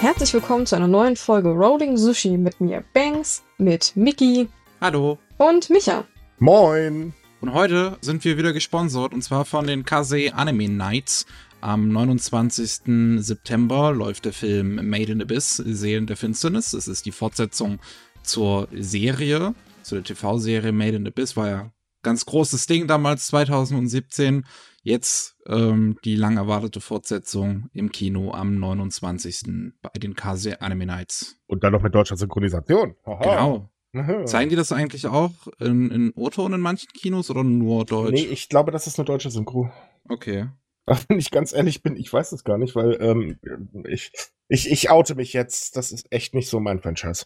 Herzlich 0.00 0.34
willkommen 0.34 0.66
zu 0.66 0.76
einer 0.76 0.86
neuen 0.88 1.16
Folge 1.16 1.48
Rolling 1.48 1.96
Sushi 1.96 2.36
mit 2.36 2.60
mir 2.60 2.84
Banks, 2.92 3.42
mit 3.56 3.92
Mickey 3.96 4.46
Hallo. 4.80 5.18
und 5.38 5.70
Micha. 5.70 6.04
Moin! 6.38 7.14
Und 7.40 7.54
heute 7.54 7.96
sind 8.02 8.22
wir 8.24 8.36
wieder 8.36 8.52
gesponsert 8.52 9.14
und 9.14 9.22
zwar 9.22 9.46
von 9.46 9.66
den 9.66 9.84
Kase 9.86 10.34
Anime 10.34 10.68
Nights. 10.68 11.24
Am 11.62 11.88
29. 11.88 13.22
September 13.24 13.90
läuft 13.92 14.26
der 14.26 14.34
Film 14.34 14.86
Made 14.88 15.12
in 15.12 15.22
Abyss, 15.22 15.56
Seelen 15.56 16.06
der 16.06 16.18
Finsternis. 16.18 16.74
Es 16.74 16.88
ist 16.88 17.06
die 17.06 17.12
Fortsetzung 17.12 17.80
zur 18.22 18.68
Serie, 18.72 19.54
zu 19.82 19.94
der 19.94 20.04
TV-Serie 20.04 20.72
Made 20.72 20.96
in 20.96 21.06
Abyss. 21.06 21.36
War 21.36 21.48
ja 21.48 21.70
ganz 22.02 22.26
großes 22.26 22.66
Ding 22.66 22.86
damals, 22.86 23.28
2017. 23.28 24.44
Jetzt 24.86 25.36
ähm, 25.48 25.98
die 26.04 26.14
lang 26.14 26.36
erwartete 26.36 26.80
Fortsetzung 26.80 27.68
im 27.72 27.90
Kino 27.90 28.30
am 28.30 28.54
29. 28.54 29.72
bei 29.82 29.90
den 29.98 30.14
Kase 30.14 30.62
Anime 30.62 30.86
Nights. 30.86 31.40
Und 31.48 31.64
dann 31.64 31.72
noch 31.72 31.82
mit 31.82 31.92
deutscher 31.92 32.16
Synchronisation. 32.16 32.94
Genau. 33.04 33.68
Aha. 33.94 34.24
Zeigen 34.26 34.48
die 34.48 34.54
das 34.54 34.70
eigentlich 34.70 35.08
auch 35.08 35.32
in, 35.58 35.90
in 35.90 36.12
O-Ton 36.14 36.52
in 36.52 36.60
manchen 36.60 36.86
Kinos 36.92 37.30
oder 37.30 37.42
nur 37.42 37.84
Deutsch? 37.84 38.12
Nee, 38.12 38.26
ich 38.26 38.48
glaube, 38.48 38.70
das 38.70 38.86
ist 38.86 38.96
eine 39.00 39.06
deutsche 39.06 39.28
Synchro. 39.28 39.72
Okay. 40.08 40.50
Ach, 40.86 41.02
wenn 41.08 41.18
ich 41.18 41.32
ganz 41.32 41.52
ehrlich 41.52 41.82
bin, 41.82 41.96
ich 41.96 42.12
weiß 42.12 42.30
es 42.30 42.44
gar 42.44 42.56
nicht, 42.56 42.76
weil 42.76 42.96
ähm, 43.00 43.40
ich, 43.88 44.12
ich, 44.46 44.70
ich 44.70 44.88
oute 44.88 45.16
mich 45.16 45.32
jetzt. 45.32 45.76
Das 45.76 45.90
ist 45.90 46.06
echt 46.12 46.32
nicht 46.32 46.48
so 46.48 46.60
mein 46.60 46.78
Franchise. 46.78 47.24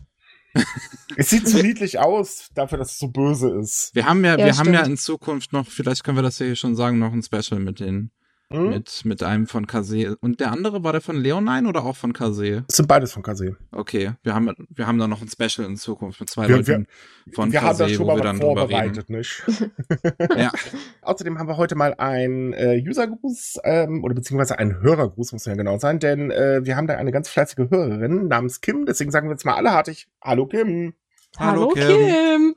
Es 1.16 1.30
sieht 1.30 1.48
zu 1.48 1.62
niedlich 1.62 1.98
aus, 1.98 2.48
dafür, 2.54 2.78
dass 2.78 2.92
es 2.92 2.98
so 2.98 3.08
böse 3.08 3.50
ist. 3.50 3.94
Wir 3.94 4.06
haben 4.06 4.24
ja, 4.24 4.38
Ja, 4.38 4.46
wir 4.46 4.56
haben 4.58 4.72
ja 4.72 4.80
stimmt. 4.80 4.92
in 4.92 4.96
Zukunft 4.96 5.52
noch, 5.52 5.66
vielleicht 5.66 6.04
können 6.04 6.16
wir 6.18 6.22
das 6.22 6.38
ja 6.38 6.46
hier 6.46 6.56
schon 6.56 6.76
sagen, 6.76 6.98
noch 6.98 7.12
ein 7.12 7.22
Special 7.22 7.60
mit 7.60 7.80
den, 7.80 8.10
Hm? 8.52 8.70
mit, 8.70 9.04
mit 9.04 9.22
einem 9.22 9.46
von 9.46 9.68
Kase. 9.68 10.16
Und 10.20 10.40
der 10.40 10.50
andere 10.50 10.82
war 10.82 10.90
der 10.90 11.00
von 11.00 11.14
Leonine 11.16 11.68
oder 11.68 11.84
auch 11.84 11.94
von 11.94 12.12
Kase? 12.12 12.64
Es 12.68 12.78
sind 12.78 12.88
beides 12.88 13.12
von 13.12 13.22
Kase. 13.22 13.56
Okay, 13.70 14.10
wir 14.24 14.34
haben, 14.34 14.52
wir 14.70 14.88
haben 14.88 14.98
da 14.98 15.06
noch 15.06 15.22
ein 15.22 15.28
Special 15.28 15.64
in 15.68 15.76
Zukunft 15.76 16.18
mit 16.18 16.28
zwei 16.30 16.48
Wir- 16.48 16.56
Leuten 16.56 16.88
von 17.32 17.52
wir 17.52 17.62
haben 17.62 17.78
da 17.78 17.84
Kase, 17.84 17.94
schon 17.94 18.06
wo 18.06 18.10
mal 18.10 18.16
wir 18.18 18.24
dann 18.24 18.40
drüber 18.40 18.68
reden. 18.68 18.94
vorbereitet, 18.94 19.08
nicht? 19.10 19.44
Ja, 20.36 20.50
Außerdem 21.02 21.38
haben 21.38 21.46
wir 21.48 21.58
heute 21.58 21.76
mal 21.76 21.94
einen 21.98 22.52
äh, 22.52 22.82
Usergruß 22.88 23.58
ähm, 23.62 24.02
oder 24.02 24.14
beziehungsweise 24.14 24.58
einen 24.58 24.80
Hörergruß, 24.82 25.32
muss 25.32 25.44
ja 25.44 25.54
genau 25.54 25.78
sein, 25.78 26.00
denn 26.00 26.32
äh, 26.32 26.60
wir 26.64 26.76
haben 26.76 26.88
da 26.88 26.96
eine 26.96 27.12
ganz 27.12 27.28
fleißige 27.28 27.70
Hörerin 27.70 28.26
namens 28.26 28.60
Kim, 28.60 28.84
deswegen 28.84 29.12
sagen 29.12 29.28
wir 29.28 29.32
jetzt 29.32 29.44
mal 29.44 29.54
alle 29.54 29.70
hartig 29.72 30.08
Hallo 30.20 30.46
Kim. 30.46 30.94
Hallo, 31.38 31.60
Hallo 31.60 31.68
Kim. 31.68 31.86
Kim. 31.86 32.54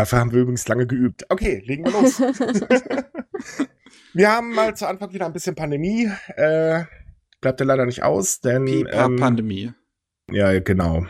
Dafür 0.00 0.18
haben 0.20 0.32
wir 0.32 0.40
übrigens 0.40 0.66
lange 0.66 0.86
geübt. 0.86 1.26
Okay, 1.28 1.62
legen 1.66 1.84
wir 1.84 1.92
los. 1.92 2.20
wir 4.14 4.32
haben 4.32 4.54
mal 4.54 4.74
zu 4.74 4.88
Anfang 4.88 5.12
wieder 5.12 5.26
ein 5.26 5.34
bisschen 5.34 5.54
Pandemie. 5.54 6.10
Äh, 6.36 6.84
bleibt 7.42 7.60
ja 7.60 7.66
leider 7.66 7.84
nicht 7.84 8.02
aus, 8.02 8.40
denn. 8.40 8.64
Pipa 8.64 9.04
ähm, 9.04 9.16
Pandemie. 9.16 9.74
ja, 10.32 10.58
genau. 10.60 11.04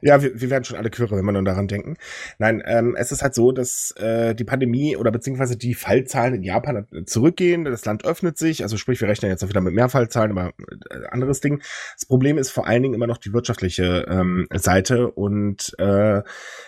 Ja, 0.00 0.22
wir, 0.22 0.40
wir 0.40 0.50
werden 0.50 0.64
schon 0.64 0.76
alle 0.76 0.90
quirre, 0.90 1.16
wenn 1.16 1.24
wir 1.24 1.32
nur 1.32 1.44
daran 1.44 1.66
denken. 1.66 1.96
Nein, 2.38 2.62
ähm, 2.64 2.94
es 2.96 3.10
ist 3.10 3.22
halt 3.22 3.34
so, 3.34 3.50
dass 3.50 3.92
äh, 3.96 4.34
die 4.34 4.44
Pandemie 4.44 4.96
oder 4.96 5.10
beziehungsweise 5.10 5.56
die 5.56 5.74
Fallzahlen 5.74 6.34
in 6.34 6.42
Japan 6.42 6.86
zurückgehen. 7.06 7.64
Das 7.64 7.84
Land 7.84 8.04
öffnet 8.04 8.38
sich, 8.38 8.62
also 8.62 8.76
sprich, 8.76 9.00
wir 9.00 9.08
rechnen 9.08 9.30
jetzt 9.30 9.42
auch 9.42 9.48
wieder 9.48 9.60
mit 9.60 9.74
mehr 9.74 9.88
Fallzahlen, 9.88 10.30
aber 10.30 10.52
äh, 10.90 11.06
anderes 11.10 11.40
Ding. 11.40 11.60
Das 11.94 12.06
Problem 12.06 12.38
ist 12.38 12.50
vor 12.50 12.66
allen 12.66 12.82
Dingen 12.82 12.94
immer 12.94 13.06
noch 13.08 13.18
die 13.18 13.32
wirtschaftliche 13.32 14.06
ähm, 14.08 14.46
Seite 14.54 15.10
und 15.10 15.74
äh, 15.78 16.22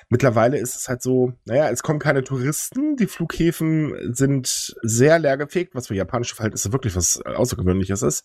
mittlerweile 0.09 0.59
ist 0.59 0.77
es 0.77 0.89
halt 0.89 1.03
so, 1.03 1.33
naja, 1.45 1.71
es 1.71 1.83
kommen 1.83 2.01
keine 2.01 2.25
Touristen, 2.25 2.97
die 2.97 3.07
Flughäfen 3.07 3.95
sind 4.15 4.75
sehr 4.83 5.19
leergefegt, 5.19 5.75
was 5.75 5.87
für 5.87 5.95
japanische 5.95 6.35
Verhältnisse 6.35 6.73
wirklich 6.73 6.97
was 6.97 7.21
Außergewöhnliches 7.25 8.03
ist. 8.03 8.25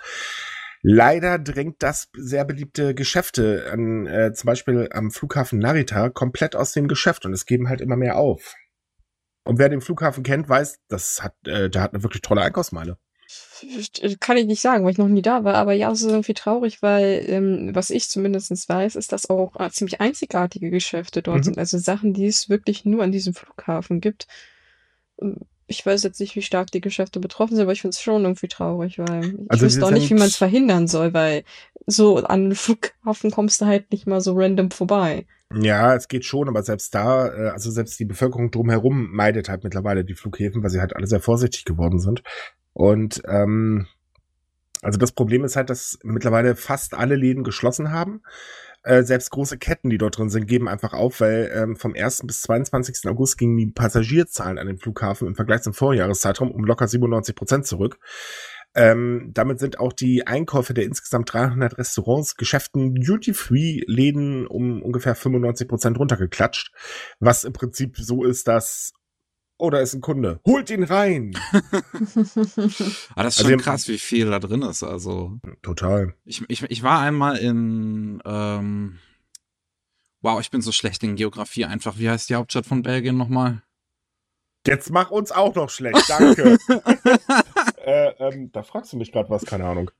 Leider 0.85 1.39
drängt 1.39 1.81
das 1.81 2.09
sehr 2.13 2.43
beliebte 2.43 2.93
Geschäfte 2.93 3.69
an, 3.71 4.05
äh, 4.05 4.33
zum 4.33 4.47
Beispiel 4.47 4.89
am 4.91 5.11
Flughafen 5.11 5.57
Narita 5.57 6.09
komplett 6.09 6.57
aus 6.57 6.73
dem 6.73 6.89
Geschäft 6.89 7.25
und 7.25 7.31
es 7.31 7.45
geben 7.45 7.69
halt 7.69 7.79
immer 7.79 7.95
mehr 7.95 8.17
auf. 8.17 8.53
Und 9.45 9.59
wer 9.59 9.69
den 9.69 9.79
Flughafen 9.79 10.23
kennt, 10.23 10.49
weiß, 10.49 10.79
das 10.89 11.23
hat, 11.23 11.35
äh, 11.47 11.69
der 11.69 11.81
hat 11.81 11.93
eine 11.93 12.03
wirklich 12.03 12.21
tolle 12.21 12.41
Einkaufsmeile. 12.41 12.97
Kann 14.19 14.35
ich 14.35 14.45
nicht 14.45 14.61
sagen, 14.61 14.83
weil 14.83 14.91
ich 14.91 14.97
noch 14.97 15.07
nie 15.07 15.21
da 15.21 15.45
war, 15.45 15.55
aber 15.55 15.71
ja, 15.71 15.89
es 15.89 16.01
ist 16.01 16.11
irgendwie 16.11 16.33
traurig, 16.33 16.81
weil 16.81 17.23
ähm, 17.27 17.69
was 17.73 17.89
ich 17.89 18.09
zumindest 18.09 18.67
weiß, 18.67 18.97
ist, 18.97 19.13
dass 19.13 19.29
auch 19.29 19.57
äh, 19.59 19.69
ziemlich 19.71 20.01
einzigartige 20.01 20.69
Geschäfte 20.69 21.21
dort 21.21 21.39
Mhm. 21.39 21.43
sind. 21.43 21.57
Also 21.57 21.77
Sachen, 21.77 22.13
die 22.13 22.27
es 22.27 22.49
wirklich 22.49 22.83
nur 22.83 23.03
an 23.03 23.13
diesem 23.13 23.33
Flughafen 23.33 24.01
gibt. 24.01 24.27
Ich 25.67 25.85
weiß 25.85 26.03
jetzt 26.03 26.19
nicht, 26.19 26.35
wie 26.35 26.41
stark 26.41 26.71
die 26.71 26.81
Geschäfte 26.81 27.19
betroffen 27.19 27.55
sind, 27.55 27.63
aber 27.63 27.71
ich 27.71 27.81
finde 27.81 27.95
es 27.95 28.01
schon 28.01 28.23
irgendwie 28.23 28.47
traurig, 28.47 28.99
weil 28.99 29.25
ich 29.25 29.51
Also 29.51 29.65
wüsste 29.65 29.85
auch 29.85 29.91
nicht, 29.91 30.09
wie 30.09 30.15
man 30.15 30.27
es 30.27 30.35
verhindern 30.35 30.87
soll, 30.87 31.13
weil 31.13 31.43
so 31.87 32.17
an 32.17 32.49
den 32.49 32.55
Flughafen 32.55 33.31
kommst 33.31 33.61
du 33.61 33.65
halt 33.65 33.91
nicht 33.91 34.07
mal 34.07 34.21
so 34.21 34.33
random 34.35 34.71
vorbei. 34.71 35.25
Ja, 35.55 35.95
es 35.95 36.07
geht 36.07 36.25
schon, 36.25 36.47
aber 36.47 36.63
selbst 36.63 36.95
da, 36.95 37.27
äh, 37.27 37.49
also 37.49 37.69
selbst 37.69 37.99
die 37.99 38.05
Bevölkerung 38.05 38.51
drumherum 38.51 39.11
meidet 39.11 39.49
halt 39.49 39.63
mittlerweile 39.63 40.03
die 40.03 40.15
Flughäfen, 40.15 40.63
weil 40.63 40.69
sie 40.69 40.79
halt 40.79 40.95
alle 40.95 41.07
sehr 41.07 41.19
vorsichtig 41.19 41.65
geworden 41.65 41.99
sind. 41.99 42.23
Und 42.73 43.21
ähm, 43.27 43.87
also 44.81 44.97
das 44.97 45.11
Problem 45.11 45.43
ist 45.43 45.55
halt, 45.55 45.69
dass 45.69 45.99
mittlerweile 46.03 46.55
fast 46.55 46.93
alle 46.93 47.15
Läden 47.15 47.43
geschlossen 47.43 47.91
haben. 47.91 48.21
Äh, 48.83 49.03
selbst 49.03 49.31
große 49.31 49.57
Ketten, 49.57 49.89
die 49.89 49.97
dort 49.97 50.17
drin 50.17 50.29
sind, 50.29 50.45
geben 50.45 50.67
einfach 50.67 50.93
auf, 50.93 51.21
weil 51.21 51.51
ähm, 51.55 51.75
vom 51.77 51.93
1. 51.95 52.23
bis 52.25 52.41
22. 52.41 53.09
August 53.09 53.37
gingen 53.37 53.57
die 53.57 53.67
Passagierzahlen 53.67 54.57
an 54.57 54.67
den 54.67 54.77
Flughafen 54.77 55.27
im 55.27 55.35
Vergleich 55.35 55.61
zum 55.61 55.73
Vorjahreszeitraum 55.73 56.51
um 56.51 56.65
locker 56.65 56.87
97 56.87 57.33
Prozent 57.33 57.65
zurück. 57.65 57.97
Ähm, 58.75 59.29
damit 59.33 59.59
sind 59.59 59.79
auch 59.79 59.93
die 59.93 60.25
Einkäufe 60.25 60.73
der 60.73 60.83
insgesamt 60.85 61.31
300 61.31 61.77
Restaurants, 61.77 62.35
Geschäften, 62.35 62.95
Duty-Free-Läden 62.95 64.47
um 64.47 64.81
ungefähr 64.81 65.15
95 65.15 65.67
Prozent 65.67 65.99
runtergeklatscht. 65.99 66.71
Was 67.19 67.43
im 67.43 67.53
Prinzip 67.53 67.97
so 67.97 68.23
ist, 68.23 68.47
dass 68.47 68.93
oder 69.63 69.81
ist 69.81 69.93
ein 69.93 70.01
Kunde. 70.01 70.39
Holt 70.45 70.69
ihn 70.69 70.83
rein! 70.83 71.33
Aber 71.51 71.81
das 71.99 72.27
ist 72.27 72.47
Also 73.15 73.41
schon 73.43 73.49
wir- 73.51 73.57
krass, 73.57 73.87
wie 73.87 73.97
viel 73.97 74.29
da 74.29 74.39
drin 74.39 74.61
ist. 74.61 74.83
Also, 74.83 75.39
Total. 75.61 76.13
ich, 76.25 76.43
ich, 76.49 76.63
ich 76.63 76.83
war 76.83 76.99
einmal 76.99 77.37
in, 77.37 78.21
ähm, 78.25 78.99
wow, 80.21 80.39
ich 80.41 80.51
bin 80.51 80.61
so 80.61 80.71
schlecht 80.71 81.01
in 81.03 81.15
Geografie 81.15 81.65
einfach. 81.65 81.97
Wie 81.97 82.09
heißt 82.09 82.29
die 82.29 82.35
Hauptstadt 82.35 82.65
von 82.65 82.83
Belgien 82.83 83.17
nochmal? 83.17 83.63
Jetzt 84.67 84.91
mach 84.91 85.11
uns 85.11 85.31
auch 85.31 85.55
noch 85.55 85.69
schlecht, 85.69 86.09
danke. 86.09 86.57
äh, 87.85 88.09
ähm, 88.19 88.51
da 88.53 88.63
fragst 88.63 88.93
du 88.93 88.97
mich 88.97 89.11
gerade 89.11 89.29
was, 89.29 89.45
keine 89.45 89.65
Ahnung. 89.65 89.91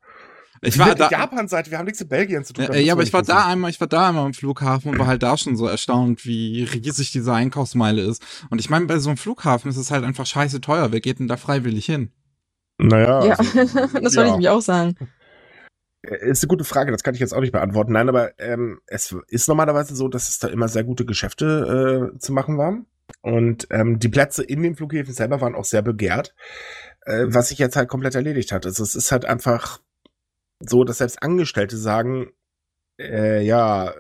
Ich 0.64 0.80
war 0.80 0.96
da, 0.96 1.10
Japan-Seite, 1.10 1.72
wir 1.72 1.78
haben 1.78 1.86
nichts 1.86 2.00
mit 2.00 2.10
Belgien 2.10 2.44
zu 2.44 2.54
tun. 2.54 2.66
Ja, 2.66 2.74
äh, 2.74 2.82
ja, 2.82 2.94
aber 2.94 3.04
ich 3.04 3.14
war 3.14 3.22
da 3.22 3.46
einmal, 3.46 3.70
ich 3.70 3.80
war 3.80 3.88
da 3.88 4.10
einmal 4.10 4.26
am 4.26 4.34
Flughafen 4.34 4.92
und 4.92 5.00
war 5.00 5.08
halt 5.08 5.22
da 5.24 5.38
schon 5.38 5.58
so 5.58 5.68
erstaunt, 5.68 6.26
wie 6.26 6.64
riesig 6.64 7.12
diese 7.12 7.34
Einkaufsmeile 7.34 8.02
ist. 8.02 8.24
Und 8.50 8.60
ich 8.60 8.70
meine, 8.70 8.86
bei 8.86 9.00
so 9.00 9.10
einem 9.10 9.18
Flughafen 9.18 9.70
ist 9.70 9.78
es 9.78 9.92
halt 9.92 10.04
einfach 10.04 10.26
scheiße 10.26 10.62
teuer. 10.62 10.92
Wer 10.92 11.02
geht 11.02 11.20
denn 11.20 11.28
da 11.28 11.38
freiwillig 11.38 11.86
hin? 11.86 12.12
Naja, 12.78 13.26
ja, 13.26 13.36
also, 13.36 13.54
das 14.02 14.16
wollte 14.16 14.32
ich 14.32 14.38
mich 14.38 14.50
auch 14.50 14.62
sagen. 14.62 14.96
Äh, 16.02 16.30
Ist 16.30 16.44
eine 16.44 16.48
gute 16.48 16.64
Frage, 16.64 16.92
das 16.92 17.04
kann 17.04 17.14
ich 17.14 17.20
jetzt 17.20 17.34
auch 17.34 17.42
nicht 17.42 17.52
beantworten. 17.52 17.94
Nein, 17.94 18.10
aber 18.10 18.40
ähm, 18.40 18.80
es 18.88 19.16
ist 19.28 19.48
normalerweise 19.48 19.96
so, 19.96 20.08
dass 20.08 20.30
es 20.30 20.40
da 20.40 20.48
immer 20.48 20.68
sehr 20.68 20.84
gute 20.84 21.06
Geschäfte 21.06 22.12
äh, 22.14 22.20
zu 22.20 22.34
machen 22.34 22.58
war. 22.58 22.78
Und 23.22 23.68
ähm, 23.70 24.00
die 24.00 24.10
Plätze 24.10 24.44
in 24.44 24.64
den 24.64 24.76
Flughäfen 24.76 25.14
selber 25.14 25.42
waren 25.42 25.56
auch 25.56 25.66
sehr 25.66 25.82
begehrt, 25.82 26.34
äh, 27.06 27.26
was 27.28 27.50
sich 27.50 27.60
jetzt 27.60 27.76
halt 27.76 27.90
komplett 27.90 28.16
erledigt 28.16 28.52
hat. 28.52 28.66
Also 28.66 28.82
es 28.82 28.96
ist 28.96 29.12
halt 29.12 29.26
einfach 29.26 29.80
so, 30.68 30.84
dass 30.84 31.00
selbst 31.00 31.22
Angestellte 31.22 31.78
sagen, 31.78 32.32
äh, 33.00 33.44
ja, 33.44 33.94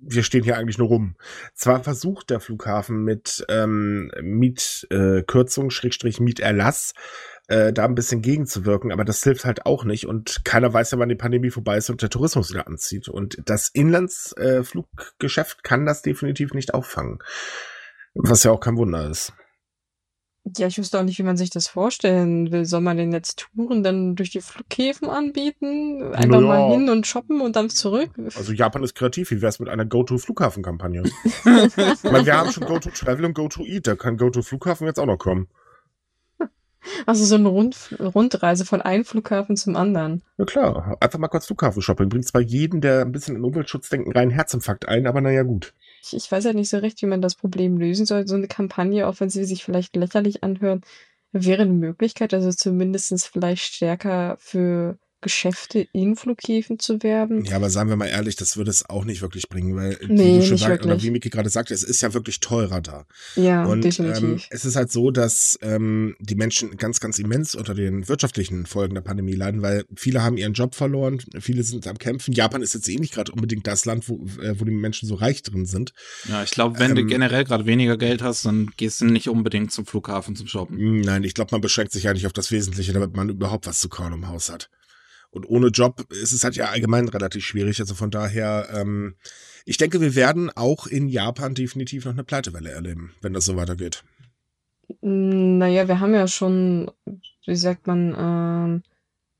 wir 0.00 0.22
stehen 0.22 0.42
hier 0.42 0.56
eigentlich 0.56 0.78
nur 0.78 0.88
rum. 0.88 1.16
Zwar 1.54 1.82
versucht 1.82 2.30
der 2.30 2.40
Flughafen 2.40 3.04
mit 3.04 3.44
ähm, 3.48 4.10
Mietkürzung, 4.20 5.66
äh, 5.68 5.70
Schrägstrich 5.70 6.20
Mieterlass, 6.20 6.94
äh, 7.48 7.72
da 7.72 7.84
ein 7.84 7.94
bisschen 7.94 8.22
gegenzuwirken, 8.22 8.92
aber 8.92 9.04
das 9.04 9.22
hilft 9.22 9.44
halt 9.44 9.66
auch 9.66 9.84
nicht 9.84 10.06
und 10.06 10.44
keiner 10.44 10.72
weiß 10.72 10.90
ja, 10.92 10.98
wann 10.98 11.08
die 11.08 11.14
Pandemie 11.14 11.50
vorbei 11.50 11.76
ist 11.76 11.90
und 11.90 12.02
der 12.02 12.10
Tourismus 12.10 12.50
wieder 12.50 12.66
anzieht. 12.66 13.08
Und 13.08 13.38
das 13.44 13.68
Inlandsfluggeschäft 13.68 15.58
äh, 15.58 15.62
kann 15.62 15.86
das 15.86 16.02
definitiv 16.02 16.54
nicht 16.54 16.74
auffangen. 16.74 17.18
Was 18.14 18.42
ja 18.44 18.50
auch 18.50 18.60
kein 18.60 18.76
Wunder 18.76 19.08
ist. 19.08 19.32
Ja, 20.56 20.66
ich 20.66 20.76
wüsste 20.76 20.98
auch 20.98 21.04
nicht, 21.04 21.18
wie 21.18 21.22
man 21.22 21.36
sich 21.36 21.50
das 21.50 21.68
vorstellen 21.68 22.50
will. 22.50 22.64
Soll 22.64 22.80
man 22.80 22.96
denn 22.96 23.12
jetzt 23.12 23.46
Touren 23.54 23.84
dann 23.84 24.16
durch 24.16 24.30
die 24.30 24.40
Flughäfen 24.40 25.08
anbieten? 25.08 26.02
Einfach 26.12 26.40
Na 26.40 26.40
mal 26.40 26.70
hin 26.72 26.90
und 26.90 27.06
shoppen 27.06 27.40
und 27.40 27.54
dann 27.54 27.70
zurück? 27.70 28.10
Also 28.34 28.52
Japan 28.52 28.82
ist 28.82 28.94
kreativ. 28.96 29.30
Wie 29.30 29.40
wär's 29.40 29.60
mit 29.60 29.68
einer 29.68 29.84
Go-To-Flughafen-Kampagne? 29.84 31.04
ich 31.24 32.02
meine, 32.02 32.26
wir 32.26 32.36
haben 32.36 32.50
schon 32.50 32.66
Go-To-Travel 32.66 33.24
und 33.24 33.34
Go-To-Eat. 33.34 33.86
Da 33.86 33.94
kann 33.94 34.16
Go-To-Flughafen 34.16 34.88
jetzt 34.88 34.98
auch 34.98 35.06
noch 35.06 35.18
kommen. 35.18 35.48
Also 37.06 37.24
so 37.24 37.36
eine 37.36 37.48
Rund 37.48 37.94
Rundreise 38.00 38.64
von 38.64 38.82
einem 38.82 39.04
Flughafen 39.04 39.56
zum 39.56 39.76
anderen. 39.76 40.22
Ja 40.38 40.44
klar, 40.44 40.96
einfach 41.00 41.20
mal 41.20 41.28
kurz 41.28 41.46
Flughafen-Shopping. 41.46 42.08
Bringt 42.08 42.26
zwar 42.26 42.40
jeden, 42.40 42.80
der 42.80 43.02
ein 43.02 43.12
bisschen 43.12 43.36
in 43.36 43.44
Umweltschutz 43.44 43.88
denkt, 43.88 44.14
reinen 44.16 44.32
Herzinfarkt 44.32 44.88
ein, 44.88 45.06
aber 45.06 45.20
naja, 45.20 45.44
gut. 45.44 45.74
Ich, 46.02 46.14
ich 46.14 46.30
weiß 46.30 46.44
ja 46.44 46.52
nicht 46.52 46.70
so 46.70 46.78
recht, 46.78 47.00
wie 47.02 47.06
man 47.06 47.22
das 47.22 47.34
Problem 47.36 47.78
lösen 47.78 48.06
soll. 48.06 48.26
So 48.26 48.34
eine 48.34 48.48
Kampagne, 48.48 49.06
auch 49.06 49.20
wenn 49.20 49.30
sie 49.30 49.44
sich 49.44 49.64
vielleicht 49.64 49.96
lächerlich 49.96 50.42
anhören, 50.42 50.82
wäre 51.32 51.62
eine 51.62 51.72
Möglichkeit, 51.72 52.34
also 52.34 52.50
zumindestens 52.52 53.26
vielleicht 53.26 53.62
stärker 53.74 54.36
für 54.38 54.98
Geschäfte 55.22 55.86
in 55.92 56.16
Flughäfen 56.16 56.78
zu 56.78 57.02
werben. 57.02 57.44
Ja, 57.44 57.56
aber 57.56 57.70
sagen 57.70 57.88
wir 57.88 57.96
mal 57.96 58.08
ehrlich, 58.08 58.36
das 58.36 58.56
würde 58.56 58.70
es 58.70 58.88
auch 58.88 59.04
nicht 59.04 59.22
wirklich 59.22 59.48
bringen, 59.48 59.74
weil 59.76 59.98
Nee, 60.06 60.36
wie 60.36 60.40
du 60.40 60.46
schon 60.46 60.58
sagst, 60.58 60.84
oder 60.84 61.00
wie 61.02 61.10
Miki 61.10 61.30
gerade 61.30 61.48
sagte, 61.48 61.72
es 61.72 61.82
ist 61.82 62.02
ja 62.02 62.12
wirklich 62.12 62.40
teurer 62.40 62.80
da. 62.82 63.06
Ja, 63.36 63.64
Und 63.64 63.78
ähm, 63.78 63.80
definitiv. 63.82 64.46
es 64.50 64.64
ist 64.64 64.76
halt 64.76 64.92
so, 64.92 65.10
dass 65.10 65.58
ähm, 65.62 66.16
die 66.20 66.34
Menschen 66.34 66.76
ganz, 66.76 67.00
ganz 67.00 67.18
immens 67.18 67.54
unter 67.54 67.74
den 67.74 68.08
wirtschaftlichen 68.08 68.66
Folgen 68.66 68.94
der 68.94 69.00
Pandemie 69.02 69.34
leiden, 69.34 69.62
weil 69.62 69.84
viele 69.96 70.22
haben 70.22 70.36
ihren 70.36 70.52
Job 70.52 70.74
verloren, 70.74 71.22
viele 71.40 71.62
sind 71.62 71.86
am 71.86 71.98
Kämpfen. 71.98 72.32
Japan 72.34 72.60
ist 72.60 72.74
jetzt 72.74 72.88
eh 72.88 72.96
nicht 72.96 73.14
gerade 73.14 73.32
unbedingt 73.32 73.66
das 73.66 73.84
Land, 73.84 74.08
wo, 74.08 74.16
äh, 74.42 74.58
wo 74.60 74.64
die 74.64 74.72
Menschen 74.72 75.08
so 75.08 75.14
reich 75.14 75.42
drin 75.42 75.64
sind. 75.66 75.92
Ja, 76.28 76.42
ich 76.42 76.50
glaube, 76.50 76.78
wenn 76.78 76.94
du 76.94 77.00
Ähm, 77.02 77.08
generell 77.08 77.44
gerade 77.44 77.64
weniger 77.66 77.96
Geld 77.96 78.22
hast, 78.22 78.44
dann 78.44 78.70
gehst 78.76 79.00
du 79.00 79.04
nicht 79.06 79.28
unbedingt 79.28 79.70
zum 79.72 79.86
Flughafen 79.86 80.34
zum 80.36 80.46
Shoppen. 80.48 81.00
Nein, 81.00 81.22
ich 81.24 81.34
glaube, 81.34 81.50
man 81.52 81.60
beschränkt 81.60 81.92
sich 81.92 82.08
eigentlich 82.08 82.26
auf 82.26 82.32
das 82.32 82.50
Wesentliche, 82.50 82.92
damit 82.92 83.14
man 83.16 83.28
überhaupt 83.28 83.66
was 83.66 83.80
zu 83.80 83.88
kauen 83.88 84.12
im 84.12 84.28
Haus 84.28 84.50
hat. 84.50 84.68
Und 85.32 85.46
ohne 85.48 85.68
Job 85.68 86.06
ist 86.12 86.32
es 86.32 86.44
halt 86.44 86.56
ja 86.56 86.66
allgemein 86.66 87.08
relativ 87.08 87.44
schwierig. 87.44 87.80
Also 87.80 87.94
von 87.94 88.10
daher, 88.10 88.68
ähm, 88.74 89.16
ich 89.64 89.78
denke, 89.78 90.00
wir 90.00 90.14
werden 90.14 90.50
auch 90.50 90.86
in 90.86 91.08
Japan 91.08 91.54
definitiv 91.54 92.04
noch 92.04 92.12
eine 92.12 92.22
Pleitewelle 92.24 92.70
erleben, 92.70 93.12
wenn 93.22 93.32
das 93.32 93.46
so 93.46 93.56
weitergeht. 93.56 94.04
Mm, 95.00 95.56
Naja, 95.58 95.88
wir 95.88 96.00
haben 96.00 96.12
ja 96.14 96.28
schon, 96.28 96.90
wie 97.46 97.56
sagt 97.56 97.86
man, 97.86 98.14
ähm, 98.18 98.82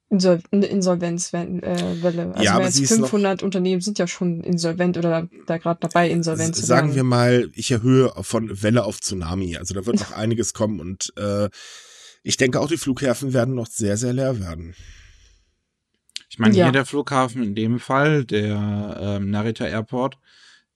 Insol 0.09 0.41
eine 0.51 0.67
Insolvenzwelle. 0.67 1.61
Äh, 1.63 1.71
also 1.71 2.43
Ja, 2.43 2.57
mehr 2.57 2.67
als 2.67 2.79
ist 2.81 2.91
noch- 2.91 3.09
500 3.09 3.43
Unternehmen 3.43 3.81
sind 3.81 3.99
ja 3.99 4.07
schon 4.07 4.43
insolvent 4.43 4.97
oder 4.99 5.29
da 5.47 5.59
gerade 5.59 5.81
dabei, 5.81 6.11
insolvent 6.11 6.55
zu 6.57 6.65
Sagen 6.67 6.95
wir 6.95 7.05
mal, 7.05 7.51
ich 7.55 7.71
erhöhe 7.71 8.13
von 8.23 8.63
Welle 8.63 8.85
auf 8.85 9.01
Tsunami. 9.01 9.57
Also 9.57 9.73
da 9.75 9.85
wird 9.87 9.97
noch 10.01 10.13
einiges 10.13 10.53
kommen 10.55 10.81
und 10.81 11.13
äh, 11.17 11.49
ich 12.23 12.37
denke 12.37 12.61
auch 12.61 12.69
die 12.69 12.77
Flughäfen 12.77 13.33
werden 13.33 13.55
noch 13.55 13.67
sehr, 13.67 13.97
sehr 13.97 14.13
leer 14.13 14.39
werden. 14.41 14.75
Ich 16.33 16.39
meine, 16.39 16.57
Ja. 16.57 16.65
hier 16.65 16.73
der 16.73 16.87
Flughafen 16.87 17.43
in 17.43 17.55
dem 17.55 17.79
Fall, 17.79 18.25
der 18.25 18.99
ähm, 18.99 19.29
Narita 19.31 19.67
Airport, 19.67 20.17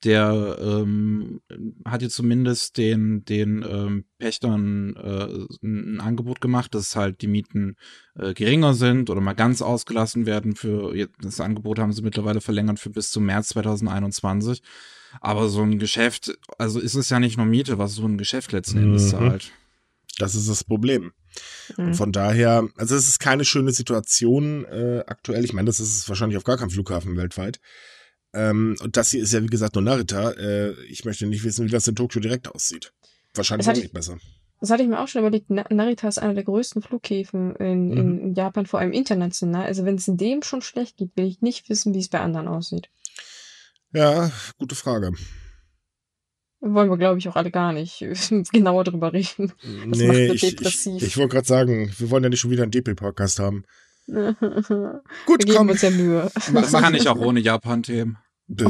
der 0.03 0.55
ähm, 0.61 1.41
hat 1.83 2.03
jetzt 2.03 2.13
zumindest 2.13 2.77
den, 2.77 3.25
den 3.25 3.65
ähm, 3.67 4.05
Pächtern 4.19 4.95
äh, 4.95 5.65
ein 5.65 5.99
Angebot 5.99 6.41
gemacht, 6.41 6.75
dass 6.75 6.95
halt 6.95 7.23
die 7.23 7.27
Mieten 7.27 7.75
äh, 8.13 8.35
geringer 8.35 8.75
sind 8.75 9.09
oder 9.09 9.19
mal 9.19 9.33
ganz 9.33 9.63
ausgelassen 9.63 10.27
werden 10.27 10.55
für, 10.55 10.93
das 11.23 11.41
Angebot 11.41 11.79
haben 11.79 11.91
sie 11.91 12.03
mittlerweile 12.03 12.39
verlängert 12.39 12.79
für 12.79 12.91
bis 12.91 13.09
zum 13.09 13.25
März 13.25 13.47
2021. 13.49 14.61
Aber 15.21 15.49
so 15.49 15.63
ein 15.63 15.79
Geschäft, 15.79 16.37
also 16.59 16.79
ist 16.79 16.93
es 16.93 17.09
ja 17.09 17.19
nicht 17.19 17.37
nur 17.37 17.47
Miete, 17.47 17.79
was 17.79 17.95
so 17.95 18.05
ein 18.05 18.19
Geschäft 18.19 18.51
letzten 18.51 18.77
Endes 18.77 19.05
Mhm. 19.05 19.09
zahlt. 19.09 19.51
Das 20.19 20.35
ist 20.35 20.47
das 20.49 20.63
Problem. 20.63 21.13
Und 21.77 21.87
Mhm. 21.87 21.93
von 21.93 22.11
daher, 22.11 22.67
also 22.77 22.95
es 22.95 23.07
ist 23.07 23.19
keine 23.19 23.45
schöne 23.45 23.71
Situation 23.71 24.65
äh, 24.65 25.03
aktuell. 25.07 25.43
Ich 25.45 25.53
meine, 25.53 25.65
das 25.67 25.79
ist 25.79 25.97
es 25.97 26.09
wahrscheinlich 26.09 26.37
auf 26.37 26.43
gar 26.43 26.57
keinem 26.57 26.69
Flughafen 26.69 27.17
weltweit. 27.17 27.59
Ähm, 28.33 28.75
und 28.81 28.97
das 28.97 29.11
hier 29.11 29.21
ist 29.23 29.33
ja, 29.33 29.41
wie 29.41 29.47
gesagt, 29.47 29.75
nur 29.75 29.83
Narita. 29.83 30.31
Äh, 30.31 30.73
ich 30.85 31.05
möchte 31.05 31.25
nicht 31.27 31.43
wissen, 31.43 31.65
wie 31.65 31.71
das 31.71 31.87
in 31.87 31.95
Tokio 31.95 32.21
direkt 32.21 32.47
aussieht. 32.53 32.93
Wahrscheinlich 33.33 33.67
auch 33.69 33.73
nicht 33.73 33.93
besser. 33.93 34.17
Das 34.59 34.71
hatte 34.71 34.81
ich 34.81 34.89
mir 34.89 34.99
auch 34.99 35.07
schon 35.07 35.19
überlegt. 35.21 35.45
Na 35.49 35.65
Narita 35.69 36.07
ist 36.07 36.17
einer 36.17 36.33
der 36.33 36.43
größten 36.43 36.81
Flughäfen 36.81 37.55
in, 37.57 37.87
Mhm. 37.89 38.19
in 38.19 38.33
Japan, 38.33 38.65
vor 38.65 38.79
allem 38.79 38.91
international. 38.91 39.65
Also 39.65 39.85
wenn 39.85 39.95
es 39.95 40.07
in 40.07 40.17
dem 40.17 40.41
schon 40.41 40.61
schlecht 40.61 40.97
geht, 40.97 41.11
will 41.15 41.25
ich 41.27 41.41
nicht 41.41 41.69
wissen, 41.69 41.93
wie 41.93 41.99
es 41.99 42.09
bei 42.09 42.19
anderen 42.19 42.47
aussieht. 42.47 42.89
Ja, 43.93 44.31
gute 44.57 44.75
Frage. 44.75 45.11
Wollen 46.59 46.89
wir, 46.89 46.97
glaube 46.97 47.19
ich, 47.19 47.29
auch 47.29 47.35
alle 47.35 47.51
gar 47.51 47.71
nicht 47.71 47.99
genauer 48.51 48.83
drüber 48.83 49.13
reden. 49.13 49.53
Das 49.61 49.99
macht 49.99 49.99
nee, 49.99 50.27
ich, 50.27 50.43
ich, 50.43 50.55
depressiv. 50.55 51.03
ich 51.03 51.17
wollte 51.17 51.35
gerade 51.35 51.47
sagen, 51.47 51.91
wir 51.97 52.09
wollen 52.09 52.23
ja 52.23 52.29
nicht 52.29 52.39
schon 52.39 52.51
wieder 52.51 52.63
einen 52.63 52.71
DP-Podcast 52.71 53.39
haben. 53.39 53.63
wir 54.07 55.03
Gut, 55.25 55.45
geben 55.45 55.57
komm. 55.57 55.69
uns 55.69 55.81
ja 55.81 55.91
Mühe. 55.91 56.31
Das 56.53 56.71
kann 56.71 56.95
ich 56.95 57.07
auch 57.09 57.17
ohne 57.17 57.39
Japan-Themen. 57.39 58.17
Wir 58.47 58.69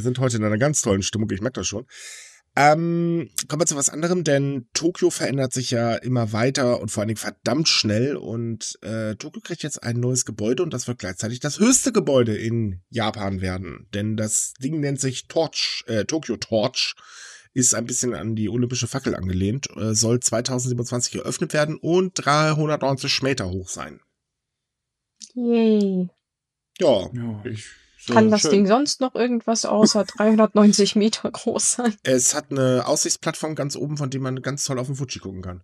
sind 0.00 0.18
heute 0.18 0.36
in 0.36 0.44
einer 0.44 0.58
ganz 0.58 0.82
tollen 0.82 1.02
Stimmung, 1.02 1.30
ich 1.30 1.40
merke 1.40 1.60
das 1.60 1.66
schon. 1.66 1.86
Ähm, 2.56 3.30
kommen 3.46 3.62
wir 3.62 3.66
zu 3.66 3.76
was 3.76 3.90
anderem, 3.90 4.24
denn 4.24 4.68
Tokio 4.74 5.10
verändert 5.10 5.52
sich 5.52 5.70
ja 5.70 5.94
immer 5.94 6.32
weiter 6.32 6.80
und 6.80 6.90
vor 6.90 7.02
allen 7.02 7.08
Dingen 7.08 7.16
verdammt 7.16 7.68
schnell 7.68 8.16
und 8.16 8.76
äh, 8.82 9.14
Tokio 9.14 9.40
kriegt 9.40 9.62
jetzt 9.62 9.82
ein 9.84 10.00
neues 10.00 10.24
Gebäude 10.24 10.64
und 10.64 10.74
das 10.74 10.88
wird 10.88 10.98
gleichzeitig 10.98 11.38
das 11.38 11.60
höchste 11.60 11.92
Gebäude 11.92 12.36
in 12.36 12.82
Japan 12.88 13.40
werden, 13.40 13.86
denn 13.94 14.16
das 14.16 14.54
Ding 14.54 14.80
nennt 14.80 15.00
sich 15.00 15.28
Torch, 15.28 15.84
äh, 15.86 16.04
Tokyo 16.06 16.36
Torch, 16.36 16.96
ist 17.52 17.74
ein 17.74 17.86
bisschen 17.86 18.14
an 18.14 18.34
die 18.34 18.48
olympische 18.48 18.88
Fackel 18.88 19.14
angelehnt, 19.14 19.68
äh, 19.76 19.94
soll 19.94 20.20
2027 20.20 21.16
eröffnet 21.16 21.52
werden 21.52 21.76
und 21.76 22.12
390 22.14 23.22
Meter 23.22 23.48
hoch 23.48 23.68
sein. 23.68 24.00
Yay. 25.34 26.08
Ja, 26.78 27.10
Ja. 27.12 27.42
ich 27.44 27.68
So, 28.02 28.14
Kann 28.14 28.30
das 28.30 28.42
schön. 28.42 28.50
Ding 28.50 28.66
sonst 28.66 29.00
noch 29.02 29.14
irgendwas 29.14 29.66
außer 29.66 30.04
390 30.04 30.96
Meter 30.96 31.30
groß 31.32 31.72
sein? 31.72 31.94
Es 32.02 32.34
hat 32.34 32.50
eine 32.50 32.86
Aussichtsplattform 32.86 33.54
ganz 33.54 33.76
oben, 33.76 33.98
von 33.98 34.08
der 34.08 34.20
man 34.20 34.40
ganz 34.40 34.64
toll 34.64 34.78
auf 34.78 34.86
den 34.86 34.96
Fuji 34.96 35.20
gucken 35.20 35.42
kann. 35.42 35.62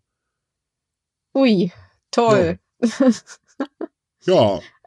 Ui, 1.35 1.73
toll. 2.11 2.59
Ja, 2.81 2.89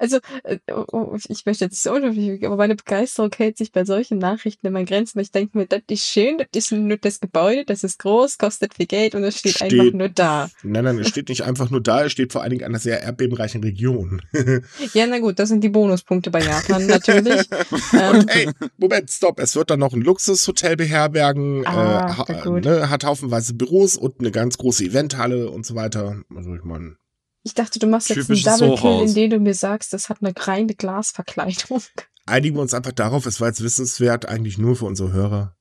Also, 0.01 0.19
äh, 0.43 0.59
oh, 0.71 0.85
oh, 0.93 1.17
ich 1.27 1.45
möchte 1.45 1.65
jetzt 1.65 1.83
so 1.83 1.91
unhöflich, 1.91 2.45
aber 2.45 2.55
meine 2.55 2.75
Begeisterung 2.75 3.31
hält 3.35 3.57
sich 3.57 3.73
bei 3.73 3.83
solchen 3.83 4.17
Nachrichten 4.17 4.65
immer 4.67 4.79
in 4.79 4.85
Grenzen. 4.85 5.19
Ich 5.19 5.31
denke 5.31 5.57
mir, 5.57 5.65
das 5.65 5.81
ist 5.89 6.05
schön, 6.07 6.37
das 6.37 6.47
ist 6.53 6.71
ein 6.71 6.87
nettes 6.87 7.19
Gebäude, 7.19 7.65
das 7.65 7.83
ist 7.83 7.99
groß, 7.99 8.37
kostet 8.37 8.75
viel 8.75 8.85
Geld 8.85 9.13
und 9.13 9.25
es 9.25 9.39
steht, 9.39 9.55
Steht- 9.55 9.73
einfach 9.73 9.91
nur 9.93 10.07
da. 10.07 10.49
nein, 10.63 10.85
nein, 10.85 10.99
es 10.99 11.09
steht 11.09 11.27
nicht 11.27 11.41
einfach 11.43 11.69
nur 11.69 11.81
da, 11.81 12.05
es 12.05 12.13
steht 12.13 12.31
vor 12.31 12.41
allen 12.41 12.51
Dingen 12.51 12.61
in 12.61 12.67
einer 12.67 12.79
sehr 12.79 13.01
erdbebenreichen 13.01 13.61
Region. 13.61 14.21
Ja, 14.93 15.05
na 15.05 15.19
gut, 15.19 15.37
das 15.39 15.49
sind 15.49 15.63
die 15.65 15.69
Bonuspunkte 15.69 16.31
bei 16.31 16.39
Japan 16.41 16.85
natürlich. 16.87 17.47
ähm, 17.93 18.19
Und 18.19 18.33
hey, 18.33 18.49
Moment, 18.77 19.09
stopp, 19.11 19.39
es 19.39 19.55
wird 19.57 19.69
dann 19.69 19.79
noch 19.79 19.93
ein 19.93 20.01
Luxushotel 20.01 20.77
beherbergen, 20.77 21.65
Ah, 21.67 22.15
äh, 22.27 22.33
ha- 22.33 22.49
ne, 22.59 22.89
hat 22.89 23.03
haufenweise 23.03 23.53
Büros 23.53 23.97
und 23.97 24.19
eine 24.19 24.31
ganz 24.31 24.57
große 24.57 24.85
Eventhalle 24.85 25.49
und 25.49 25.65
so 25.65 25.75
weiter. 25.75 26.21
Also 26.33 26.55
ich 26.55 26.63
meine, 26.63 26.95
ich 27.43 27.53
dachte, 27.53 27.79
du 27.79 27.87
machst 27.87 28.09
jetzt 28.09 28.29
einen 28.29 28.41
Double 28.41 28.57
Kill, 28.57 28.69
Hochhaus. 28.77 29.09
indem 29.09 29.29
du 29.31 29.39
mir 29.39 29.53
sagst, 29.53 29.93
das 29.93 30.09
hat 30.09 30.17
eine 30.21 30.33
reine 30.37 30.73
Glasverkleidung. 30.75 31.81
einigen 32.25 32.55
wir 32.57 32.61
uns 32.61 32.73
einfach 32.73 32.91
darauf, 32.91 33.25
es 33.25 33.39
war 33.41 33.47
jetzt 33.47 33.63
wissenswert 33.63 34.27
eigentlich 34.27 34.57
nur 34.57 34.75
für 34.75 34.85
unsere 34.85 35.11
Hörer. 35.11 35.55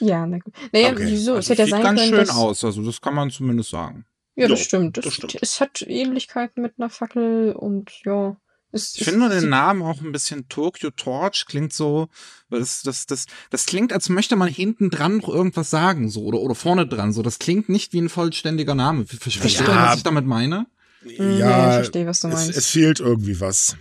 Ja, 0.00 0.26
na 0.26 0.38
gut. 0.38 0.54
Naja, 0.72 0.90
Okay, 0.92 1.06
wieso? 1.06 1.34
Also 1.34 1.40
es 1.40 1.48
hätte 1.50 1.62
ja 1.62 1.66
sieht 1.66 1.72
sein 1.74 1.82
ganz 1.82 2.00
können, 2.00 2.10
schön 2.10 2.26
dass, 2.26 2.30
aus, 2.36 2.64
also 2.64 2.82
das 2.82 3.00
kann 3.00 3.14
man 3.14 3.30
zumindest 3.30 3.70
sagen. 3.70 4.06
Ja, 4.34 4.48
das 4.48 4.60
Ja, 4.60 4.64
stimmt. 4.64 4.96
Das, 4.96 5.04
das 5.04 5.14
stimmt. 5.14 5.38
Es 5.40 5.60
hat 5.60 5.82
Ähnlichkeiten 5.82 6.62
mit 6.62 6.74
einer 6.78 6.88
Fackel 6.90 7.52
und 7.52 7.90
ja. 8.04 8.36
Es, 8.72 8.94
Ich 8.94 9.00
es 9.02 9.08
finde 9.08 9.28
den 9.28 9.40
sieht- 9.40 9.50
Namen 9.50 9.82
auch 9.82 10.00
ein 10.00 10.12
bisschen 10.12 10.48
Tokyo 10.48 10.90
Torch 10.90 11.44
klingt 11.46 11.72
so, 11.72 12.08
weil 12.48 12.60
das, 12.60 12.82
das, 12.82 13.04
das, 13.06 13.26
das 13.50 13.66
klingt, 13.66 13.92
als 13.92 14.08
möchte 14.08 14.36
man 14.36 14.48
hinten 14.48 14.90
dran 14.90 15.16
noch 15.18 15.28
irgendwas 15.28 15.70
sagen, 15.70 16.08
so, 16.08 16.22
oder, 16.22 16.38
oder 16.38 16.54
vorne 16.54 16.86
dran, 16.86 17.12
so. 17.12 17.22
Das 17.22 17.38
klingt 17.40 17.68
nicht 17.68 17.92
wie 17.92 18.00
ein 18.00 18.08
vollständiger 18.08 18.76
Name. 18.76 19.06
Ver- 19.06 19.16
ver- 19.18 19.30
Versteht 19.40 19.66
ihr, 19.66 19.74
Ja. 19.74 19.88
was 19.88 19.96
ich 19.96 20.02
damit 20.04 20.24
meine? 20.24 20.66
Hm, 21.02 21.38
ja, 21.38 21.68
ich 21.70 21.74
verstehe, 21.76 22.06
was 22.06 22.20
du 22.20 22.28
es, 22.28 22.34
meinst. 22.34 22.56
es 22.56 22.66
fehlt 22.66 23.00
irgendwie 23.00 23.40
was. 23.40 23.76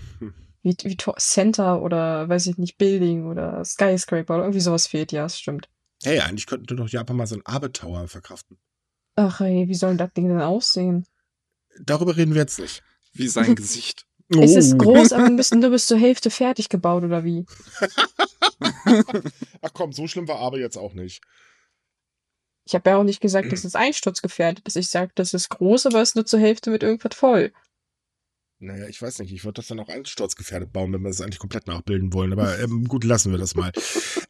wie, 0.61 0.75
wie 0.83 0.97
Center 1.17 1.81
oder 1.81 2.29
weiß 2.29 2.47
ich 2.47 2.57
nicht, 2.57 2.77
Building 2.77 3.25
oder 3.27 3.63
Skyscraper 3.65 4.35
oder 4.35 4.43
irgendwie 4.43 4.61
sowas 4.61 4.87
fehlt, 4.87 5.11
ja, 5.11 5.25
es 5.25 5.37
stimmt. 5.39 5.69
Hey, 6.03 6.19
eigentlich 6.19 6.45
könnten 6.47 6.69
wir 6.69 6.77
doch 6.77 6.87
Japan 6.89 7.17
mal 7.17 7.27
so 7.27 7.35
einen 7.35 7.45
Abe 7.45 7.71
Tower 7.73 8.07
verkraften. 8.07 8.57
Ach 9.15 9.41
ey, 9.41 9.67
wie 9.67 9.75
soll 9.75 9.97
das 9.97 10.13
Ding 10.13 10.29
denn 10.29 10.39
aussehen? 10.39 11.05
Darüber 11.81 12.15
reden 12.15 12.33
wir 12.33 12.41
jetzt 12.41 12.59
nicht. 12.59 12.83
Wie 13.13 13.27
sein 13.27 13.55
Gesicht. 13.55 14.05
Es 14.39 14.55
ist 14.55 14.73
Oh. 14.75 14.77
groß, 14.77 15.11
aber 15.13 15.27
müssen 15.31 15.57
nur 15.59 15.71
bis 15.71 15.87
zur 15.87 15.97
Hälfte 15.97 16.29
fertig 16.29 16.69
gebaut 16.69 17.03
oder 17.03 17.23
wie? 17.23 17.47
Ach 19.61 19.73
komm, 19.73 19.91
so 19.91 20.07
schlimm 20.07 20.27
war 20.27 20.37
Abe 20.39 20.59
jetzt 20.59 20.77
auch 20.77 20.93
nicht. 20.93 21.21
Ich 22.69 22.75
habe 22.75 22.87
ja 22.87 22.97
auch 22.97 23.03
nicht 23.03 23.19
gesagt, 23.19 23.51
dass 23.51 23.63
es 23.63 23.73
einsturzgefährdet 23.73 24.67
ist. 24.67 24.75
Ich 24.75 24.89
sage, 24.89 25.11
das 25.15 25.33
ist 25.33 25.49
groß, 25.49 25.87
aber 25.87 26.03
es 26.03 26.09
ist 26.09 26.15
nur 26.15 26.27
zur 26.27 26.39
Hälfte 26.39 26.69
mit 26.69 26.83
irgendwas 26.83 27.15
voll. 27.15 27.51
Naja, 28.59 28.87
ich 28.87 29.01
weiß 29.01 29.17
nicht. 29.19 29.33
Ich 29.33 29.43
würde 29.43 29.55
das 29.55 29.69
dann 29.69 29.79
auch 29.79 29.89
einsturzgefährdet 29.89 30.71
bauen, 30.71 30.93
wenn 30.93 31.01
wir 31.01 31.09
das 31.09 31.19
eigentlich 31.19 31.39
komplett 31.39 31.65
nachbilden 31.65 32.13
wollen. 32.13 32.31
Aber 32.31 32.59
ähm, 32.59 32.83
gut, 32.87 33.05
lassen 33.05 33.31
wir 33.31 33.39
das 33.39 33.55
mal. 33.55 33.71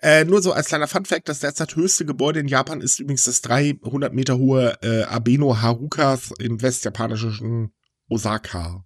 äh, 0.01 0.23
nur 0.23 0.41
so 0.41 0.53
als 0.53 0.67
kleiner 0.67 0.87
Funfact, 0.87 1.27
das 1.27 1.41
derzeit 1.41 1.75
höchste 1.75 2.05
Gebäude 2.05 2.39
in 2.39 2.47
Japan 2.47 2.79
ist 2.79 3.01
übrigens 3.01 3.25
das 3.25 3.41
300 3.41 4.13
Meter 4.13 4.37
hohe 4.37 4.77
äh, 4.83 5.03
Abeno 5.03 5.61
Haruka 5.61 6.17
im 6.39 6.61
westjapanischen 6.61 7.73
Osaka. 8.07 8.85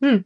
Hm. 0.00 0.24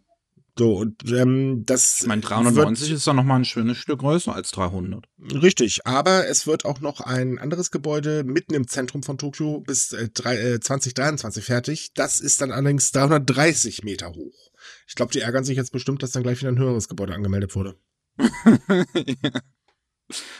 So, 0.58 0.76
und 0.76 1.10
ähm, 1.10 1.62
das 1.64 2.02
Ich 2.02 2.06
meine, 2.06 2.20
390 2.20 2.90
ist 2.90 3.06
doch 3.06 3.14
noch 3.14 3.24
mal 3.24 3.36
ein 3.36 3.46
schönes 3.46 3.78
Stück 3.78 4.00
größer 4.00 4.34
als 4.34 4.50
300. 4.50 5.08
wird, 5.16 5.42
richtig, 5.42 5.86
aber 5.86 6.28
es 6.28 6.46
wird 6.46 6.66
auch 6.66 6.80
noch 6.80 7.00
ein 7.00 7.38
anderes 7.38 7.70
Gebäude 7.70 8.22
mitten 8.22 8.52
im 8.52 8.68
Zentrum 8.68 9.02
von 9.02 9.16
Tokio 9.16 9.60
bis 9.60 9.92
äh, 9.92 10.10
drei, 10.12 10.36
äh, 10.36 10.60
2023 10.60 11.44
fertig. 11.44 11.94
Das 11.94 12.20
ist 12.20 12.42
dann 12.42 12.52
allerdings 12.52 12.92
330 12.92 13.82
Meter 13.82 14.10
hoch. 14.10 14.50
Ich 14.86 14.94
glaube, 14.94 15.12
die 15.12 15.20
ärgern 15.20 15.44
sich 15.44 15.56
jetzt 15.56 15.72
bestimmt, 15.72 16.02
dass 16.02 16.10
dann 16.10 16.22
gleich 16.22 16.40
wieder 16.40 16.50
ein 16.50 16.58
höheres 16.58 16.88
Gebäude 16.88 17.14
angemeldet 17.14 17.54
wurde. 17.54 17.76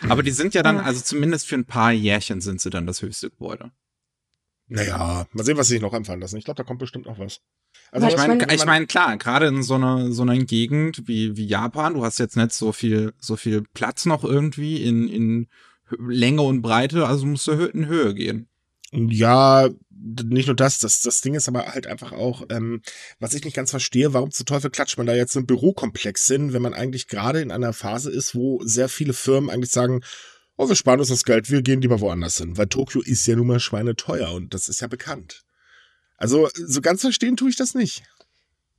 Ja. 0.02 0.10
Aber 0.10 0.22
die 0.22 0.32
sind 0.32 0.52
ja 0.52 0.62
dann, 0.62 0.78
also 0.78 1.00
zumindest 1.00 1.46
für 1.46 1.54
ein 1.54 1.64
paar 1.64 1.92
Jährchen 1.92 2.42
sind 2.42 2.60
sie 2.60 2.68
dann 2.68 2.86
das 2.86 3.00
höchste 3.00 3.30
Gebäude. 3.30 3.72
Naja, 4.72 5.26
mal 5.32 5.44
sehen, 5.44 5.58
was 5.58 5.68
sie 5.68 5.74
sich 5.74 5.82
noch 5.82 5.92
einfallen 5.92 6.20
lassen. 6.20 6.38
Ich 6.38 6.44
glaube, 6.44 6.56
da 6.56 6.64
kommt 6.64 6.78
bestimmt 6.78 7.06
noch 7.06 7.18
was. 7.18 7.40
Also 7.90 8.08
ich 8.08 8.16
meine, 8.16 8.54
ich 8.54 8.64
meine, 8.64 8.86
klar, 8.86 9.18
gerade 9.18 9.46
in 9.46 9.62
so 9.62 9.74
einer 9.74 10.10
so 10.12 10.22
einer 10.22 10.38
Gegend 10.38 11.06
wie 11.06 11.36
wie 11.36 11.46
Japan, 11.46 11.94
du 11.94 12.04
hast 12.04 12.18
jetzt 12.18 12.36
nicht 12.36 12.52
so 12.52 12.72
viel 12.72 13.12
so 13.18 13.36
viel 13.36 13.64
Platz 13.74 14.06
noch 14.06 14.24
irgendwie 14.24 14.82
in 14.82 15.08
in 15.08 15.48
Länge 15.98 16.40
und 16.40 16.62
Breite, 16.62 17.06
also 17.06 17.26
musst 17.26 17.46
du 17.46 17.52
in 17.52 17.86
Höhe 17.86 18.14
gehen. 18.14 18.48
Ja, 18.92 19.68
nicht 20.02 20.46
nur 20.46 20.56
das, 20.56 20.78
das, 20.78 21.02
das 21.02 21.20
Ding 21.20 21.34
ist 21.34 21.48
aber 21.48 21.66
halt 21.66 21.86
einfach 21.86 22.12
auch, 22.12 22.44
ähm, 22.50 22.82
was 23.20 23.34
ich 23.34 23.44
nicht 23.44 23.54
ganz 23.54 23.70
verstehe, 23.70 24.12
warum 24.12 24.30
zu 24.30 24.44
Teufel 24.44 24.70
klatscht 24.70 24.98
man 24.98 25.06
da 25.06 25.14
jetzt 25.14 25.36
einen 25.36 25.46
Bürokomplex 25.46 26.26
hin, 26.26 26.52
wenn 26.52 26.62
man 26.62 26.74
eigentlich 26.74 27.08
gerade 27.08 27.40
in 27.40 27.50
einer 27.50 27.72
Phase 27.72 28.10
ist, 28.10 28.34
wo 28.34 28.60
sehr 28.64 28.88
viele 28.88 29.12
Firmen 29.12 29.48
eigentlich 29.48 29.70
sagen, 29.70 30.02
oh, 30.62 30.68
wir 30.68 30.76
sparen 30.76 31.00
uns 31.00 31.08
das 31.08 31.24
Geld, 31.24 31.50
wir 31.50 31.62
gehen 31.62 31.80
lieber 31.80 32.00
woanders 32.00 32.38
hin, 32.38 32.56
weil 32.56 32.66
Tokio 32.66 33.00
ist 33.02 33.26
ja 33.26 33.36
nun 33.36 33.46
mal 33.46 33.60
schweineteuer 33.60 34.32
und 34.32 34.54
das 34.54 34.68
ist 34.68 34.80
ja 34.80 34.86
bekannt. 34.86 35.42
Also 36.16 36.48
so 36.54 36.80
ganz 36.80 37.00
verstehen 37.00 37.36
tue 37.36 37.50
ich 37.50 37.56
das 37.56 37.74
nicht. 37.74 38.04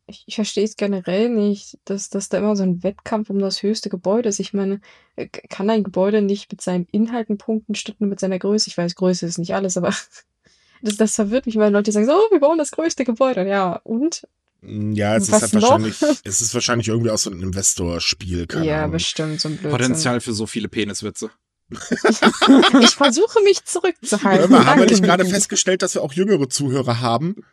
Ich, 0.08 0.24
ich 0.28 0.36
verstehe 0.36 0.66
es 0.66 0.76
generell 0.76 1.30
nicht, 1.30 1.78
dass, 1.86 2.10
dass 2.10 2.30
da 2.30 2.38
immer 2.38 2.56
so 2.56 2.64
ein 2.64 2.84
Wettkampf 2.84 3.30
um 3.30 3.40
das 3.40 3.64
höchste 3.64 3.90
Gebäude 3.90 4.30
ist. 4.30 4.40
Ich 4.40 4.54
meine, 4.54 4.82
äh, 5.16 5.28
kann 5.28 5.70
ein 5.70 5.84
Gebäude 5.84 6.22
nicht 6.22 6.52
mit 6.52 6.62
seinen 6.62 6.88
Inhalten 6.92 7.38
punkten, 7.38 7.76
statt 7.76 7.96
nur 8.00 8.10
mit 8.10 8.20
seiner 8.20 8.40
Größe? 8.40 8.70
Ich 8.70 8.78
weiß, 8.78 8.96
Größe 8.96 9.26
ist 9.26 9.38
nicht 9.38 9.56
alles, 9.56 9.78
aber 9.78 9.94
das, 10.82 10.98
das 10.98 11.16
verwirrt 11.16 11.46
mich, 11.46 11.56
weil 11.56 11.72
Leute 11.72 11.92
sagen 11.92 12.06
so, 12.06 12.14
oh, 12.14 12.32
wir 12.32 12.40
bauen 12.40 12.58
das 12.58 12.72
größte 12.72 13.06
Gebäude. 13.06 13.48
Ja, 13.48 13.80
und? 13.84 14.28
Ja, 14.62 15.16
es 15.16 15.28
ist 15.28 15.34
halt 15.34 15.54
wahrscheinlich, 15.54 16.02
es 16.24 16.42
ist 16.42 16.54
wahrscheinlich 16.54 16.88
irgendwie 16.88 17.10
auch 17.10 17.18
so 17.18 17.30
ein 17.30 17.42
Investorspiel. 17.42 18.48
Ja, 18.64 18.80
Ahnung. 18.80 18.92
bestimmt, 18.92 19.42
so 19.42 19.50
ein 19.50 19.58
Blödsinn. 19.58 19.72
Potenzial 19.72 20.22
für 20.22 20.34
so 20.34 20.46
viele 20.46 20.68
Peniswitze. 20.68 21.30
ich 22.82 22.96
versuche 22.96 23.42
mich 23.44 23.64
zurückzuhalten. 23.66 24.52
Wir 24.52 24.66
haben 24.66 24.80
wir 24.80 24.88
nicht 24.88 25.04
gerade 25.04 25.26
festgestellt, 25.26 25.82
dass 25.82 25.96
wir 25.96 26.02
auch 26.02 26.14
jüngere 26.14 26.50
Zuhörer 26.50 27.00
haben? 27.00 27.44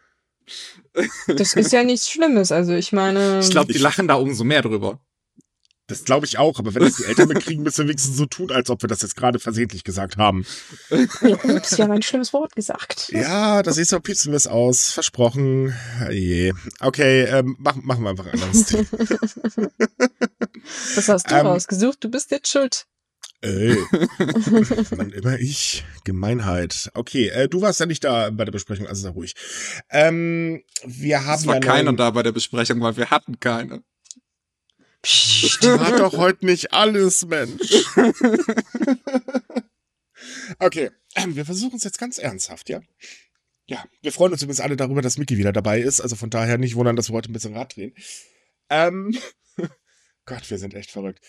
Das 1.28 1.54
ist 1.54 1.72
ja 1.72 1.84
nichts 1.84 2.10
Schlimmes. 2.10 2.52
Also 2.52 2.72
ich 2.72 2.92
meine. 2.92 3.40
Ich 3.40 3.50
glaube, 3.50 3.72
die 3.72 3.78
lachen 3.78 4.08
da 4.08 4.14
umso 4.14 4.44
mehr 4.44 4.62
drüber. 4.62 5.00
Das 5.90 6.04
glaube 6.04 6.24
ich 6.24 6.38
auch, 6.38 6.60
aber 6.60 6.72
wenn 6.74 6.84
das 6.84 6.96
die 6.96 7.04
Eltern 7.04 7.26
mitkriegen, 7.26 7.64
müssen 7.64 7.78
wir 7.78 7.88
wenigstens 7.88 8.16
so 8.16 8.24
tun, 8.24 8.52
als 8.52 8.70
ob 8.70 8.80
wir 8.80 8.88
das 8.88 9.02
jetzt 9.02 9.16
gerade 9.16 9.40
versehentlich 9.40 9.82
gesagt 9.82 10.18
haben. 10.18 10.46
Ja, 10.88 11.34
gut, 11.34 11.62
ist 11.62 11.78
ja 11.78 11.90
ein 11.90 12.02
schlimmes 12.02 12.32
Wort 12.32 12.54
gesagt. 12.54 13.10
Ja, 13.12 13.60
das 13.64 13.76
ist 13.76 13.90
so, 13.90 13.98
piepsen 13.98 14.30
wir 14.30 14.36
es 14.36 14.46
aus. 14.46 14.92
Versprochen. 14.92 15.74
Je. 16.08 16.52
Okay, 16.78 17.24
ähm, 17.24 17.56
machen, 17.58 17.82
machen 17.84 18.04
wir 18.04 18.10
einfach 18.10 18.32
anders. 18.32 18.72
Was 20.94 21.08
hast 21.08 21.28
du 21.28 21.34
ähm, 21.34 21.46
rausgesucht? 21.46 22.04
Du 22.04 22.08
bist 22.08 22.30
jetzt 22.30 22.48
schuld. 22.48 22.86
Ey, 23.42 23.74
wann 24.90 25.12
immer 25.12 25.38
ich. 25.38 25.84
Gemeinheit. 26.04 26.90
Okay, 26.94 27.28
äh, 27.28 27.48
du 27.48 27.62
warst 27.62 27.80
ja 27.80 27.86
nicht 27.86 28.04
da 28.04 28.28
bei 28.30 28.44
der 28.44 28.52
Besprechung, 28.52 28.86
also 28.86 29.02
sei 29.02 29.08
ruhig. 29.10 29.34
Ähm, 29.88 30.62
wir 30.84 31.24
haben 31.24 31.40
es 31.40 31.46
war 31.46 31.54
ja 31.54 31.60
keiner 31.60 31.94
da 31.94 32.10
bei 32.10 32.22
der 32.22 32.32
Besprechung, 32.32 32.80
weil 32.82 32.96
wir 32.96 33.10
hatten 33.10 33.40
keine. 33.40 33.82
Psst, 35.02 35.66
hat 35.66 35.98
doch 35.98 36.18
heute 36.18 36.44
nicht 36.44 36.74
alles, 36.74 37.26
Mensch. 37.26 37.86
okay, 40.58 40.90
ähm, 41.14 41.34
wir 41.34 41.46
versuchen 41.46 41.76
es 41.76 41.84
jetzt 41.84 41.98
ganz 41.98 42.18
ernsthaft, 42.18 42.68
ja? 42.68 42.82
Ja, 43.66 43.84
wir 44.02 44.12
freuen 44.12 44.32
uns 44.32 44.42
übrigens 44.42 44.60
alle 44.60 44.76
darüber, 44.76 45.00
dass 45.00 45.16
Mickey 45.16 45.38
wieder 45.38 45.52
dabei 45.52 45.80
ist. 45.80 46.00
Also 46.00 46.16
von 46.16 46.28
daher 46.28 46.58
nicht 46.58 46.74
wundern, 46.74 46.96
dass 46.96 47.08
wir 47.08 47.14
heute 47.14 47.30
ein 47.30 47.32
bisschen 47.32 47.56
Rad 47.56 47.76
drehen. 47.76 47.94
Ähm, 48.68 49.16
Gott, 50.26 50.50
wir 50.50 50.58
sind 50.58 50.74
echt 50.74 50.90
verrückt. 50.90 51.20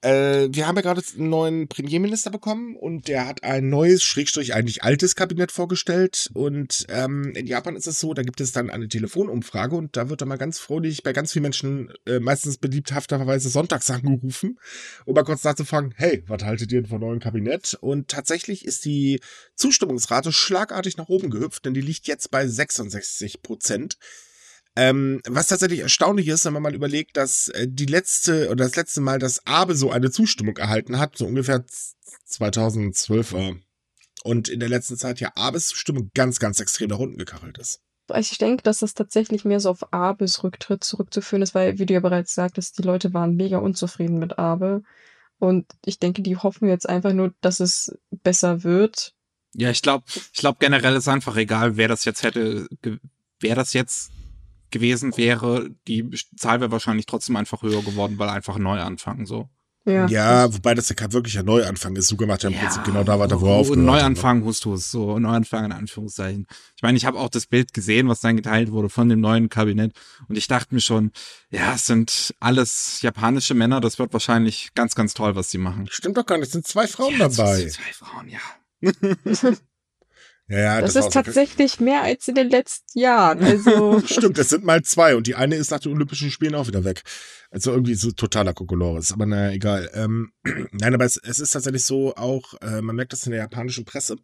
Äh, 0.00 0.48
wir 0.52 0.68
haben 0.68 0.76
ja 0.76 0.82
gerade 0.82 1.02
einen 1.16 1.28
neuen 1.28 1.66
Premierminister 1.68 2.30
bekommen 2.30 2.76
und 2.76 3.08
der 3.08 3.26
hat 3.26 3.42
ein 3.42 3.68
neues, 3.68 4.04
Schrägstrich 4.04 4.54
eigentlich 4.54 4.84
altes 4.84 5.16
Kabinett 5.16 5.50
vorgestellt. 5.50 6.30
Und 6.34 6.86
ähm, 6.88 7.32
in 7.34 7.48
Japan 7.48 7.74
ist 7.74 7.88
es 7.88 7.98
so, 7.98 8.14
da 8.14 8.22
gibt 8.22 8.40
es 8.40 8.52
dann 8.52 8.70
eine 8.70 8.88
Telefonumfrage 8.88 9.74
und 9.74 9.96
da 9.96 10.08
wird 10.08 10.20
dann 10.20 10.28
mal 10.28 10.38
ganz 10.38 10.60
fröhlich 10.60 11.02
bei 11.02 11.12
ganz 11.12 11.32
vielen 11.32 11.42
Menschen, 11.42 11.92
äh, 12.06 12.20
meistens 12.20 12.58
beliebthafterweise 12.58 13.48
sonntags 13.48 13.90
angerufen, 13.90 14.60
um 15.04 15.14
mal 15.14 15.24
kurz 15.24 15.42
nachzufragen, 15.42 15.92
hey, 15.96 16.22
was 16.28 16.44
haltet 16.44 16.70
ihr 16.70 16.82
denn 16.82 16.90
von 16.90 17.00
neuen 17.00 17.18
Kabinett? 17.18 17.74
Und 17.80 18.06
tatsächlich 18.08 18.64
ist 18.64 18.84
die 18.84 19.20
Zustimmungsrate 19.56 20.32
schlagartig 20.32 20.96
nach 20.96 21.08
oben 21.08 21.30
gehüpft, 21.30 21.64
denn 21.64 21.74
die 21.74 21.80
liegt 21.80 22.06
jetzt 22.06 22.30
bei 22.30 22.46
66 22.46 23.42
Prozent. 23.42 23.98
Ähm, 24.80 25.20
was 25.26 25.48
tatsächlich 25.48 25.80
erstaunlich 25.80 26.28
ist, 26.28 26.44
wenn 26.44 26.52
man 26.52 26.62
mal 26.62 26.74
überlegt, 26.74 27.16
dass 27.16 27.48
äh, 27.48 27.66
die 27.68 27.86
letzte 27.86 28.48
oder 28.48 28.64
das 28.64 28.76
letzte 28.76 29.00
Mal, 29.00 29.18
dass 29.18 29.44
Abe 29.44 29.74
so 29.74 29.90
eine 29.90 30.12
Zustimmung 30.12 30.56
erhalten 30.56 31.00
hat, 31.00 31.18
so 31.18 31.26
ungefähr 31.26 31.64
2012 32.26 33.32
war. 33.32 33.56
Und 34.22 34.48
in 34.48 34.60
der 34.60 34.68
letzten 34.68 34.96
Zeit 34.96 35.18
ja 35.18 35.32
Abes 35.34 35.66
Zustimmung 35.66 36.12
ganz, 36.14 36.38
ganz 36.38 36.60
extrem 36.60 36.90
nach 36.90 37.00
unten 37.00 37.18
gekachelt 37.18 37.58
ist. 37.58 37.80
Ich 38.16 38.38
denke, 38.38 38.62
dass 38.62 38.78
das 38.78 38.94
tatsächlich 38.94 39.44
mehr 39.44 39.58
so 39.58 39.70
auf 39.70 39.92
Abes 39.92 40.44
Rücktritt 40.44 40.84
zurückzuführen 40.84 41.42
ist, 41.42 41.56
weil, 41.56 41.80
wie 41.80 41.86
du 41.86 41.94
ja 41.94 42.00
bereits 42.00 42.36
sagtest, 42.36 42.78
die 42.78 42.82
Leute 42.82 43.12
waren 43.12 43.34
mega 43.34 43.58
unzufrieden 43.58 44.20
mit 44.20 44.38
Abe. 44.38 44.84
Und 45.40 45.66
ich 45.84 45.98
denke, 45.98 46.22
die 46.22 46.36
hoffen 46.36 46.68
jetzt 46.68 46.88
einfach 46.88 47.12
nur, 47.12 47.34
dass 47.40 47.58
es 47.58 47.98
besser 48.12 48.62
wird. 48.62 49.12
Ja, 49.54 49.70
ich 49.70 49.82
glaube, 49.82 50.04
ich 50.32 50.38
glaube 50.38 50.58
generell 50.60 50.94
ist 50.94 51.08
einfach 51.08 51.34
egal, 51.34 51.76
wer 51.76 51.88
das 51.88 52.04
jetzt 52.04 52.22
hätte, 52.22 52.68
wer 53.40 53.56
das 53.56 53.72
jetzt 53.72 54.12
gewesen 54.70 55.16
wäre, 55.16 55.70
die 55.86 56.08
Zahl 56.36 56.60
wäre 56.60 56.70
wahrscheinlich 56.70 57.06
trotzdem 57.06 57.36
einfach 57.36 57.62
höher 57.62 57.82
geworden, 57.82 58.18
weil 58.18 58.28
einfach 58.28 58.58
neu 58.58 58.80
anfangen 58.80 59.26
so. 59.26 59.48
Ja, 59.84 60.06
ja 60.06 60.54
wobei 60.54 60.74
das 60.74 60.88
ja 60.88 60.94
kein 60.94 61.12
wirklicher 61.12 61.42
Neuanfang 61.42 61.96
ist. 61.96 62.08
Suga 62.08 62.26
macht 62.26 62.42
ja 62.42 62.50
im 62.50 62.54
ja, 62.54 62.60
Prinzip 62.60 62.84
genau 62.84 63.04
da 63.04 63.18
weiter, 63.18 63.40
wo 63.40 63.46
er 63.46 63.54
aufgehört 63.54 63.86
Neuanfang, 63.86 64.44
hust 64.44 64.64
du 64.64 64.74
es, 64.74 64.90
so 64.90 65.18
Neuanfang 65.18 65.64
in 65.64 65.72
Anführungszeichen. 65.72 66.46
Ich 66.76 66.82
meine, 66.82 66.98
ich 66.98 67.06
habe 67.06 67.18
auch 67.18 67.30
das 67.30 67.46
Bild 67.46 67.72
gesehen, 67.72 68.08
was 68.08 68.20
dann 68.20 68.36
geteilt 68.36 68.70
wurde 68.70 68.90
von 68.90 69.08
dem 69.08 69.20
neuen 69.20 69.48
Kabinett 69.48 69.92
und 70.28 70.36
ich 70.36 70.46
dachte 70.46 70.74
mir 70.74 70.80
schon, 70.80 71.12
ja, 71.50 71.74
es 71.74 71.86
sind 71.86 72.34
alles 72.38 73.00
japanische 73.00 73.54
Männer, 73.54 73.80
das 73.80 73.98
wird 73.98 74.12
wahrscheinlich 74.12 74.70
ganz, 74.74 74.94
ganz 74.94 75.14
toll, 75.14 75.34
was 75.36 75.50
sie 75.50 75.58
machen. 75.58 75.86
Stimmt 75.90 76.16
doch 76.18 76.26
gar 76.26 76.36
nicht, 76.36 76.48
es 76.48 76.52
sind 76.52 76.66
zwei 76.66 76.86
Frauen 76.86 77.12
ja, 77.12 77.28
dabei. 77.28 77.66
Zwei 77.66 77.92
Frauen, 77.92 78.28
ja. 78.28 78.40
Ja, 80.48 80.58
ja, 80.58 80.80
das, 80.80 80.94
das 80.94 81.06
ist 81.06 81.12
tatsächlich 81.12 81.72
so 81.72 81.84
mehr 81.84 82.02
als 82.02 82.26
in 82.26 82.34
den 82.34 82.48
letzten 82.48 82.98
Jahren. 82.98 83.42
Also 83.42 84.00
Stimmt, 84.06 84.38
es 84.38 84.48
sind 84.48 84.64
mal 84.64 84.82
zwei 84.82 85.14
und 85.14 85.26
die 85.26 85.34
eine 85.34 85.56
ist 85.56 85.70
nach 85.70 85.80
den 85.80 85.92
Olympischen 85.92 86.30
Spielen 86.30 86.54
auch 86.54 86.66
wieder 86.66 86.84
weg. 86.84 87.02
Also 87.50 87.70
irgendwie 87.70 87.94
so 87.94 88.10
totaler 88.12 88.54
Kokolores, 88.54 89.12
aber 89.12 89.26
naja, 89.26 89.52
egal. 89.52 89.90
Ähm, 89.92 90.32
nein, 90.72 90.94
aber 90.94 91.04
es, 91.04 91.18
es, 91.18 91.38
ist 91.38 91.50
tatsächlich 91.50 91.84
so 91.84 92.14
auch, 92.14 92.54
äh, 92.62 92.80
man 92.80 92.96
merkt 92.96 93.12
das 93.12 93.26
in 93.26 93.32
der 93.32 93.42
japanischen 93.42 93.84
Presse, 93.84 94.16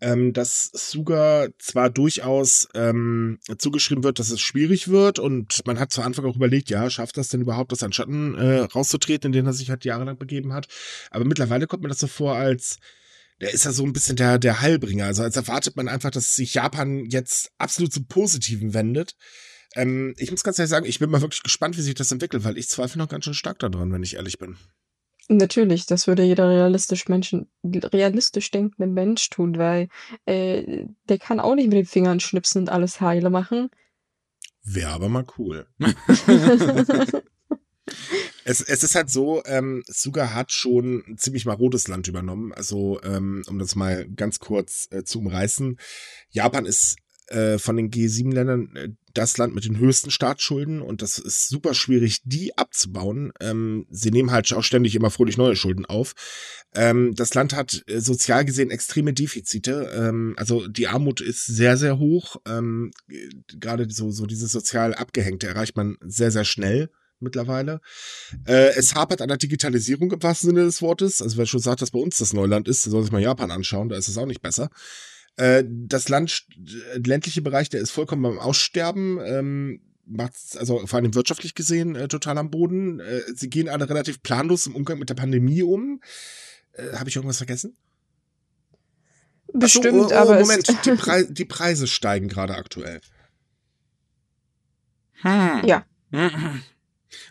ähm, 0.00 0.32
dass 0.32 0.70
Suga 0.72 1.48
zwar 1.58 1.90
durchaus 1.90 2.68
ähm, 2.74 3.40
zugeschrieben 3.58 4.04
wird, 4.04 4.20
dass 4.20 4.30
es 4.30 4.40
schwierig 4.40 4.86
wird 4.86 5.18
und 5.18 5.66
man 5.66 5.80
hat 5.80 5.90
zu 5.90 6.02
Anfang 6.02 6.24
auch 6.24 6.36
überlegt, 6.36 6.70
ja, 6.70 6.88
schafft 6.88 7.16
das 7.16 7.30
denn 7.30 7.40
überhaupt, 7.40 7.72
aus 7.72 7.80
seinen 7.80 7.92
Schatten 7.92 8.36
äh, 8.36 8.60
rauszutreten, 8.60 9.28
in 9.28 9.32
den 9.32 9.46
er 9.46 9.52
sich 9.52 9.70
halt 9.70 9.84
jahrelang 9.84 10.18
begeben 10.18 10.52
hat. 10.52 10.68
Aber 11.10 11.24
mittlerweile 11.24 11.66
kommt 11.66 11.82
mir 11.82 11.88
das 11.88 11.98
so 11.98 12.06
vor, 12.06 12.36
als 12.36 12.78
der 13.40 13.52
ist 13.52 13.64
ja 13.64 13.72
so 13.72 13.84
ein 13.84 13.92
bisschen 13.92 14.16
der, 14.16 14.38
der 14.38 14.60
Heilbringer. 14.60 15.06
Also 15.06 15.22
als 15.22 15.36
erwartet 15.36 15.76
man 15.76 15.88
einfach, 15.88 16.10
dass 16.10 16.36
sich 16.36 16.54
Japan 16.54 17.04
jetzt 17.06 17.52
absolut 17.58 17.92
zum 17.92 18.06
Positiven 18.06 18.74
wendet. 18.74 19.16
Ähm, 19.74 20.14
ich 20.18 20.30
muss 20.30 20.42
ganz 20.42 20.58
ehrlich 20.58 20.70
sagen, 20.70 20.86
ich 20.86 20.98
bin 20.98 21.10
mal 21.10 21.20
wirklich 21.20 21.42
gespannt, 21.42 21.76
wie 21.76 21.82
sich 21.82 21.94
das 21.94 22.10
entwickelt, 22.10 22.44
weil 22.44 22.58
ich 22.58 22.68
zweifle 22.68 22.98
noch 22.98 23.08
ganz 23.08 23.24
schön 23.24 23.34
stark 23.34 23.58
daran, 23.60 23.92
wenn 23.92 24.02
ich 24.02 24.16
ehrlich 24.16 24.38
bin. 24.38 24.56
Natürlich, 25.28 25.84
das 25.84 26.06
würde 26.06 26.22
jeder 26.22 26.48
realistisch 26.48 27.06
Menschen, 27.08 27.50
realistisch 27.62 28.50
denkende 28.50 28.90
Mensch 28.90 29.28
tun, 29.28 29.58
weil 29.58 29.88
äh, 30.24 30.86
der 31.08 31.18
kann 31.18 31.38
auch 31.38 31.54
nicht 31.54 31.68
mit 31.68 31.76
den 31.76 31.84
Fingern 31.86 32.18
schnipsen 32.18 32.62
und 32.62 32.70
alles 32.70 33.00
heile 33.02 33.28
machen. 33.28 33.68
Wäre 34.64 34.90
aber 34.90 35.10
mal 35.10 35.26
cool. 35.36 35.66
Es, 38.48 38.62
es 38.62 38.82
ist 38.82 38.94
halt 38.94 39.10
so, 39.10 39.42
ähm, 39.44 39.84
Suga 39.86 40.32
hat 40.32 40.52
schon 40.52 41.04
ein 41.06 41.18
ziemlich 41.18 41.44
marodes 41.44 41.86
Land 41.86 42.08
übernommen. 42.08 42.54
Also, 42.54 42.98
ähm, 43.02 43.42
um 43.46 43.58
das 43.58 43.76
mal 43.76 44.08
ganz 44.08 44.38
kurz 44.38 44.88
äh, 44.90 45.04
zu 45.04 45.18
umreißen. 45.18 45.78
Japan 46.30 46.64
ist 46.64 46.96
äh, 47.26 47.58
von 47.58 47.76
den 47.76 47.90
G7-Ländern 47.90 48.74
äh, 48.74 48.88
das 49.12 49.36
Land 49.36 49.54
mit 49.54 49.66
den 49.66 49.78
höchsten 49.78 50.10
Staatsschulden 50.10 50.80
und 50.80 51.02
das 51.02 51.18
ist 51.18 51.48
super 51.50 51.74
schwierig, 51.74 52.22
die 52.24 52.56
abzubauen. 52.56 53.32
Ähm, 53.38 53.86
sie 53.90 54.10
nehmen 54.10 54.30
halt 54.30 54.50
auch 54.54 54.64
ständig 54.64 54.94
immer 54.94 55.10
fröhlich 55.10 55.36
neue 55.36 55.56
Schulden 55.56 55.84
auf. 55.84 56.14
Ähm, 56.74 57.14
das 57.14 57.34
Land 57.34 57.54
hat 57.54 57.82
äh, 57.86 58.00
sozial 58.00 58.46
gesehen 58.46 58.70
extreme 58.70 59.12
Defizite. 59.12 59.92
Ähm, 59.94 60.36
also 60.38 60.66
die 60.68 60.88
Armut 60.88 61.20
ist 61.20 61.44
sehr, 61.44 61.76
sehr 61.76 61.98
hoch. 61.98 62.36
Ähm, 62.46 62.92
Gerade 63.60 63.90
so, 63.90 64.10
so 64.10 64.24
dieses 64.24 64.52
sozial 64.52 64.94
Abgehängte 64.94 65.48
erreicht 65.48 65.76
man 65.76 65.98
sehr, 66.00 66.30
sehr 66.30 66.46
schnell 66.46 66.88
mittlerweile. 67.20 67.80
Äh, 68.46 68.70
es 68.76 68.94
hapert 68.94 69.22
an 69.22 69.28
der 69.28 69.36
Digitalisierung 69.36 70.10
im 70.12 70.22
wahrsten 70.22 70.50
Sinne 70.50 70.64
des 70.64 70.82
Wortes. 70.82 71.22
Also 71.22 71.36
wer 71.36 71.46
schon 71.46 71.60
sagt, 71.60 71.82
dass 71.82 71.90
bei 71.90 71.98
uns 71.98 72.18
das 72.18 72.32
Neuland 72.32 72.68
ist, 72.68 72.82
soll 72.82 73.02
sich 73.02 73.12
mal 73.12 73.22
Japan 73.22 73.50
anschauen, 73.50 73.88
da 73.88 73.96
ist 73.96 74.08
es 74.08 74.18
auch 74.18 74.26
nicht 74.26 74.42
besser. 74.42 74.70
Äh, 75.36 75.64
das 75.66 76.08
Land, 76.08 76.46
äh, 76.94 76.98
ländliche 76.98 77.42
Bereich, 77.42 77.68
der 77.68 77.80
ist 77.80 77.90
vollkommen 77.90 78.22
beim 78.22 78.38
Aussterben. 78.38 79.18
Ähm, 79.24 79.80
macht 80.08 80.34
also 80.56 80.86
vor 80.86 80.98
allem 80.98 81.14
wirtschaftlich 81.14 81.54
gesehen 81.54 81.94
äh, 81.94 82.08
total 82.08 82.38
am 82.38 82.50
Boden. 82.50 83.00
Äh, 83.00 83.22
sie 83.34 83.50
gehen 83.50 83.68
alle 83.68 83.88
relativ 83.88 84.22
planlos 84.22 84.66
im 84.66 84.74
Umgang 84.74 84.98
mit 84.98 85.10
der 85.10 85.14
Pandemie 85.14 85.62
um. 85.62 86.00
Äh, 86.72 86.96
Habe 86.96 87.08
ich 87.08 87.16
irgendwas 87.16 87.36
vergessen? 87.38 87.76
Bestimmt, 89.52 89.94
so, 89.94 90.06
oh, 90.06 90.08
oh, 90.10 90.14
aber 90.14 90.40
Moment, 90.40 90.68
die, 90.84 90.92
Prei 90.92 91.22
die 91.24 91.44
Preise 91.44 91.86
steigen 91.86 92.28
gerade 92.28 92.56
aktuell. 92.56 93.00
Hm. 95.22 95.62
Ja. 95.66 95.84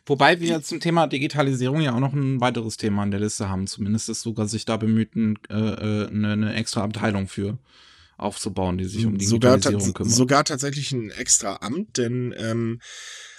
Wobei 0.05 0.39
wir 0.39 0.61
zum 0.61 0.79
Thema 0.79 1.07
Digitalisierung 1.07 1.81
ja 1.81 1.93
auch 1.93 1.99
noch 1.99 2.13
ein 2.13 2.39
weiteres 2.41 2.77
Thema 2.77 3.03
an 3.03 3.11
der 3.11 3.19
Liste 3.19 3.49
haben. 3.49 3.67
Zumindest 3.67 4.09
ist 4.09 4.21
sogar 4.21 4.47
sich 4.47 4.65
da 4.65 4.77
bemüht, 4.77 5.15
äh, 5.15 5.33
äh, 5.49 6.07
eine, 6.07 6.31
eine 6.31 6.55
extra 6.55 6.83
Abteilung 6.83 7.27
für 7.27 7.59
aufzubauen, 8.17 8.77
die 8.77 8.85
sich 8.85 9.05
um 9.05 9.19
sogar, 9.19 9.57
Digitalisierung 9.57 9.93
kümmert. 9.93 10.13
sogar 10.13 10.43
tatsächlich 10.43 10.91
ein 10.91 11.11
extra 11.11 11.57
Amt, 11.61 11.97
denn 11.97 12.33
ähm, 12.37 12.81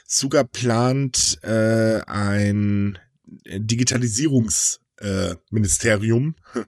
Suga 0.06 0.44
plant 0.44 1.38
äh, 1.42 2.00
ein 2.06 2.98
Digitalisierungsministerium. 3.46 6.34
Äh, 6.54 6.60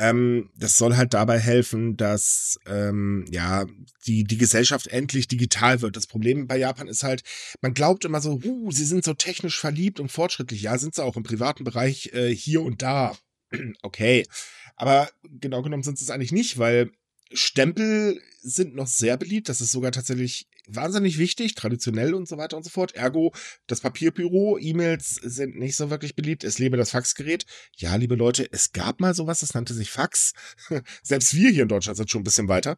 ähm, 0.00 0.50
das 0.56 0.78
soll 0.78 0.96
halt 0.96 1.12
dabei 1.12 1.38
helfen, 1.38 1.96
dass 1.96 2.58
ähm, 2.66 3.26
ja 3.30 3.66
die 4.06 4.24
die 4.24 4.38
Gesellschaft 4.38 4.86
endlich 4.86 5.28
digital 5.28 5.82
wird. 5.82 5.94
Das 5.94 6.06
Problem 6.06 6.46
bei 6.46 6.56
Japan 6.56 6.88
ist 6.88 7.04
halt, 7.04 7.22
man 7.60 7.74
glaubt 7.74 8.06
immer 8.06 8.20
so, 8.22 8.40
uh, 8.42 8.72
sie 8.72 8.86
sind 8.86 9.04
so 9.04 9.12
technisch 9.12 9.60
verliebt 9.60 10.00
und 10.00 10.10
fortschrittlich. 10.10 10.62
Ja, 10.62 10.78
sind 10.78 10.94
sie 10.94 11.04
auch 11.04 11.16
im 11.16 11.22
privaten 11.22 11.64
Bereich 11.64 12.12
äh, 12.14 12.34
hier 12.34 12.62
und 12.62 12.80
da. 12.80 13.16
okay, 13.82 14.26
aber 14.74 15.10
genau 15.22 15.60
genommen 15.60 15.82
sind 15.82 15.98
sie 15.98 16.04
es 16.04 16.10
eigentlich 16.10 16.32
nicht, 16.32 16.56
weil 16.56 16.90
Stempel 17.32 18.20
sind 18.40 18.74
noch 18.74 18.86
sehr 18.86 19.18
beliebt. 19.18 19.48
Das 19.50 19.60
ist 19.60 19.72
sogar 19.72 19.92
tatsächlich 19.92 20.48
wahnsinnig 20.74 21.18
wichtig, 21.18 21.54
traditionell 21.54 22.14
und 22.14 22.28
so 22.28 22.36
weiter 22.38 22.56
und 22.56 22.64
so 22.64 22.70
fort. 22.70 22.94
Ergo, 22.94 23.32
das 23.66 23.80
Papierbüro, 23.80 24.58
E-Mails 24.58 25.16
sind 25.22 25.56
nicht 25.56 25.76
so 25.76 25.90
wirklich 25.90 26.14
beliebt. 26.14 26.44
Es 26.44 26.58
lebe 26.58 26.76
das 26.76 26.90
Faxgerät. 26.90 27.44
Ja, 27.76 27.96
liebe 27.96 28.14
Leute, 28.14 28.46
es 28.50 28.72
gab 28.72 29.00
mal 29.00 29.14
sowas, 29.14 29.40
das 29.40 29.54
nannte 29.54 29.74
sich 29.74 29.90
Fax. 29.90 30.32
Selbst 31.02 31.34
wir 31.34 31.50
hier 31.50 31.62
in 31.62 31.68
Deutschland 31.68 31.96
sind 31.96 32.10
schon 32.10 32.20
ein 32.20 32.24
bisschen 32.24 32.48
weiter. 32.48 32.76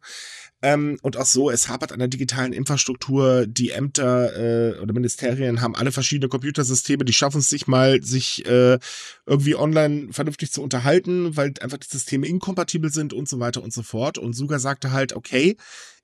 Ähm, 0.61 0.97
und 1.01 1.17
auch 1.17 1.25
so, 1.25 1.49
es 1.51 1.67
hapert 1.67 1.91
an 1.91 1.99
der 1.99 2.07
digitalen 2.07 2.53
Infrastruktur. 2.53 3.45
Die 3.45 3.71
Ämter 3.71 4.73
äh, 4.75 4.79
oder 4.79 4.93
Ministerien 4.93 5.61
haben 5.61 5.75
alle 5.75 5.91
verschiedene 5.91 6.29
Computersysteme, 6.29 7.03
die 7.03 7.13
schaffen 7.13 7.39
es 7.39 7.49
sich 7.49 7.67
mal, 7.67 8.01
sich 8.01 8.45
äh, 8.45 8.79
irgendwie 9.25 9.55
online 9.55 10.13
vernünftig 10.13 10.51
zu 10.51 10.61
unterhalten, 10.63 11.35
weil 11.35 11.53
einfach 11.59 11.77
die 11.77 11.89
Systeme 11.89 12.27
inkompatibel 12.27 12.91
sind 12.91 13.13
und 13.13 13.27
so 13.27 13.39
weiter 13.39 13.61
und 13.61 13.73
so 13.73 13.83
fort. 13.83 14.17
Und 14.17 14.33
Suga 14.33 14.57
sagte 14.59 14.91
halt, 14.91 15.13
okay, 15.13 15.57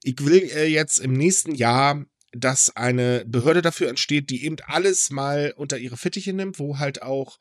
ich 0.03 0.23
will 0.25 0.49
äh, 0.55 0.67
jetzt 0.67 0.99
im 0.99 1.13
nächsten 1.13 1.53
Jahr 1.53 2.05
dass 2.31 2.75
eine 2.75 3.25
Behörde 3.25 3.61
dafür 3.61 3.89
entsteht, 3.89 4.29
die 4.29 4.45
eben 4.45 4.57
alles 4.65 5.09
mal 5.09 5.53
unter 5.55 5.77
ihre 5.77 5.97
Fittiche 5.97 6.33
nimmt, 6.33 6.59
wo 6.59 6.77
halt 6.77 7.01
auch 7.01 7.39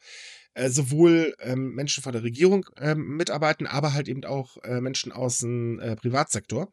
äh, 0.55 0.71
sowohl 0.71 1.35
ähm, 1.41 1.75
Menschen 1.75 2.03
von 2.03 2.13
der 2.13 2.23
Regierung 2.23 2.67
ähm, 2.79 3.17
mitarbeiten, 3.17 3.67
aber 3.67 3.93
halt 3.93 4.09
eben 4.09 4.25
auch 4.25 4.57
äh, 4.65 4.81
Menschen 4.81 5.13
aus 5.13 5.39
dem 5.39 5.79
äh, 5.79 5.97
Privatsektor. 5.97 6.73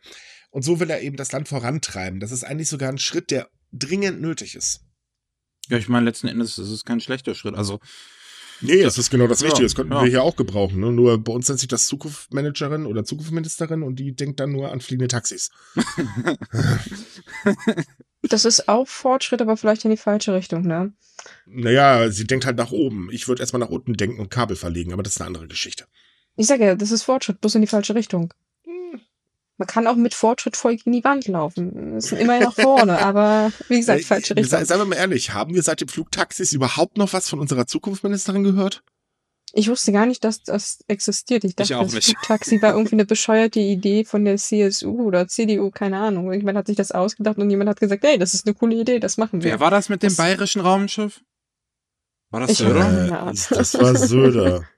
Und 0.50 0.64
so 0.64 0.80
will 0.80 0.90
er 0.90 1.02
eben 1.02 1.18
das 1.18 1.32
Land 1.32 1.48
vorantreiben. 1.48 2.20
Das 2.20 2.32
ist 2.32 2.44
eigentlich 2.44 2.70
sogar 2.70 2.90
ein 2.90 2.98
Schritt, 2.98 3.32
der 3.32 3.50
dringend 3.72 4.22
nötig 4.22 4.56
ist. 4.56 4.82
Ja, 5.68 5.78
ich 5.78 5.90
meine, 5.90 6.06
letzten 6.06 6.28
Endes 6.28 6.58
ist 6.58 6.70
es 6.70 6.86
kein 6.86 7.02
schlechter 7.02 7.36
Schritt. 7.36 7.56
Also 7.56 7.80
Nee, 8.62 8.84
das 8.84 8.98
ist 8.98 9.10
genau 9.10 9.28
das 9.28 9.42
Ja, 9.42 9.48
Richtige. 9.48 9.66
Das 9.66 9.76
könnten 9.76 9.94
ja. 9.94 10.04
wir 10.04 10.10
hier 10.10 10.24
auch 10.24 10.36
gebrauchen. 10.36 10.80
Ne? 10.80 10.92
Nur 10.92 11.18
bei 11.18 11.34
uns 11.34 11.48
nennt 11.48 11.60
sich 11.60 11.68
das 11.68 11.88
Zukunftsmanagerin 11.88 12.86
oder 12.86 13.04
Zukunftsministerin 13.04 13.84
und 13.84 13.98
die 13.98 14.16
denkt 14.16 14.40
dann 14.40 14.52
nur 14.52 14.72
an 14.72 14.82
fliegende 14.82 15.08
Taxis. 15.08 15.52
das 18.22 18.46
ist 18.46 18.68
auch 18.68 18.88
Fortschritt, 18.88 19.42
aber 19.42 19.58
vielleicht 19.58 19.86
in 19.86 19.92
die 19.92 19.98
falsche 19.98 20.34
Richtung, 20.34 20.64
ne? 20.66 20.94
Naja, 21.46 22.10
sie 22.10 22.26
denkt 22.26 22.46
halt 22.46 22.58
nach 22.58 22.72
oben. 22.72 23.10
Ich 23.12 23.28
würde 23.28 23.42
erstmal 23.42 23.60
nach 23.60 23.70
unten 23.70 23.94
denken 23.94 24.20
und 24.20 24.30
Kabel 24.30 24.56
verlegen, 24.56 24.94
aber 24.94 25.04
das 25.04 25.16
ist 25.16 25.22
eine 25.22 25.28
andere 25.28 25.48
Geschichte. 25.48 25.86
Ich 26.36 26.48
sage 26.48 26.66
ja, 26.66 26.76
das 26.76 26.92
ist 26.92 27.04
Fortschritt, 27.04 27.42
bloß 27.42 27.56
in 27.56 27.62
die 27.62 27.68
falsche 27.68 27.96
Richtung. 27.96 28.34
Man 29.58 29.68
kann 29.68 29.88
auch 29.88 29.96
mit 29.96 30.14
Fortschritt 30.14 30.58
voll 30.58 30.76
gegen 30.76 30.92
die 30.92 31.04
Wand 31.04 31.28
laufen. 31.28 31.94
Das 31.96 32.12
ist 32.12 32.20
immer 32.20 32.40
nach 32.40 32.54
vorne, 32.54 33.00
aber 33.06 33.52
wie 33.70 33.78
gesagt, 33.78 34.04
falsche 34.04 34.36
Richtung. 34.36 34.50
sei- 34.50 34.66
Seien 34.66 34.80
wir 34.80 34.86
mal 34.86 34.96
ehrlich, 34.96 35.34
haben 35.34 35.54
wir 35.56 35.64
seit 35.64 35.80
dem 35.82 35.88
Flugtaxis 35.88 36.52
überhaupt 36.52 36.98
noch 36.98 37.14
was 37.14 37.30
von 37.30 37.40
unserer 37.40 37.66
Zukunftsministerin 37.66 38.44
gehört? 38.44 38.84
Ich 39.54 39.70
wusste 39.70 39.94
gar 39.94 40.06
nicht, 40.06 40.26
dass 40.26 40.44
das 40.44 40.80
existiert. 40.90 41.46
Ich 41.46 41.56
dachte, 41.56 41.78
auch 41.78 41.84
das 41.84 41.94
nicht. 41.94 42.16
Taxi 42.24 42.62
war 42.62 42.74
irgendwie 42.74 42.96
eine 42.96 43.06
bescheuerte 43.06 43.62
Idee 43.62 44.04
von 44.04 44.26
der 44.26 44.36
CSU 44.36 45.04
oder 45.06 45.30
CDU, 45.30 45.72
keine 45.72 45.98
Ahnung. 46.00 46.26
Irgendjemand 46.26 46.58
hat 46.58 46.68
sich 46.68 46.76
das 46.76 46.92
ausgedacht 46.92 47.38
und 47.38 47.50
jemand 47.50 47.70
hat 47.70 47.80
gesagt, 47.80 48.04
hey, 48.04 48.18
das 48.18 48.34
ist 48.34 48.46
eine 48.46 48.54
coole 48.56 48.76
Idee, 48.76 49.00
das 49.00 49.16
machen 49.16 49.42
wir. 49.42 49.52
wer 49.52 49.60
war 49.62 49.72
das 49.72 49.88
mit 49.88 50.04
dem 50.04 50.08
Das- 50.10 50.18
bayerischen 50.18 50.60
Raumschiff? 50.62 51.22
War 52.32 52.42
das 52.42 52.52
Ich- 52.52 52.58
Söder? 52.58 53.30
Äh, 53.30 53.34
das 53.56 53.80
war 53.80 53.96
Söder. 53.96 54.68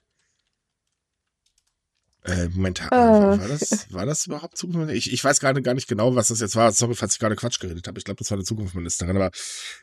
Äh, 2.28 2.50
Moment, 2.50 2.82
Äh. 2.82 2.92
war, 2.92 3.48
das, 3.48 3.92
war 3.92 4.06
das 4.06 4.26
überhaupt 4.26 4.58
Zukunftsministerin? 4.58 4.98
Ich, 4.98 5.14
ich 5.14 5.24
weiß 5.24 5.40
gerade 5.40 5.62
gar 5.62 5.74
nicht 5.74 5.88
genau, 5.88 6.14
was 6.16 6.28
das 6.28 6.42
jetzt 6.42 6.56
war. 6.56 6.72
Sorry, 6.72 6.94
falls 6.94 7.14
ich 7.14 7.20
gerade 7.20 7.36
Quatsch 7.36 7.60
geredet 7.60 7.88
habe. 7.88 7.98
Ich 7.98 8.06
glaube, 8.06 8.20
das 8.20 8.30
war 8.30 8.38
eine 8.38 8.44
Zukunftsministerin. 8.44 9.16
Aber 9.16 9.32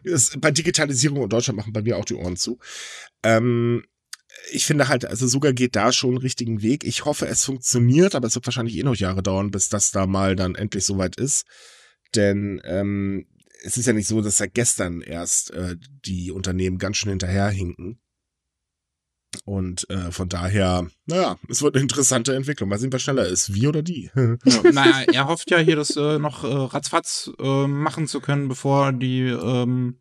es, 0.05 0.33
bei 0.39 0.51
Digitalisierung 0.51 1.23
und 1.23 1.33
Deutschland 1.33 1.57
machen 1.57 1.73
bei 1.73 1.83
mir 1.83 1.97
auch 1.97 2.05
die 2.05 2.15
Ohren 2.15 2.37
zu. 2.37 2.59
Ähm, 3.23 3.85
ich 4.51 4.67
finde 4.67 4.89
halt, 4.89 5.05
also 5.07 5.27
sogar 5.27 5.53
geht 5.53 5.75
da 5.77 5.93
schon 5.93 6.11
einen 6.11 6.19
richtigen 6.19 6.61
Weg. 6.61 6.85
Ich 6.85 7.05
hoffe, 7.05 7.27
es 7.27 7.45
funktioniert, 7.45 8.15
aber 8.15 8.27
es 8.27 8.35
wird 8.35 8.47
wahrscheinlich 8.47 8.77
eh 8.77 8.83
noch 8.83 8.97
Jahre 8.97 9.23
dauern, 9.23 9.51
bis 9.51 9.69
das 9.69 9.91
da 9.91 10.07
mal 10.07 10.37
dann 10.37 10.55
endlich 10.55 10.85
soweit 10.85 11.17
ist. 11.17 11.47
Denn 12.15 12.61
ähm, 12.65 13.27
es 13.63 13.79
ist 13.79 13.87
ja 13.87 13.93
nicht 13.93 14.09
so, 14.09 14.21
dass 14.21 14.37
seit 14.37 14.55
gestern 14.55 15.01
erst 15.01 15.51
äh, 15.53 15.77
die 16.05 16.31
Unternehmen 16.31 16.79
ganz 16.79 16.99
schön 16.99 17.11
hinterherhinken. 17.11 17.99
Und 19.45 19.89
äh, 19.91 20.11
von 20.11 20.29
daher, 20.29 20.87
naja, 21.07 21.37
es 21.49 21.63
wird 21.63 21.75
eine 21.75 21.83
interessante 21.83 22.35
Entwicklung. 22.35 22.69
Mal 22.69 22.79
sehen, 22.79 22.93
wer 22.93 22.99
schneller 22.99 23.27
ist, 23.27 23.55
wir 23.55 23.69
oder 23.69 23.83
die. 23.83 24.11
Ja, 24.15 24.37
naja, 24.73 25.05
er 25.13 25.29
hofft 25.29 25.51
ja 25.51 25.59
hier, 25.59 25.77
das 25.77 25.97
äh, 25.97 26.19
noch 26.19 26.45
äh, 26.45 26.47
ratzfatz 26.47 27.31
äh, 27.39 27.67
machen 27.67 28.07
zu 28.07 28.21
können, 28.21 28.49
bevor 28.49 28.93
die 28.93 29.23
ähm, 29.23 29.99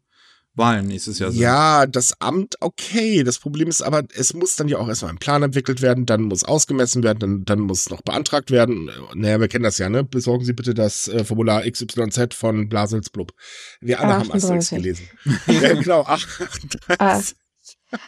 Wahlen 0.55 0.87
nächstes 0.87 1.17
Jahr 1.17 1.31
sind. 1.31 1.41
Ja, 1.41 1.87
das 1.87 2.21
Amt, 2.21 2.57
okay. 2.59 3.23
Das 3.23 3.39
Problem 3.39 3.69
ist 3.69 3.81
aber, 3.81 4.03
es 4.13 4.33
muss 4.33 4.55
dann 4.55 4.67
ja 4.67 4.77
auch 4.77 4.87
erstmal 4.87 5.11
ein 5.11 5.17
Plan 5.17 5.41
entwickelt 5.41 5.81
werden, 5.81 6.05
dann 6.05 6.23
muss 6.23 6.43
ausgemessen 6.43 7.01
werden, 7.01 7.19
dann, 7.19 7.45
dann 7.45 7.59
muss 7.61 7.89
noch 7.89 8.01
beantragt 8.01 8.51
werden. 8.51 8.91
Naja, 9.15 9.39
wir 9.39 9.47
kennen 9.47 9.63
das 9.63 9.79
ja, 9.79 9.89
ne? 9.89 10.03
Besorgen 10.03 10.45
Sie 10.45 10.53
bitte 10.53 10.75
das 10.75 11.07
äh, 11.07 11.23
Formular 11.23 11.63
XYZ 11.69 12.35
von 12.35 12.69
Blaselsblub. 12.69 13.33
Wir 13.81 13.99
alle 13.99 14.13
haben 14.13 14.31
Asterix 14.31 14.71
38. 14.71 14.77
gelesen. 14.77 15.09
ja, 15.47 15.73
genau, 15.73 16.03
ach, 16.07 16.27
Ah. 16.99 17.19
Äh, 17.19 17.23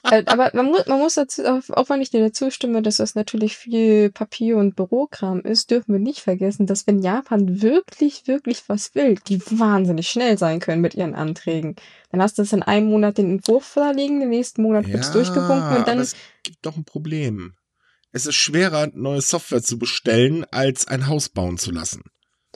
aber 0.04 0.52
man 0.54 0.66
muss, 0.68 0.86
man 0.88 1.00
muss 1.00 1.16
dazu, 1.16 1.44
auch 1.46 1.90
wenn 1.90 2.02
ich 2.02 2.10
dir 2.10 2.22
dazu 2.22 2.52
stimme, 2.52 2.82
dass 2.82 2.98
das 2.98 3.16
natürlich 3.16 3.58
viel 3.58 4.12
Papier 4.12 4.58
und 4.58 4.76
Bürokram 4.76 5.42
ist, 5.42 5.72
dürfen 5.72 5.94
wir 5.94 6.00
nicht 6.00 6.20
vergessen, 6.20 6.68
dass 6.68 6.88
wenn 6.88 7.00
Japan 7.02 7.62
wirklich, 7.62 8.28
wirklich 8.28 8.64
was 8.68 8.96
will, 8.96 9.16
die 9.28 9.42
wahnsinnig 9.42 10.10
schnell 10.10 10.38
sein 10.38 10.60
können 10.60 10.82
mit 10.82 10.96
ihren 10.96 11.16
Anträgen. 11.16 11.76
Dann 12.12 12.22
hast 12.22 12.38
du 12.38 12.42
es 12.42 12.54
in 12.54 12.64
einem 12.64 12.88
Monat 12.88 13.18
den 13.18 13.30
Entwurf 13.30 13.66
vorliegen, 13.66 14.20
den 14.20 14.30
nächsten 14.30 14.62
Monat 14.62 14.88
wird's 14.88 15.12
durchgewunken 15.12 15.70
und 15.70 15.76
aber 15.76 15.84
dann 15.84 16.00
es 16.00 16.16
gibt 16.44 16.66
doch 16.66 16.78
ein 16.78 16.86
Problem. 16.86 17.54
Es 18.12 18.26
ist 18.26 18.36
schwerer, 18.36 18.90
neue 18.94 19.22
Software 19.22 19.62
zu 19.62 19.78
bestellen, 19.78 20.46
als 20.52 20.88
ein 20.88 21.08
Haus 21.08 21.30
bauen 21.30 21.58
zu 21.58 21.72
lassen. 21.72 22.04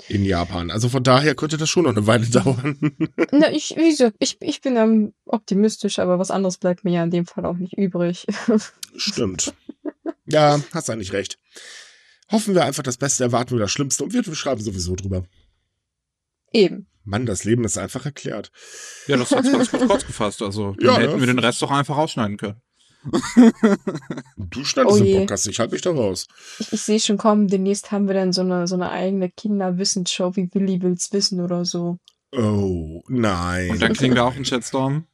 In 0.08 0.26
Japan. 0.26 0.72
Also 0.72 0.90
von 0.90 1.04
daher 1.04 1.36
könnte 1.36 1.58
das 1.58 1.70
schon 1.70 1.84
noch 1.84 1.92
eine 1.92 2.08
Weile 2.08 2.26
dauern. 2.30 2.78
Na, 3.32 3.52
ich, 3.52 3.76
wie 3.76 3.90
gesagt, 3.90 4.16
ich, 4.20 4.38
ich 4.40 4.62
bin 4.62 4.76
ähm, 4.78 5.14
optimistisch, 5.26 6.00
aber 6.00 6.20
was 6.20 6.32
anderes 6.32 6.58
bleibt 6.58 6.84
mir 6.84 6.94
ja 6.94 7.04
in 7.04 7.12
dem 7.12 7.26
Fall 7.26 7.46
auch 7.46 7.58
nicht 7.58 7.78
übrig. 7.78 8.26
Stimmt. 8.96 9.54
Ja, 10.26 10.60
hast 10.74 10.90
eigentlich 10.90 11.14
recht. 11.14 11.38
Hoffen 12.32 12.54
wir 12.54 12.64
einfach 12.64 12.84
das 12.84 12.98
Beste, 12.98 13.24
erwarten 13.24 13.52
wir 13.52 13.60
das 13.60 13.72
Schlimmste 13.72 14.04
und 14.04 14.14
wir 14.14 14.24
schreiben 14.36 14.62
sowieso 14.62 14.96
drüber. 14.96 15.26
Eben. 16.54 16.88
Mann, 17.04 17.26
das 17.26 17.44
Leben 17.44 17.64
ist 17.64 17.78
einfach 17.78 18.06
erklärt. 18.06 18.52
Ja, 19.08 19.18
das 19.18 19.32
hat's 19.32 19.52
ganz 19.52 19.72
gut 19.72 19.80
kurz 19.88 20.06
gefasst. 20.06 20.42
Also, 20.42 20.74
dann 20.74 20.86
Ja, 20.86 20.98
hätten 21.00 21.20
wir 21.20 21.28
den 21.28 21.40
Rest 21.40 21.62
doch 21.62 21.72
einfach 21.72 21.98
rausschneiden 21.98 22.38
können. 22.38 22.62
Du 24.38 24.66
schneidest 24.66 25.02
Oh 25.02 25.04
den. 25.04 25.20
Podcast, 25.20 25.48
ich 25.48 25.60
halte 25.60 25.74
mich 25.74 25.82
da 25.82 25.92
raus. 25.92 26.28
Ich, 26.60 26.74
ich 26.74 26.82
sehe 26.82 27.00
schon 27.00 27.18
kommen, 27.18 27.48
demnächst 27.48 27.92
haben 27.92 28.08
wir 28.08 28.16
dann 28.16 28.34
so 28.34 28.42
eine, 28.42 28.68
so 28.68 28.76
eine 28.76 28.90
eigene 28.90 29.30
Kinderwissensshow 29.30 30.36
wie 30.36 30.50
Willi 30.54 30.82
will's 30.82 31.12
wissen 31.14 31.42
oder 31.42 31.66
so. 31.66 31.98
Oh, 32.32 33.02
nein. 33.08 33.72
Und 33.72 33.82
dann 33.82 33.94
kriegen 33.94 34.16
wir 34.16 34.26
auch 34.26 34.36
einen 34.36 34.46
Shitstorm. 34.46 35.06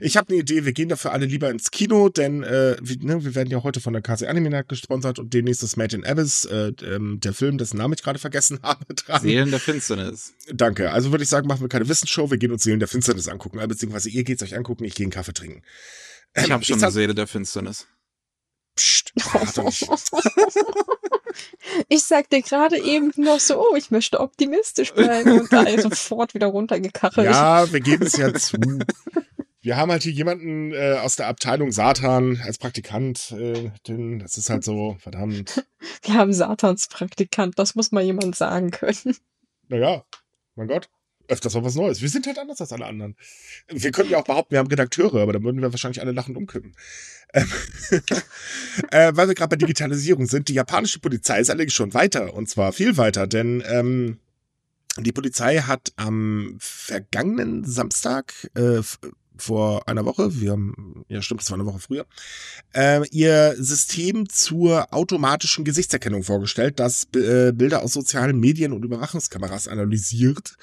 Ich 0.00 0.16
habe 0.16 0.30
eine 0.30 0.40
Idee, 0.40 0.64
wir 0.64 0.72
gehen 0.72 0.88
dafür 0.88 1.12
alle 1.12 1.26
lieber 1.26 1.50
ins 1.50 1.70
Kino, 1.70 2.08
denn 2.08 2.42
äh, 2.42 2.76
wir, 2.80 2.96
ne, 3.00 3.24
wir 3.24 3.34
werden 3.34 3.50
ja 3.50 3.62
heute 3.62 3.80
von 3.80 3.92
der 3.92 4.00
KC 4.00 4.26
Anime 4.26 4.48
Night 4.48 4.68
gesponsert 4.68 5.18
und 5.18 5.34
demnächst 5.34 5.62
ist 5.62 5.76
Made 5.76 5.94
in 5.94 6.06
Abyss, 6.06 6.46
äh, 6.46 6.72
ähm, 6.82 7.20
der 7.20 7.34
Film, 7.34 7.58
dessen 7.58 7.76
Namen 7.76 7.92
ich 7.92 8.02
gerade 8.02 8.18
vergessen 8.18 8.60
habe, 8.62 8.86
dran. 8.94 9.20
Seelen 9.20 9.50
der 9.50 9.60
Finsternis. 9.60 10.32
Danke. 10.52 10.92
Also 10.92 11.10
würde 11.10 11.24
ich 11.24 11.28
sagen, 11.30 11.46
machen 11.46 11.60
wir 11.60 11.68
keine 11.68 11.88
Wissensshow, 11.88 12.30
wir 12.30 12.38
gehen 12.38 12.52
uns 12.52 12.62
Seelen 12.62 12.78
der 12.78 12.88
Finsternis 12.88 13.28
angucken, 13.28 13.58
beziehungsweise 13.68 14.08
ihr 14.08 14.24
geht's 14.24 14.42
euch 14.42 14.56
angucken, 14.56 14.84
ich 14.84 14.94
gehe 14.94 15.04
einen 15.04 15.12
Kaffee 15.12 15.34
trinken. 15.34 15.62
Ich 16.34 16.44
Ähm, 16.44 16.52
habe 16.52 16.64
schon 16.64 16.82
eine 16.82 16.92
Seele 16.92 17.14
der 17.14 17.26
Finsternis. 17.26 17.86
Psst, 18.76 19.12
nicht. 19.64 19.88
Ich 21.88 22.02
sagte 22.04 22.42
gerade 22.42 22.78
eben 22.78 23.12
noch 23.16 23.40
so, 23.40 23.58
oh, 23.58 23.76
ich 23.76 23.90
möchte 23.90 24.20
optimistisch 24.20 24.92
bleiben 24.92 25.40
und 25.40 25.52
da 25.52 25.62
ist 25.62 25.82
sofort 25.82 26.34
wieder 26.34 26.48
runtergekachelt. 26.48 27.26
Ja, 27.26 27.70
wir 27.72 27.80
geben 27.80 28.06
es 28.06 28.16
ja 28.16 28.32
zu. 28.34 28.58
wir 29.60 29.76
haben 29.76 29.90
halt 29.90 30.02
hier 30.02 30.12
jemanden 30.12 30.72
äh, 30.72 30.98
aus 31.02 31.16
der 31.16 31.26
Abteilung 31.28 31.72
Satan 31.72 32.40
als 32.44 32.58
Praktikant. 32.58 33.32
Äh, 33.32 33.70
den, 33.86 34.18
das 34.18 34.36
ist 34.36 34.50
halt 34.50 34.64
so, 34.64 34.96
verdammt. 35.00 35.64
Wir 36.02 36.14
haben 36.14 36.32
Satans 36.32 36.88
Praktikant, 36.88 37.58
das 37.58 37.74
muss 37.74 37.92
mal 37.92 38.02
jemand 38.02 38.36
sagen 38.36 38.70
können. 38.70 39.16
Naja, 39.68 40.04
mein 40.54 40.68
Gott. 40.68 40.88
Öfters 41.28 41.54
mal 41.54 41.64
was 41.64 41.74
Neues. 41.74 42.02
Wir 42.02 42.08
sind 42.08 42.26
halt 42.26 42.38
anders 42.38 42.60
als 42.60 42.72
alle 42.72 42.86
anderen. 42.86 43.16
Wir 43.68 43.90
könnten 43.90 44.12
ja 44.12 44.18
auch 44.18 44.24
behaupten, 44.24 44.52
wir 44.52 44.58
haben 44.58 44.68
Redakteure, 44.68 45.20
aber 45.20 45.32
dann 45.32 45.42
würden 45.42 45.60
wir 45.60 45.72
wahrscheinlich 45.72 46.00
alle 46.00 46.12
lachend 46.12 46.36
umkippen. 46.36 46.74
Ähm, 47.32 47.50
äh, 48.90 49.12
weil 49.14 49.28
wir 49.28 49.34
gerade 49.34 49.50
bei 49.50 49.56
Digitalisierung 49.56 50.26
sind, 50.26 50.48
die 50.48 50.54
japanische 50.54 51.00
Polizei 51.00 51.40
ist 51.40 51.50
allerdings 51.50 51.74
schon 51.74 51.94
weiter 51.94 52.34
und 52.34 52.48
zwar 52.48 52.72
viel 52.72 52.96
weiter, 52.96 53.26
denn 53.26 53.62
ähm, 53.66 54.18
die 54.98 55.12
Polizei 55.12 55.58
hat 55.58 55.92
am 55.96 56.56
vergangenen 56.58 57.64
Samstag 57.64 58.32
äh, 58.54 58.80
vor 59.38 59.86
einer 59.88 60.04
Woche, 60.04 60.40
wir 60.40 60.52
haben, 60.52 61.04
ja 61.08 61.20
stimmt, 61.22 61.42
das 61.42 61.50
war 61.50 61.58
eine 61.58 61.66
Woche 61.66 61.78
früher, 61.78 62.06
äh, 62.74 63.06
ihr 63.10 63.54
System 63.58 64.28
zur 64.28 64.92
automatischen 64.94 65.64
Gesichtserkennung 65.64 66.22
vorgestellt, 66.22 66.80
das 66.80 67.04
äh, 67.14 67.52
Bilder 67.52 67.82
aus 67.82 67.92
sozialen 67.92 68.40
Medien 68.40 68.72
und 68.72 68.84
Überwachungskameras 68.84 69.68
analysiert. 69.68 70.56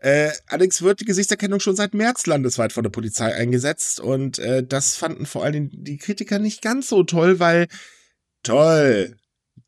Äh, 0.00 0.30
allerdings 0.46 0.80
wird 0.80 1.00
die 1.00 1.04
Gesichtserkennung 1.04 1.60
schon 1.60 1.76
seit 1.76 1.92
März 1.92 2.26
landesweit 2.26 2.72
von 2.72 2.82
der 2.82 2.90
Polizei 2.90 3.34
eingesetzt 3.34 4.00
und 4.00 4.38
äh, 4.38 4.64
das 4.64 4.96
fanden 4.96 5.26
vor 5.26 5.44
allem 5.44 5.68
die 5.72 5.98
Kritiker 5.98 6.38
nicht 6.38 6.62
ganz 6.62 6.88
so 6.88 7.04
toll, 7.04 7.38
weil 7.38 7.68
toll, 8.42 9.14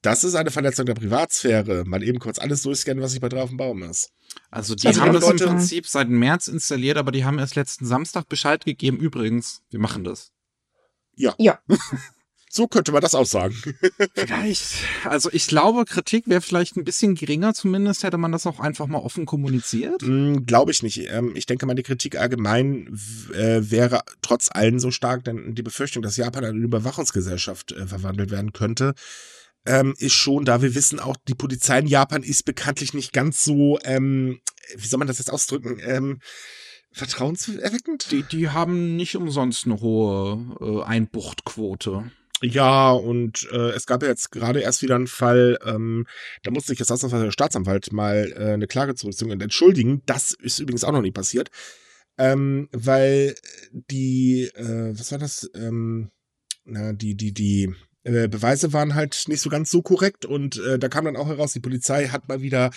das 0.00 0.24
ist 0.24 0.34
eine 0.34 0.50
Verletzung 0.50 0.86
der 0.86 0.94
Privatsphäre. 0.94 1.84
Mal 1.84 2.02
eben 2.02 2.18
kurz 2.18 2.38
alles 2.38 2.62
durchscannen, 2.62 3.02
was 3.02 3.12
sich 3.12 3.20
bei 3.20 3.28
drauf 3.28 3.50
im 3.50 3.58
Baum 3.58 3.82
ist. 3.82 4.10
Also 4.50 4.74
die 4.74 4.86
also 4.86 5.02
haben 5.02 5.12
das 5.12 5.22
Leute, 5.22 5.44
im 5.44 5.50
Prinzip 5.50 5.86
seit 5.86 6.08
März 6.08 6.48
installiert, 6.48 6.96
aber 6.96 7.12
die 7.12 7.26
haben 7.26 7.38
erst 7.38 7.54
letzten 7.54 7.84
Samstag 7.84 8.26
Bescheid 8.28 8.64
gegeben. 8.64 8.98
Übrigens, 8.98 9.62
wir 9.70 9.80
machen 9.80 10.02
das. 10.02 10.32
Ja. 11.14 11.34
Ja. 11.38 11.60
so 12.54 12.68
könnte 12.68 12.92
man 12.92 13.00
das 13.00 13.14
auch 13.14 13.24
sagen. 13.24 13.54
vielleicht. 14.14 14.74
Also 15.04 15.30
ich 15.32 15.46
glaube, 15.46 15.86
Kritik 15.86 16.28
wäre 16.28 16.42
vielleicht 16.42 16.76
ein 16.76 16.84
bisschen 16.84 17.14
geringer. 17.14 17.54
Zumindest 17.54 18.02
hätte 18.02 18.18
man 18.18 18.30
das 18.30 18.46
auch 18.46 18.60
einfach 18.60 18.86
mal 18.88 18.98
offen 18.98 19.24
kommuniziert. 19.24 20.02
Mm, 20.02 20.44
glaube 20.44 20.70
ich 20.70 20.82
nicht. 20.82 20.98
Ähm, 21.10 21.32
ich 21.34 21.46
denke 21.46 21.64
mal, 21.64 21.74
die 21.74 21.82
Kritik 21.82 22.16
allgemein 22.16 22.88
äh, 23.32 23.70
wäre 23.70 24.02
trotz 24.20 24.50
allem 24.50 24.78
so 24.78 24.90
stark, 24.90 25.24
denn 25.24 25.54
die 25.54 25.62
Befürchtung, 25.62 26.02
dass 26.02 26.18
Japan 26.18 26.44
eine 26.44 26.58
Überwachungsgesellschaft 26.58 27.72
äh, 27.72 27.86
verwandelt 27.86 28.30
werden 28.30 28.52
könnte, 28.52 28.92
ähm, 29.64 29.94
ist 29.96 30.12
schon 30.12 30.44
da. 30.44 30.60
Wir 30.60 30.74
wissen 30.74 31.00
auch, 31.00 31.16
die 31.28 31.34
Polizei 31.34 31.78
in 31.78 31.86
Japan 31.86 32.22
ist 32.22 32.44
bekanntlich 32.44 32.92
nicht 32.92 33.14
ganz 33.14 33.44
so, 33.44 33.78
ähm, 33.84 34.40
wie 34.76 34.86
soll 34.86 34.98
man 34.98 35.08
das 35.08 35.18
jetzt 35.18 35.32
ausdrücken, 35.32 35.78
ähm, 35.82 36.20
vertrauenserweckend? 36.92 38.10
Die, 38.10 38.24
die 38.24 38.50
haben 38.50 38.94
nicht 38.96 39.16
umsonst 39.16 39.64
eine 39.64 39.80
hohe 39.80 40.54
äh, 40.60 40.82
Einbuchtquote. 40.84 42.10
Ja, 42.42 42.90
und 42.90 43.48
äh, 43.52 43.70
es 43.70 43.86
gab 43.86 44.02
ja 44.02 44.08
jetzt 44.08 44.32
gerade 44.32 44.60
erst 44.60 44.82
wieder 44.82 44.96
einen 44.96 45.06
Fall, 45.06 45.58
ähm, 45.64 46.06
da 46.42 46.50
musste 46.50 46.70
sich 46.70 46.80
jetzt 46.80 46.90
ausnahmsweise 46.90 47.24
der 47.24 47.30
Staatsanwalt 47.30 47.92
mal 47.92 48.32
äh, 48.36 48.52
eine 48.54 48.66
Klage 48.66 48.96
zurückziehen 48.96 49.30
und 49.30 49.40
entschuldigen. 49.40 50.02
Das 50.06 50.32
ist 50.32 50.58
übrigens 50.58 50.82
auch 50.82 50.92
noch 50.92 51.02
nie 51.02 51.12
passiert. 51.12 51.50
Ähm, 52.18 52.68
weil 52.72 53.36
die, 53.72 54.50
äh, 54.54 54.98
was 54.98 55.12
war 55.12 55.18
das? 55.18 55.48
Ähm, 55.54 56.10
na, 56.64 56.92
die, 56.92 57.16
die, 57.16 57.32
die, 57.32 57.74
äh, 58.04 58.28
Beweise 58.28 58.72
waren 58.72 58.94
halt 58.94 59.24
nicht 59.28 59.40
so 59.40 59.48
ganz 59.48 59.70
so 59.70 59.82
korrekt 59.82 60.24
und 60.24 60.58
äh, 60.58 60.78
da 60.78 60.88
kam 60.88 61.04
dann 61.04 61.16
auch 61.16 61.28
heraus, 61.28 61.52
die 61.52 61.60
Polizei 61.60 62.08
hat 62.08 62.28
mal 62.28 62.42
wieder 62.42 62.70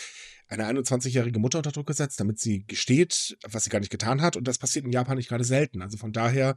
eine 0.47 0.67
21-jährige 0.67 1.39
Mutter 1.39 1.59
unter 1.59 1.71
Druck 1.71 1.87
gesetzt, 1.87 2.19
damit 2.19 2.39
sie 2.39 2.65
gesteht, 2.67 3.37
was 3.47 3.63
sie 3.63 3.69
gar 3.69 3.79
nicht 3.79 3.91
getan 3.91 4.21
hat. 4.21 4.35
Und 4.35 4.47
das 4.47 4.57
passiert 4.57 4.85
in 4.85 4.91
Japan 4.91 5.17
nicht 5.17 5.29
gerade 5.29 5.43
selten. 5.43 5.81
Also 5.81 5.97
von 5.97 6.11
daher 6.11 6.55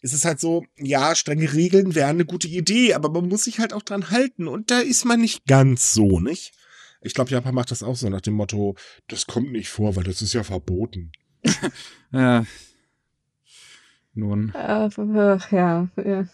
ist 0.00 0.12
es 0.12 0.24
halt 0.24 0.40
so, 0.40 0.64
ja, 0.76 1.14
strenge 1.14 1.52
Regeln 1.52 1.94
wären 1.94 2.16
eine 2.16 2.24
gute 2.24 2.48
Idee, 2.48 2.94
aber 2.94 3.10
man 3.10 3.28
muss 3.28 3.44
sich 3.44 3.58
halt 3.58 3.72
auch 3.72 3.82
dran 3.82 4.10
halten. 4.10 4.46
Und 4.46 4.70
da 4.70 4.80
ist 4.80 5.04
man 5.04 5.20
nicht 5.20 5.46
ganz 5.46 5.92
so, 5.92 6.20
nicht? 6.20 6.52
Ich 7.00 7.14
glaube, 7.14 7.30
Japan 7.30 7.54
macht 7.54 7.70
das 7.70 7.82
auch 7.82 7.96
so 7.96 8.08
nach 8.08 8.22
dem 8.22 8.34
Motto, 8.34 8.76
das 9.08 9.26
kommt 9.26 9.52
nicht 9.52 9.68
vor, 9.68 9.96
weil 9.96 10.04
das 10.04 10.22
ist 10.22 10.32
ja 10.32 10.42
verboten. 10.42 11.12
ja. 12.12 12.46
Nun. 14.14 14.54
Äh, 14.54 14.88
ja, 15.50 15.88
ja. 15.96 16.28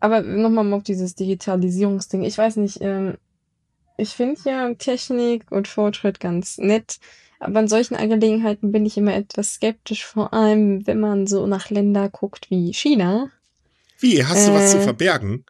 Aber 0.00 0.22
nochmal 0.22 0.72
auf 0.72 0.82
dieses 0.82 1.14
Digitalisierungsding. 1.14 2.24
Ich 2.24 2.36
weiß 2.36 2.56
nicht, 2.56 2.78
ähm, 2.80 3.14
ich 3.96 4.10
finde 4.10 4.40
ja 4.44 4.74
Technik 4.74 5.50
und 5.50 5.68
Fortschritt 5.68 6.20
ganz 6.20 6.58
nett. 6.58 6.98
Aber 7.40 7.60
in 7.60 7.68
solchen 7.68 7.94
Angelegenheiten 7.94 8.72
bin 8.72 8.86
ich 8.86 8.96
immer 8.96 9.14
etwas 9.14 9.54
skeptisch, 9.54 10.04
vor 10.04 10.32
allem 10.32 10.86
wenn 10.86 11.00
man 11.00 11.26
so 11.26 11.46
nach 11.46 11.70
Länder 11.70 12.08
guckt 12.08 12.50
wie 12.50 12.72
China. 12.72 13.30
Wie? 13.98 14.24
Hast 14.24 14.46
du 14.46 14.52
äh, 14.52 14.54
was 14.54 14.70
zu 14.70 14.78
äh, 14.78 14.82
verbergen? 14.82 15.44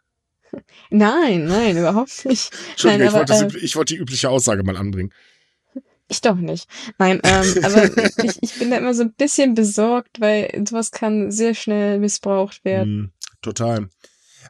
Nein, 0.89 1.45
nein, 1.45 1.77
überhaupt 1.77 2.23
nicht. 2.25 2.49
Entschuldigung, 2.71 3.11
nein, 3.11 3.23
ich, 3.25 3.29
wollte 3.29 3.57
äh, 3.57 3.59
ich 3.59 3.75
wollte 3.75 3.93
die 3.93 3.99
übliche 3.99 4.29
Aussage 4.29 4.63
mal 4.63 4.77
anbringen. 4.77 5.11
Ich 6.07 6.21
doch 6.21 6.35
nicht. 6.35 6.69
Nein, 6.97 7.19
ähm, 7.23 7.55
aber 7.63 7.85
ich, 8.23 8.37
ich 8.41 8.59
bin 8.59 8.69
da 8.69 8.77
immer 8.77 8.93
so 8.93 9.03
ein 9.03 9.13
bisschen 9.13 9.53
besorgt, 9.55 10.21
weil 10.21 10.63
sowas 10.65 10.91
kann 10.91 11.31
sehr 11.31 11.55
schnell 11.55 11.99
missbraucht 11.99 12.63
werden. 12.63 12.97
Mm, 12.97 13.11
total. 13.41 13.89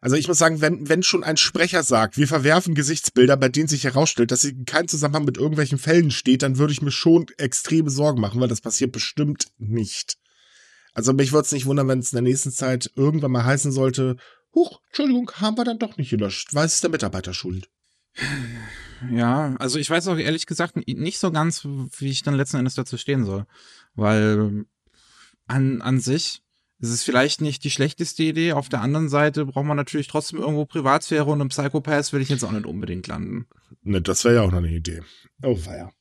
Also 0.02 0.16
ich 0.16 0.28
muss 0.28 0.38
sagen, 0.38 0.62
wenn, 0.62 0.88
wenn 0.90 1.04
schon 1.04 1.24
ein 1.24 1.38
Sprecher 1.38 1.84
sagt, 1.84 2.18
wir 2.18 2.28
verwerfen 2.28 2.76
Gesichtsbilder, 2.76 3.38
bei 3.38 3.50
denen 3.50 3.68
sich 3.68 3.84
herausstellt, 3.84 4.32
dass 4.32 4.42
sie 4.42 4.52
in 4.52 4.66
keinem 4.66 4.88
Zusammenhang 4.88 5.26
mit 5.26 5.38
irgendwelchen 5.38 5.78
Fällen 5.78 6.12
steht, 6.12 6.42
dann 6.42 6.58
würde 6.58 6.74
ich 6.74 6.82
mir 6.82 6.92
schon 6.92 7.28
extreme 7.38 7.90
Sorgen 7.90 8.22
machen, 8.22 8.40
weil 8.42 8.48
das 8.48 8.62
passiert 8.62 8.92
bestimmt 8.92 9.48
nicht. 9.58 10.18
Also 10.94 11.14
mich 11.14 11.32
würde 11.32 11.46
es 11.46 11.52
nicht 11.52 11.66
wundern, 11.66 11.88
wenn 11.88 12.00
es 12.00 12.14
in 12.14 12.18
der 12.18 12.24
nächsten 12.24 12.52
Zeit 12.52 12.92
irgendwann 12.96 13.32
mal 13.32 13.44
heißen 13.44 13.72
sollte, 13.72 14.18
huch, 14.54 14.80
Entschuldigung, 14.88 15.30
haben 15.36 15.58
wir 15.58 15.66
dann 15.66 15.80
doch 15.80 15.98
nicht 15.98 16.10
gelöscht. 16.10 16.54
Weiß 16.54 16.74
ist 16.74 16.84
der 16.84 16.90
Mitarbeiter 16.90 17.34
schuld. 17.34 17.70
Ja, 19.12 19.56
also 19.60 19.78
ich 19.78 19.90
weiß 19.90 20.08
auch 20.08 20.18
ehrlich 20.18 20.46
gesagt 20.46 20.78
nicht 20.88 21.20
so 21.20 21.32
ganz, 21.32 21.66
wie 21.66 22.10
ich 22.10 22.24
dann 22.24 22.34
letzten 22.34 22.58
Endes 22.58 22.76
dazu 22.76 22.98
stehen 22.98 23.26
soll. 23.26 23.46
Weil 23.94 24.66
an, 25.48 25.82
an 25.82 26.00
sich 26.00 26.42
es 26.80 26.90
ist 26.90 27.04
vielleicht 27.04 27.42
nicht 27.42 27.64
die 27.64 27.72
schlechteste 27.72 28.24
Idee. 28.24 28.54
Auf 28.54 28.70
der 28.70 28.82
anderen 28.82 29.10
Seite 29.10 29.46
braucht 29.46 29.66
man 29.66 29.78
natürlich 29.78 30.08
trotzdem 30.08 30.40
irgendwo 30.40 30.66
Privatsphäre 30.66 31.26
und 31.26 31.42
im 31.42 31.50
Psychopath 31.50 32.12
will 32.14 32.22
ich 32.22 32.30
jetzt 32.30 32.44
auch 32.44 32.52
nicht 32.52 32.66
unbedingt 32.66 33.08
landen. 33.08 33.48
Ne, 33.84 34.02
das 34.02 34.26
wäre 34.26 34.36
ja 34.36 34.42
auch 34.42 34.52
noch 34.52 34.58
eine 34.58 34.72
Idee. 34.72 35.02
Oh, 35.42 35.58
weia. 35.66 35.92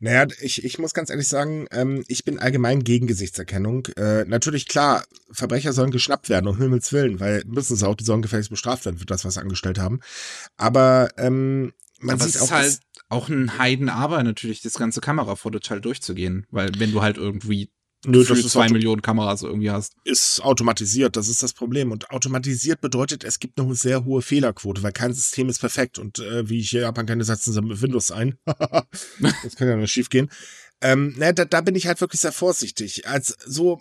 Naja, 0.00 0.26
ich, 0.40 0.64
ich 0.64 0.80
muss 0.80 0.94
ganz 0.94 1.10
ehrlich 1.10 1.28
sagen, 1.28 1.66
ähm, 1.70 2.02
ich 2.08 2.24
bin 2.24 2.40
allgemein 2.40 2.82
gegen 2.82 3.06
Gesichtserkennung. 3.06 3.86
Äh, 3.96 4.24
natürlich, 4.24 4.66
klar, 4.66 5.04
Verbrecher 5.30 5.72
sollen 5.72 5.92
geschnappt 5.92 6.28
werden, 6.28 6.48
um 6.48 6.58
Himmels 6.58 6.92
Willen, 6.92 7.20
weil 7.20 7.44
müssen 7.46 7.76
sie 7.76 7.86
auch, 7.86 7.94
die 7.94 8.02
sollen 8.02 8.22
gefälligst 8.22 8.50
bestraft 8.50 8.84
werden 8.84 8.98
für 8.98 9.06
das, 9.06 9.24
was 9.24 9.34
sie 9.34 9.40
angestellt 9.40 9.78
haben. 9.78 10.00
Aber 10.56 11.10
ähm, 11.18 11.72
man 12.00 12.16
Aber 12.16 12.24
sieht 12.24 12.34
es 12.34 12.40
auch. 12.40 12.46
Ist 12.46 12.52
halt 12.52 12.80
auch 13.10 13.28
ein 13.28 13.58
Heidenarbeit 13.58 14.24
natürlich, 14.24 14.62
das 14.62 14.74
ganze 14.74 15.00
Kamera-Footage 15.00 15.70
halt 15.70 15.84
durchzugehen, 15.84 16.46
weil 16.50 16.72
wenn 16.78 16.90
du 16.90 17.02
halt 17.02 17.16
irgendwie 17.16 17.70
Nö, 18.04 18.20
ist 18.20 18.50
zwei 18.50 18.68
Millionen 18.68 19.00
Kameras 19.00 19.42
irgendwie 19.42 19.70
hast. 19.70 19.94
Ist 20.04 20.40
automatisiert, 20.40 21.16
das 21.16 21.28
ist 21.28 21.42
das 21.42 21.52
Problem. 21.52 21.92
Und 21.92 22.10
automatisiert 22.10 22.80
bedeutet, 22.80 23.22
es 23.22 23.38
gibt 23.38 23.60
eine 23.60 23.74
sehr 23.76 24.04
hohe 24.04 24.22
Fehlerquote, 24.22 24.82
weil 24.82 24.92
kein 24.92 25.14
System 25.14 25.48
ist 25.48 25.60
perfekt. 25.60 25.98
Und 26.00 26.18
äh, 26.18 26.48
wie 26.48 26.58
ich 26.58 26.70
hier 26.70 26.80
Japan 26.80 27.06
kenne, 27.06 27.22
setzen 27.22 27.52
sie 27.52 27.62
mit 27.62 27.80
Windows 27.80 28.10
ein. 28.10 28.38
das 28.44 29.56
kann 29.56 29.68
ja 29.68 29.76
nicht 29.76 29.92
schief 29.92 30.10
gehen. 30.10 30.30
Ähm, 30.80 31.14
ne, 31.16 31.32
da, 31.32 31.44
da 31.44 31.60
bin 31.60 31.76
ich 31.76 31.86
halt 31.86 32.00
wirklich 32.00 32.20
sehr 32.20 32.32
vorsichtig. 32.32 33.06
Als 33.06 33.36
so, 33.46 33.80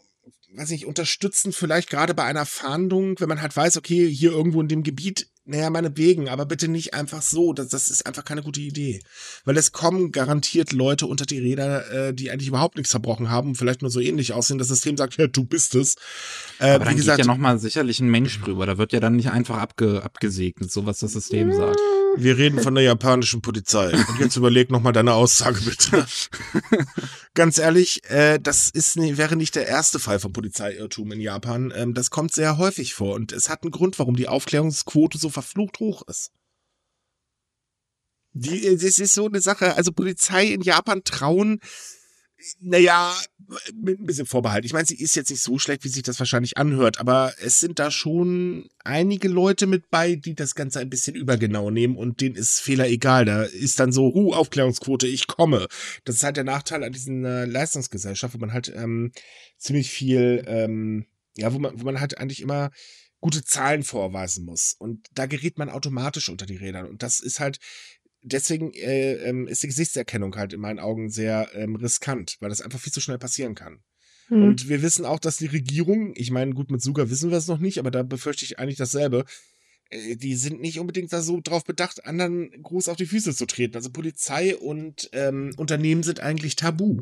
weiß 0.54 0.70
nicht, 0.70 0.86
unterstützen 0.86 1.52
vielleicht 1.52 1.90
gerade 1.90 2.14
bei 2.14 2.24
einer 2.24 2.46
Fahndung, 2.46 3.20
wenn 3.20 3.30
man 3.30 3.42
halt 3.42 3.56
weiß, 3.56 3.78
okay, 3.78 4.08
hier 4.08 4.32
irgendwo 4.32 4.62
in 4.62 4.68
dem 4.68 4.84
Gebiet 4.84 5.32
naja, 5.52 5.70
meinetwegen, 5.70 6.30
aber 6.30 6.46
bitte 6.46 6.70
nicht 6.70 6.94
einfach 6.94 7.22
so. 7.22 7.52
Das, 7.52 7.68
das 7.68 7.90
ist 7.90 8.06
einfach 8.06 8.24
keine 8.24 8.42
gute 8.42 8.62
Idee. 8.62 9.02
Weil 9.44 9.58
es 9.58 9.74
kommen 9.74 10.12
garantiert 10.12 10.72
Leute 10.72 11.06
unter 11.06 11.26
die 11.26 11.40
Räder, 11.40 11.92
äh, 11.92 12.14
die 12.14 12.32
eigentlich 12.32 12.48
überhaupt 12.48 12.78
nichts 12.78 12.92
verbrochen 12.92 13.30
haben, 13.30 13.56
vielleicht 13.56 13.82
nur 13.82 13.92
so 13.92 14.00
ähnlich 14.00 14.32
aussehen. 14.34 14.58
Das 14.58 14.70
System 14.70 14.96
sagt, 14.96 15.18
ja, 15.18 15.28
du 15.28 15.44
bist 15.44 15.76
es. 15.76 15.96
Äh, 16.60 16.72
aber 16.72 16.86
dann 16.86 16.94
wie 16.94 16.98
gesagt, 16.98 17.18
geht 17.18 17.26
ja 17.26 17.32
nochmal 17.32 17.60
sicherlich 17.60 18.00
ein 18.00 18.10
Mensch 18.10 18.40
drüber. 18.42 18.66
Da 18.66 18.78
wird 18.78 18.94
ja 18.94 19.02
dann 19.02 19.18
nicht 19.18 19.30
einfach 19.30 19.58
abge 19.58 20.02
abgesegnet, 20.04 20.72
so 20.72 20.86
was 20.86 21.00
das 21.00 21.12
System 21.12 21.52
sagt. 21.54 21.80
Wir 22.18 22.38
reden 22.38 22.62
von 22.62 22.76
der 22.76 22.84
japanischen 22.84 23.42
Polizei. 23.42 23.92
Und 23.92 24.20
jetzt 24.20 24.36
überleg 24.36 24.70
nochmal 24.70 24.94
deine 24.94 25.14
Aussage 25.14 25.62
bitte. 25.62 26.06
Ganz 27.34 27.58
ehrlich, 27.58 28.02
äh, 28.10 28.40
das 28.40 28.70
ist 28.70 28.98
wäre 28.98 29.36
nicht 29.36 29.56
der 29.56 29.68
erste 29.68 30.00
Fall 30.00 30.20
von 30.20 30.34
Polizeiirrtum 30.34 31.12
in 31.14 31.22
Japan. 31.22 31.72
Ähm, 31.76 31.94
das 31.94 32.10
kommt 32.10 32.34
sehr 32.34 32.58
häufig 32.58 32.94
vor 32.94 33.16
und 33.16 33.32
es 33.32 33.50
hat 33.50 33.64
einen 33.64 33.72
Grund, 33.72 33.98
warum 34.00 34.16
die 34.16 34.28
Aufklärungsquote 34.28 35.18
so 35.18 35.30
verflucht 35.30 35.80
hoch 35.80 36.04
ist. 36.08 36.32
Die, 38.34 38.78
das 38.78 39.00
ist 39.00 39.14
so 39.14 39.28
eine 39.28 39.42
Sache. 39.42 39.76
Also 39.76 39.92
Polizei 39.92 40.46
in 40.48 40.62
Japan 40.62 41.04
trauen 41.04 41.60
Naja, 42.60 43.16
mit 43.74 44.00
ein 44.00 44.06
bisschen 44.06 44.26
Vorbehalt. 44.26 44.66
Ich 44.66 44.74
meine, 44.74 44.86
sie 44.86 45.00
ist 45.00 45.16
jetzt 45.16 45.30
nicht 45.30 45.42
so 45.42 45.60
schlecht, 45.60 45.84
wie 45.84 45.90
sich 45.90 46.04
das 46.04 46.20
wahrscheinlich 46.20 46.58
anhört, 46.58 47.00
aber 47.00 47.34
es 47.42 47.60
sind 47.60 47.80
da 47.80 47.92
schon 47.92 48.70
einige 48.84 49.28
Leute 49.28 49.68
mit 49.68 49.90
bei, 49.90 50.16
die 50.16 50.36
das 50.36 50.56
Ganze 50.56 50.80
ein 50.80 50.90
bisschen 50.90 51.16
übergenau 51.16 51.70
nehmen 51.70 51.98
und 51.98 52.22
denen 52.22 52.36
ist 52.36 52.60
Fehler 52.60 52.88
egal. 52.88 53.26
Da 53.26 53.44
ist 53.44 53.80
dann 53.80 53.92
so, 53.92 54.14
huh, 54.14 54.34
Aufklärungsquote, 54.34 55.08
ich 55.08 55.28
komme. 55.28 55.68
Das 56.06 56.16
ist 56.16 56.24
halt 56.24 56.38
der 56.38 56.44
Nachteil 56.44 56.84
an 56.84 56.94
diesen 56.94 57.26
äh, 57.26 57.46
Leistungsgesellschaft, 57.46 58.34
wo 58.34 58.40
man 58.40 58.54
halt 58.54 58.72
ähm, 58.76 59.12
ziemlich 59.58 59.90
viel, 59.90 60.44
ähm, 60.48 61.06
ja, 61.36 61.54
wo 61.54 61.60
man, 61.60 61.80
wo 61.80 61.86
man 61.86 62.00
halt 62.00 62.18
eigentlich 62.18 62.42
immer 62.42 62.72
gute 63.20 63.44
Zahlen 63.44 63.84
vorweisen 63.84 64.46
muss. 64.46 64.76
Und 64.78 65.08
da 65.14 65.28
gerät 65.28 65.58
man 65.58 65.70
automatisch 65.70 66.30
unter 66.30 66.46
die 66.46 66.58
Räder. 66.58 66.90
Und 66.90 67.04
das 67.04 67.20
ist 67.20 67.40
halt 67.40 67.60
deswegen 68.22 68.74
äh, 68.74 69.14
ähm, 69.16 69.48
ist 69.48 69.64
die 69.64 69.68
Gesichtserkennung 69.68 70.36
halt 70.36 70.54
in 70.54 70.62
meinen 70.62 70.80
Augen 70.80 71.10
sehr 71.10 71.50
ähm, 71.54 71.76
riskant, 71.76 72.38
weil 72.40 72.50
das 72.50 72.62
einfach 72.62 72.80
viel 72.80 72.94
zu 72.94 73.02
schnell 73.02 73.18
passieren 73.18 73.56
kann. 73.56 73.84
Mhm. 74.30 74.44
Und 74.44 74.70
wir 74.70 74.82
wissen 74.82 75.06
auch, 75.06 75.20
dass 75.20 75.38
die 75.38 75.48
Regierung, 75.48 76.14
ich 76.16 76.32
meine, 76.32 76.54
gut, 76.54 76.72
mit 76.72 76.82
Suga 76.82 77.10
wissen 77.10 77.32
wir 77.32 77.38
es 77.38 77.48
noch 77.48 77.60
nicht, 77.60 77.80
aber 77.80 77.92
da 77.92 78.04
befürchte 78.04 78.46
ich 78.46 78.60
eigentlich 78.60 78.78
dasselbe. 78.78 79.26
Äh, 79.90 80.16
die 80.16 80.36
sind 80.36 80.62
nicht 80.62 80.80
unbedingt 80.80 81.12
da 81.14 81.22
so 81.22 81.40
drauf 81.42 81.64
bedacht, 81.64 82.06
anderen 82.06 82.50
groß 82.64 82.88
auf 82.88 82.98
die 82.98 83.06
Füße 83.06 83.36
zu 83.36 83.46
treten. 83.46 83.76
Also 83.76 83.92
Polizei 83.92 84.56
und 84.56 85.10
ähm, 85.14 85.54
Unternehmen 85.58 86.04
sind 86.04 86.22
eigentlich 86.22 86.56
tabu. 86.56 87.02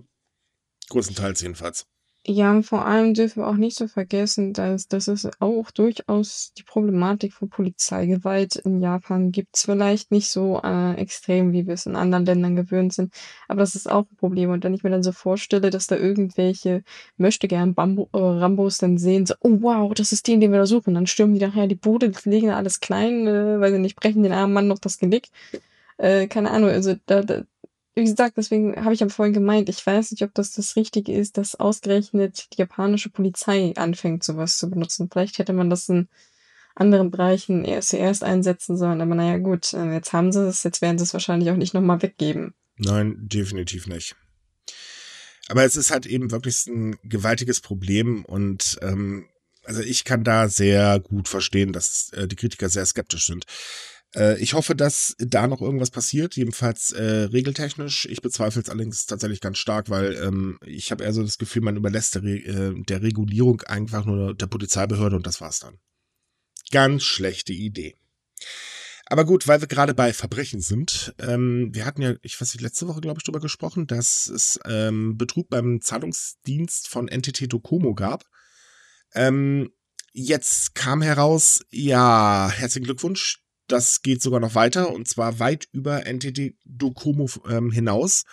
Größtenteils 0.90 1.42
jedenfalls. 1.42 1.86
Ja, 2.26 2.52
und 2.52 2.64
vor 2.64 2.86
allem 2.86 3.14
dürfen 3.14 3.42
wir 3.42 3.48
auch 3.48 3.56
nicht 3.56 3.78
so 3.78 3.88
vergessen, 3.88 4.54
dass, 4.54 4.88
dass 4.88 5.08
es 5.08 5.28
auch 5.40 5.72
durchaus 5.72 6.54
die 6.58 6.64
Problematik 6.64 7.34
von 7.34 7.50
Polizeigewalt 7.50 8.58
in 8.58 8.82
Japan 8.82 9.32
gibt. 9.32 9.58
Vielleicht 9.58 10.12
nicht 10.12 10.30
so 10.30 10.62
äh, 10.62 10.94
extrem, 10.96 11.54
wie 11.54 11.66
wir 11.66 11.74
es 11.74 11.86
in 11.86 11.96
anderen 11.96 12.26
Ländern 12.26 12.56
gewöhnt 12.58 12.94
sind, 12.94 13.14
aber 13.48 13.62
das 13.62 13.74
ist 13.74 13.90
auch 13.90 14.06
ein 14.12 14.18
Problem. 14.18 14.52
Und 14.52 14.64
wenn 14.64 14.74
ich 14.74 14.84
mir 14.84 14.90
dann 14.92 15.02
so 15.02 15.14
vorstelle, 15.14 15.70
dass 15.70 15.88
da 15.88 15.96
irgendwelche 15.96 16.84
möchte 17.18 17.48
gern 17.48 17.74
Bambo, 17.74 18.10
äh, 18.14 18.18
Rambos 18.18 18.78
dann 18.78 18.98
sehen, 18.98 19.26
so, 19.26 19.34
oh 19.40 19.62
wow, 19.62 19.94
das 19.94 20.12
ist 20.12 20.28
den, 20.28 20.42
den 20.42 20.52
wir 20.52 20.60
da 20.60 20.66
suchen, 20.68 20.94
dann 20.96 21.08
stürmen 21.08 21.36
die 21.36 21.46
nachher 21.46 21.68
die 21.68 21.76
Bude, 21.76 22.12
legen 22.26 22.48
da 22.48 22.58
alles 22.58 22.80
klein, 22.82 23.28
äh, 23.28 23.60
weil 23.60 23.72
sie 23.72 23.80
nicht 23.80 23.96
brechen 23.96 24.24
den 24.24 24.34
armen 24.34 24.54
Mann 24.54 24.68
noch 24.68 24.80
das 24.80 25.00
Genick. 25.00 25.30
Äh, 25.98 26.28
keine 26.28 26.52
Ahnung, 26.52 26.70
also 26.70 26.96
da, 27.08 27.22
da 27.24 27.44
wie 28.00 28.06
gesagt, 28.06 28.38
deswegen 28.38 28.76
habe 28.84 28.94
ich 28.94 29.00
ja 29.00 29.10
vorhin 29.10 29.34
gemeint, 29.34 29.70
ich 29.70 29.86
weiß 29.86 30.12
nicht, 30.12 30.24
ob 30.24 30.34
das 30.34 30.52
das 30.52 30.76
Richtige 30.76 31.14
ist, 31.14 31.38
dass 31.38 31.56
ausgerechnet 31.56 32.48
die 32.54 32.60
japanische 32.60 33.10
Polizei 33.10 33.74
anfängt, 33.76 34.24
sowas 34.24 34.58
zu 34.58 34.70
benutzen. 34.70 35.10
Vielleicht 35.12 35.38
hätte 35.38 35.54
man 35.54 35.70
das 35.70 35.90
in 35.90 36.08
anderen 36.76 37.12
Bereichen 37.12 37.66
erst 37.66 37.90
zuerst 37.90 38.24
einsetzen 38.24 38.78
sollen. 38.78 39.02
Aber 39.02 39.16
naja, 39.16 39.38
gut, 39.38 39.74
äh, 39.74 39.94
jetzt 39.94 40.14
haben 40.14 40.32
sie 40.32 40.48
es, 40.48 40.64
jetzt 40.64 40.82
werden 40.82 40.98
sie 40.98 41.04
es 41.04 41.14
wahrscheinlich 41.14 41.52
auch 41.52 41.58
nicht 41.58 41.74
nochmal 41.74 42.02
weggeben. 42.02 42.54
Nein, 42.78 43.18
definitiv 43.20 43.88
nicht. 43.88 44.16
Aber 45.50 45.64
es 45.64 45.76
ist 45.76 45.92
halt 45.92 46.06
eben 46.06 46.32
wirklich 46.32 46.68
ein 46.68 46.96
gewaltiges 47.04 47.60
Problem 47.60 48.24
und 48.26 48.78
ähm, 48.82 49.26
also 49.66 49.82
ich 49.82 50.04
kann 50.04 50.24
da 50.24 50.48
sehr 50.48 51.00
gut 51.00 51.28
verstehen, 51.28 51.74
dass 51.74 52.12
äh, 52.14 52.28
die 52.28 52.36
Kritiker 52.36 52.70
sehr 52.70 52.86
skeptisch 52.86 53.26
sind. 53.26 53.46
Äh, 54.16 54.40
ich 54.40 54.54
hoffe, 54.54 54.76
dass 54.76 55.16
da 55.20 55.48
noch 55.48 55.62
irgendwas 55.62 55.92
passiert, 55.92 56.36
jedenfalls 56.36 56.92
äh, 56.92 57.30
regeltechnisch. 57.32 58.06
Ich 58.06 58.22
bezweifle 58.22 58.62
es 58.62 58.70
allerdings 58.70 59.06
tatsächlich 59.06 59.42
ganz 59.42 59.58
stark, 59.58 59.90
weil 59.90 60.16
ähm, 60.16 60.60
ich 60.66 60.92
habe 60.92 61.04
eher 61.04 61.14
so 61.14 61.22
das 61.22 61.38
Gefühl, 61.38 61.62
man 61.62 61.78
überlässt 61.78 62.16
der, 62.16 62.24
Re 62.24 62.38
äh, 62.38 62.84
der 62.84 63.02
Regulierung 63.02 63.62
einfach 63.64 64.06
nur 64.06 64.34
der 64.34 64.48
Polizeibehörde 64.48 65.16
und 65.16 65.28
das 65.28 65.42
war's 65.42 65.60
dann. 65.60 65.78
Ganz 66.72 67.04
schlechte 67.04 67.54
Idee. 67.54 67.96
Aber 69.12 69.26
gut, 69.26 69.48
weil 69.48 69.60
wir 69.60 69.68
gerade 69.68 69.96
bei 69.96 70.14
Verbrechen 70.14 70.62
sind, 70.62 71.16
ähm, 71.18 71.70
wir 71.74 71.86
hatten 71.86 72.04
ja, 72.04 72.14
ich 72.22 72.40
weiß 72.40 72.54
nicht, 72.54 72.62
letzte 72.62 72.88
Woche, 72.88 73.02
glaube 73.02 73.18
ich, 73.18 73.24
darüber 73.24 73.40
gesprochen, 73.40 73.88
dass 73.88 74.28
es 74.28 74.60
ähm, 74.66 75.18
Betrug 75.18 75.50
beim 75.50 75.82
Zahlungsdienst 75.82 76.88
von 76.88 77.08
NTT 77.08 77.52
Docomo 77.52 77.96
gab. 77.96 78.26
Ähm, 79.16 79.72
jetzt 80.14 80.76
kam 80.76 81.02
heraus, 81.02 81.66
ja, 81.72 82.52
herzlichen 82.54 82.86
Glückwunsch, 82.86 83.42
das 83.72 84.02
geht 84.02 84.22
sogar 84.22 84.40
noch 84.40 84.56
weiter 84.56 84.92
und 84.92 85.08
zwar 85.08 85.40
weit 85.40 85.68
über 85.72 86.04
NTT 86.06 86.56
Docomo 86.66 87.30
ähm, 87.50 87.72
hinaus. 87.72 88.24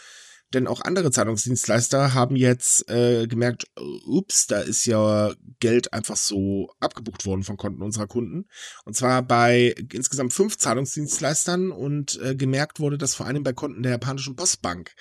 Denn 0.55 0.69
auch 0.69 0.81
andere 0.81 1.11
Zahlungsdienstleister 1.11 2.15
haben 2.15 2.37
jetzt 2.37 2.89
äh, 2.89 3.27
gemerkt, 3.27 3.67
ups, 4.07 4.47
da 4.47 4.61
ist 4.61 4.87
ja 4.87 5.35
Geld 5.59 5.93
einfach 5.93 6.17
so 6.17 6.71
abgebucht 6.79 7.27
worden 7.27 7.43
von 7.43 7.57
Konten 7.57 7.83
unserer 7.83 8.07
Kunden. 8.07 8.47
Und 8.85 8.95
zwar 8.95 9.23
bei 9.23 9.75
insgesamt 9.93 10.33
fünf 10.33 10.57
Zahlungsdienstleistern 10.57 11.73
und 11.73 12.21
äh, 12.23 12.37
gemerkt 12.37 12.79
wurde 12.79 12.97
das 12.97 13.17
vor 13.17 13.27
allem 13.27 13.43
bei 13.43 13.53
Konten 13.53 13.83
der 13.83 13.93
japanischen 13.93 14.37
Postbank. 14.37 14.93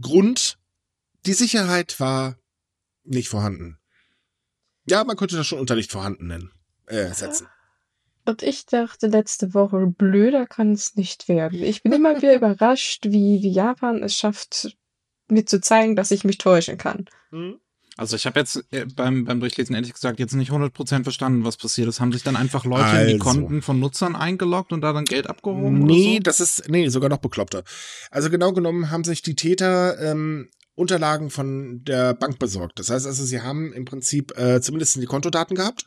Grund, 0.00 0.58
die 1.26 1.32
Sicherheit 1.32 1.98
war 1.98 2.38
nicht 3.02 3.28
vorhanden. 3.28 3.78
Ja, 4.88 5.02
man 5.02 5.16
könnte 5.16 5.36
das 5.36 5.48
schon 5.48 5.58
unter 5.58 5.74
nicht 5.74 5.90
vorhanden 5.90 6.28
nennen, 6.28 6.52
äh, 6.86 7.12
setzen. 7.12 7.48
Und 8.26 8.42
ich 8.42 8.66
dachte 8.66 9.06
letzte 9.06 9.54
Woche, 9.54 9.86
blöder 9.86 10.46
kann 10.46 10.72
es 10.72 10.96
nicht 10.96 11.28
werden. 11.28 11.62
Ich 11.62 11.82
bin 11.82 11.92
immer 11.92 12.16
wieder 12.16 12.34
überrascht, 12.36 13.06
wie, 13.06 13.42
wie 13.42 13.52
Japan 13.52 14.02
es 14.02 14.16
schafft, 14.16 14.76
mir 15.28 15.46
zu 15.46 15.60
zeigen, 15.60 15.96
dass 15.96 16.10
ich 16.10 16.24
mich 16.24 16.38
täuschen 16.38 16.76
kann. 16.76 17.06
Hm? 17.30 17.60
Also 17.96 18.14
ich 18.16 18.26
habe 18.26 18.40
jetzt 18.40 18.62
äh, 18.72 18.84
beim, 18.84 19.24
beim 19.24 19.40
Durchlesen 19.40 19.74
ehrlich 19.74 19.94
gesagt 19.94 20.18
jetzt 20.18 20.34
nicht 20.34 20.50
100% 20.50 21.04
verstanden, 21.04 21.44
was 21.44 21.56
passiert 21.56 21.88
ist. 21.88 22.00
Haben 22.00 22.12
sich 22.12 22.22
dann 22.22 22.36
einfach 22.36 22.64
Leute 22.64 22.84
also. 22.84 23.00
in 23.00 23.06
die 23.06 23.12
also. 23.14 23.24
Konten 23.24 23.62
von 23.62 23.80
Nutzern 23.80 24.16
eingeloggt 24.16 24.72
und 24.72 24.82
da 24.82 24.92
dann 24.92 25.06
Geld 25.06 25.28
abgehoben? 25.28 25.78
Nee, 25.78 26.16
so? 26.16 26.22
das 26.24 26.40
ist, 26.40 26.68
nee, 26.68 26.88
sogar 26.88 27.08
noch 27.08 27.18
bekloppter. 27.18 27.62
Also 28.10 28.28
genau 28.28 28.52
genommen 28.52 28.90
haben 28.90 29.04
sich 29.04 29.22
die 29.22 29.36
Täter 29.36 29.98
ähm, 30.00 30.50
Unterlagen 30.74 31.30
von 31.30 31.84
der 31.84 32.12
Bank 32.12 32.38
besorgt. 32.38 32.78
Das 32.78 32.90
heißt 32.90 33.06
also, 33.06 33.24
sie 33.24 33.40
haben 33.40 33.72
im 33.72 33.86
Prinzip 33.86 34.36
äh, 34.36 34.60
zumindest 34.60 34.96
die 34.96 35.06
Kontodaten 35.06 35.56
gehabt 35.56 35.86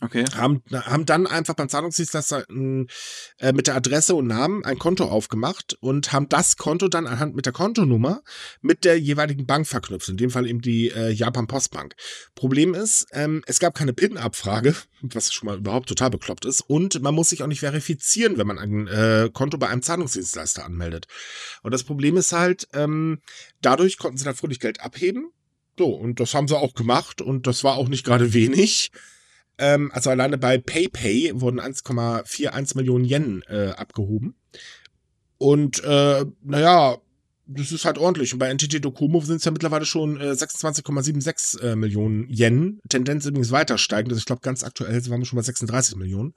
Okay. 0.00 0.24
Haben, 0.36 0.62
haben 0.72 1.06
dann 1.06 1.26
einfach 1.26 1.54
beim 1.54 1.68
Zahlungsdienstleister 1.68 2.48
äh, 2.48 3.52
mit 3.52 3.66
der 3.66 3.74
Adresse 3.74 4.14
und 4.14 4.28
Namen 4.28 4.64
ein 4.64 4.78
Konto 4.78 5.04
aufgemacht 5.04 5.76
und 5.80 6.12
haben 6.12 6.28
das 6.28 6.56
Konto 6.56 6.86
dann 6.86 7.08
anhand 7.08 7.34
mit 7.34 7.46
der 7.46 7.52
Kontonummer 7.52 8.22
mit 8.60 8.84
der 8.84 9.00
jeweiligen 9.00 9.44
Bank 9.44 9.66
verknüpft. 9.66 10.08
In 10.08 10.16
dem 10.16 10.30
Fall 10.30 10.46
eben 10.46 10.60
die 10.60 10.90
äh, 10.90 11.10
Japan 11.10 11.48
Postbank. 11.48 11.96
Problem 12.36 12.74
ist, 12.74 13.06
ähm, 13.10 13.42
es 13.46 13.58
gab 13.58 13.74
keine 13.74 13.92
PIN-Abfrage, 13.92 14.76
was 15.02 15.32
schon 15.32 15.48
mal 15.48 15.58
überhaupt 15.58 15.88
total 15.88 16.10
bekloppt 16.10 16.44
ist. 16.44 16.60
Und 16.60 17.02
man 17.02 17.14
muss 17.14 17.30
sich 17.30 17.42
auch 17.42 17.48
nicht 17.48 17.60
verifizieren, 17.60 18.38
wenn 18.38 18.46
man 18.46 18.58
ein 18.60 18.86
äh, 18.86 19.30
Konto 19.32 19.58
bei 19.58 19.68
einem 19.68 19.82
Zahlungsdienstleister 19.82 20.64
anmeldet. 20.64 21.08
Und 21.62 21.74
das 21.74 21.82
Problem 21.82 22.16
ist 22.16 22.32
halt, 22.32 22.68
ähm, 22.72 23.20
dadurch 23.62 23.98
konnten 23.98 24.16
sie 24.16 24.24
dann 24.24 24.36
fröhlich 24.36 24.60
Geld 24.60 24.80
abheben. 24.80 25.32
So, 25.76 25.88
und 25.88 26.20
das 26.20 26.34
haben 26.34 26.46
sie 26.46 26.56
auch 26.56 26.74
gemacht 26.74 27.20
und 27.20 27.48
das 27.48 27.64
war 27.64 27.76
auch 27.76 27.88
nicht 27.88 28.04
gerade 28.04 28.32
wenig. 28.32 28.92
Ähm, 29.58 29.90
also 29.92 30.10
alleine 30.10 30.38
bei 30.38 30.58
PayPay 30.58 31.32
wurden 31.34 31.60
1,41 31.60 32.76
Millionen 32.76 33.04
Yen 33.04 33.42
äh, 33.48 33.70
abgehoben. 33.70 34.36
Und 35.36 35.82
äh, 35.84 36.24
naja, 36.42 36.98
das 37.46 37.72
ist 37.72 37.84
halt 37.84 37.98
ordentlich. 37.98 38.32
Und 38.32 38.38
bei 38.38 38.52
NTT 38.52 38.84
Docomo 38.84 39.20
sind 39.22 39.36
es 39.36 39.44
ja 39.44 39.50
mittlerweile 39.50 39.86
schon 39.86 40.20
äh, 40.20 40.32
26,76 40.32 41.60
äh, 41.60 41.76
Millionen 41.76 42.28
Yen. 42.28 42.80
Tendenz 42.88 43.24
übrigens 43.26 43.50
weiter 43.50 43.78
steigend. 43.78 44.12
Also 44.12 44.18
ich 44.20 44.26
glaube, 44.26 44.42
ganz 44.42 44.62
aktuell 44.62 45.04
waren 45.08 45.20
wir 45.20 45.26
schon 45.26 45.38
bei 45.38 45.42
36 45.42 45.96
Millionen. 45.96 46.34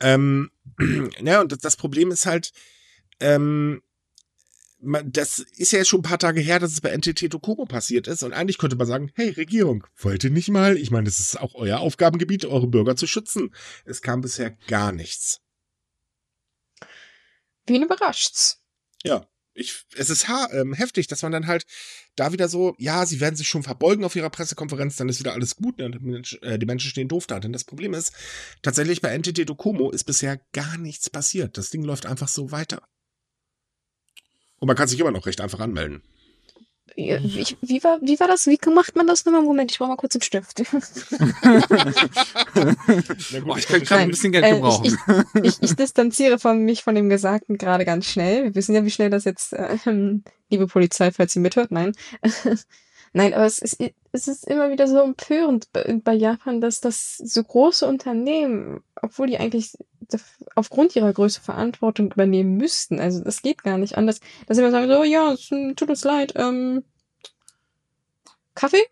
Ähm, 0.00 0.50
ja, 1.22 1.40
und 1.40 1.52
das, 1.52 1.60
das 1.60 1.76
Problem 1.76 2.10
ist 2.10 2.26
halt, 2.26 2.52
ähm, 3.20 3.80
das 5.04 5.38
ist 5.38 5.72
ja 5.72 5.78
jetzt 5.78 5.88
schon 5.88 6.00
ein 6.00 6.04
paar 6.04 6.18
Tage 6.18 6.40
her, 6.40 6.58
dass 6.58 6.72
es 6.72 6.80
bei 6.80 6.96
NTT 6.96 7.32
Docomo 7.32 7.64
passiert 7.64 8.06
ist. 8.06 8.22
Und 8.22 8.32
eigentlich 8.32 8.58
könnte 8.58 8.76
man 8.76 8.86
sagen, 8.86 9.10
hey 9.14 9.30
Regierung, 9.30 9.86
wollt 9.96 10.24
ihr 10.24 10.30
nicht 10.30 10.48
mal? 10.50 10.76
Ich 10.76 10.90
meine, 10.90 11.04
das 11.04 11.20
ist 11.20 11.40
auch 11.40 11.54
euer 11.54 11.80
Aufgabengebiet, 11.80 12.44
eure 12.44 12.66
Bürger 12.66 12.96
zu 12.96 13.06
schützen. 13.06 13.54
Es 13.84 14.02
kam 14.02 14.20
bisher 14.20 14.50
gar 14.68 14.92
nichts. 14.92 15.40
Wen 17.66 17.82
überrascht's? 17.82 18.62
Ja, 19.02 19.26
ich, 19.54 19.84
es 19.94 20.10
ist 20.10 20.26
ähm, 20.52 20.74
heftig, 20.74 21.06
dass 21.06 21.22
man 21.22 21.30
dann 21.30 21.46
halt 21.46 21.64
da 22.16 22.32
wieder 22.32 22.48
so, 22.48 22.74
ja, 22.78 23.06
sie 23.06 23.20
werden 23.20 23.36
sich 23.36 23.48
schon 23.48 23.62
verbeugen 23.62 24.04
auf 24.04 24.16
ihrer 24.16 24.30
Pressekonferenz, 24.30 24.96
dann 24.96 25.08
ist 25.08 25.20
wieder 25.20 25.32
alles 25.32 25.56
gut, 25.56 25.78
ne? 25.78 25.86
Äh, 26.42 26.58
die 26.58 26.66
Menschen 26.66 26.90
stehen 26.90 27.08
doof 27.08 27.26
da. 27.26 27.38
Denn 27.38 27.52
das 27.52 27.64
Problem 27.64 27.94
ist, 27.94 28.12
tatsächlich 28.62 29.00
bei 29.00 29.16
NTT 29.16 29.48
Docomo 29.48 29.90
ist 29.90 30.04
bisher 30.04 30.40
gar 30.52 30.76
nichts 30.76 31.08
passiert. 31.08 31.56
Das 31.56 31.70
Ding 31.70 31.84
läuft 31.84 32.06
einfach 32.06 32.28
so 32.28 32.50
weiter. 32.50 32.82
Und 34.64 34.68
man 34.68 34.76
kann 34.78 34.88
sich 34.88 34.98
immer 34.98 35.10
noch 35.10 35.26
recht 35.26 35.42
einfach 35.42 35.60
anmelden. 35.60 36.00
Wie, 36.96 37.44
wie, 37.60 37.84
war, 37.84 37.98
wie 38.00 38.18
war 38.18 38.28
das? 38.28 38.46
Wie 38.46 38.58
macht 38.70 38.96
man 38.96 39.06
das 39.06 39.26
nochmal? 39.26 39.42
Moment, 39.42 39.70
ich 39.70 39.76
brauche 39.76 39.90
mal 39.90 39.96
kurz 39.96 40.14
einen 40.14 40.22
Stift. 40.22 40.56
Boah, 43.44 43.58
ich 43.58 43.66
könnte 43.66 43.84
gerade 43.84 44.04
ein 44.04 44.08
bisschen 44.08 44.32
Geld 44.32 44.46
gebrauchen. 44.46 44.96
Äh, 45.06 45.24
ich, 45.42 45.48
ich, 45.48 45.60
ich, 45.60 45.76
distanziere 45.76 46.38
von 46.38 46.64
mich 46.64 46.82
von 46.82 46.94
dem 46.94 47.10
Gesagten 47.10 47.58
gerade 47.58 47.84
ganz 47.84 48.06
schnell. 48.06 48.44
Wir 48.44 48.54
wissen 48.54 48.74
ja, 48.74 48.82
wie 48.86 48.90
schnell 48.90 49.10
das 49.10 49.24
jetzt, 49.24 49.52
äh, 49.52 49.76
liebe 50.48 50.66
Polizei, 50.66 51.12
falls 51.12 51.34
Sie 51.34 51.40
mithört, 51.40 51.70
nein. 51.70 51.92
Nein, 53.16 53.32
aber 53.32 53.44
es 53.44 53.60
ist, 53.60 53.78
es 54.10 54.26
ist 54.26 54.44
immer 54.48 54.72
wieder 54.72 54.88
so 54.88 55.00
empörend 55.00 55.68
bei 55.72 56.14
Japan, 56.14 56.60
dass 56.60 56.80
das 56.80 57.16
so 57.16 57.44
große 57.44 57.86
Unternehmen, 57.86 58.82
obwohl 59.00 59.28
die 59.28 59.38
eigentlich 59.38 59.78
aufgrund 60.54 60.96
ihrer 60.96 61.12
Größe 61.12 61.40
Verantwortung 61.40 62.12
übernehmen 62.12 62.56
müssten, 62.56 63.00
also 63.00 63.22
das 63.22 63.42
geht 63.42 63.62
gar 63.62 63.78
nicht 63.78 63.96
anders, 63.96 64.20
dass 64.46 64.56
sie 64.56 64.62
immer 64.62 64.70
sagen, 64.70 64.88
so, 64.88 65.04
ja, 65.04 65.32
es 65.32 65.48
tut 65.48 65.88
uns 65.88 66.04
leid, 66.04 66.34
ähm, 66.36 66.84
Kaffee? 68.54 68.82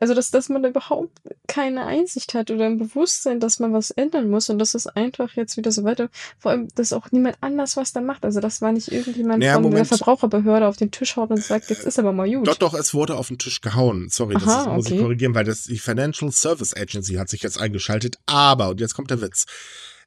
Also, 0.00 0.14
dass, 0.14 0.30
dass 0.30 0.48
man 0.48 0.62
da 0.62 0.68
überhaupt 0.68 1.18
keine 1.46 1.84
Einsicht 1.86 2.34
hat 2.34 2.50
oder 2.50 2.66
ein 2.66 2.78
Bewusstsein, 2.78 3.40
dass 3.40 3.58
man 3.58 3.72
was 3.72 3.90
ändern 3.90 4.28
muss 4.28 4.50
und 4.50 4.58
dass 4.58 4.74
es 4.74 4.86
einfach 4.86 5.32
jetzt 5.34 5.56
wieder 5.56 5.72
so 5.72 5.82
weiter, 5.82 6.08
vor 6.38 6.52
allem, 6.52 6.68
dass 6.74 6.92
auch 6.92 7.10
niemand 7.10 7.36
anders 7.40 7.76
was 7.76 7.92
da 7.92 8.00
macht. 8.00 8.24
Also, 8.24 8.40
das 8.40 8.60
war 8.60 8.72
nicht 8.72 8.92
irgendjemand 8.92 9.40
Naja, 9.40 9.54
von 9.54 9.62
der 9.62 9.70
Moment. 9.70 9.88
Verbraucherbehörde 9.88 10.66
auf 10.66 10.76
den 10.76 10.90
Tisch 10.90 11.16
haut 11.16 11.30
und 11.30 11.42
sagt, 11.42 11.70
jetzt 11.70 11.84
ist 11.84 11.98
aber 11.98 12.12
mal 12.12 12.30
gut. 12.30 12.46
Doch, 12.46 12.56
doch, 12.56 12.74
es 12.74 12.94
wurde 12.94 13.16
auf 13.16 13.28
den 13.28 13.38
Tisch 13.38 13.60
gehauen. 13.60 14.08
Sorry, 14.10 14.34
das 14.34 14.46
Aha, 14.46 14.62
ist, 14.62 14.66
muss 14.68 14.86
ich 14.86 14.92
okay. 14.92 15.02
korrigieren, 15.02 15.34
weil 15.34 15.44
das 15.44 15.64
die 15.64 15.78
Financial 15.78 16.30
Service 16.30 16.76
Agency 16.76 17.14
hat 17.14 17.28
sich 17.28 17.42
jetzt 17.42 17.58
eingeschaltet. 17.58 18.18
Aber, 18.26 18.68
und 18.68 18.80
jetzt 18.80 18.94
kommt 18.94 19.10
der 19.10 19.20
Witz. 19.20 19.46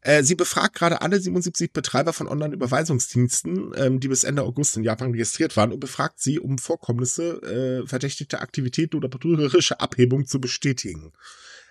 Äh, 0.01 0.23
sie 0.23 0.35
befragt 0.35 0.75
gerade 0.75 1.01
alle 1.01 1.19
77 1.19 1.73
Betreiber 1.73 2.11
von 2.11 2.27
Online-Überweisungsdiensten, 2.27 3.71
ähm, 3.75 3.99
die 3.99 4.07
bis 4.07 4.23
Ende 4.23 4.43
August 4.43 4.75
in 4.77 4.83
Japan 4.83 5.11
registriert 5.11 5.55
waren, 5.55 5.71
und 5.71 5.79
befragt 5.79 6.19
sie, 6.19 6.39
um 6.39 6.57
Vorkommnisse, 6.57 7.83
äh, 7.83 7.87
verdächtigte 7.87 8.39
Aktivitäten 8.39 8.97
oder 8.97 9.09
betrügerische 9.09 9.79
Abhebung 9.79 10.25
zu 10.25 10.41
bestätigen. 10.41 11.13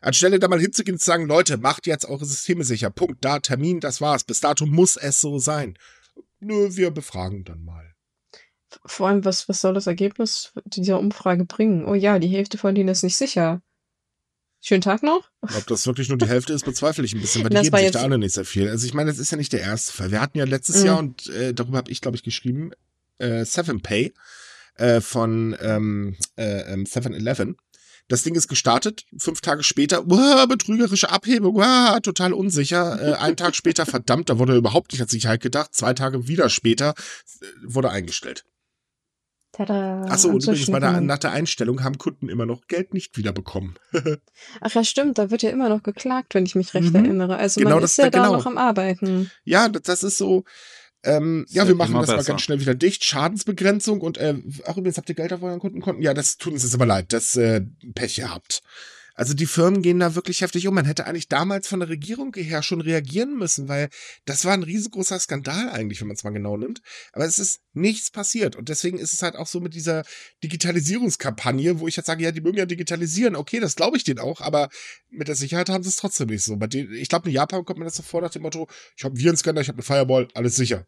Anstelle 0.00 0.38
da 0.38 0.48
mal 0.48 0.60
hinzugehen 0.60 0.94
und 0.94 1.00
zu 1.00 1.06
sagen, 1.06 1.26
Leute, 1.26 1.58
macht 1.58 1.86
jetzt 1.86 2.06
eure 2.06 2.24
Systeme 2.24 2.64
sicher. 2.64 2.90
Punkt, 2.90 3.24
da, 3.24 3.40
Termin, 3.40 3.80
das 3.80 4.00
war's. 4.00 4.24
Bis 4.24 4.40
dato 4.40 4.64
muss 4.64 4.96
es 4.96 5.20
so 5.20 5.38
sein. 5.38 5.76
Nö, 6.38 6.76
wir 6.76 6.90
befragen 6.90 7.44
dann 7.44 7.62
mal. 7.64 7.94
Vor 8.86 9.08
allem, 9.08 9.24
was, 9.24 9.48
was 9.48 9.60
soll 9.60 9.74
das 9.74 9.88
Ergebnis 9.88 10.52
dieser 10.64 11.00
Umfrage 11.00 11.44
bringen? 11.44 11.84
Oh 11.84 11.94
ja, 11.94 12.18
die 12.18 12.28
Hälfte 12.28 12.56
von 12.56 12.74
denen 12.74 12.88
ist 12.88 13.02
nicht 13.02 13.16
sicher. 13.16 13.60
Schönen 14.62 14.82
Tag 14.82 15.02
noch. 15.02 15.30
Ob 15.40 15.66
das 15.68 15.86
wirklich 15.86 16.08
nur 16.10 16.18
die 16.18 16.26
Hälfte 16.28 16.52
ist, 16.52 16.64
bezweifle 16.66 17.04
ich 17.04 17.14
ein 17.14 17.20
bisschen, 17.20 17.42
weil 17.44 17.50
die 17.50 17.70
geben 17.70 17.76
sich 17.78 17.90
da 17.92 18.02
alle 18.02 18.18
nicht 18.18 18.34
sehr 18.34 18.44
viel. 18.44 18.68
Also 18.68 18.86
ich 18.86 18.92
meine, 18.92 19.10
das 19.10 19.18
ist 19.18 19.30
ja 19.30 19.38
nicht 19.38 19.52
der 19.54 19.60
erste 19.62 19.92
Fall. 19.92 20.10
Wir 20.10 20.20
hatten 20.20 20.36
ja 20.36 20.44
letztes 20.44 20.80
Mhm. 20.80 20.86
Jahr, 20.86 20.98
und 20.98 21.28
äh, 21.28 21.54
darüber 21.54 21.78
habe 21.78 21.90
ich, 21.90 22.00
glaube 22.02 22.16
ich, 22.16 22.22
geschrieben, 22.22 22.72
äh, 23.18 23.42
7pay 23.44 24.12
äh, 24.76 25.00
von 25.00 25.56
ähm, 25.60 26.16
äh, 26.36 26.72
ähm, 26.72 26.84
7-Eleven. 26.84 27.56
Das 28.08 28.22
Ding 28.22 28.34
ist 28.34 28.48
gestartet, 28.48 29.04
fünf 29.16 29.40
Tage 29.40 29.62
später, 29.62 30.04
uah, 30.06 30.44
betrügerische 30.46 31.10
Abhebung, 31.10 31.54
uah, 31.54 32.00
total 32.02 32.32
unsicher. 32.32 33.00
Äh, 33.00 33.14
einen 33.14 33.36
Tag 33.36 33.54
später, 33.56 33.86
verdammt, 33.86 34.28
da 34.28 34.38
wurde 34.38 34.56
überhaupt 34.56 34.92
nicht 34.92 35.00
an 35.00 35.08
Sicherheit 35.08 35.40
gedacht. 35.40 35.74
Zwei 35.74 35.94
Tage 35.94 36.28
wieder 36.28 36.50
später 36.50 36.94
äh, 37.40 37.46
wurde 37.62 37.88
eingestellt. 37.90 38.44
Tada. 39.66 40.02
Achso, 40.08 40.28
und 40.28 40.40
so 40.40 40.52
übrigens 40.52 40.70
bei 40.70 40.80
der, 40.80 41.00
nach 41.00 41.18
der 41.18 41.32
Einstellung 41.32 41.82
haben 41.84 41.98
Kunden 41.98 42.28
immer 42.28 42.46
noch 42.46 42.66
Geld 42.66 42.94
nicht 42.94 43.16
wiederbekommen. 43.16 43.74
Ach 44.60 44.74
ja, 44.74 44.84
stimmt, 44.84 45.18
da 45.18 45.30
wird 45.30 45.42
ja 45.42 45.50
immer 45.50 45.68
noch 45.68 45.82
geklagt, 45.82 46.34
wenn 46.34 46.46
ich 46.46 46.54
mich 46.54 46.72
recht 46.74 46.90
Mhm. 46.90 46.96
erinnere. 47.04 47.36
Also 47.36 47.60
Genau, 47.60 47.72
man 47.76 47.82
das- 47.82 47.92
ist 47.92 47.96
ja 47.98 48.10
da 48.10 48.24
genau. 48.24 48.36
noch 48.38 48.46
am 48.46 48.56
Arbeiten. 48.58 49.30
Ja, 49.44 49.68
das, 49.68 49.82
das 49.82 50.02
ist 50.02 50.18
so. 50.18 50.44
Ähm, 51.02 51.44
Ist 51.48 51.54
ja, 51.54 51.66
wir 51.66 51.74
machen 51.74 51.94
das 51.94 52.08
mal 52.08 52.16
besser. 52.16 52.32
ganz 52.32 52.42
schnell 52.42 52.60
wieder 52.60 52.74
dicht. 52.74 53.04
Schadensbegrenzung 53.04 54.02
und 54.02 54.18
äh, 54.18 54.34
ach 54.66 54.76
übrigens 54.76 54.98
habt 54.98 55.08
ihr 55.08 55.14
Geld 55.14 55.32
auf 55.32 55.42
euren 55.42 55.58
Kundenkonten? 55.58 56.02
Ja, 56.02 56.12
das 56.12 56.36
tut 56.36 56.52
uns 56.52 56.62
jetzt 56.62 56.74
aber 56.74 56.84
leid, 56.84 57.12
dass 57.14 57.36
äh, 57.36 57.62
Pech 57.94 58.18
ihr 58.18 58.30
habt. 58.32 58.62
Also 59.14 59.34
die 59.34 59.46
Firmen 59.46 59.82
gehen 59.82 60.00
da 60.00 60.14
wirklich 60.14 60.40
heftig 60.40 60.66
um. 60.66 60.74
Man 60.74 60.84
hätte 60.84 61.06
eigentlich 61.06 61.28
damals 61.28 61.68
von 61.68 61.80
der 61.80 61.88
Regierung 61.88 62.34
her 62.34 62.62
schon 62.62 62.80
reagieren 62.80 63.36
müssen, 63.36 63.68
weil 63.68 63.88
das 64.24 64.44
war 64.44 64.52
ein 64.52 64.62
riesengroßer 64.62 65.18
Skandal 65.18 65.70
eigentlich, 65.70 66.00
wenn 66.00 66.08
man 66.08 66.16
es 66.16 66.24
mal 66.24 66.30
genau 66.30 66.56
nimmt. 66.56 66.80
Aber 67.12 67.24
es 67.24 67.38
ist 67.38 67.60
nichts 67.72 68.10
passiert. 68.10 68.56
Und 68.56 68.68
deswegen 68.68 68.98
ist 68.98 69.12
es 69.12 69.22
halt 69.22 69.36
auch 69.36 69.46
so 69.46 69.60
mit 69.60 69.74
dieser 69.74 70.04
Digitalisierungskampagne, 70.42 71.80
wo 71.80 71.88
ich 71.88 71.96
jetzt 71.96 72.06
sage, 72.06 72.24
ja, 72.24 72.32
die 72.32 72.40
mögen 72.40 72.58
ja 72.58 72.66
digitalisieren. 72.66 73.36
Okay, 73.36 73.60
das 73.60 73.76
glaube 73.76 73.96
ich 73.96 74.04
denen 74.04 74.18
auch, 74.18 74.40
aber 74.40 74.68
mit 75.10 75.28
der 75.28 75.36
Sicherheit 75.36 75.68
haben 75.68 75.82
sie 75.82 75.90
es 75.90 75.96
trotzdem 75.96 76.28
nicht 76.28 76.44
so. 76.44 76.56
Denen, 76.56 76.92
ich 76.94 77.08
glaube, 77.08 77.28
in 77.28 77.34
Japan 77.34 77.64
kommt 77.64 77.78
man 77.78 77.86
das 77.86 77.96
so 77.96 78.02
vor 78.02 78.22
nach 78.22 78.30
dem 78.30 78.42
Motto, 78.42 78.68
ich 78.96 79.04
habe 79.04 79.12
einen 79.12 79.22
Virenscanner, 79.22 79.60
ich 79.60 79.68
habe 79.68 79.76
eine 79.76 79.82
Fireball, 79.82 80.28
alles 80.34 80.56
sicher. 80.56 80.86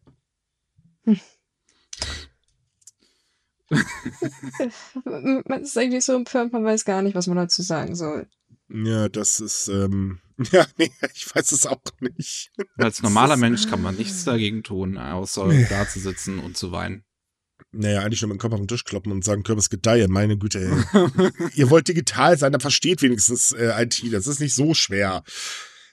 Man 5.04 5.62
ist 5.62 5.76
eigentlich 5.78 6.04
so 6.04 6.14
empört, 6.14 6.52
man 6.52 6.64
weiß 6.64 6.84
gar 6.84 7.02
nicht, 7.02 7.14
was 7.14 7.26
man 7.26 7.36
dazu 7.36 7.62
sagen 7.62 7.94
soll. 7.94 8.26
Ja, 8.68 9.08
das 9.08 9.40
ist, 9.40 9.68
ähm, 9.68 10.20
ja, 10.52 10.66
nee, 10.78 10.90
ich 11.14 11.34
weiß 11.34 11.52
es 11.52 11.66
auch 11.66 11.80
nicht. 12.00 12.50
Als 12.76 13.02
normaler 13.02 13.36
Mensch 13.36 13.68
kann 13.68 13.82
man 13.82 13.96
nichts 13.96 14.24
dagegen 14.24 14.62
tun, 14.62 14.96
außer 14.98 15.46
Nee. 15.46 15.66
da 15.68 15.88
zu 15.88 16.00
sitzen 16.00 16.38
und 16.38 16.56
zu 16.56 16.72
weinen. 16.72 17.04
Naja, 17.70 18.00
eigentlich 18.00 18.20
nur 18.20 18.28
mit 18.28 18.36
dem 18.36 18.40
Kopf 18.40 18.52
auf 18.52 18.60
den 18.60 18.68
Tisch 18.68 18.84
kloppen 18.84 19.12
und 19.12 19.24
sagen, 19.24 19.44
Kürbis 19.44 19.70
gedeihe, 19.70 20.08
meine 20.08 20.36
Güte, 20.36 20.58
ey. 20.58 21.30
Ihr 21.54 21.70
wollt 21.70 21.88
digital 21.88 22.36
sein, 22.36 22.52
dann 22.52 22.60
versteht 22.60 23.00
wenigstens 23.02 23.52
äh, 23.52 23.82
IT. 23.82 24.02
Das 24.12 24.26
ist 24.26 24.40
nicht 24.40 24.54
so 24.54 24.74
schwer. 24.74 25.22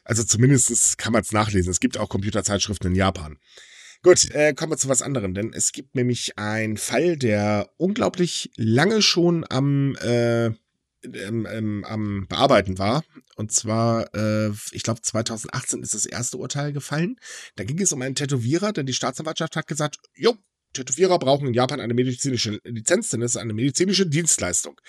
Also 0.03 0.23
zumindest 0.23 0.97
kann 0.97 1.13
man 1.13 1.21
es 1.21 1.31
nachlesen. 1.31 1.71
Es 1.71 1.79
gibt 1.79 1.97
auch 1.97 2.09
Computerzeitschriften 2.09 2.89
in 2.91 2.95
Japan. 2.95 3.37
Gut, 4.01 4.31
äh, 4.31 4.53
kommen 4.53 4.71
wir 4.71 4.77
zu 4.77 4.87
was 4.87 5.01
anderem, 5.01 5.33
denn 5.33 5.51
es 5.51 5.73
gibt 5.73 5.93
nämlich 5.93 6.37
einen 6.37 6.77
Fall, 6.77 7.17
der 7.17 7.69
unglaublich 7.75 8.49
lange 8.55 9.01
schon 9.01 9.45
am, 9.49 9.97
äh, 9.97 10.45
ähm, 10.45 11.45
ähm, 11.51 11.83
am 11.85 12.25
Bearbeiten 12.29 12.77
war. 12.77 13.03
Und 13.35 13.51
zwar, 13.51 14.13
äh, 14.15 14.51
ich 14.71 14.83
glaube, 14.83 15.01
2018 15.01 15.83
ist 15.83 15.93
das 15.93 16.05
erste 16.05 16.37
Urteil 16.37 16.71
gefallen. 16.71 17.17
Da 17.57 17.65
ging 17.65 17.81
es 17.81 17.91
um 17.91 18.01
einen 18.01 18.15
Tätowierer, 18.15 18.71
denn 18.71 18.85
die 18.85 18.93
Staatsanwaltschaft 18.93 19.57
hat 19.57 19.67
gesagt, 19.67 19.97
jo, 20.13 20.37
Tätowierer 20.71 21.19
brauchen 21.19 21.47
in 21.47 21.53
Japan 21.53 21.81
eine 21.81 21.93
medizinische 21.93 22.59
Lizenz, 22.63 23.09
denn 23.09 23.21
es 23.21 23.31
ist 23.31 23.41
eine 23.41 23.53
medizinische 23.53 24.07
Dienstleistung. 24.07 24.79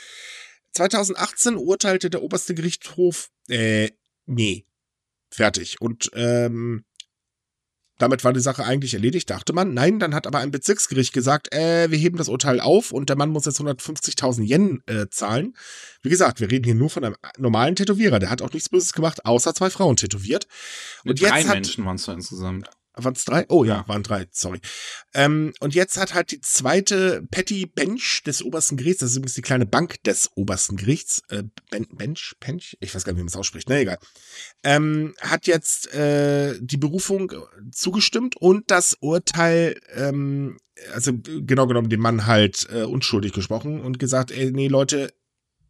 2018 0.72 1.56
urteilte 1.56 2.10
der 2.10 2.22
oberste 2.22 2.54
Gerichtshof, 2.54 3.30
äh, 3.48 3.90
nee, 4.26 4.66
fertig. 5.30 5.80
Und 5.80 6.10
ähm, 6.14 6.84
damit 8.00 8.24
war 8.24 8.32
die 8.32 8.40
Sache 8.40 8.64
eigentlich 8.64 8.94
erledigt, 8.94 9.30
dachte 9.30 9.52
man. 9.52 9.74
Nein, 9.74 9.98
dann 9.98 10.14
hat 10.14 10.26
aber 10.26 10.38
ein 10.38 10.50
Bezirksgericht 10.50 11.12
gesagt, 11.12 11.52
äh, 11.54 11.90
wir 11.90 11.98
heben 11.98 12.16
das 12.16 12.28
Urteil 12.28 12.60
auf 12.60 12.90
und 12.92 13.08
der 13.08 13.16
Mann 13.16 13.30
muss 13.30 13.44
jetzt 13.46 13.60
150.000 13.60 14.42
Yen 14.44 14.82
äh, 14.86 15.06
zahlen. 15.10 15.54
Wie 16.02 16.08
gesagt, 16.10 16.40
wir 16.40 16.50
reden 16.50 16.64
hier 16.64 16.74
nur 16.74 16.90
von 16.90 17.04
einem 17.04 17.16
normalen 17.38 17.76
Tätowierer. 17.76 18.18
Der 18.18 18.30
hat 18.30 18.42
auch 18.42 18.52
nichts 18.52 18.68
Böses 18.68 18.92
gemacht, 18.92 19.24
außer 19.24 19.54
zwei 19.54 19.70
Frauen 19.70 19.96
tätowiert. 19.96 20.46
Mit 21.04 21.12
Und 21.12 21.20
jetzt 21.20 21.30
drei 21.30 21.42
hat- 21.44 21.54
Menschen 21.54 21.84
waren 21.84 21.96
es 21.96 22.08
insgesamt. 22.08 22.68
Waren 22.94 23.14
es 23.14 23.24
drei? 23.24 23.46
Oh 23.48 23.64
ja, 23.64 23.86
waren 23.86 24.02
drei, 24.02 24.26
sorry. 24.32 24.60
Ähm, 25.14 25.52
und 25.60 25.74
jetzt 25.74 25.96
hat 25.96 26.12
halt 26.12 26.32
die 26.32 26.40
zweite 26.40 27.22
Petty 27.30 27.66
Bench 27.66 28.22
des 28.26 28.42
obersten 28.42 28.76
Gerichts, 28.76 29.00
das 29.00 29.10
ist 29.10 29.16
übrigens 29.16 29.34
die 29.34 29.42
kleine 29.42 29.66
Bank 29.66 30.02
des 30.02 30.30
obersten 30.34 30.76
Gerichts, 30.76 31.22
äh, 31.28 31.44
ben, 31.70 31.86
Bench, 31.92 32.34
Bench, 32.40 32.76
ich 32.80 32.94
weiß 32.94 33.04
gar 33.04 33.12
nicht, 33.12 33.18
wie 33.18 33.22
man 33.22 33.28
es 33.28 33.36
ausspricht, 33.36 33.68
na 33.68 33.78
egal, 33.78 33.98
ähm, 34.64 35.14
hat 35.20 35.46
jetzt 35.46 35.94
äh, 35.94 36.58
die 36.60 36.78
Berufung 36.78 37.32
zugestimmt 37.70 38.36
und 38.36 38.70
das 38.70 38.96
Urteil, 39.00 39.80
ähm, 39.94 40.58
also 40.92 41.12
genau 41.14 41.68
genommen, 41.68 41.90
dem 41.90 42.00
Mann 42.00 42.26
halt 42.26 42.68
äh, 42.72 42.82
unschuldig 42.82 43.32
gesprochen 43.32 43.80
und 43.80 43.98
gesagt, 44.00 44.32
ey, 44.32 44.50
nee, 44.50 44.68
Leute, 44.68 45.12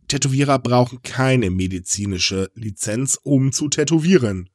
Tätowierer 0.09 0.59
brauchen 0.59 1.03
keine 1.03 1.51
medizinische 1.51 2.51
Lizenz, 2.55 3.19
um 3.23 3.53
zu 3.53 3.69
tätowieren. 3.69 4.49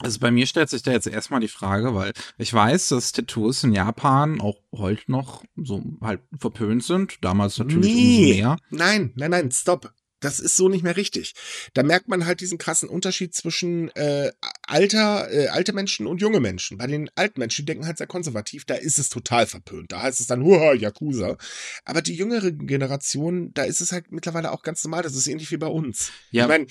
Also 0.00 0.18
bei 0.18 0.30
mir 0.30 0.46
stellt 0.46 0.70
sich 0.70 0.82
da 0.82 0.92
jetzt 0.92 1.06
erstmal 1.06 1.40
die 1.40 1.48
Frage, 1.48 1.94
weil 1.94 2.12
ich 2.36 2.52
weiß, 2.52 2.88
dass 2.88 3.12
Tattoos 3.12 3.64
in 3.64 3.72
Japan 3.72 4.40
auch 4.40 4.58
heute 4.72 5.10
noch 5.10 5.44
so 5.56 5.82
halt 6.00 6.20
verpönt 6.38 6.84
sind. 6.84 7.18
Damals 7.20 7.58
natürlich 7.58 7.94
umso 7.94 8.34
mehr. 8.34 8.56
Nein, 8.70 9.12
nein, 9.14 9.30
nein, 9.30 9.50
stopp. 9.50 9.92
Das 10.24 10.40
ist 10.40 10.56
so 10.56 10.70
nicht 10.70 10.82
mehr 10.82 10.96
richtig. 10.96 11.34
Da 11.74 11.82
merkt 11.82 12.08
man 12.08 12.24
halt 12.24 12.40
diesen 12.40 12.56
krassen 12.56 12.88
Unterschied 12.88 13.34
zwischen 13.34 13.90
äh, 13.90 14.32
alter, 14.62 15.30
äh, 15.30 15.48
alte 15.48 15.74
Menschen 15.74 16.06
und 16.06 16.22
junge 16.22 16.40
Menschen. 16.40 16.78
Bei 16.78 16.86
den 16.86 17.10
alten 17.14 17.40
Menschen, 17.40 17.62
die 17.62 17.66
denken 17.66 17.86
halt 17.86 17.98
sehr 17.98 18.06
konservativ, 18.06 18.64
da 18.64 18.74
ist 18.74 18.98
es 18.98 19.10
total 19.10 19.46
verpönt. 19.46 19.92
Da 19.92 20.00
heißt 20.00 20.20
es 20.20 20.26
dann, 20.26 20.42
huha, 20.42 20.72
Yakuza. 20.72 21.36
Aber 21.84 22.00
die 22.00 22.14
jüngere 22.14 22.52
Generation, 22.52 23.52
da 23.52 23.64
ist 23.64 23.82
es 23.82 23.92
halt 23.92 24.12
mittlerweile 24.12 24.52
auch 24.52 24.62
ganz 24.62 24.82
normal. 24.82 25.02
Das 25.02 25.14
ist 25.14 25.26
ähnlich 25.26 25.50
wie 25.50 25.58
bei 25.58 25.66
uns. 25.66 26.10
Ja, 26.30 26.44
Ich 26.44 26.48
meine, 26.48 26.66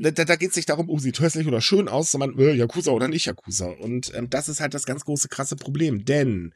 da, 0.00 0.24
da 0.24 0.36
geht 0.36 0.50
es 0.50 0.56
nicht 0.56 0.68
darum, 0.68 0.88
oh, 0.88 0.98
sieht 0.98 1.20
hässlich 1.20 1.46
oder 1.46 1.60
schön 1.60 1.88
aus, 1.88 2.10
sondern 2.10 2.38
äh, 2.38 2.52
Yakuza 2.52 2.90
oder 2.90 3.08
nicht 3.08 3.26
Yakuza. 3.26 3.66
Und 3.66 4.12
ähm, 4.14 4.30
das 4.30 4.48
ist 4.48 4.60
halt 4.60 4.74
das 4.74 4.86
ganz 4.86 5.04
große, 5.04 5.28
krasse 5.28 5.56
Problem. 5.56 6.04
Denn 6.04 6.52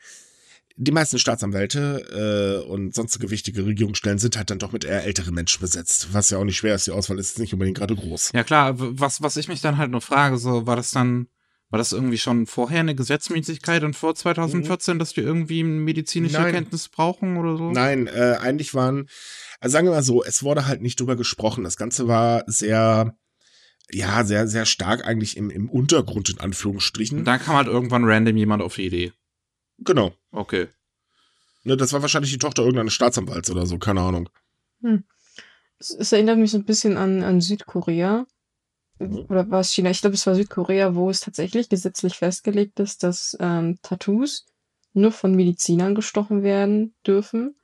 die 0.76 0.92
meisten 0.92 1.18
Staatsanwälte 1.18 2.62
äh, 2.64 2.68
und 2.68 2.94
sonstige 2.94 3.31
wichtige 3.31 3.66
Regierungsstellen 3.66 4.18
sind 4.18 4.37
halt 4.37 4.50
dann 4.50 4.59
doch 4.59 4.72
mit 4.72 4.85
eher 4.85 5.05
älteren 5.05 5.35
Menschen 5.35 5.61
besetzt. 5.61 6.09
Was 6.12 6.31
ja 6.31 6.38
auch 6.38 6.44
nicht 6.44 6.57
schwer 6.57 6.74
ist. 6.74 6.87
Die 6.87 6.92
Auswahl 6.92 7.18
ist 7.18 7.38
nicht 7.38 7.52
unbedingt 7.52 7.78
gerade 7.78 7.94
groß. 7.94 8.31
ja 8.33 8.44
klar, 8.44 8.74
was, 8.76 9.22
was 9.22 9.37
ich 9.37 9.48
mich 9.48 9.61
dann 9.61 9.76
halt 9.76 9.90
nur 9.90 10.00
frage, 10.00 10.38
so 10.38 10.66
war 10.66 10.76
das 10.76 10.90
dann, 10.92 11.26
war 11.70 11.78
das 11.78 11.92
irgendwie 11.92 12.18
schon 12.18 12.46
vorher 12.46 12.81
eine 12.81 12.94
Gesetzmäßigkeit 12.94 13.83
und 13.83 13.96
vor 13.96 14.14
2014, 14.14 14.98
dass 14.98 15.14
die 15.14 15.20
irgendwie 15.20 15.62
medizinische 15.62 16.40
Nein. 16.40 16.52
Kenntnis 16.52 16.88
brauchen 16.88 17.37
oder 17.37 17.57
so? 17.57 17.70
Nein, 17.70 18.07
äh, 18.07 18.37
eigentlich 18.40 18.74
waren, 18.74 19.09
also 19.61 19.72
sagen 19.72 19.87
wir 19.87 19.92
mal 19.92 20.02
so, 20.02 20.24
es 20.24 20.42
wurde 20.42 20.66
halt 20.66 20.81
nicht 20.81 21.00
drüber 21.00 21.16
gesprochen. 21.16 21.64
Das 21.64 21.76
Ganze 21.76 22.09
war 22.09 22.44
sehr, 22.46 23.16
ja, 23.90 24.24
sehr, 24.24 24.48
sehr 24.48 24.66
stark 24.66 25.06
eigentlich 25.06 25.37
im, 25.37 25.50
im 25.50 25.68
Untergrund 25.68 26.30
in 26.30 26.40
Anführungsstrichen. 26.40 27.18
Und 27.18 27.24
dann 27.24 27.40
kam 27.40 27.56
halt 27.56 27.66
irgendwann 27.66 28.04
random 28.04 28.37
jemand 28.37 28.62
auf 28.62 28.76
die 28.76 28.87
Idee. 28.87 29.12
genau. 29.78 30.12
Okay. 30.30 30.68
Ne, 31.64 31.76
das 31.76 31.92
war 31.92 32.02
wahrscheinlich 32.02 32.33
die 32.33 32.38
Tochter 32.38 32.62
irgendeines 32.62 32.94
Staatsanwalts 32.94 33.50
oder 33.50 33.66
so, 33.66 33.78
keine 33.78 34.00
Ahnung. 34.00 34.28
Es, 35.78 35.90
es 35.90 36.12
erinnert 36.12 36.38
mich 36.38 36.50
so 36.50 36.58
ein 36.58 36.64
bisschen 36.64 36.96
an, 36.96 37.22
an 37.22 37.40
Südkorea. 37.40 38.26
Oder 38.98 39.50
war 39.50 39.60
es 39.60 39.72
China? 39.72 39.90
Ich 39.90 40.00
glaube, 40.00 40.14
es 40.14 40.26
war 40.26 40.35
Südkorea, 40.35 40.94
wo 40.94 41.10
es 41.10 41.20
tatsächlich 41.20 41.68
gesetzlich 41.68 42.14
festgelegt 42.14 42.78
ist, 42.80 43.02
dass 43.02 43.37
ähm, 43.40 43.78
Tattoos 43.83 44.46
nur 44.92 45.12
von 45.12 45.35
Medizinern 45.35 45.94
gestochen 45.94 46.42
werden 46.42 46.94
dürfen. 47.06 47.56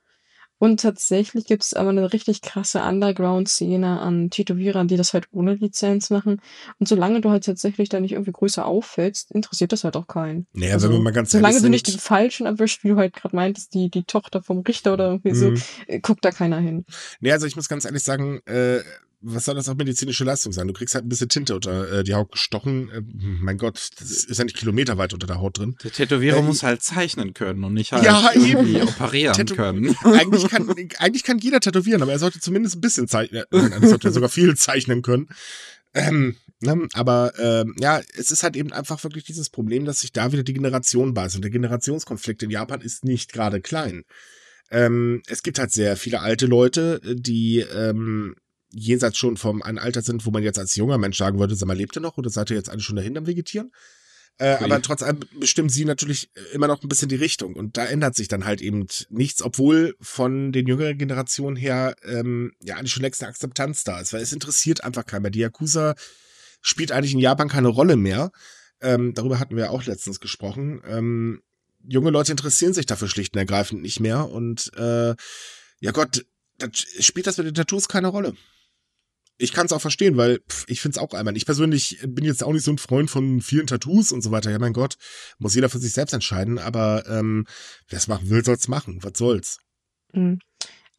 Und 0.59 0.81
tatsächlich 0.81 1.45
gibt 1.45 1.63
es 1.63 1.73
aber 1.73 1.89
eine 1.89 2.13
richtig 2.13 2.41
krasse 2.41 2.81
Underground-Szene 2.81 3.99
an 3.99 4.29
Tätowierern, 4.29 4.87
die 4.87 4.97
das 4.97 5.13
halt 5.13 5.27
ohne 5.31 5.55
Lizenz 5.55 6.09
machen. 6.09 6.41
Und 6.79 6.87
solange 6.87 7.21
du 7.21 7.29
halt 7.29 7.45
tatsächlich 7.45 7.89
da 7.89 7.99
nicht 7.99 8.11
irgendwie 8.11 8.31
größer 8.33 8.65
auffällst, 8.65 9.31
interessiert 9.31 9.71
das 9.71 9.83
halt 9.83 9.95
auch 9.95 10.07
keinen. 10.07 10.47
Naja, 10.53 10.73
Also, 10.73 10.89
wenn 10.89 10.97
wir 10.97 11.01
mal 11.03 11.11
ganz 11.11 11.31
Solange 11.31 11.61
du 11.61 11.69
nicht 11.69 11.87
den 11.87 11.97
Falschen 11.99 12.45
erwischt, 12.45 12.83
wie 12.83 12.89
du 12.89 12.97
halt 12.97 13.13
gerade 13.13 13.35
meintest, 13.35 13.73
die, 13.73 13.89
die 13.89 14.03
Tochter 14.03 14.43
vom 14.43 14.59
Richter 14.59 14.93
oder 14.93 15.07
irgendwie 15.09 15.33
so, 15.33 15.51
Mhm. 15.51 15.61
äh, 15.87 15.99
guckt 15.99 16.23
da 16.25 16.31
keiner 16.31 16.59
hin. 16.59 16.85
Nee, 17.21 17.31
also 17.31 17.47
ich 17.47 17.55
muss 17.55 17.69
ganz 17.69 17.85
ehrlich 17.85 18.03
sagen, 18.03 18.41
äh, 18.45 18.79
was 19.21 19.45
soll 19.45 19.55
das 19.55 19.67
auch 19.67 19.75
medizinische 19.75 20.23
Leistung 20.23 20.53
sein? 20.53 20.67
Du 20.67 20.73
kriegst 20.73 20.95
halt 20.95 21.05
ein 21.05 21.09
bisschen 21.09 21.27
Tinte 21.29 21.55
unter 21.55 21.91
äh, 21.99 22.03
die 22.03 22.13
Haut 22.13 22.31
gestochen. 22.31 22.89
Äh, 22.89 23.01
mein 23.03 23.57
Gott, 23.57 23.89
das 23.99 24.11
ist 24.11 24.37
ja 24.37 24.43
nicht 24.45 24.55
kilometerweit 24.55 25.13
unter 25.13 25.27
der 25.27 25.39
Haut 25.39 25.57
drin. 25.57 25.75
Der 25.83 25.91
Tätowierer 25.91 26.37
Äh, 26.37 26.41
muss 26.41 26.63
halt 26.63 26.81
zeichnen 26.81 27.33
können 27.33 27.63
und 27.63 27.73
nicht 27.73 27.91
halt 27.91 28.03
Ja, 28.05 28.31
irgendwie 28.33 28.77
eben. 28.77 28.87
operieren 28.87 29.35
Tätow- 29.35 29.55
können. 29.55 29.95
eigentlich 30.03 30.47
kann, 30.47 30.69
eigentlich 30.99 31.23
kann 31.23 31.37
jeder 31.39 31.59
tätowieren, 31.59 32.01
aber 32.01 32.11
er 32.13 32.19
sollte 32.19 32.39
zumindest 32.39 32.77
ein 32.77 32.81
bisschen 32.81 33.07
zeichnen. 33.07 33.43
Äh, 33.51 33.57
er 33.81 33.87
sollte 33.87 34.11
sogar 34.11 34.29
viel 34.29 34.55
zeichnen 34.55 35.01
können. 35.01 35.27
Ähm, 35.93 36.35
ne? 36.61 36.87
Aber 36.93 37.33
ähm, 37.39 37.75
ja, 37.79 37.99
es 38.15 38.31
ist 38.31 38.43
halt 38.43 38.55
eben 38.55 38.71
einfach 38.71 39.03
wirklich 39.03 39.23
dieses 39.25 39.49
Problem, 39.49 39.85
dass 39.85 40.01
sich 40.01 40.13
da 40.13 40.31
wieder 40.31 40.43
die 40.43 40.53
Generation 40.53 41.13
beißt. 41.13 41.35
Und 41.35 41.41
der 41.41 41.51
Generationskonflikt 41.51 42.43
in 42.43 42.51
Japan 42.51 42.81
ist 42.81 43.03
nicht 43.03 43.33
gerade 43.33 43.59
klein. 43.59 44.03
Ähm, 44.71 45.23
es 45.27 45.41
gibt 45.43 45.57
halt 45.59 45.71
sehr 45.71 45.97
viele 45.97 46.19
alte 46.21 46.45
Leute, 46.45 47.01
die 47.03 47.59
ähm, 47.59 48.35
jenseits 48.71 49.17
schon 49.17 49.37
vom 49.37 49.61
ein 49.61 49.79
Alter 49.79 50.01
sind, 50.01 50.25
wo 50.25 50.31
man 50.31 50.43
jetzt 50.43 50.59
als 50.59 50.75
junger 50.75 50.97
Mensch 50.97 51.17
sagen 51.17 51.39
würde, 51.39 51.55
sag 51.55 51.67
mal, 51.67 51.77
lebt 51.77 51.97
ihr 51.97 52.01
noch 52.01 52.17
oder 52.17 52.29
seid 52.29 52.49
ihr 52.49 52.57
jetzt 52.57 52.69
alle 52.69 52.81
schon 52.81 52.95
dahin 52.95 53.17
am 53.17 53.27
Vegetieren? 53.27 53.71
Äh, 54.37 54.57
Ui. 54.57 54.65
aber 54.65 54.81
trotz 54.81 55.03
allem 55.03 55.19
bestimmen 55.37 55.67
sie 55.67 55.83
natürlich 55.83 56.31
immer 56.53 56.67
noch 56.67 56.81
ein 56.81 56.87
bisschen 56.87 57.09
die 57.09 57.15
Richtung. 57.15 57.55
Und 57.55 57.75
da 57.75 57.85
ändert 57.85 58.15
sich 58.15 58.29
dann 58.29 58.45
halt 58.45 58.61
eben 58.61 58.87
nichts, 59.09 59.41
obwohl 59.41 59.95
von 59.99 60.53
den 60.53 60.65
jüngeren 60.65 60.97
Generationen 60.97 61.57
her 61.57 61.95
ähm, 62.03 62.53
ja 62.63 62.75
eigentlich 62.75 62.93
schon 62.93 63.03
längst 63.03 63.21
eine 63.21 63.29
Akzeptanz 63.29 63.83
da 63.83 63.99
ist, 63.99 64.13
weil 64.13 64.21
es 64.21 64.31
interessiert 64.31 64.83
einfach 64.83 65.05
keinen 65.05 65.23
mehr. 65.23 65.31
Die 65.31 65.39
Yakuza 65.39 65.95
spielt 66.61 66.93
eigentlich 66.93 67.13
in 67.13 67.19
Japan 67.19 67.49
keine 67.49 67.67
Rolle 67.67 67.97
mehr. 67.97 68.31
Ähm, 68.81 69.13
darüber 69.13 69.39
hatten 69.39 69.57
wir 69.57 69.71
auch 69.71 69.85
letztens 69.85 70.21
gesprochen. 70.21 70.81
Ähm, 70.85 71.41
junge 71.85 72.11
Leute 72.11 72.31
interessieren 72.31 72.73
sich 72.73 72.85
dafür 72.85 73.09
schlicht 73.09 73.33
und 73.33 73.39
ergreifend 73.39 73.81
nicht 73.81 73.99
mehr. 73.99 74.29
Und 74.29 74.71
äh, 74.77 75.15
ja 75.81 75.91
Gott, 75.91 76.25
das 76.57 76.85
spielt 77.01 77.27
das 77.27 77.37
mit 77.37 77.47
den 77.47 77.55
Tattoos 77.55 77.89
keine 77.89 78.07
Rolle. 78.07 78.35
Ich 79.41 79.53
kann 79.53 79.65
es 79.65 79.71
auch 79.71 79.81
verstehen, 79.81 80.17
weil 80.17 80.39
pff, 80.49 80.65
ich 80.67 80.81
finde 80.81 80.97
es 80.97 81.01
auch 81.01 81.13
einmal. 81.13 81.35
Ich 81.37 81.45
persönlich 81.45 81.99
bin 82.05 82.25
jetzt 82.25 82.43
auch 82.43 82.51
nicht 82.51 82.65
so 82.65 82.71
ein 82.71 82.77
Freund 82.77 83.09
von 83.09 83.41
vielen 83.41 83.67
Tattoos 83.67 84.11
und 84.11 84.21
so 84.21 84.31
weiter. 84.31 84.51
Ja, 84.51 84.59
mein 84.59 84.73
Gott, 84.73 84.95
muss 85.37 85.55
jeder 85.55 85.69
für 85.69 85.79
sich 85.79 85.93
selbst 85.93 86.13
entscheiden. 86.13 86.59
Aber 86.59 87.05
ähm, 87.07 87.45
wer 87.87 87.97
es 87.97 88.07
machen 88.07 88.29
will, 88.29 88.43
soll's 88.43 88.67
machen. 88.67 88.99
Was 89.01 89.13
soll's? 89.17 89.59
Mhm. 90.13 90.39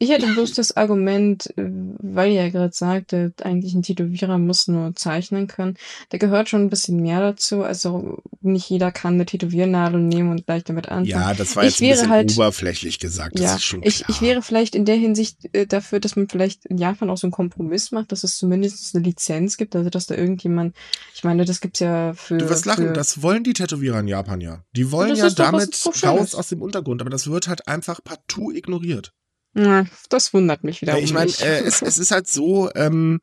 Ich 0.03 0.09
hätte 0.09 0.27
bloß 0.33 0.55
das 0.55 0.79
Argument, 0.79 1.47
äh, 1.59 1.65
weil 1.99 2.31
ihr 2.33 2.43
ja 2.45 2.49
gerade 2.49 2.73
sagte, 2.73 3.35
eigentlich 3.43 3.75
ein 3.75 3.83
Tätowierer 3.83 4.39
muss 4.39 4.67
nur 4.67 4.97
zeichnen 4.97 5.47
können. 5.47 5.77
Da 6.09 6.17
gehört 6.17 6.49
schon 6.49 6.63
ein 6.63 6.71
bisschen 6.71 7.03
mehr 7.03 7.21
dazu. 7.21 7.63
Also 7.63 8.23
nicht 8.41 8.71
jeder 8.71 8.93
kann 8.93 9.15
eine 9.15 9.27
Tätowiernadel 9.27 10.01
nehmen 10.01 10.31
und 10.31 10.47
gleich 10.47 10.65
damit 10.65 10.89
anfangen. 10.89 11.05
Ja, 11.05 11.35
das 11.35 11.55
war 11.55 11.65
Ich 11.65 11.79
jetzt 11.79 11.81
ein 11.81 11.87
wäre 11.87 11.97
bisschen 11.97 12.11
halt- 12.11 12.33
oberflächlich 12.33 12.99
gesagt. 12.99 13.35
Das 13.35 13.43
Ja, 13.43 13.55
ist 13.57 13.63
schon 13.65 13.83
ich, 13.83 13.97
klar. 13.99 14.09
ich 14.11 14.23
wäre 14.23 14.41
vielleicht 14.41 14.75
in 14.75 14.87
der 14.87 14.97
Hinsicht 14.97 15.55
äh, 15.55 15.67
dafür, 15.67 16.01
dass 16.01 16.17
man 16.17 16.29
vielleicht 16.31 16.65
in 16.65 16.79
Japan 16.79 17.11
auch 17.11 17.19
so 17.19 17.27
einen 17.27 17.33
Kompromiss 17.33 17.93
macht, 17.93 18.11
dass 18.11 18.25
es 18.25 18.39
zumindest 18.39 18.95
eine 18.97 19.05
Lizenz 19.05 19.59
gibt, 19.59 19.77
also 19.77 19.91
dass 19.91 20.07
da 20.07 20.15
irgendjemand, 20.15 20.75
ich 21.15 21.25
meine, 21.25 21.45
das 21.45 21.61
gibt's 21.61 21.81
ja 21.81 22.15
für. 22.15 22.39
Du 22.39 22.49
wirst 22.49 22.65
lachen, 22.65 22.95
das 22.95 23.23
wollen 23.23 23.45
die 23.45 23.53
Tätowierer 23.53 24.01
in 24.01 24.09
Japan 24.09 24.41
ja. 24.41 24.65
Die 24.75 24.91
wollen 24.93 25.15
ja 25.15 25.29
damit 25.29 25.79
raus 26.03 26.35
aus 26.35 26.49
dem 26.49 26.63
Untergrund, 26.63 27.03
aber 27.03 27.11
das 27.11 27.31
wird 27.31 27.49
halt 27.49 27.69
einfach 27.69 28.03
partout 28.03 28.53
ignoriert. 28.53 29.13
Das 29.53 30.33
wundert 30.33 30.65
mich 30.65 30.81
wieder. 30.81 30.99
Ich 30.99 31.13
meine, 31.13 31.31
äh, 31.41 31.63
es, 31.65 31.83
es 31.83 31.99
ist 31.99 32.11
halt 32.11 32.29
so, 32.29 32.71
ähm, 32.75 33.21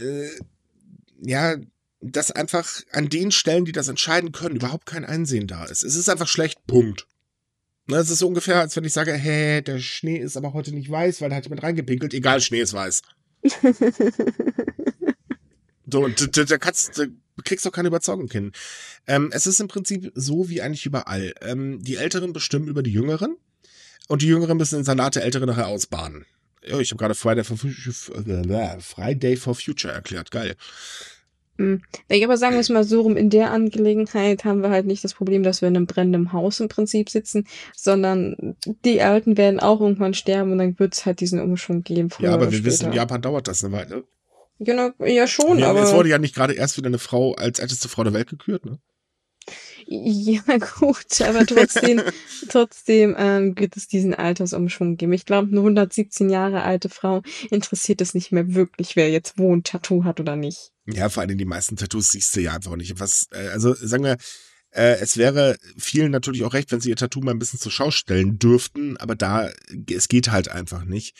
äh, 0.00 0.28
ja, 1.20 1.56
dass 2.00 2.30
einfach 2.30 2.68
an 2.92 3.08
den 3.08 3.30
Stellen, 3.30 3.64
die 3.64 3.72
das 3.72 3.88
entscheiden 3.88 4.32
können, 4.32 4.56
überhaupt 4.56 4.86
kein 4.86 5.04
Einsehen 5.04 5.46
da 5.46 5.64
ist. 5.64 5.84
Es 5.84 5.94
ist 5.94 6.08
einfach 6.08 6.28
schlecht, 6.28 6.66
Punkt. 6.66 7.06
Ne, 7.86 7.96
es 7.96 8.10
ist 8.10 8.20
so 8.20 8.28
ungefähr, 8.28 8.60
als 8.60 8.74
wenn 8.76 8.84
ich 8.84 8.92
sage, 8.92 9.12
hä, 9.12 9.60
der 9.60 9.78
Schnee 9.78 10.16
ist 10.16 10.36
aber 10.36 10.52
heute 10.52 10.72
nicht 10.72 10.90
weiß, 10.90 11.20
weil 11.20 11.30
da 11.30 11.36
hat 11.36 11.44
jemand 11.44 11.62
reingepinkelt. 11.62 12.14
Egal, 12.14 12.40
Schnee 12.40 12.60
ist 12.60 12.72
weiß. 12.72 13.02
So, 15.92 16.04
und 16.04 16.36
da, 16.36 16.58
kannst, 16.58 16.98
da 16.98 17.04
kriegst 17.44 17.66
du 17.66 17.68
auch 17.68 17.74
keine 17.74 17.88
Überzeugung 17.88 18.30
hin. 18.30 18.52
Ähm, 19.06 19.30
es 19.32 19.46
ist 19.46 19.60
im 19.60 19.68
Prinzip 19.68 20.10
so 20.14 20.48
wie 20.48 20.62
eigentlich 20.62 20.86
überall. 20.86 21.34
Ähm, 21.42 21.82
die 21.82 21.96
Älteren 21.96 22.32
bestimmen 22.32 22.68
über 22.68 22.82
die 22.82 22.92
Jüngeren 22.92 23.36
und 24.12 24.20
die 24.20 24.26
Jüngeren 24.26 24.58
müssen 24.58 24.76
den 24.76 24.84
Salat 24.84 25.16
der 25.16 25.24
Älteren 25.24 25.48
nachher 25.48 25.68
ausbaden. 25.68 26.26
Ja, 26.62 26.78
ich 26.78 26.90
habe 26.90 26.98
gerade 26.98 27.14
Friday 27.14 27.44
for, 27.44 27.56
Friday 27.56 29.36
for 29.36 29.54
Future 29.54 29.92
erklärt. 29.92 30.30
Geil. 30.30 30.54
Ja, 31.58 32.24
aber 32.26 32.36
sagen 32.36 32.54
wir 32.54 32.60
es 32.60 32.68
mal 32.68 32.84
so 32.84 33.00
rum, 33.00 33.16
in 33.16 33.30
der 33.30 33.52
Angelegenheit 33.52 34.44
haben 34.44 34.62
wir 34.62 34.70
halt 34.70 34.84
nicht 34.86 35.02
das 35.02 35.14
Problem, 35.14 35.42
dass 35.42 35.62
wir 35.62 35.68
in 35.68 35.76
einem 35.76 35.86
brennenden 35.86 36.32
Haus 36.32 36.60
im 36.60 36.68
Prinzip 36.68 37.08
sitzen, 37.08 37.46
sondern 37.74 38.56
die 38.84 39.00
Alten 39.00 39.36
werden 39.38 39.60
auch 39.60 39.80
irgendwann 39.80 40.12
sterben 40.12 40.52
und 40.52 40.58
dann 40.58 40.78
wird 40.78 40.94
es 40.94 41.06
halt 41.06 41.20
diesen 41.20 41.40
Umschwung 41.40 41.82
geben. 41.82 42.08
Ja, 42.18 42.34
aber 42.34 42.50
wir 42.50 42.58
später. 42.58 42.64
wissen, 42.66 42.86
in 42.88 42.92
Japan 42.92 43.22
dauert 43.22 43.48
das 43.48 43.64
eine 43.64 43.72
Weile. 43.74 44.04
Genau, 44.58 44.90
ja 45.00 45.26
schon, 45.26 45.58
Ja, 45.58 45.70
aber. 45.70 45.82
es 45.84 45.92
wurde 45.92 46.08
ja 46.10 46.18
nicht 46.18 46.34
gerade 46.34 46.52
erst 46.52 46.76
wieder 46.76 46.88
eine 46.88 46.98
Frau 46.98 47.32
als 47.34 47.58
älteste 47.60 47.88
Frau 47.88 48.04
der 48.04 48.12
Welt 48.12 48.28
gekürt, 48.28 48.66
ne? 48.66 48.78
Ja, 49.86 50.42
gut, 50.80 51.20
aber 51.20 51.46
trotzdem, 51.46 52.02
trotzdem 52.48 53.14
ähm, 53.18 53.58
wird 53.58 53.76
es 53.76 53.88
diesen 53.88 54.14
Altersumschwung 54.14 54.96
geben. 54.96 55.12
Ich 55.12 55.26
glaube, 55.26 55.48
eine 55.48 55.60
117 55.60 56.30
Jahre 56.30 56.62
alte 56.62 56.88
Frau 56.88 57.22
interessiert 57.50 58.00
es 58.00 58.14
nicht 58.14 58.32
mehr 58.32 58.54
wirklich, 58.54 58.96
wer 58.96 59.10
jetzt 59.10 59.38
wo 59.38 59.54
ein 59.54 59.64
Tattoo 59.64 60.04
hat 60.04 60.20
oder 60.20 60.36
nicht. 60.36 60.72
Ja, 60.86 61.08
vor 61.08 61.22
allem 61.22 61.38
die 61.38 61.44
meisten 61.44 61.76
Tattoos 61.76 62.10
siehst 62.10 62.34
du 62.36 62.40
ja 62.40 62.54
einfach 62.54 62.76
nicht. 62.76 62.98
Was, 62.98 63.28
äh, 63.32 63.48
also 63.48 63.74
sagen 63.74 64.04
wir, 64.04 64.16
äh, 64.70 64.98
es 65.00 65.16
wäre 65.16 65.56
vielen 65.76 66.10
natürlich 66.10 66.44
auch 66.44 66.54
recht, 66.54 66.72
wenn 66.72 66.80
sie 66.80 66.88
ihr 66.88 66.96
Tattoo 66.96 67.20
mal 67.20 67.32
ein 67.32 67.38
bisschen 67.38 67.60
zur 67.60 67.72
Schau 67.72 67.90
stellen 67.90 68.38
dürften, 68.38 68.96
aber 68.96 69.14
da, 69.14 69.50
es 69.90 70.08
geht 70.08 70.30
halt 70.30 70.48
einfach 70.48 70.84
nicht. 70.84 71.16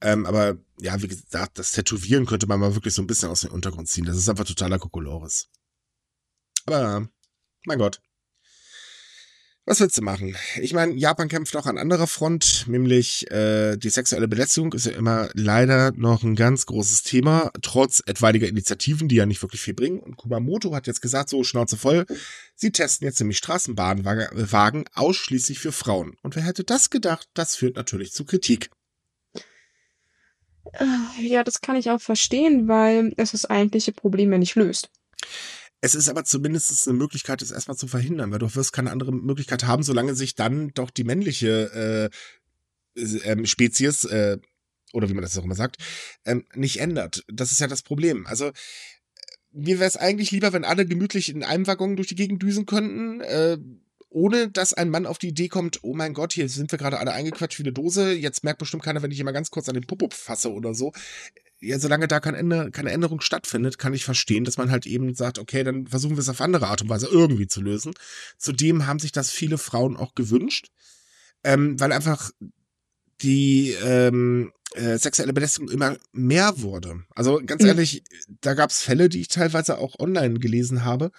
Ähm, 0.00 0.26
aber 0.26 0.56
ja, 0.78 1.00
wie 1.02 1.08
gesagt, 1.08 1.58
das 1.58 1.72
Tätowieren 1.72 2.26
könnte 2.26 2.46
man 2.46 2.60
mal 2.60 2.74
wirklich 2.74 2.94
so 2.94 3.02
ein 3.02 3.06
bisschen 3.06 3.30
aus 3.30 3.42
dem 3.42 3.52
Untergrund 3.52 3.88
ziehen. 3.88 4.04
Das 4.04 4.16
ist 4.16 4.28
einfach 4.28 4.44
totaler 4.44 4.78
Kokolores. 4.78 5.48
Aber, 6.66 7.08
mein 7.66 7.78
Gott. 7.78 8.00
Was 9.68 9.80
willst 9.80 9.98
du 9.98 10.02
machen? 10.02 10.36
Ich 10.62 10.72
meine, 10.74 10.94
Japan 10.94 11.28
kämpft 11.28 11.56
auch 11.56 11.66
an 11.66 11.76
anderer 11.76 12.06
Front, 12.06 12.66
nämlich 12.68 13.28
äh, 13.32 13.76
die 13.76 13.88
sexuelle 13.90 14.28
Belästigung 14.28 14.72
ist 14.74 14.86
ja 14.86 14.92
immer 14.92 15.28
leider 15.34 15.90
noch 15.90 16.22
ein 16.22 16.36
ganz 16.36 16.66
großes 16.66 17.02
Thema, 17.02 17.50
trotz 17.62 18.00
etwaiger 18.06 18.46
Initiativen, 18.46 19.08
die 19.08 19.16
ja 19.16 19.26
nicht 19.26 19.42
wirklich 19.42 19.60
viel 19.60 19.74
bringen. 19.74 19.98
Und 19.98 20.16
Kumamoto 20.16 20.72
hat 20.72 20.86
jetzt 20.86 21.02
gesagt, 21.02 21.30
so 21.30 21.42
Schnauze 21.42 21.76
voll, 21.76 22.06
sie 22.54 22.70
testen 22.70 23.08
jetzt 23.08 23.18
nämlich 23.18 23.38
Straßenbahnwagen 23.38 24.84
ausschließlich 24.94 25.58
für 25.58 25.72
Frauen. 25.72 26.16
Und 26.22 26.36
wer 26.36 26.44
hätte 26.44 26.62
das 26.62 26.88
gedacht? 26.88 27.28
Das 27.34 27.56
führt 27.56 27.74
natürlich 27.74 28.12
zu 28.12 28.24
Kritik. 28.24 28.70
Äh, 30.74 31.26
Ja, 31.26 31.42
das 31.42 31.60
kann 31.60 31.74
ich 31.74 31.90
auch 31.90 32.00
verstehen, 32.00 32.68
weil 32.68 33.14
es 33.16 33.32
das 33.32 33.46
eigentliche 33.46 33.90
Problem 33.90 34.30
ja 34.30 34.38
nicht 34.38 34.54
löst. 34.54 34.90
Es 35.80 35.94
ist 35.94 36.08
aber 36.08 36.24
zumindest 36.24 36.88
eine 36.88 36.96
Möglichkeit, 36.96 37.42
es 37.42 37.50
erstmal 37.50 37.76
zu 37.76 37.86
verhindern, 37.86 38.32
weil 38.32 38.38
du 38.38 38.54
wirst 38.54 38.72
keine 38.72 38.90
andere 38.90 39.12
Möglichkeit 39.12 39.64
haben, 39.64 39.82
solange 39.82 40.14
sich 40.14 40.34
dann 40.34 40.72
doch 40.74 40.90
die 40.90 41.04
männliche 41.04 42.10
äh, 42.96 43.00
ähm, 43.24 43.46
Spezies, 43.46 44.04
äh, 44.04 44.38
oder 44.92 45.08
wie 45.08 45.14
man 45.14 45.22
das 45.22 45.36
auch 45.36 45.44
immer 45.44 45.54
sagt, 45.54 45.76
ähm, 46.24 46.44
nicht 46.54 46.80
ändert. 46.80 47.24
Das 47.28 47.52
ist 47.52 47.60
ja 47.60 47.66
das 47.66 47.82
Problem. 47.82 48.26
Also 48.26 48.52
mir 49.52 49.78
wäre 49.78 49.88
es 49.88 49.96
eigentlich 49.96 50.30
lieber, 50.30 50.52
wenn 50.52 50.64
alle 50.64 50.86
gemütlich 50.86 51.28
in 51.28 51.44
einem 51.44 51.66
Waggon 51.66 51.96
durch 51.96 52.08
die 52.08 52.14
Gegend 52.14 52.42
düsen 52.42 52.66
könnten, 52.66 53.20
äh, 53.20 53.58
ohne 54.08 54.50
dass 54.50 54.72
ein 54.72 54.88
Mann 54.88 55.06
auf 55.06 55.18
die 55.18 55.28
Idee 55.28 55.48
kommt, 55.48 55.80
oh 55.82 55.94
mein 55.94 56.14
Gott, 56.14 56.32
hier 56.32 56.48
sind 56.48 56.72
wir 56.72 56.78
gerade 56.78 56.98
alle 56.98 57.12
eingequatscht 57.12 57.58
wie 57.58 57.64
eine 57.64 57.72
Dose, 57.72 58.12
jetzt 58.12 58.44
merkt 58.44 58.58
bestimmt 58.58 58.82
keiner, 58.82 59.02
wenn 59.02 59.10
ich 59.10 59.16
hier 59.16 59.24
mal 59.24 59.32
ganz 59.32 59.50
kurz 59.50 59.68
an 59.68 59.74
den 59.74 59.86
Popo 59.86 60.08
fasse 60.10 60.52
oder 60.52 60.74
so. 60.74 60.92
Ja, 61.60 61.78
solange 61.78 62.06
da 62.06 62.20
kein 62.20 62.34
Ende, 62.34 62.70
keine 62.70 62.90
Änderung 62.90 63.20
stattfindet, 63.20 63.78
kann 63.78 63.94
ich 63.94 64.04
verstehen, 64.04 64.44
dass 64.44 64.58
man 64.58 64.70
halt 64.70 64.86
eben 64.86 65.14
sagt, 65.14 65.38
okay, 65.38 65.64
dann 65.64 65.86
versuchen 65.86 66.16
wir 66.16 66.20
es 66.20 66.28
auf 66.28 66.40
andere 66.42 66.66
Art 66.66 66.82
und 66.82 66.88
Weise 66.88 67.08
irgendwie 67.10 67.46
zu 67.46 67.62
lösen. 67.62 67.94
Zudem 68.36 68.86
haben 68.86 68.98
sich 68.98 69.12
das 69.12 69.30
viele 69.30 69.56
Frauen 69.56 69.96
auch 69.96 70.14
gewünscht, 70.14 70.68
ähm, 71.44 71.80
weil 71.80 71.92
einfach 71.92 72.30
die 73.22 73.74
ähm, 73.82 74.52
äh, 74.74 74.98
sexuelle 74.98 75.32
Belästigung 75.32 75.70
immer 75.70 75.96
mehr 76.12 76.60
wurde. 76.60 77.04
Also 77.14 77.40
ganz 77.44 77.62
Mhm. 77.62 77.68
ehrlich, 77.68 78.04
da 78.42 78.54
gab 78.54 78.70
es 78.70 78.82
Fälle, 78.82 79.08
die 79.08 79.20
ich 79.22 79.28
teilweise 79.28 79.78
auch 79.78 79.98
online 79.98 80.38
gelesen 80.38 80.84
habe, 80.84 81.10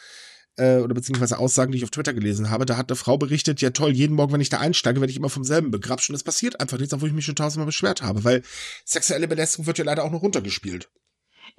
äh, 0.58 0.78
oder 0.78 0.94
beziehungsweise 0.94 1.38
Aussagen, 1.38 1.72
die 1.72 1.78
ich 1.78 1.84
auf 1.84 1.92
Twitter 1.92 2.14
gelesen 2.14 2.50
habe. 2.50 2.66
Da 2.66 2.78
hat 2.78 2.90
eine 2.90 2.96
Frau 2.96 3.18
berichtet, 3.18 3.62
ja 3.62 3.70
toll, 3.70 3.92
jeden 3.92 4.16
Morgen, 4.16 4.34
wenn 4.34 4.42
ich 4.42 4.50
da 4.50 4.60
einsteige, 4.60 5.00
werde 5.00 5.12
ich 5.12 5.18
immer 5.18 5.30
vom 5.30 5.44
selben 5.44 5.72
begrapscht 5.72 6.10
und 6.10 6.16
es 6.16 6.24
passiert 6.24 6.60
einfach 6.60 6.78
nichts, 6.78 6.94
obwohl 6.94 7.10
ich 7.10 7.16
mich 7.16 7.26
schon 7.26 7.36
tausendmal 7.36 7.66
beschwert 7.66 8.02
habe, 8.02 8.24
weil 8.24 8.44
sexuelle 8.86 9.28
Belästigung 9.28 9.68
wird 9.68 9.78
ja 9.78 9.86
leider 9.86 10.04
auch 10.04 10.12
noch 10.12 10.22
runtergespielt. 10.22 10.90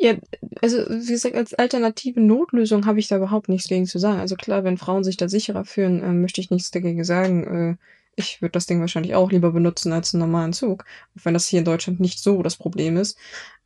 Ja, 0.01 0.15
also 0.63 0.79
wie 0.79 1.13
gesagt, 1.13 1.35
als 1.35 1.55
alternative 1.55 2.21
Notlösung 2.21 2.87
habe 2.87 3.01
ich 3.01 3.09
da 3.09 3.17
überhaupt 3.17 3.49
nichts 3.49 3.69
gegen 3.69 3.87
zu 3.87 3.99
sagen. 3.99 4.21
Also 4.21 4.37
klar, 4.37 4.63
wenn 4.63 4.79
Frauen 4.79 5.03
sich 5.03 5.17
da 5.17 5.29
sicherer 5.29 5.65
fühlen, 5.65 6.03
äh, 6.03 6.13
möchte 6.13 6.41
ich 6.41 6.51
nichts 6.51 6.71
dagegen 6.71 7.03
sagen. 7.03 7.45
Äh, 7.45 7.77
ich 8.19 8.43
würde 8.43 8.53
das 8.53 8.67
Ding 8.67 8.81
wahrscheinlich 8.81 9.15
auch 9.15 9.31
lieber 9.31 9.53
benutzen 9.53 9.93
als 9.93 10.13
einen 10.15 10.21
normalen 10.21 10.53
Zug, 10.53 10.85
auch 11.17 11.25
wenn 11.25 11.35
das 11.35 11.47
hier 11.47 11.61
in 11.61 11.65
Deutschland 11.65 12.01
nicht 12.01 12.21
so 12.21 12.43
das 12.43 12.57
Problem 12.57 12.97
ist. 12.97 13.17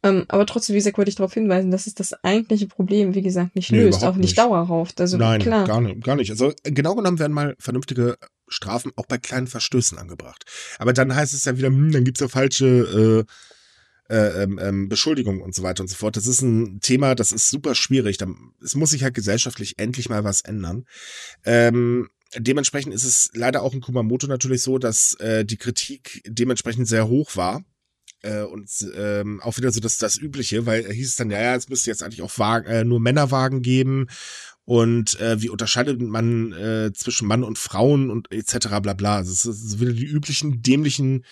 Ähm, 0.02 0.24
aber 0.28 0.46
trotzdem, 0.46 0.74
wie 0.74 0.78
gesagt, 0.78 0.98
wollte 0.98 1.08
ich 1.08 1.14
darauf 1.14 1.34
hinweisen, 1.34 1.70
dass 1.70 1.86
es 1.86 1.94
das 1.94 2.12
eigentliche 2.24 2.66
Problem, 2.66 3.14
wie 3.14 3.22
gesagt, 3.22 3.54
nicht 3.54 3.70
Nee, 3.70 3.82
löst, 3.84 4.04
auch 4.04 4.16
nicht 4.16 4.28
nicht. 4.30 4.38
dauerhaft. 4.38 5.00
Also 5.00 5.16
Nein, 5.16 5.40
klar. 5.40 5.66
gar 5.66 5.80
nicht, 5.80 6.02
gar 6.04 6.16
nicht. 6.16 6.30
Also 6.30 6.52
äh, 6.64 6.72
genau 6.72 6.94
genommen 6.94 7.18
werden 7.18 7.32
mal 7.32 7.54
vernünftige 7.58 8.16
Strafen 8.48 8.92
auch 8.96 9.06
bei 9.06 9.18
kleinen 9.18 9.46
Verstößen 9.46 9.98
angebracht. 9.98 10.44
Aber 10.78 10.92
dann 10.92 11.14
heißt 11.14 11.32
es 11.34 11.44
ja 11.44 11.56
wieder, 11.56 11.68
hm, 11.68 11.92
dann 11.92 12.04
gibt's 12.04 12.20
ja 12.20 12.28
falsche 12.28 13.26
äh, 14.10 14.14
äh, 14.14 14.42
ähm, 14.42 14.88
Beschuldigungen 14.88 15.40
und 15.40 15.54
so 15.54 15.62
weiter 15.62 15.82
und 15.82 15.88
so 15.88 15.96
fort. 15.96 16.16
Das 16.16 16.26
ist 16.26 16.42
ein 16.42 16.80
Thema, 16.80 17.14
das 17.14 17.32
ist 17.32 17.48
super 17.48 17.74
schwierig. 17.74 18.18
Da, 18.18 18.26
es 18.62 18.74
muss 18.74 18.90
sich 18.90 19.04
halt 19.04 19.14
gesellschaftlich 19.14 19.78
endlich 19.78 20.08
mal 20.08 20.24
was 20.24 20.42
ändern. 20.42 20.84
Ähm, 21.44 22.08
dementsprechend 22.38 22.94
ist 22.94 23.04
es 23.04 23.30
leider 23.34 23.62
auch 23.62 23.74
in 23.74 23.80
Kumamoto 23.80 24.26
natürlich 24.26 24.62
so, 24.62 24.78
dass 24.78 25.14
äh, 25.14 25.44
die 25.44 25.56
Kritik 25.56 26.22
dementsprechend 26.26 26.88
sehr 26.88 27.08
hoch 27.08 27.36
war. 27.36 27.64
Äh, 28.22 28.42
und 28.42 28.70
ähm, 28.96 29.40
auch 29.42 29.56
wieder 29.56 29.72
so 29.72 29.80
das, 29.80 29.98
das 29.98 30.16
Übliche, 30.16 30.64
weil 30.64 30.90
hieß 30.90 31.08
es 31.08 31.16
dann, 31.16 31.30
ja, 31.30 31.40
ja, 31.40 31.54
es 31.56 31.68
müsste 31.68 31.90
jetzt 31.90 32.02
eigentlich 32.02 32.22
auch 32.22 32.38
Wagen, 32.38 32.66
äh, 32.68 32.84
nur 32.84 33.00
Männerwagen 33.00 33.62
geben 33.62 34.06
und 34.64 35.18
äh, 35.20 35.42
wie 35.42 35.48
unterscheidet 35.48 36.00
man 36.00 36.52
äh, 36.52 36.92
zwischen 36.92 37.26
Mann 37.26 37.42
und 37.42 37.58
Frauen 37.58 38.10
und 38.10 38.32
etc. 38.32 38.68
bla 38.80 38.94
bla. 38.94 39.16
Also 39.16 39.32
es 39.32 39.44
ist 39.44 39.80
wieder 39.80 39.92
die 39.92 40.06
üblichen 40.06 40.62
dämlichen 40.62 41.24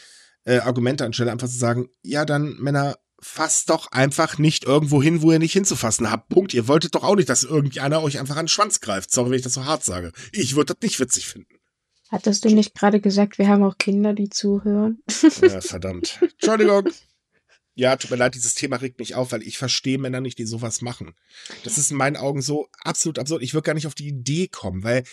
äh, 0.44 0.58
Argumente 0.58 1.04
anstelle 1.04 1.30
einfach 1.30 1.48
zu 1.48 1.58
sagen, 1.58 1.88
ja 2.02 2.24
dann 2.24 2.56
Männer, 2.58 2.96
fasst 3.20 3.70
doch 3.70 3.92
einfach 3.92 4.38
nicht 4.38 4.64
irgendwo 4.64 5.02
hin, 5.02 5.22
wo 5.22 5.32
ihr 5.32 5.38
nicht 5.38 5.52
hinzufassen 5.52 6.10
habt. 6.10 6.28
Punkt. 6.28 6.54
Ihr 6.54 6.68
wolltet 6.68 6.94
doch 6.94 7.02
auch 7.02 7.16
nicht, 7.16 7.28
dass 7.28 7.44
irgendeiner 7.44 8.02
euch 8.02 8.18
einfach 8.18 8.36
an 8.36 8.44
den 8.44 8.48
Schwanz 8.48 8.80
greift. 8.80 9.10
Sorry, 9.10 9.30
wenn 9.30 9.36
ich 9.36 9.44
das 9.44 9.54
so 9.54 9.64
hart 9.64 9.84
sage. 9.84 10.12
Ich 10.32 10.56
würde 10.56 10.74
das 10.74 10.82
nicht 10.82 11.00
witzig 11.00 11.26
finden. 11.26 11.54
Hattest 12.10 12.44
du 12.44 12.48
nicht 12.48 12.74
gerade 12.74 13.00
gesagt, 13.00 13.38
wir 13.38 13.48
haben 13.48 13.62
auch 13.62 13.78
Kinder, 13.78 14.14
die 14.14 14.28
zuhören? 14.28 15.00
Ja, 15.42 15.60
verdammt. 15.60 16.18
Entschuldigung. 16.20 16.88
Ja, 17.74 17.96
tut 17.96 18.10
mir 18.10 18.16
leid, 18.16 18.34
dieses 18.34 18.54
Thema 18.54 18.76
regt 18.76 18.98
mich 18.98 19.14
auf, 19.14 19.30
weil 19.32 19.42
ich 19.42 19.56
verstehe 19.56 19.96
Männer 19.96 20.20
nicht, 20.20 20.38
die 20.38 20.44
sowas 20.44 20.82
machen. 20.82 21.14
Das 21.62 21.78
ist 21.78 21.92
in 21.92 21.96
meinen 21.96 22.16
Augen 22.16 22.42
so 22.42 22.68
absolut 22.82 23.18
absurd. 23.18 23.42
Ich 23.42 23.54
würde 23.54 23.66
gar 23.66 23.74
nicht 23.74 23.86
auf 23.86 23.94
die 23.94 24.08
Idee 24.08 24.48
kommen, 24.48 24.82
weil 24.82 25.04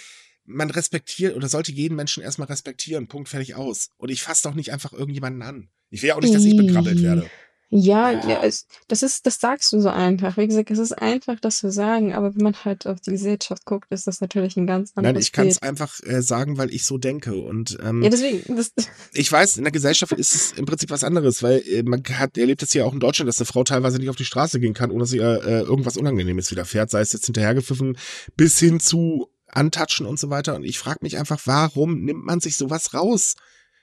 man 0.43 0.71
respektiert 0.71 1.35
oder 1.35 1.49
sollte 1.49 1.71
jeden 1.71 1.95
Menschen 1.95 2.23
erstmal 2.23 2.47
respektieren. 2.47 3.07
Punkt, 3.07 3.29
fertig 3.29 3.55
aus. 3.55 3.91
Und 3.97 4.09
ich 4.09 4.23
fasse 4.23 4.43
doch 4.43 4.55
nicht 4.55 4.71
einfach 4.73 4.91
irgendjemanden 4.91 5.43
an. 5.43 5.69
Ich 5.89 6.01
will 6.01 6.09
ja 6.09 6.15
auch 6.15 6.21
nicht, 6.21 6.33
dass 6.33 6.43
ich 6.43 6.57
bekrabbelt 6.57 7.01
werde. 7.01 7.29
Ja, 7.69 8.11
ja 8.11 8.43
es, 8.43 8.65
das 8.87 9.03
ist, 9.03 9.25
das 9.25 9.39
sagst 9.39 9.73
du 9.73 9.81
so 9.81 9.89
einfach. 9.89 10.37
Wie 10.37 10.47
gesagt, 10.47 10.71
es 10.71 10.79
ist 10.79 10.93
einfach, 10.93 11.37
das 11.39 11.57
zu 11.57 11.69
sagen, 11.69 12.13
aber 12.13 12.33
wenn 12.33 12.43
man 12.43 12.55
halt 12.63 12.87
auf 12.87 13.01
die 13.01 13.11
Gesellschaft 13.11 13.65
guckt, 13.65 13.91
ist 13.91 14.07
das 14.07 14.21
natürlich 14.21 14.55
ein 14.55 14.67
ganz 14.67 14.93
anderes 14.95 15.13
Nein, 15.13 15.21
ich 15.21 15.31
kann 15.33 15.47
es 15.47 15.61
einfach 15.61 15.99
äh, 16.03 16.21
sagen, 16.21 16.57
weil 16.57 16.73
ich 16.73 16.85
so 16.85 16.97
denke. 16.97 17.35
Und 17.35 17.77
ähm, 17.83 18.03
Ja, 18.03 18.09
deswegen, 18.09 18.55
das, 18.55 18.71
ich 19.13 19.29
weiß, 19.29 19.57
in 19.57 19.65
der 19.65 19.73
Gesellschaft 19.73 20.13
ist 20.13 20.33
es 20.33 20.51
im 20.53 20.65
Prinzip 20.65 20.89
was 20.91 21.03
anderes, 21.03 21.43
weil 21.43 21.61
äh, 21.67 21.83
man 21.83 22.03
hat, 22.05 22.37
erlebt 22.37 22.63
es 22.63 22.73
ja 22.73 22.85
auch 22.85 22.93
in 22.93 23.01
Deutschland, 23.01 23.27
dass 23.27 23.39
eine 23.39 23.47
Frau 23.47 23.65
teilweise 23.65 23.97
nicht 23.97 24.09
auf 24.09 24.15
die 24.15 24.25
Straße 24.25 24.61
gehen 24.61 24.73
kann, 24.73 24.89
ohne 24.89 25.01
dass 25.01 25.11
ihr 25.11 25.43
äh, 25.43 25.59
irgendwas 25.59 25.97
Unangenehmes 25.97 26.49
widerfährt, 26.51 26.89
sei 26.89 27.01
es 27.01 27.11
jetzt 27.11 27.25
hinterhergepfiffen, 27.25 27.97
bis 28.37 28.59
hin 28.59 28.79
zu 28.79 29.27
antatschen 29.47 30.05
und 30.05 30.19
so 30.19 30.29
weiter. 30.29 30.55
Und 30.55 30.63
ich 30.63 30.79
frage 30.79 30.99
mich 31.01 31.17
einfach, 31.17 31.41
warum 31.45 32.05
nimmt 32.05 32.23
man 32.23 32.39
sich 32.39 32.55
sowas 32.55 32.93
raus? 32.93 33.35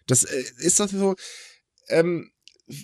Das 0.07 0.24
äh, 0.24 0.45
ist 0.59 0.80
doch 0.80 0.89
so, 0.89 1.16
ähm, 1.89 2.30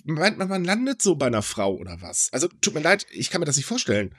meint 0.05 0.37
man, 0.37 0.47
man 0.47 0.63
landet 0.63 1.01
so 1.01 1.15
bei 1.15 1.27
einer 1.27 1.41
Frau 1.41 1.75
oder 1.75 2.01
was? 2.01 2.31
Also 2.31 2.47
tut 2.61 2.73
mir 2.73 2.81
leid, 2.81 3.05
ich 3.11 3.29
kann 3.29 3.39
mir 3.39 3.45
das 3.45 3.57
nicht 3.57 3.65
vorstellen. 3.65 4.15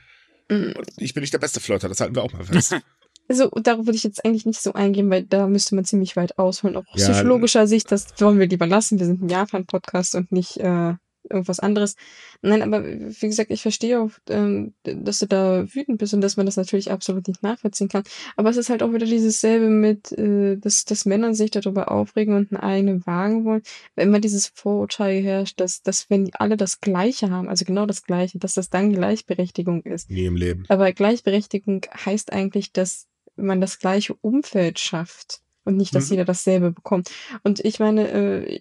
Und 0.48 0.88
ich 0.96 1.14
bin 1.14 1.22
nicht 1.22 1.32
der 1.32 1.38
beste 1.38 1.60
Flirter, 1.60 1.88
das 1.88 2.00
halten 2.00 2.14
wir 2.14 2.22
auch 2.22 2.32
mal 2.32 2.44
fest. 2.44 2.76
also 3.28 3.48
darauf 3.48 3.86
würde 3.86 3.96
ich 3.96 4.04
jetzt 4.04 4.24
eigentlich 4.24 4.44
nicht 4.44 4.60
so 4.60 4.72
eingehen, 4.74 5.08
weil 5.08 5.22
da 5.22 5.46
müsste 5.46 5.74
man 5.74 5.84
ziemlich 5.84 6.16
weit 6.16 6.38
ausholen. 6.38 6.76
Auch 6.76 6.84
aus 6.92 7.00
Ja, 7.00 7.10
psychologischer 7.10 7.66
Sicht, 7.66 7.90
das 7.90 8.08
wollen 8.18 8.38
wir 8.38 8.46
lieber 8.46 8.66
lassen. 8.66 8.98
Wir 8.98 9.06
sind 9.06 9.22
ein 9.22 9.28
Japan-Podcast 9.28 10.14
und 10.14 10.32
nicht 10.32 10.58
äh, 10.58 10.94
irgendwas 11.32 11.58
anderes. 11.60 11.96
Nein, 12.42 12.62
aber 12.62 12.84
wie 12.84 13.26
gesagt, 13.26 13.50
ich 13.50 13.62
verstehe 13.62 14.00
auch, 14.00 14.10
ähm, 14.28 14.74
dass 14.84 15.18
du 15.20 15.26
da 15.26 15.64
wütend 15.72 15.98
bist 15.98 16.14
und 16.14 16.20
dass 16.20 16.36
man 16.36 16.46
das 16.46 16.56
natürlich 16.56 16.90
absolut 16.90 17.26
nicht 17.28 17.42
nachvollziehen 17.42 17.88
kann. 17.88 18.04
Aber 18.36 18.50
es 18.50 18.56
ist 18.56 18.70
halt 18.70 18.82
auch 18.82 18.92
wieder 18.92 19.06
dieses 19.06 19.40
selbe 19.40 19.68
mit, 19.68 20.12
äh, 20.12 20.56
dass, 20.56 20.84
dass 20.84 21.04
Männer 21.04 21.34
sich 21.34 21.50
darüber 21.50 21.90
aufregen 21.90 22.34
und 22.34 22.52
einen 22.52 22.60
eigenen 22.62 23.06
Wagen 23.06 23.44
wollen. 23.44 23.62
Wenn 23.94 24.08
immer 24.08 24.20
dieses 24.20 24.46
Vorurteil 24.46 25.22
herrscht, 25.22 25.60
dass, 25.60 25.82
dass 25.82 26.10
wenn 26.10 26.30
alle 26.34 26.56
das 26.56 26.80
Gleiche 26.80 27.30
haben, 27.30 27.48
also 27.48 27.64
genau 27.64 27.86
das 27.86 28.04
Gleiche, 28.04 28.38
dass 28.38 28.54
das 28.54 28.70
dann 28.70 28.92
Gleichberechtigung 28.92 29.82
ist. 29.82 30.10
Nie 30.10 30.26
im 30.26 30.36
Leben. 30.36 30.64
Aber 30.68 30.92
Gleichberechtigung 30.92 31.86
heißt 32.04 32.32
eigentlich, 32.32 32.72
dass 32.72 33.06
man 33.36 33.60
das 33.60 33.78
gleiche 33.78 34.14
Umfeld 34.20 34.78
schafft 34.78 35.40
und 35.64 35.76
nicht, 35.76 35.94
dass 35.94 36.06
Mhm. 36.06 36.10
jeder 36.12 36.24
dasselbe 36.24 36.70
bekommt. 36.70 37.10
Und 37.42 37.60
ich 37.60 37.78
meine, 37.78 38.08
äh, 38.10 38.60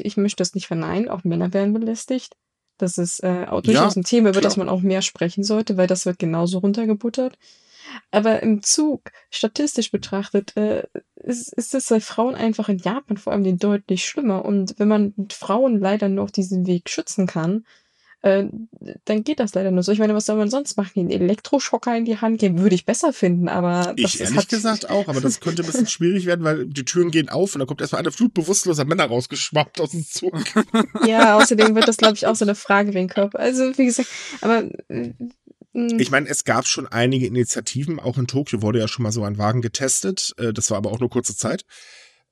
ich, 0.00 0.16
möchte 0.16 0.36
das 0.36 0.54
nicht 0.54 0.66
verneinen, 0.66 1.08
auch 1.08 1.24
Männer 1.24 1.52
werden 1.52 1.72
belästigt. 1.72 2.36
Das 2.78 2.98
ist 2.98 3.22
äh, 3.22 3.46
auch 3.48 3.62
durchaus 3.62 3.94
Ja, 3.94 4.00
ein 4.00 4.04
Thema, 4.04 4.30
über 4.30 4.40
das 4.40 4.56
man 4.56 4.68
auch 4.68 4.80
mehr 4.80 5.02
sprechen 5.02 5.44
sollte, 5.44 5.76
weil 5.76 5.86
das 5.86 6.06
wird 6.06 6.18
genauso 6.18 6.58
runtergebuttert. 6.58 7.38
Aber 8.10 8.42
im 8.42 8.62
Zug, 8.62 9.10
statistisch 9.30 9.90
betrachtet, 9.90 10.56
äh, 10.56 10.84
ist, 11.16 11.52
ist 11.52 11.74
es 11.74 11.88
bei 11.88 12.00
Frauen 12.00 12.34
einfach 12.34 12.68
in 12.68 12.78
Japan 12.78 13.16
vor 13.16 13.32
allem 13.32 13.58
deutlich 13.58 14.04
schlimmer. 14.04 14.44
Und 14.44 14.74
wenn 14.78 14.88
man 14.88 15.14
Frauen 15.30 15.78
leider 15.78 16.08
nur 16.08 16.24
auf 16.24 16.32
diesem 16.32 16.66
Weg 16.66 16.88
schützen 16.88 17.26
kann, 17.26 17.64
äh, 18.22 18.44
dann 19.04 19.24
geht 19.24 19.40
das 19.40 19.54
leider 19.54 19.70
nur 19.70 19.82
so. 19.82 19.90
Ich 19.90 19.98
meine, 19.98 20.14
was 20.14 20.26
soll 20.26 20.36
man 20.36 20.48
sonst 20.48 20.76
machen? 20.76 20.92
Den 20.94 21.10
Elektroschocker 21.10 21.96
in 21.96 22.04
die 22.04 22.18
Hand 22.18 22.38
geben, 22.38 22.60
würde 22.60 22.74
ich 22.74 22.84
besser 22.86 23.12
finden, 23.12 23.48
aber 23.48 23.94
das 23.96 24.14
Ich 24.14 24.20
ehrlich 24.20 24.36
hat, 24.36 24.48
gesagt 24.48 24.90
auch, 24.90 25.08
aber 25.08 25.20
das 25.20 25.40
könnte 25.40 25.62
ein 25.62 25.66
bisschen 25.66 25.86
schwierig 25.88 26.24
werden, 26.26 26.44
weil 26.44 26.66
die 26.66 26.84
Türen 26.84 27.10
gehen 27.10 27.28
auf 27.28 27.54
und 27.54 27.58
da 27.58 27.66
kommt 27.66 27.80
erstmal 27.80 28.00
eine 28.00 28.12
Flut 28.12 28.32
bewusstloser 28.32 28.84
Männer 28.84 29.06
rausgeschwappt 29.06 29.80
aus 29.80 29.90
dem 29.90 30.06
Zug. 30.06 30.32
Ja, 31.06 31.36
außerdem 31.36 31.74
wird 31.74 31.88
das, 31.88 31.96
glaube 31.96 32.14
ich, 32.14 32.26
auch 32.26 32.36
so 32.36 32.44
eine 32.44 32.54
Frage 32.54 32.94
wegen 32.94 33.08
Körper. 33.08 33.40
Also, 33.40 33.76
wie 33.76 33.86
gesagt, 33.86 34.08
aber 34.40 34.62
mh, 34.88 35.14
Ich 35.98 36.10
meine, 36.10 36.28
es 36.28 36.44
gab 36.44 36.66
schon 36.66 36.86
einige 36.86 37.26
Initiativen, 37.26 37.98
auch 37.98 38.18
in 38.18 38.26
Tokio 38.26 38.62
wurde 38.62 38.78
ja 38.78 38.88
schon 38.88 39.02
mal 39.02 39.12
so 39.12 39.24
ein 39.24 39.38
Wagen 39.38 39.62
getestet, 39.62 40.32
äh, 40.38 40.52
das 40.52 40.70
war 40.70 40.78
aber 40.78 40.92
auch 40.92 41.00
nur 41.00 41.10
kurze 41.10 41.36
Zeit. 41.36 41.64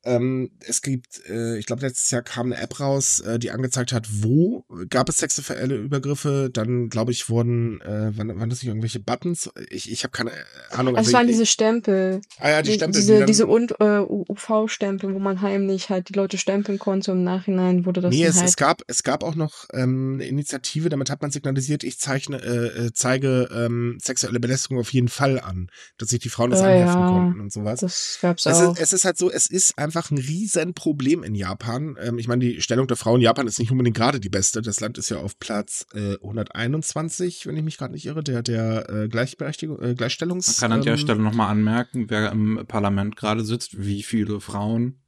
Ähm, 0.03 0.51
es 0.67 0.81
gibt, 0.83 1.21
äh, 1.29 1.59
ich 1.59 1.67
glaube, 1.67 1.83
letztes 1.83 2.11
Jahr 2.11 2.23
kam 2.23 2.47
eine 2.53 2.61
App 2.63 2.81
raus, 2.81 3.21
äh, 3.21 3.39
die 3.39 3.51
angezeigt 3.51 3.93
hat, 3.93 4.07
wo 4.23 4.65
gab 4.89 5.09
es 5.11 5.19
sexuelle 5.19 5.77
Übergriffe. 5.77 6.49
Dann, 6.53 6.89
glaube 6.89 7.13
ich, 7.13 7.29
wurden, 7.29 7.81
äh, 7.83 8.17
waren, 8.17 8.29
waren 8.41 8.49
das 8.49 8.61
nicht 8.63 8.69
irgendwelche 8.69 9.01
Buttons? 9.01 9.51
Ich, 9.69 9.91
ich 9.93 10.03
habe 10.05 10.13
keine 10.13 10.31
Ahnung. 10.71 10.97
also 10.97 11.09
es 11.09 11.13
waren 11.15 11.27
ich, 11.27 11.33
diese 11.33 11.45
Stempel. 11.47 12.23
ah 12.39 12.49
ja, 12.49 12.63
die 12.63 12.71
Die- 12.71 12.77
Stempel, 12.77 12.93
die 13.01 13.07
diese, 13.07 13.19
dann, 13.19 13.27
diese 13.27 13.43
äh, 13.45 14.01
UV-Stempel, 14.01 15.13
wo 15.15 15.19
man 15.19 15.43
heimlich 15.43 15.91
halt 15.91 16.09
die 16.09 16.15
Leute 16.15 16.39
stempeln 16.39 16.79
konnte 16.79 17.13
und 17.13 17.19
im 17.19 17.25
Nachhinein 17.25 17.85
wurde 17.85 18.01
das 18.01 18.11
Nee, 18.15 18.25
es, 18.25 18.37
halt. 18.37 18.49
es 18.49 18.57
gab 18.57 18.83
es 18.87 19.03
gab 19.03 19.23
auch 19.23 19.35
noch 19.35 19.67
ähm, 19.73 20.15
eine 20.15 20.27
Initiative, 20.27 20.89
damit 20.89 21.11
hat 21.11 21.21
man 21.23 21.31
signalisiert, 21.31 21.85
ich 21.85 21.99
zeichne 21.99 22.39
äh, 22.43 22.87
äh, 22.87 22.91
zeige 22.95 23.49
ähm, 23.55 23.99
sexuelle 24.01 24.41
Belästigung 24.41 24.79
auf 24.81 24.93
jeden 24.93 25.09
Fall 25.09 25.41
an, 25.41 25.69
dass 25.99 26.09
sich 26.11 26.21
die 26.21 26.29
Frauen 26.31 26.51
das 26.51 26.61
Ja, 26.61 26.67
anheften 26.69 27.03
ja. 27.03 27.09
konnten 27.09 27.41
und 27.41 27.53
sowas. 27.53 27.81
das 27.81 28.19
gab's 28.23 28.47
Es 28.47 28.57
auch. 28.57 28.73
ist, 28.73 28.81
es 28.81 28.93
ist 28.93 29.05
halt 29.05 29.19
so, 29.19 29.31
es 29.31 29.47
ist 29.47 29.77
einfach 29.79 29.90
ein 30.11 30.19
Riesenproblem 30.19 31.23
in 31.23 31.35
Japan. 31.35 31.97
Ähm, 32.01 32.19
ich 32.19 32.29
meine, 32.29 32.45
die 32.45 32.61
Stellung 32.61 32.87
der 32.87 32.97
Frau 32.97 33.17
in 33.17 33.23
Japan 33.23 33.47
ist 33.47 33.59
nicht 33.59 33.71
unbedingt 33.71 33.97
gerade 33.97 34.21
die 34.21 34.29
beste. 34.29 34.63
Das 34.63 34.81
Land 34.81 34.99
ist 34.99 35.11
ja 35.11 35.19
auf 35.19 35.39
Platz 35.39 35.87
äh, 35.95 36.15
121, 36.15 37.47
wenn 37.47 37.57
ich 37.57 37.63
mich 37.63 37.79
gerade 37.79 37.93
nicht 37.93 38.07
irre, 38.07 38.23
der 38.23 38.43
der 38.43 38.89
äh, 38.89 39.09
Gleichberechtigung, 39.09 39.81
äh, 39.83 39.95
Gleichstellungs. 39.95 40.49
Man 40.49 40.71
kann 40.71 40.79
an 40.79 40.85
der 40.85 40.95
ähm, 40.95 40.99
Stelle 40.99 41.21
nochmal 41.21 41.51
anmerken, 41.51 42.07
wer 42.09 42.31
im 42.33 42.65
Parlament 42.67 43.17
gerade 43.17 43.45
sitzt, 43.45 43.85
wie 43.85 44.03
viele 44.03 44.41
Frauen. 44.41 45.01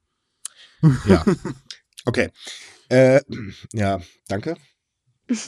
Ja. 1.07 1.25
Okay. 2.05 2.31
Äh, 2.89 3.21
ja, 3.73 4.01
danke. 4.27 4.57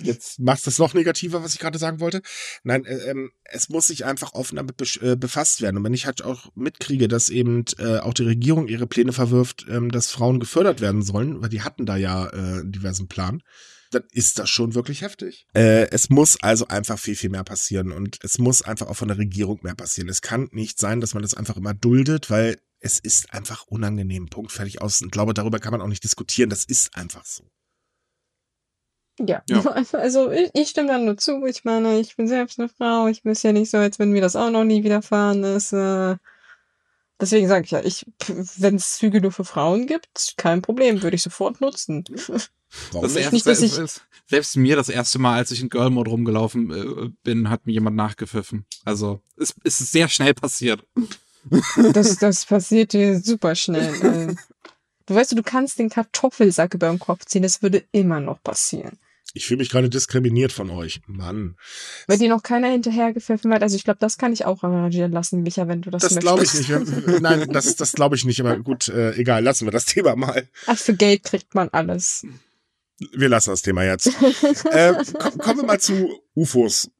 Jetzt 0.02 0.38
machst 0.38 0.66
du 0.66 0.70
es 0.70 0.78
noch 0.78 0.94
negativer, 0.94 1.42
was 1.42 1.54
ich 1.54 1.60
gerade 1.60 1.78
sagen 1.78 2.00
wollte. 2.00 2.22
Nein, 2.62 2.84
äh, 2.84 3.10
ähm, 3.10 3.32
es 3.44 3.68
muss 3.68 3.88
sich 3.88 4.04
einfach 4.04 4.34
offen 4.34 4.56
damit 4.56 4.98
äh, 5.02 5.16
befasst 5.16 5.60
werden. 5.60 5.78
Und 5.78 5.84
wenn 5.84 5.94
ich 5.94 6.06
halt 6.06 6.22
auch 6.22 6.50
mitkriege, 6.54 7.08
dass 7.08 7.28
eben 7.28 7.64
äh, 7.78 7.98
auch 7.98 8.14
die 8.14 8.24
Regierung 8.24 8.68
ihre 8.68 8.86
Pläne 8.86 9.12
verwirft, 9.12 9.66
ähm, 9.68 9.90
dass 9.90 10.10
Frauen 10.10 10.40
gefördert 10.40 10.80
werden 10.80 11.02
sollen, 11.02 11.42
weil 11.42 11.48
die 11.48 11.62
hatten 11.62 11.86
da 11.86 11.96
ja 11.96 12.28
äh, 12.28 12.62
diversen 12.64 13.08
Plan, 13.08 13.42
dann 13.90 14.04
ist 14.10 14.38
das 14.38 14.50
schon 14.50 14.74
wirklich 14.74 15.02
heftig. 15.02 15.46
Äh, 15.54 15.88
es 15.90 16.10
muss 16.10 16.42
also 16.42 16.68
einfach 16.68 16.98
viel, 16.98 17.16
viel 17.16 17.30
mehr 17.30 17.44
passieren. 17.44 17.92
Und 17.92 18.18
es 18.22 18.38
muss 18.38 18.62
einfach 18.62 18.88
auch 18.88 18.96
von 18.96 19.08
der 19.08 19.18
Regierung 19.18 19.60
mehr 19.62 19.74
passieren. 19.74 20.08
Es 20.08 20.22
kann 20.22 20.48
nicht 20.52 20.78
sein, 20.78 21.00
dass 21.00 21.14
man 21.14 21.22
das 21.22 21.34
einfach 21.34 21.56
immer 21.56 21.74
duldet, 21.74 22.30
weil 22.30 22.58
es 22.80 22.98
ist 22.98 23.32
einfach 23.32 23.66
unangenehm. 23.66 24.26
Punkt, 24.26 24.52
fertig 24.52 24.82
aus. 24.82 25.00
Und 25.00 25.12
glaube, 25.12 25.34
darüber 25.34 25.58
kann 25.58 25.72
man 25.72 25.80
auch 25.80 25.88
nicht 25.88 26.04
diskutieren. 26.04 26.50
Das 26.50 26.64
ist 26.64 26.96
einfach 26.96 27.24
so. 27.24 27.50
Ja, 29.20 29.42
Ja. 29.48 29.60
also 29.92 30.30
ich, 30.30 30.50
ich 30.54 30.68
stimme 30.70 30.88
dann 30.88 31.04
nur 31.04 31.16
zu. 31.16 31.44
Ich 31.46 31.64
meine, 31.64 32.00
ich 32.00 32.16
bin 32.16 32.26
selbst 32.28 32.58
eine 32.58 32.68
Frau. 32.68 33.06
Ich 33.08 33.22
bin 33.22 33.34
ja 33.40 33.52
nicht 33.52 33.70
so, 33.70 33.78
als 33.78 33.98
wenn 33.98 34.10
mir 34.10 34.20
das 34.22 34.36
auch 34.36 34.50
noch 34.50 34.64
nie 34.64 34.82
widerfahren 34.84 35.44
ist. 35.44 35.72
Äh, 35.72 36.16
deswegen 37.20 37.46
sage 37.48 37.64
ich 37.64 37.70
ja, 37.70 37.80
ich, 37.84 38.06
wenn 38.58 38.74
es 38.76 38.96
Züge 38.98 39.20
nur 39.20 39.32
für 39.32 39.44
Frauen 39.44 39.86
gibt, 39.86 40.34
kein 40.36 40.62
Problem, 40.62 41.02
würde 41.02 41.14
ich 41.16 41.22
sofort 41.22 41.60
nutzen. 41.60 42.04
Warum 42.90 43.02
Das 43.02 43.14
erste, 43.14 43.34
nicht, 43.34 43.46
dass 43.46 43.60
ich- 43.62 43.78
selbst 44.26 44.56
mir 44.56 44.74
das 44.74 44.88
erste 44.88 45.18
Mal, 45.20 45.36
als 45.36 45.50
ich 45.52 45.60
in 45.60 45.68
Girl 45.68 45.90
Mode 45.90 46.10
rumgelaufen 46.10 46.70
äh, 46.72 47.10
bin, 47.22 47.50
hat 47.50 47.66
mir 47.66 47.72
jemand 47.72 47.94
nachgepfiffen. 47.94 48.64
Also 48.84 49.20
es, 49.36 49.54
es 49.62 49.80
ist 49.80 49.92
sehr 49.92 50.08
schnell 50.08 50.34
passiert. 50.34 50.82
Das, 51.92 52.16
das 52.18 52.46
passiert 52.46 52.92
hier 52.92 53.20
super 53.20 53.54
schnell. 53.54 54.34
Du 55.06 55.14
weißt, 55.14 55.32
du 55.38 55.42
kannst 55.42 55.78
den 55.78 55.90
Kartoffelsack 55.90 56.74
über 56.74 56.88
den 56.88 56.98
Kopf 56.98 57.26
ziehen, 57.26 57.42
das 57.42 57.60
würde 57.62 57.84
immer 57.92 58.18
noch 58.18 58.42
passieren. 58.42 58.98
Ich 59.36 59.46
fühle 59.46 59.58
mich 59.58 59.68
gerade 59.68 59.90
diskriminiert 59.90 60.52
von 60.52 60.70
euch. 60.70 61.00
Mann. 61.08 61.56
Weil 62.06 62.18
dir 62.18 62.28
noch 62.28 62.44
keiner 62.44 62.68
hinterhergepfiffen 62.68 63.52
hat. 63.52 63.62
Also 63.62 63.74
ich 63.74 63.82
glaube, 63.82 63.98
das 63.98 64.16
kann 64.16 64.32
ich 64.32 64.44
auch 64.44 64.62
arrangieren 64.62 65.10
lassen, 65.10 65.42
Micha, 65.42 65.66
wenn 65.66 65.82
du 65.82 65.90
das, 65.90 66.02
das 66.02 66.14
möchtest. 66.14 66.54
Das 66.54 66.66
glaube 66.66 66.84
ich 66.86 67.06
nicht. 67.06 67.20
Nein, 67.20 67.48
das, 67.52 67.74
das 67.74 67.92
glaube 67.92 68.14
ich 68.14 68.24
nicht. 68.24 68.40
Aber 68.40 68.56
gut, 68.58 68.88
äh, 68.88 69.12
egal, 69.16 69.42
lassen 69.42 69.66
wir 69.66 69.72
das 69.72 69.86
Thema 69.86 70.14
mal. 70.14 70.48
Ach, 70.66 70.78
für 70.78 70.94
Geld 70.94 71.24
kriegt 71.24 71.52
man 71.56 71.68
alles. 71.70 72.24
Wir 73.12 73.28
lassen 73.28 73.50
das 73.50 73.62
Thema 73.62 73.82
jetzt. 73.82 74.06
äh, 74.70 74.94
komm, 75.18 75.38
kommen 75.38 75.60
wir 75.60 75.66
mal 75.66 75.80
zu 75.80 76.20
UFOs. 76.36 76.92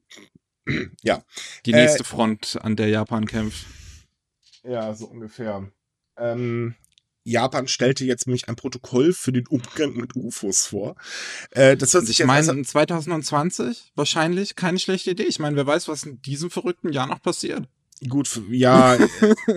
ja. 1.03 1.23
Die 1.65 1.71
nächste 1.71 2.01
äh, 2.01 2.05
Front, 2.05 2.59
an 2.61 2.75
der 2.75 2.89
Japan 2.89 3.27
kämpft. 3.27 3.65
Ja, 4.63 4.93
so 4.93 5.05
ungefähr. 5.05 5.71
Ähm, 6.17 6.75
Japan 7.25 7.67
stellte 7.67 8.05
jetzt 8.05 8.27
nämlich 8.27 8.47
ein 8.47 8.55
Protokoll 8.55 9.11
für 9.11 9.31
den 9.31 9.47
Umgang 9.47 9.95
mit 9.95 10.15
UFOs 10.15 10.67
vor. 10.67 10.95
Äh, 11.51 11.75
das 11.75 11.93
hört 11.93 12.05
sich 12.05 12.19
ich 12.19 12.25
meine, 12.25 12.61
2020 12.63 13.91
wahrscheinlich 13.95 14.55
keine 14.55 14.79
schlechte 14.79 15.11
Idee. 15.11 15.23
Ich 15.23 15.39
meine, 15.39 15.55
wer 15.55 15.65
weiß, 15.65 15.87
was 15.87 16.03
in 16.03 16.21
diesem 16.21 16.51
verrückten 16.51 16.93
Jahr 16.93 17.07
noch 17.07 17.21
passiert. 17.21 17.67
Gut, 18.09 18.41
ja, 18.51 18.97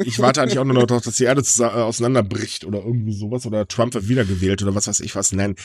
ich 0.05 0.21
warte 0.21 0.41
eigentlich 0.41 0.59
auch 0.59 0.65
nur 0.65 0.75
noch 0.75 0.87
darauf, 0.87 1.03
dass 1.03 1.17
die 1.17 1.25
Erde 1.25 1.43
äh, 1.59 1.65
auseinanderbricht 1.65 2.65
oder 2.65 2.79
irgendwie 2.79 3.13
sowas 3.13 3.45
oder 3.47 3.67
Trump 3.67 3.95
wird 3.95 4.09
wiedergewählt 4.09 4.63
oder 4.63 4.75
was 4.75 4.87
weiß 4.87 5.01
ich 5.01 5.15
was 5.15 5.33
nennen. 5.33 5.57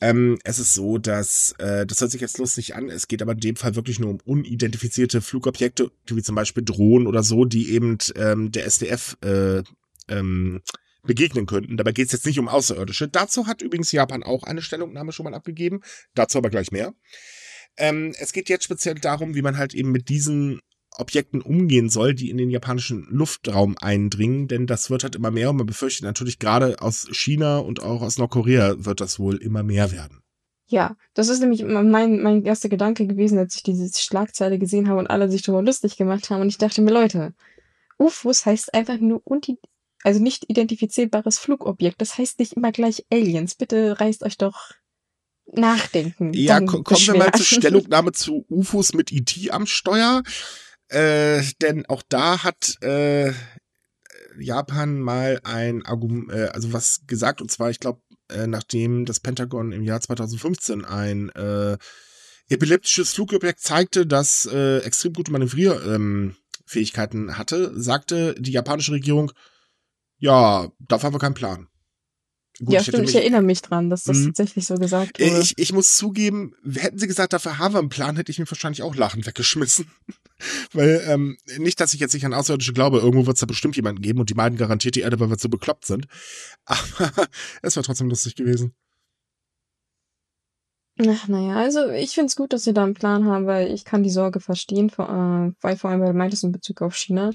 Ähm, 0.00 0.38
es 0.42 0.58
ist 0.58 0.74
so, 0.74 0.98
dass, 0.98 1.52
äh, 1.58 1.86
das 1.86 2.00
hört 2.00 2.10
sich 2.10 2.20
jetzt 2.20 2.38
lustig 2.38 2.74
an, 2.74 2.88
es 2.88 3.06
geht 3.06 3.22
aber 3.22 3.32
in 3.32 3.40
dem 3.40 3.56
Fall 3.56 3.76
wirklich 3.76 4.00
nur 4.00 4.10
um 4.10 4.18
unidentifizierte 4.24 5.20
Flugobjekte, 5.20 5.92
wie 6.06 6.22
zum 6.22 6.34
Beispiel 6.34 6.64
Drohnen 6.64 7.06
oder 7.06 7.22
so, 7.22 7.44
die 7.44 7.70
eben 7.70 7.98
ähm, 8.16 8.50
der 8.50 8.66
SDF 8.66 9.16
äh, 9.22 9.62
ähm, 10.08 10.62
begegnen 11.04 11.46
könnten. 11.46 11.76
Dabei 11.76 11.92
geht 11.92 12.06
es 12.06 12.12
jetzt 12.12 12.26
nicht 12.26 12.38
um 12.38 12.48
Außerirdische. 12.48 13.08
Dazu 13.08 13.46
hat 13.46 13.62
übrigens 13.62 13.92
Japan 13.92 14.22
auch 14.22 14.42
eine 14.42 14.62
Stellungnahme 14.62 15.12
schon 15.12 15.24
mal 15.24 15.34
abgegeben. 15.34 15.80
Dazu 16.14 16.38
aber 16.38 16.50
gleich 16.50 16.72
mehr. 16.72 16.94
Ähm, 17.76 18.14
es 18.18 18.32
geht 18.32 18.48
jetzt 18.48 18.64
speziell 18.64 18.94
darum, 18.94 19.34
wie 19.34 19.42
man 19.42 19.58
halt 19.58 19.74
eben 19.74 19.90
mit 19.90 20.08
diesen 20.08 20.60
Objekten 20.96 21.42
umgehen 21.42 21.88
soll, 21.88 22.14
die 22.14 22.30
in 22.30 22.36
den 22.36 22.50
japanischen 22.50 23.06
Luftraum 23.10 23.76
eindringen, 23.80 24.46
denn 24.46 24.66
das 24.66 24.90
wird 24.90 25.02
halt 25.02 25.16
immer 25.16 25.32
mehr 25.32 25.50
und 25.50 25.56
man 25.56 25.66
befürchtet 25.66 26.04
natürlich 26.04 26.38
gerade 26.38 26.80
aus 26.80 27.08
China 27.10 27.58
und 27.58 27.82
auch 27.82 28.00
aus 28.00 28.16
Nordkorea 28.16 28.84
wird 28.84 29.00
das 29.00 29.18
wohl 29.18 29.36
immer 29.36 29.64
mehr 29.64 29.90
werden. 29.90 30.22
Ja, 30.66 30.96
das 31.12 31.28
ist 31.28 31.40
nämlich 31.40 31.62
mein, 31.64 32.22
mein 32.22 32.44
erster 32.44 32.68
Gedanke 32.68 33.06
gewesen, 33.06 33.38
als 33.38 33.56
ich 33.56 33.62
diese 33.62 33.90
Schlagzeile 34.00 34.58
gesehen 34.58 34.88
habe 34.88 35.00
und 35.00 35.08
alle 35.08 35.30
sich 35.30 35.42
darüber 35.42 35.62
lustig 35.62 35.96
gemacht 35.96 36.30
haben 36.30 36.42
und 36.42 36.48
ich 36.48 36.58
dachte 36.58 36.80
mir, 36.80 36.92
Leute, 36.92 37.34
UFOs 37.98 38.46
heißt 38.46 38.72
einfach 38.72 38.98
nur 38.98 39.20
also 40.04 40.22
nicht 40.22 40.48
identifizierbares 40.48 41.38
Flugobjekt. 41.38 42.00
Das 42.00 42.18
heißt 42.18 42.38
nicht 42.38 42.52
immer 42.52 42.70
gleich 42.70 43.04
Aliens. 43.10 43.56
Bitte 43.56 43.98
reißt 43.98 44.22
euch 44.22 44.36
doch 44.36 44.72
nachdenken. 45.52 46.32
Ja, 46.34 46.60
kommen 46.60 46.84
wir 46.86 47.16
mal 47.16 47.32
zur 47.32 47.46
Stellungnahme 47.46 48.12
zu 48.12 48.44
UFOs 48.48 48.94
mit 48.94 49.10
IT 49.10 49.50
am 49.50 49.66
Steuer. 49.66 50.22
Äh, 50.88 51.42
denn 51.62 51.86
auch 51.86 52.02
da 52.08 52.44
hat 52.44 52.80
äh, 52.82 53.32
Japan 54.38 55.00
mal 55.00 55.40
ein 55.44 55.84
Argument, 55.84 56.30
äh, 56.30 56.50
also 56.52 56.72
was 56.72 57.06
gesagt, 57.06 57.40
und 57.40 57.50
zwar, 57.50 57.70
ich 57.70 57.80
glaube, 57.80 58.00
äh, 58.30 58.46
nachdem 58.46 59.06
das 59.06 59.18
Pentagon 59.20 59.72
im 59.72 59.82
Jahr 59.82 60.00
2015 60.00 60.84
ein 60.84 61.30
äh, 61.30 61.78
epileptisches 62.48 63.14
Flugobjekt 63.14 63.60
zeigte, 63.60 64.06
das 64.06 64.46
äh, 64.52 64.80
extrem 64.80 65.14
gute 65.14 65.32
Manövrierfähigkeiten 65.32 67.38
hatte, 67.38 67.72
sagte 67.80 68.34
die 68.38 68.52
japanische 68.52 68.92
Regierung, 68.92 69.32
ja, 70.24 70.68
dafür 70.78 71.08
haben 71.08 71.14
wir 71.14 71.18
keinen 71.18 71.34
Plan. 71.34 71.68
Gut, 72.60 72.72
ja, 72.72 72.80
ich 72.80 72.86
stimmt, 72.86 73.08
ich 73.08 73.14
erinnere 73.16 73.42
mich 73.42 73.60
dran, 73.62 73.90
dass 73.90 74.04
das 74.04 74.18
mh. 74.18 74.26
tatsächlich 74.26 74.66
so 74.66 74.76
gesagt 74.76 75.18
wurde. 75.18 75.40
Ich, 75.40 75.58
ich 75.58 75.72
muss 75.72 75.96
zugeben, 75.96 76.54
hätten 76.72 76.98
sie 76.98 77.08
gesagt, 77.08 77.32
dafür 77.32 77.58
haben 77.58 77.74
wir 77.74 77.80
einen 77.80 77.88
Plan, 77.88 78.16
hätte 78.16 78.30
ich 78.30 78.38
mir 78.38 78.48
wahrscheinlich 78.48 78.82
auch 78.82 78.94
lachend 78.94 79.26
weggeschmissen. 79.26 79.90
Weil, 80.72 81.02
ähm, 81.06 81.36
nicht, 81.58 81.80
dass 81.80 81.94
ich 81.94 82.00
jetzt 82.00 82.14
nicht 82.14 82.24
an 82.24 82.32
Außerirdische 82.32 82.72
glaube, 82.72 82.98
irgendwo 82.98 83.26
wird 83.26 83.36
es 83.36 83.40
da 83.40 83.46
bestimmt 83.46 83.76
jemanden 83.76 84.02
geben 84.02 84.20
und 84.20 84.30
die 84.30 84.34
meinen 84.34 84.56
garantiert 84.56 84.94
die 84.94 85.00
Erde, 85.00 85.18
weil 85.20 85.30
wir 85.30 85.38
so 85.38 85.48
bekloppt 85.48 85.84
sind. 85.84 86.06
Aber 86.64 87.28
es 87.62 87.76
war 87.76 87.82
trotzdem 87.82 88.08
lustig 88.08 88.34
gewesen. 88.34 88.74
Ach, 91.00 91.28
naja, 91.28 91.56
also 91.56 91.90
ich 91.90 92.12
finde 92.14 92.26
es 92.26 92.36
gut, 92.36 92.52
dass 92.52 92.64
sie 92.64 92.72
da 92.72 92.84
einen 92.84 92.94
Plan 92.94 93.26
haben, 93.26 93.46
weil 93.46 93.72
ich 93.72 93.84
kann 93.84 94.02
die 94.02 94.10
Sorge 94.10 94.40
verstehen, 94.40 94.90
vor, 94.90 95.08
äh, 95.08 95.52
weil 95.60 95.76
vor 95.76 95.90
allem, 95.90 96.00
weil 96.00 96.12
du 96.12 96.18
meintest 96.18 96.44
in 96.44 96.52
Bezug 96.52 96.82
auf 96.82 96.94
China. 96.94 97.32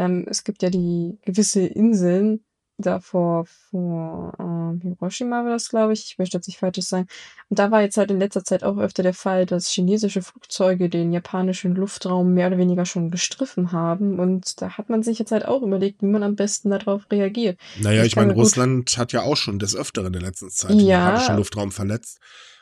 Ähm, 0.00 0.26
es 0.28 0.44
gibt 0.44 0.62
ja 0.62 0.70
die 0.70 1.18
gewisse 1.22 1.60
Inseln, 1.60 2.40
da 2.78 3.00
vor, 3.00 3.44
vor 3.70 4.32
äh, 4.38 4.82
Hiroshima 4.82 5.44
war 5.44 5.50
das, 5.50 5.68
glaube 5.68 5.92
ich. 5.92 6.04
Ich 6.06 6.18
möchte 6.18 6.38
jetzt 6.38 6.46
nicht 6.46 6.58
falsch 6.58 6.80
sein. 6.80 7.06
Und 7.48 7.58
da 7.58 7.70
war 7.70 7.82
jetzt 7.82 7.96
halt 7.96 8.10
in 8.10 8.18
letzter 8.18 8.44
Zeit 8.44 8.64
auch 8.64 8.78
öfter 8.78 9.02
der 9.02 9.12
Fall, 9.12 9.44
dass 9.44 9.68
chinesische 9.68 10.22
Flugzeuge 10.22 10.88
den 10.88 11.12
japanischen 11.12 11.74
Luftraum 11.74 12.32
mehr 12.32 12.46
oder 12.46 12.58
weniger 12.58 12.86
schon 12.86 13.10
gestriffen 13.10 13.72
haben. 13.72 14.18
Und 14.18 14.62
da 14.62 14.78
hat 14.78 14.88
man 14.88 15.02
sich 15.02 15.18
jetzt 15.18 15.32
halt 15.32 15.44
auch 15.44 15.62
überlegt, 15.62 16.02
wie 16.02 16.06
man 16.06 16.22
am 16.22 16.36
besten 16.36 16.70
darauf 16.70 17.02
reagiert. 17.10 17.58
Naja, 17.80 18.02
ich, 18.02 18.08
ich 18.08 18.16
meine, 18.16 18.32
Russland 18.32 18.96
hat 18.96 19.12
ja 19.12 19.22
auch 19.22 19.36
schon 19.36 19.58
des 19.58 19.76
Öfteren 19.76 20.06
in 20.06 20.12
der 20.14 20.22
letzten 20.22 20.50
Zeit 20.50 20.70
ja, 20.70 20.76
den 20.76 20.86
japanischen 20.86 21.36
Luftraum 21.36 21.72
verletzt. 21.72 22.18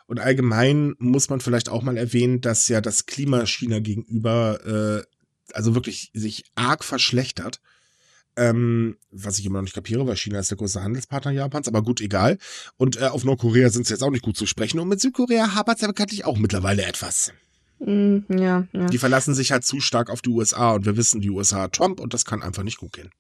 Und 0.07 0.21
allgemein 0.21 0.95
muss 0.99 1.29
man 1.29 1.41
vielleicht 1.41 1.69
auch 1.69 1.83
mal 1.83 1.99
erwähnen, 1.99 2.41
dass 2.41 2.67
ja 2.69 2.81
das 2.81 3.05
Klima 3.05 3.45
China 3.47 3.79
gegenüber, 3.79 5.05
äh, 5.05 5.18
also 5.55 5.75
wirklich 5.75 6.11
sich 6.15 6.45
arg 6.55 6.85
verschlechtert. 6.85 7.61
Ähm, 8.37 8.97
was 9.11 9.41
ich 9.41 9.47
immer 9.47 9.59
noch 9.59 9.65
nicht 9.65 9.75
kapiere, 9.75 10.07
weil 10.07 10.17
China 10.17 10.39
ist 10.39 10.51
der 10.51 10.59
größte 10.59 10.83
Handelspartner 10.83 11.33
Japans, 11.33 11.67
aber 11.67 11.83
gut, 11.83 12.01
egal. 12.01 12.39
Und 12.77 13.01
äh, 13.01 13.07
auf 13.07 13.25
Nordkorea 13.25 13.69
sind 13.71 13.87
sie 13.87 13.95
jetzt 13.95 14.03
auch 14.03 14.13
nicht 14.13 14.23
gut 14.23 14.37
zu 14.37 14.47
sprechen. 14.47 14.79
Und 14.79 14.89
mit 14.89 15.01
Südkorea 15.01 15.57
hapert 15.57 15.77
es 15.77 15.83
ja 15.83 15.89
bekanntlich 15.89 16.25
auch 16.25 16.39
mittlerweile 16.39 16.85
etwas. 16.85 17.33
Mm, 17.81 18.19
ja, 18.29 18.69
ja. 18.73 18.87
Die 18.87 18.99
verlassen 18.99 19.35
sich 19.35 19.51
halt 19.51 19.65
zu 19.65 19.81
stark 19.81 20.09
auf 20.09 20.23
die 20.23 20.31
USA 20.31 20.73
und 20.73 20.87
wir 20.87 20.97
wissen, 20.97 21.21
die 21.21 21.31
USA 21.31 21.63
hat 21.63 21.73
Trump 21.73 21.99
und 21.99 22.15
das 22.15 22.25
kann 22.25 22.43
einfach 22.43 22.63
nicht 22.63 22.79
gut 22.79 22.93
gehen. 22.93 23.11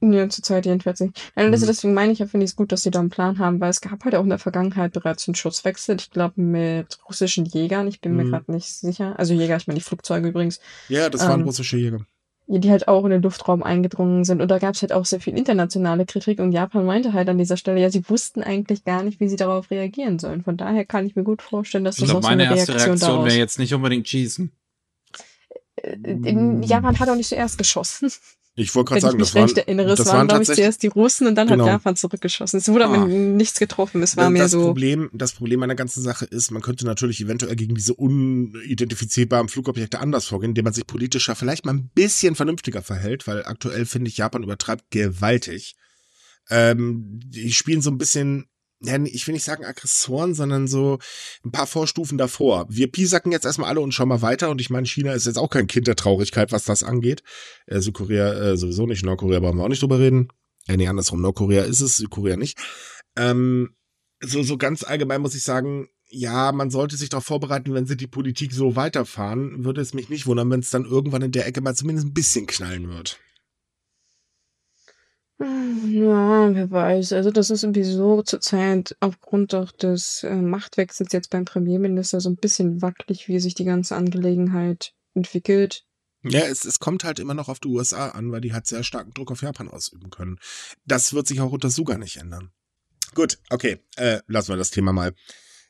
Ja, 0.00 0.28
zurzeit 0.28 0.66
jedenfalls 0.66 1.00
nicht. 1.00 1.32
Also 1.34 1.64
mhm. 1.64 1.68
deswegen 1.68 1.94
meine 1.94 2.12
ich 2.12 2.18
ja, 2.18 2.26
finde 2.26 2.44
ich 2.44 2.50
es 2.50 2.56
gut, 2.56 2.70
dass 2.70 2.82
sie 2.82 2.90
da 2.90 3.00
einen 3.00 3.10
Plan 3.10 3.38
haben, 3.38 3.60
weil 3.60 3.70
es 3.70 3.80
gab 3.80 4.04
halt 4.04 4.14
auch 4.14 4.22
in 4.22 4.28
der 4.28 4.38
Vergangenheit 4.38 4.92
bereits 4.92 5.26
einen 5.26 5.34
Schutzwechsel. 5.34 5.96
Ich 5.98 6.10
glaube, 6.10 6.40
mit 6.40 6.98
russischen 7.08 7.46
Jägern. 7.46 7.88
Ich 7.88 8.00
bin 8.00 8.12
mhm. 8.12 8.18
mir 8.18 8.30
gerade 8.30 8.52
nicht 8.52 8.68
sicher. 8.68 9.18
Also 9.18 9.32
Jäger, 9.32 9.56
ich 9.56 9.66
meine 9.66 9.78
die 9.78 9.84
Flugzeuge 9.84 10.28
übrigens. 10.28 10.60
Ja, 10.88 11.08
das 11.08 11.26
waren 11.26 11.40
ähm, 11.40 11.46
russische 11.46 11.78
Jäger 11.78 12.06
die 12.48 12.70
halt 12.70 12.86
auch 12.86 13.04
in 13.04 13.10
den 13.10 13.22
Luftraum 13.22 13.62
eingedrungen 13.62 14.24
sind. 14.24 14.40
Und 14.40 14.48
da 14.50 14.58
gab 14.58 14.74
es 14.74 14.82
halt 14.82 14.92
auch 14.92 15.04
sehr 15.04 15.20
viel 15.20 15.36
internationale 15.36 16.06
Kritik. 16.06 16.38
Und 16.38 16.52
Japan 16.52 16.86
meinte 16.86 17.12
halt 17.12 17.28
an 17.28 17.38
dieser 17.38 17.56
Stelle, 17.56 17.80
ja, 17.80 17.90
sie 17.90 18.08
wussten 18.08 18.42
eigentlich 18.42 18.84
gar 18.84 19.02
nicht, 19.02 19.18
wie 19.18 19.28
sie 19.28 19.36
darauf 19.36 19.70
reagieren 19.70 20.18
sollen. 20.18 20.42
Von 20.42 20.56
daher 20.56 20.84
kann 20.84 21.06
ich 21.06 21.16
mir 21.16 21.24
gut 21.24 21.42
vorstellen, 21.42 21.84
dass 21.84 21.96
das 21.96 22.04
ich 22.04 22.10
glaub, 22.10 22.22
auch 22.22 22.28
so 22.28 22.28
eine 22.28 22.44
Reaktion 22.44 22.74
meine 22.74 22.78
erste 22.78 22.88
Reaktion 22.88 23.24
wäre 23.24 23.36
jetzt 23.36 23.58
nicht 23.58 23.74
unbedingt 23.74 24.06
schießen. 24.06 24.52
Äh, 25.76 26.60
Japan 26.64 26.98
hat 26.98 27.08
auch 27.08 27.16
nicht 27.16 27.28
zuerst 27.28 27.58
geschossen. 27.58 28.12
Ich 28.58 28.74
wollte 28.74 28.88
gerade 28.88 29.02
sagen, 29.02 29.18
das 29.18 29.34
waren, 29.34 29.54
erinnere, 29.54 29.88
das 29.88 30.06
waren, 30.06 30.16
waren 30.16 30.28
glaube 30.28 30.42
ich, 30.44 30.48
zuerst 30.48 30.82
die 30.82 30.86
Russen 30.86 31.26
und 31.26 31.34
dann 31.34 31.46
genau. 31.46 31.64
hat 31.64 31.72
Japan 31.72 31.94
zurückgeschossen. 31.94 32.58
Es 32.58 32.68
wurde 32.68 32.86
ah. 32.86 32.94
aber 32.94 33.06
nichts 33.06 33.58
getroffen. 33.58 34.02
Es 34.02 34.16
war 34.16 34.24
das, 34.24 34.32
mehr 34.32 34.48
so. 34.48 34.62
Problem, 34.62 35.10
das 35.12 35.32
Problem 35.32 35.62
an 35.62 35.68
der 35.68 35.76
ganzen 35.76 36.02
Sache 36.02 36.24
ist, 36.24 36.50
man 36.50 36.62
könnte 36.62 36.86
natürlich 36.86 37.20
eventuell 37.20 37.54
gegen 37.54 37.74
diese 37.74 37.92
unidentifizierbaren 37.92 39.50
Flugobjekte 39.50 40.00
anders 40.00 40.24
vorgehen, 40.24 40.52
indem 40.52 40.64
man 40.64 40.72
sich 40.72 40.86
politischer 40.86 41.36
vielleicht 41.36 41.66
mal 41.66 41.74
ein 41.74 41.90
bisschen 41.94 42.34
vernünftiger 42.34 42.80
verhält, 42.80 43.26
weil 43.26 43.44
aktuell 43.44 43.84
finde 43.84 44.08
ich, 44.08 44.16
Japan 44.16 44.42
übertreibt 44.42 44.90
gewaltig. 44.90 45.76
Ähm, 46.48 47.20
die 47.26 47.52
spielen 47.52 47.82
so 47.82 47.90
ein 47.90 47.98
bisschen 47.98 48.46
ja, 48.80 49.02
ich 49.04 49.26
will 49.26 49.32
nicht 49.32 49.44
sagen 49.44 49.64
Aggressoren, 49.64 50.34
sondern 50.34 50.66
so 50.66 50.98
ein 51.44 51.50
paar 51.50 51.66
Vorstufen 51.66 52.18
davor. 52.18 52.66
Wir 52.68 52.90
piesacken 52.90 53.32
jetzt 53.32 53.46
erstmal 53.46 53.70
alle 53.70 53.80
und 53.80 53.92
schauen 53.92 54.08
mal 54.08 54.22
weiter. 54.22 54.50
Und 54.50 54.60
ich 54.60 54.70
meine, 54.70 54.86
China 54.86 55.12
ist 55.12 55.26
jetzt 55.26 55.38
auch 55.38 55.48
kein 55.48 55.66
Kind 55.66 55.86
der 55.86 55.96
Traurigkeit, 55.96 56.52
was 56.52 56.64
das 56.64 56.82
angeht. 56.82 57.22
Äh, 57.66 57.80
Südkorea 57.80 58.34
äh, 58.34 58.56
sowieso 58.56 58.86
nicht, 58.86 59.04
Nordkorea 59.04 59.40
brauchen 59.40 59.58
wir 59.58 59.64
auch 59.64 59.68
nicht 59.68 59.82
drüber 59.82 59.98
reden. 59.98 60.28
Äh, 60.66 60.76
nee, 60.76 60.88
andersrum, 60.88 61.22
Nordkorea 61.22 61.64
ist 61.64 61.80
es, 61.80 61.96
Südkorea 61.96 62.36
nicht. 62.36 62.58
Ähm, 63.16 63.74
so, 64.22 64.42
so 64.42 64.58
ganz 64.58 64.82
allgemein 64.82 65.22
muss 65.22 65.34
ich 65.34 65.42
sagen, 65.42 65.88
ja, 66.08 66.52
man 66.52 66.70
sollte 66.70 66.96
sich 66.96 67.08
darauf 67.08 67.24
vorbereiten, 67.24 67.74
wenn 67.74 67.86
sie 67.86 67.96
die 67.96 68.06
Politik 68.06 68.52
so 68.52 68.76
weiterfahren, 68.76 69.64
würde 69.64 69.80
es 69.80 69.94
mich 69.94 70.08
nicht 70.08 70.26
wundern, 70.26 70.50
wenn 70.50 70.60
es 70.60 70.70
dann 70.70 70.84
irgendwann 70.84 71.22
in 71.22 71.32
der 71.32 71.46
Ecke 71.46 71.60
mal 71.60 71.74
zumindest 71.74 72.06
ein 72.06 72.14
bisschen 72.14 72.46
knallen 72.46 72.88
wird. 72.88 73.18
Ja, 75.38 76.54
wer 76.54 76.70
weiß. 76.70 77.12
Also 77.12 77.30
das 77.30 77.50
ist 77.50 77.62
irgendwie 77.62 77.84
so 77.84 78.22
zurzeit 78.22 78.96
aufgrund 79.00 79.54
auch 79.54 79.70
des 79.70 80.22
äh, 80.22 80.34
Machtwechsels 80.34 81.12
jetzt 81.12 81.30
beim 81.30 81.44
Premierminister 81.44 82.20
so 82.20 82.30
ein 82.30 82.36
bisschen 82.36 82.80
wackelig, 82.80 83.28
wie 83.28 83.38
sich 83.38 83.54
die 83.54 83.64
ganze 83.64 83.96
Angelegenheit 83.96 84.94
entwickelt. 85.14 85.84
Ja, 86.22 86.40
es, 86.40 86.64
es 86.64 86.80
kommt 86.80 87.04
halt 87.04 87.18
immer 87.18 87.34
noch 87.34 87.48
auf 87.48 87.60
die 87.60 87.68
USA 87.68 88.08
an, 88.08 88.32
weil 88.32 88.40
die 88.40 88.54
halt 88.54 88.66
sehr 88.66 88.82
starken 88.82 89.12
Druck 89.12 89.30
auf 89.30 89.42
Japan 89.42 89.68
ausüben 89.68 90.10
können. 90.10 90.38
Das 90.86 91.12
wird 91.12 91.26
sich 91.26 91.40
auch 91.40 91.52
unter 91.52 91.70
Suga 91.70 91.98
nicht 91.98 92.16
ändern. 92.16 92.50
Gut, 93.14 93.38
okay, 93.50 93.78
äh, 93.96 94.20
lassen 94.26 94.48
wir 94.48 94.56
das 94.56 94.70
Thema 94.70 94.92
mal. 94.92 95.14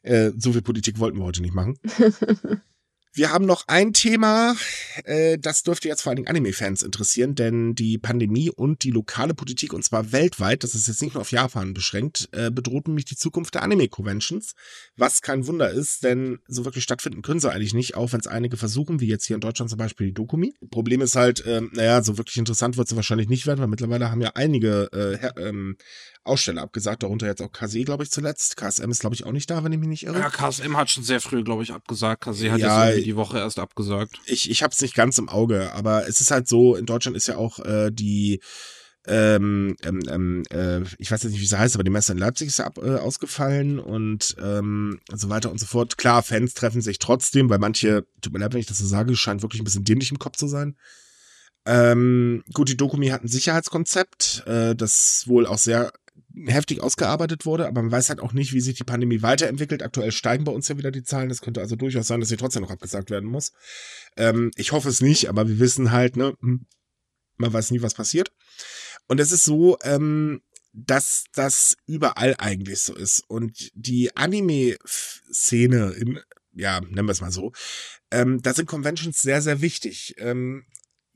Äh, 0.02 0.30
so 0.36 0.52
viel 0.52 0.62
Politik 0.62 1.00
wollten 1.00 1.18
wir 1.18 1.24
heute 1.24 1.42
nicht 1.42 1.54
machen. 1.54 1.78
Wir 3.16 3.32
haben 3.32 3.46
noch 3.46 3.64
ein 3.66 3.94
Thema, 3.94 4.56
äh, 5.04 5.38
das 5.38 5.62
dürfte 5.62 5.88
jetzt 5.88 6.02
vor 6.02 6.10
allen 6.10 6.16
Dingen 6.16 6.28
Anime-Fans 6.28 6.82
interessieren, 6.82 7.34
denn 7.34 7.74
die 7.74 7.96
Pandemie 7.96 8.50
und 8.50 8.82
die 8.82 8.90
lokale 8.90 9.32
Politik, 9.32 9.72
und 9.72 9.82
zwar 9.82 10.12
weltweit, 10.12 10.62
das 10.62 10.74
ist 10.74 10.86
jetzt 10.86 11.00
nicht 11.00 11.14
nur 11.14 11.22
auf 11.22 11.32
Japan 11.32 11.72
beschränkt, 11.72 12.28
äh, 12.32 12.50
bedroht 12.50 12.88
nämlich 12.88 13.06
die 13.06 13.16
Zukunft 13.16 13.54
der 13.54 13.62
Anime-Conventions, 13.62 14.52
was 14.98 15.22
kein 15.22 15.46
Wunder 15.46 15.70
ist, 15.70 16.04
denn 16.04 16.40
so 16.46 16.66
wirklich 16.66 16.84
stattfinden 16.84 17.22
können 17.22 17.40
sie 17.40 17.50
eigentlich 17.50 17.72
nicht, 17.72 17.94
auch 17.94 18.12
wenn 18.12 18.20
es 18.20 18.26
einige 18.26 18.58
versuchen, 18.58 19.00
wie 19.00 19.08
jetzt 19.08 19.24
hier 19.24 19.36
in 19.36 19.40
Deutschland 19.40 19.70
zum 19.70 19.78
Beispiel 19.78 20.08
die 20.08 20.14
Dokumi. 20.14 20.52
Problem 20.70 21.00
ist 21.00 21.16
halt, 21.16 21.42
äh, 21.46 21.62
naja, 21.72 22.02
so 22.02 22.18
wirklich 22.18 22.36
interessant 22.36 22.76
wird 22.76 22.86
sie 22.88 22.96
wahrscheinlich 22.96 23.30
nicht 23.30 23.46
werden, 23.46 23.60
weil 23.60 23.68
mittlerweile 23.68 24.10
haben 24.10 24.20
ja 24.20 24.32
einige 24.34 24.90
äh, 24.92 25.40
ähm, 25.40 25.78
Aussteller 26.26 26.62
abgesagt, 26.62 27.02
darunter 27.02 27.26
jetzt 27.26 27.42
auch 27.42 27.52
KC, 27.52 27.84
glaube 27.84 28.04
ich, 28.04 28.10
zuletzt. 28.10 28.56
KSM 28.56 28.90
ist, 28.90 29.00
glaube 29.00 29.14
ich, 29.14 29.24
auch 29.24 29.32
nicht 29.32 29.50
da, 29.50 29.64
wenn 29.64 29.72
ich 29.72 29.78
mich 29.78 29.88
nicht 29.88 30.06
irre. 30.06 30.18
Ja, 30.18 30.30
KSM 30.30 30.76
hat 30.76 30.90
schon 30.90 31.04
sehr 31.04 31.20
früh, 31.20 31.42
glaube 31.44 31.62
ich, 31.62 31.72
abgesagt. 31.72 32.22
KC 32.22 32.50
hat 32.50 32.58
ja, 32.58 32.88
jetzt 32.90 33.06
die 33.06 33.16
Woche 33.16 33.38
erst 33.38 33.58
abgesagt. 33.58 34.20
Ich, 34.26 34.50
ich 34.50 34.62
habe 34.62 34.72
es 34.72 34.80
nicht 34.80 34.94
ganz 34.94 35.18
im 35.18 35.28
Auge, 35.28 35.72
aber 35.72 36.08
es 36.08 36.20
ist 36.20 36.30
halt 36.30 36.48
so, 36.48 36.76
in 36.76 36.86
Deutschland 36.86 37.16
ist 37.16 37.28
ja 37.28 37.36
auch 37.36 37.58
äh, 37.60 37.90
die 37.90 38.40
ähm, 39.08 39.76
ähm, 39.84 40.00
ähm, 40.08 40.42
äh, 40.50 40.80
ich 40.98 41.10
weiß 41.10 41.22
jetzt 41.22 41.32
nicht, 41.32 41.40
wie 41.40 41.46
sie 41.46 41.58
heißt, 41.58 41.76
aber 41.76 41.84
die 41.84 41.90
Messe 41.90 42.12
in 42.12 42.18
Leipzig 42.18 42.48
ist 42.48 42.58
ja 42.58 42.66
ab, 42.66 42.78
äh, 42.78 42.96
ausgefallen 42.96 43.78
und 43.78 44.34
ähm, 44.42 44.98
so 45.12 45.28
weiter 45.28 45.50
und 45.50 45.60
so 45.60 45.66
fort. 45.66 45.96
Klar, 45.96 46.22
Fans 46.22 46.54
treffen 46.54 46.80
sich 46.80 46.98
trotzdem, 46.98 47.48
weil 47.48 47.58
manche, 47.58 48.04
tut 48.20 48.32
mir 48.32 48.40
leid, 48.40 48.52
wenn 48.52 48.60
ich 48.60 48.66
das 48.66 48.78
so 48.78 48.86
sage, 48.86 49.14
scheint 49.14 49.42
wirklich 49.42 49.60
ein 49.60 49.64
bisschen 49.64 49.84
dämlich 49.84 50.10
im 50.10 50.18
Kopf 50.18 50.36
zu 50.36 50.48
sein. 50.48 50.76
Ähm, 51.66 52.42
gut, 52.52 52.68
die 52.68 52.76
Dokumi 52.76 53.08
hat 53.08 53.22
ein 53.22 53.28
Sicherheitskonzept, 53.28 54.44
äh, 54.46 54.74
das 54.74 55.24
wohl 55.26 55.46
auch 55.46 55.58
sehr 55.58 55.92
heftig 56.44 56.82
ausgearbeitet 56.82 57.46
wurde, 57.46 57.66
aber 57.66 57.82
man 57.82 57.90
weiß 57.90 58.10
halt 58.10 58.20
auch 58.20 58.32
nicht, 58.32 58.52
wie 58.52 58.60
sich 58.60 58.76
die 58.76 58.84
Pandemie 58.84 59.22
weiterentwickelt. 59.22 59.82
Aktuell 59.82 60.12
steigen 60.12 60.44
bei 60.44 60.52
uns 60.52 60.68
ja 60.68 60.76
wieder 60.76 60.90
die 60.90 61.02
Zahlen. 61.02 61.28
Das 61.28 61.40
könnte 61.40 61.60
also 61.60 61.76
durchaus 61.76 62.06
sein, 62.06 62.20
dass 62.20 62.28
sie 62.28 62.36
trotzdem 62.36 62.62
noch 62.62 62.70
abgesagt 62.70 63.10
werden 63.10 63.28
muss. 63.28 63.52
Ähm, 64.16 64.50
ich 64.56 64.72
hoffe 64.72 64.88
es 64.88 65.00
nicht, 65.00 65.28
aber 65.28 65.48
wir 65.48 65.58
wissen 65.58 65.92
halt, 65.92 66.16
ne, 66.16 66.36
hm, 66.40 66.66
man 67.36 67.52
weiß 67.52 67.70
nie, 67.70 67.82
was 67.82 67.94
passiert. 67.94 68.32
Und 69.08 69.20
es 69.20 69.32
ist 69.32 69.44
so, 69.44 69.78
ähm, 69.82 70.42
dass 70.72 71.24
das 71.32 71.76
überall 71.86 72.34
eigentlich 72.38 72.80
so 72.82 72.94
ist. 72.94 73.24
Und 73.28 73.70
die 73.74 74.14
Anime-Szene, 74.14 75.94
ja, 76.52 76.80
nennen 76.80 77.08
wir 77.08 77.12
es 77.12 77.20
mal 77.20 77.32
so, 77.32 77.52
ähm, 78.10 78.42
da 78.42 78.52
sind 78.52 78.66
Conventions 78.66 79.22
sehr, 79.22 79.40
sehr 79.40 79.62
wichtig. 79.62 80.14
Ähm, 80.18 80.64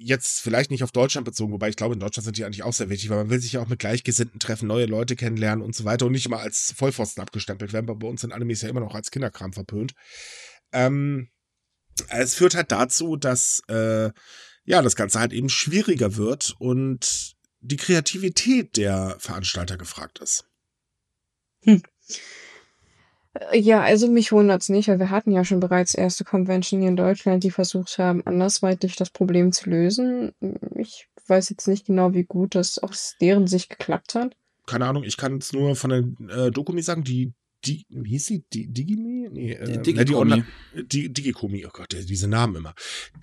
jetzt 0.03 0.41
vielleicht 0.41 0.71
nicht 0.71 0.83
auf 0.83 0.93
Deutschland 0.93 1.27
bezogen, 1.27 1.53
wobei 1.53 1.69
ich 1.69 1.77
glaube, 1.77 1.93
in 1.93 2.01
Deutschland 2.01 2.25
sind 2.25 2.39
die 2.39 2.45
eigentlich 2.45 2.63
auch 2.63 2.73
sehr 2.73 2.89
wichtig, 2.89 3.11
weil 3.11 3.19
man 3.19 3.31
will 3.31 3.41
sich 3.41 3.53
ja 3.53 3.61
auch 3.61 3.69
mit 3.69 3.79
Gleichgesinnten 3.79 4.41
treffen, 4.41 4.67
neue 4.67 4.87
Leute 4.87 5.15
kennenlernen 5.15 5.63
und 5.63 5.75
so 5.75 5.85
weiter 5.85 6.07
und 6.07 6.13
nicht 6.13 6.25
immer 6.25 6.41
als 6.41 6.73
Vollpfosten 6.73 7.23
abgestempelt 7.23 7.75
werden, 7.75 7.87
weil 7.87 7.97
bei 7.97 8.09
uns 8.09 8.25
in 8.25 8.33
Animes 8.33 8.63
ja 8.63 8.71
immer 8.71 8.81
noch 8.81 8.95
als 8.95 9.11
Kinderkram 9.11 9.53
verpönt. 9.53 9.93
Ähm, 10.73 11.29
es 12.09 12.35
führt 12.35 12.55
halt 12.55 12.73
dazu, 12.73 13.17
dass 13.17 13.63
äh, 13.69 14.11
ja 14.65 14.81
das 14.81 14.97
Ganze 14.97 15.21
halt 15.21 15.35
eben 15.35 15.51
schwieriger 15.51 16.17
wird 16.17 16.57
und 16.59 17.37
die 17.61 17.77
Kreativität 17.77 18.79
der 18.79 19.17
Veranstalter 19.19 19.77
gefragt 19.77 20.19
ist. 20.21 20.47
Hm. 21.65 21.83
Ja, 23.53 23.81
also 23.83 24.09
mich 24.09 24.33
wundert's 24.33 24.69
nicht, 24.69 24.89
weil 24.89 24.99
wir 24.99 25.11
hatten 25.11 25.31
ja 25.31 25.45
schon 25.45 25.61
bereits 25.61 25.95
erste 25.95 26.25
Convention 26.25 26.81
hier 26.81 26.89
in 26.89 26.97
Deutschland, 26.97 27.45
die 27.45 27.53
versucht 27.53 27.99
haben, 27.99 28.27
andersweitig 28.27 28.97
das 28.97 29.11
Problem 29.11 29.53
zu 29.53 29.71
lösen. 29.71 30.33
Ich 30.77 31.09
weiß 31.27 31.49
jetzt 31.51 31.69
nicht 31.69 31.87
genau, 31.87 32.13
wie 32.13 32.25
gut 32.25 32.57
das 32.57 32.79
aus 32.79 33.15
deren 33.21 33.47
Sicht 33.47 33.71
geklappt 33.71 34.17
hat. 34.17 34.37
Keine 34.67 34.87
Ahnung, 34.87 35.05
ich 35.05 35.17
kann 35.17 35.39
es 35.39 35.53
nur 35.53 35.77
von 35.77 35.91
der 35.91 36.47
äh, 36.47 36.51
Dokumi 36.51 36.83
sagen, 36.83 37.05
die 37.05 37.33
die, 37.65 37.85
wie 37.91 38.11
hieß 38.11 38.27
sie? 38.27 38.45
Die, 38.53 38.67
Digimi? 38.69 39.29
Nee, 39.31 39.53
äh, 39.53 39.83
Digikomi. 39.83 40.45
Die, 40.75 41.13
Digikomi, 41.13 41.67
oh 41.67 41.71
Gott, 41.71 41.93
diese 41.93 42.27
Namen 42.27 42.57
immer. 42.57 42.75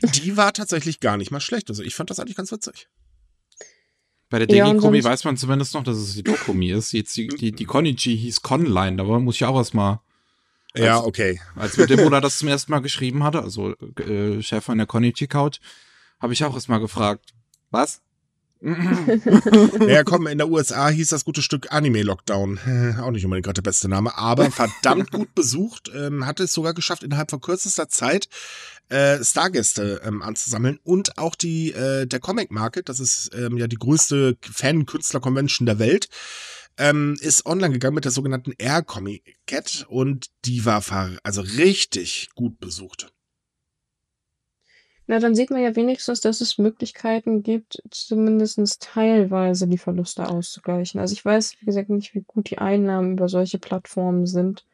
Die 0.03 0.37
war 0.37 0.53
tatsächlich 0.53 0.99
gar 0.99 1.17
nicht 1.17 1.31
mal 1.31 1.39
schlecht. 1.39 1.69
Also 1.69 1.81
ich 1.81 1.95
fand 1.95 2.11
das 2.11 2.19
eigentlich 2.19 2.37
ganz 2.37 2.51
witzig. 2.51 2.87
Bei 4.29 4.39
der 4.39 4.47
Digikomi 4.47 4.97
ja, 4.97 5.03
weiß 5.05 5.23
man 5.23 5.37
zumindest 5.37 5.73
noch, 5.73 5.83
dass 5.83 5.97
es 5.97 6.15
die 6.15 6.23
Dokumi 6.23 6.71
ist. 6.71 6.91
Jetzt 6.91 7.15
die, 7.15 7.27
die, 7.27 7.53
die 7.53 7.65
Konichi 7.65 8.17
hieß 8.17 8.41
Conline, 8.41 8.97
da 8.97 9.03
muss 9.03 9.35
ich 9.35 9.45
auch 9.45 9.55
erstmal 9.55 9.99
ja, 10.75 11.03
okay. 11.03 11.39
Als 11.55 11.77
mit 11.77 11.89
dem 11.89 11.97
Bruder 11.97 12.21
das 12.21 12.37
zum 12.37 12.49
ersten 12.49 12.71
Mal 12.71 12.81
geschrieben 12.81 13.23
hatte, 13.23 13.41
also 13.41 13.73
äh, 13.99 14.41
Chef 14.41 14.63
von 14.63 14.77
der 14.77 14.85
Konichi 14.85 15.27
Couch, 15.27 15.59
habe 16.19 16.33
ich 16.33 16.43
auch 16.43 16.53
erstmal 16.53 16.79
gefragt, 16.79 17.33
was? 17.71 18.01
ja, 19.87 20.03
komm, 20.03 20.25
in 20.25 20.39
der 20.39 20.49
USA 20.49 20.89
hieß 20.89 21.09
das 21.09 21.25
gute 21.25 21.43
Stück 21.43 21.71
Anime 21.71 22.01
Lockdown. 22.01 22.97
Auch 23.01 23.11
nicht 23.11 23.23
unbedingt 23.23 23.45
gerade 23.45 23.61
der 23.61 23.69
beste 23.69 23.87
Name, 23.87 24.17
aber 24.17 24.49
verdammt 24.49 25.11
gut 25.11 25.35
besucht. 25.35 25.91
Ähm, 25.95 26.25
hatte 26.25 26.45
es 26.45 26.53
sogar 26.53 26.73
geschafft, 26.73 27.03
innerhalb 27.03 27.29
von 27.29 27.39
kürzester 27.39 27.87
Zeit 27.87 28.29
äh, 28.89 29.23
Stargäste 29.23 30.01
ähm, 30.03 30.21
anzusammeln 30.21 30.79
und 30.83 31.17
auch 31.17 31.35
die 31.35 31.73
äh, 31.73 32.05
der 32.05 32.19
Comic 32.19 32.51
Market, 32.51 32.89
das 32.89 32.99
ist 32.99 33.31
ähm, 33.35 33.57
ja 33.57 33.67
die 33.67 33.77
größte 33.77 34.37
Fan-Künstler-Convention 34.41 35.65
der 35.65 35.79
Welt, 35.79 36.09
ähm, 36.77 37.17
ist 37.19 37.45
online 37.45 37.73
gegangen 37.73 37.95
mit 37.95 38.05
der 38.05 38.11
sogenannten 38.11 38.53
Air 38.57 38.83
Comic 38.83 39.37
Cat 39.45 39.85
und 39.89 40.27
die 40.45 40.65
war 40.65 40.83
also 41.23 41.41
richtig 41.41 42.29
gut 42.35 42.59
besucht. 42.59 43.11
Na, 45.09 45.19
dann 45.19 45.35
sieht 45.35 45.51
man 45.51 45.61
ja 45.61 45.73
wenigstens, 45.75 46.19
dass 46.19 46.41
es 46.41 46.57
Möglichkeiten 46.57 47.41
gibt, 47.41 47.81
zumindest 47.91 48.81
teilweise 48.81 49.65
die 49.67 49.77
Verluste 49.77 50.27
auszugleichen. 50.27 50.99
Also 50.99 51.13
ich 51.13 51.23
weiß, 51.23 51.55
wie 51.61 51.65
gesagt, 51.65 51.89
nicht, 51.89 52.13
wie 52.13 52.25
gut 52.27 52.49
die 52.49 52.57
Einnahmen 52.57 53.13
über 53.13 53.29
solche 53.29 53.57
Plattformen 53.57 54.27
sind 54.27 54.65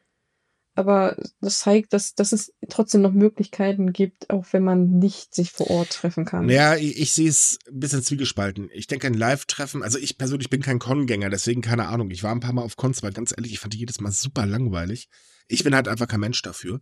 aber 0.74 1.16
das 1.40 1.60
zeigt, 1.60 1.92
dass, 1.92 2.14
dass 2.14 2.32
es 2.32 2.52
trotzdem 2.68 3.02
noch 3.02 3.12
Möglichkeiten 3.12 3.92
gibt, 3.92 4.30
auch 4.30 4.44
wenn 4.52 4.64
man 4.64 4.98
nicht 4.98 5.34
sich 5.34 5.52
vor 5.52 5.70
Ort 5.70 5.90
treffen 5.90 6.24
kann. 6.24 6.48
Ja, 6.48 6.76
ich, 6.76 6.98
ich 6.98 7.12
sehe 7.12 7.28
es 7.28 7.58
ein 7.68 7.80
bisschen 7.80 8.02
zwiegespalten. 8.02 8.68
Ich 8.72 8.86
denke, 8.86 9.06
ein 9.06 9.14
Live-Treffen, 9.14 9.82
also 9.82 9.98
ich 9.98 10.18
persönlich 10.18 10.50
bin 10.50 10.62
kein 10.62 10.78
Con-Gänger, 10.78 11.30
deswegen 11.30 11.62
keine 11.62 11.88
Ahnung. 11.88 12.10
Ich 12.10 12.22
war 12.22 12.32
ein 12.32 12.40
paar 12.40 12.52
Mal 12.52 12.62
auf 12.62 12.76
Cons, 12.76 13.02
weil 13.02 13.12
ganz 13.12 13.32
ehrlich, 13.36 13.52
ich 13.52 13.60
fand 13.60 13.72
die 13.74 13.78
jedes 13.78 14.00
Mal 14.00 14.10
super 14.10 14.46
langweilig. 14.46 15.08
Ich 15.46 15.62
bin 15.62 15.74
halt 15.74 15.88
einfach 15.88 16.08
kein 16.08 16.20
Mensch 16.20 16.42
dafür. 16.42 16.80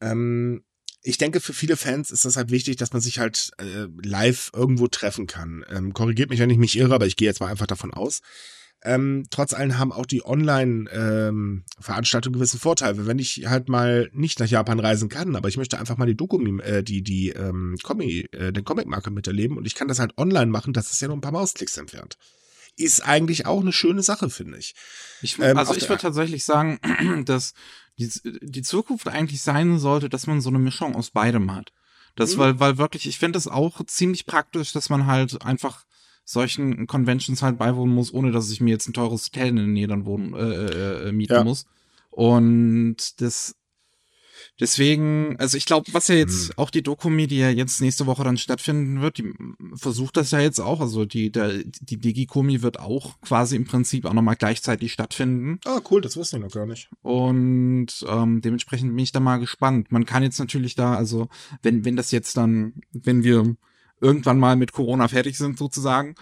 Ähm, 0.00 0.64
ich 1.02 1.18
denke, 1.18 1.40
für 1.40 1.52
viele 1.52 1.76
Fans 1.76 2.10
ist 2.10 2.24
das 2.24 2.36
halt 2.36 2.50
wichtig, 2.50 2.76
dass 2.76 2.92
man 2.92 3.00
sich 3.00 3.18
halt 3.18 3.52
äh, 3.58 3.86
live 4.02 4.50
irgendwo 4.54 4.86
treffen 4.88 5.26
kann. 5.26 5.64
Ähm, 5.70 5.94
korrigiert 5.94 6.30
mich, 6.30 6.40
wenn 6.40 6.50
ich 6.50 6.58
mich 6.58 6.76
irre, 6.76 6.94
aber 6.94 7.06
ich 7.06 7.16
gehe 7.16 7.28
jetzt 7.28 7.40
mal 7.40 7.50
einfach 7.50 7.66
davon 7.66 7.94
aus. 7.94 8.20
Ähm, 8.82 9.26
trotz 9.30 9.52
allem 9.52 9.78
haben 9.78 9.92
auch 9.92 10.06
die 10.06 10.24
Online-Veranstaltungen 10.24 12.34
ähm, 12.34 12.38
gewissen 12.38 12.58
Vorteile. 12.58 13.06
Wenn 13.06 13.18
ich 13.18 13.44
halt 13.46 13.68
mal 13.68 14.08
nicht 14.14 14.40
nach 14.40 14.46
Japan 14.46 14.80
reisen 14.80 15.10
kann, 15.10 15.36
aber 15.36 15.48
ich 15.48 15.58
möchte 15.58 15.78
einfach 15.78 15.98
mal 15.98 16.06
die 16.06 16.16
Doku, 16.16 16.38
äh, 16.60 16.82
die, 16.82 17.02
die, 17.02 17.28
ähm, 17.30 17.76
Comic, 17.82 18.34
äh, 18.34 18.52
den 18.52 18.64
Comic-Marke 18.64 19.10
miterleben 19.10 19.58
und 19.58 19.66
ich 19.66 19.74
kann 19.74 19.88
das 19.88 19.98
halt 19.98 20.16
online 20.16 20.50
machen, 20.50 20.72
das 20.72 20.90
ist 20.90 21.02
ja 21.02 21.08
nur 21.08 21.18
ein 21.18 21.20
paar 21.20 21.32
Mausklicks 21.32 21.76
entfernt. 21.76 22.16
Ist 22.76 23.06
eigentlich 23.06 23.44
auch 23.44 23.60
eine 23.60 23.72
schöne 23.72 24.02
Sache, 24.02 24.30
finde 24.30 24.56
ich. 24.56 24.74
ich 25.20 25.38
ähm, 25.38 25.58
also 25.58 25.74
ich 25.74 25.86
würde 25.88 26.00
tatsächlich 26.00 26.44
sagen, 26.44 26.80
dass 27.26 27.52
die, 27.98 28.08
die 28.40 28.62
Zukunft 28.62 29.08
eigentlich 29.08 29.42
sein 29.42 29.78
sollte, 29.78 30.08
dass 30.08 30.26
man 30.26 30.40
so 30.40 30.48
eine 30.48 30.58
Mischung 30.58 30.96
aus 30.96 31.10
beidem 31.10 31.54
hat. 31.54 31.72
Das, 32.16 32.36
mhm. 32.36 32.38
weil, 32.38 32.60
weil 32.60 32.78
wirklich, 32.78 33.06
ich 33.06 33.18
finde 33.18 33.38
es 33.38 33.46
auch 33.46 33.84
ziemlich 33.84 34.24
praktisch, 34.24 34.72
dass 34.72 34.88
man 34.88 35.06
halt 35.06 35.42
einfach 35.42 35.84
solchen 36.24 36.86
Conventions 36.86 37.42
halt 37.42 37.58
beiwohnen 37.58 37.94
muss, 37.94 38.12
ohne 38.12 38.30
dass 38.30 38.50
ich 38.50 38.60
mir 38.60 38.70
jetzt 38.70 38.88
ein 38.88 38.92
teures 38.92 39.26
Hotel 39.26 39.48
in 39.48 39.56
der 39.56 39.66
Nähe 39.66 39.88
dann 39.88 40.06
wohnen, 40.06 40.34
äh, 40.34 40.38
äh, 40.38 41.08
äh, 41.08 41.12
mieten 41.12 41.32
ja. 41.32 41.44
muss. 41.44 41.66
Und 42.10 43.20
das 43.20 43.54
Deswegen, 44.60 45.36
also 45.38 45.56
ich 45.56 45.64
glaube, 45.64 45.92
was 45.92 46.08
ja 46.08 46.16
jetzt 46.16 46.48
hm. 46.48 46.58
auch 46.58 46.70
die 46.70 46.82
Dokumi, 46.82 47.26
die 47.26 47.38
ja 47.38 47.48
jetzt 47.48 47.80
nächste 47.80 48.06
Woche 48.06 48.24
dann 48.24 48.36
stattfinden 48.36 49.00
wird, 49.00 49.16
die 49.16 49.32
versucht 49.74 50.18
das 50.18 50.30
ja 50.32 50.40
jetzt 50.40 50.60
auch. 50.60 50.80
Also 50.80 51.06
die, 51.06 51.32
der, 51.32 51.64
die 51.64 51.96
Digikomi 51.96 52.60
wird 52.60 52.78
auch 52.78 53.18
quasi 53.22 53.56
im 53.56 53.64
Prinzip 53.64 54.04
auch 54.04 54.12
nochmal 54.12 54.36
gleichzeitig 54.36 54.92
stattfinden. 54.92 55.60
Ah, 55.64 55.80
cool, 55.90 56.02
das 56.02 56.16
wusste 56.16 56.36
ich 56.36 56.42
noch 56.42 56.52
gar 56.52 56.66
nicht. 56.66 56.90
Und 57.00 58.04
ähm, 58.06 58.42
dementsprechend 58.42 58.94
bin 58.94 59.02
ich 59.02 59.12
da 59.12 59.20
mal 59.20 59.38
gespannt. 59.38 59.90
Man 59.92 60.04
kann 60.04 60.22
jetzt 60.22 60.38
natürlich 60.38 60.74
da, 60.74 60.94
also 60.94 61.28
wenn, 61.62 61.86
wenn 61.86 61.96
das 61.96 62.10
jetzt 62.10 62.36
dann, 62.36 62.74
wenn 62.92 63.24
wir 63.24 63.56
irgendwann 64.00 64.38
mal 64.38 64.56
mit 64.56 64.72
Corona 64.72 65.08
fertig 65.08 65.36
sind, 65.36 65.58
sozusagen. 65.58 66.14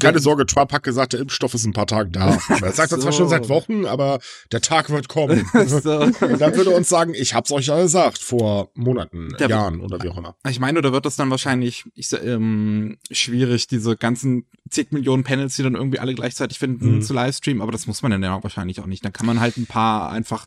Keine 0.00 0.20
Sorge, 0.20 0.46
Trump 0.46 0.72
hat 0.72 0.82
gesagt, 0.82 1.12
der 1.12 1.20
Impfstoff 1.20 1.54
ist 1.54 1.64
ein 1.64 1.72
paar 1.72 1.86
Tage 1.86 2.10
da. 2.10 2.38
Er 2.62 2.72
sagt 2.72 2.90
so. 2.90 2.96
das 2.96 3.02
zwar 3.02 3.12
schon 3.12 3.28
seit 3.28 3.48
Wochen, 3.48 3.86
aber 3.86 4.20
der 4.52 4.60
Tag 4.60 4.90
wird 4.90 5.08
kommen. 5.08 5.44
so. 5.66 6.00
Und 6.20 6.40
dann 6.40 6.56
würde 6.56 6.70
er 6.70 6.76
uns 6.76 6.88
sagen, 6.88 7.14
ich 7.14 7.34
hab's 7.34 7.50
euch 7.50 7.66
ja 7.66 7.80
gesagt, 7.80 8.18
vor 8.18 8.70
Monaten, 8.74 9.34
der, 9.38 9.48
Jahren 9.48 9.80
oder 9.80 10.00
wie 10.02 10.08
auch 10.08 10.16
immer. 10.16 10.36
Ich 10.48 10.60
meine, 10.60 10.80
da 10.80 10.92
wird 10.92 11.06
das 11.06 11.16
dann 11.16 11.30
wahrscheinlich 11.30 11.84
ich, 11.94 12.12
ähm, 12.12 12.98
schwierig, 13.10 13.66
diese 13.66 13.96
ganzen 13.96 14.46
zig 14.70 14.92
Millionen 14.92 15.24
Panels, 15.24 15.56
die 15.56 15.62
dann 15.62 15.74
irgendwie 15.74 15.98
alle 15.98 16.14
gleichzeitig 16.14 16.58
finden, 16.58 16.96
mhm. 16.96 17.02
zu 17.02 17.12
livestreamen, 17.14 17.62
aber 17.62 17.72
das 17.72 17.86
muss 17.86 18.02
man 18.02 18.12
dann 18.12 18.22
ja 18.22 18.42
wahrscheinlich 18.42 18.80
auch 18.80 18.86
nicht. 18.86 19.04
Dann 19.04 19.12
kann 19.12 19.26
man 19.26 19.40
halt 19.40 19.56
ein 19.56 19.66
paar 19.66 20.10
einfach 20.10 20.46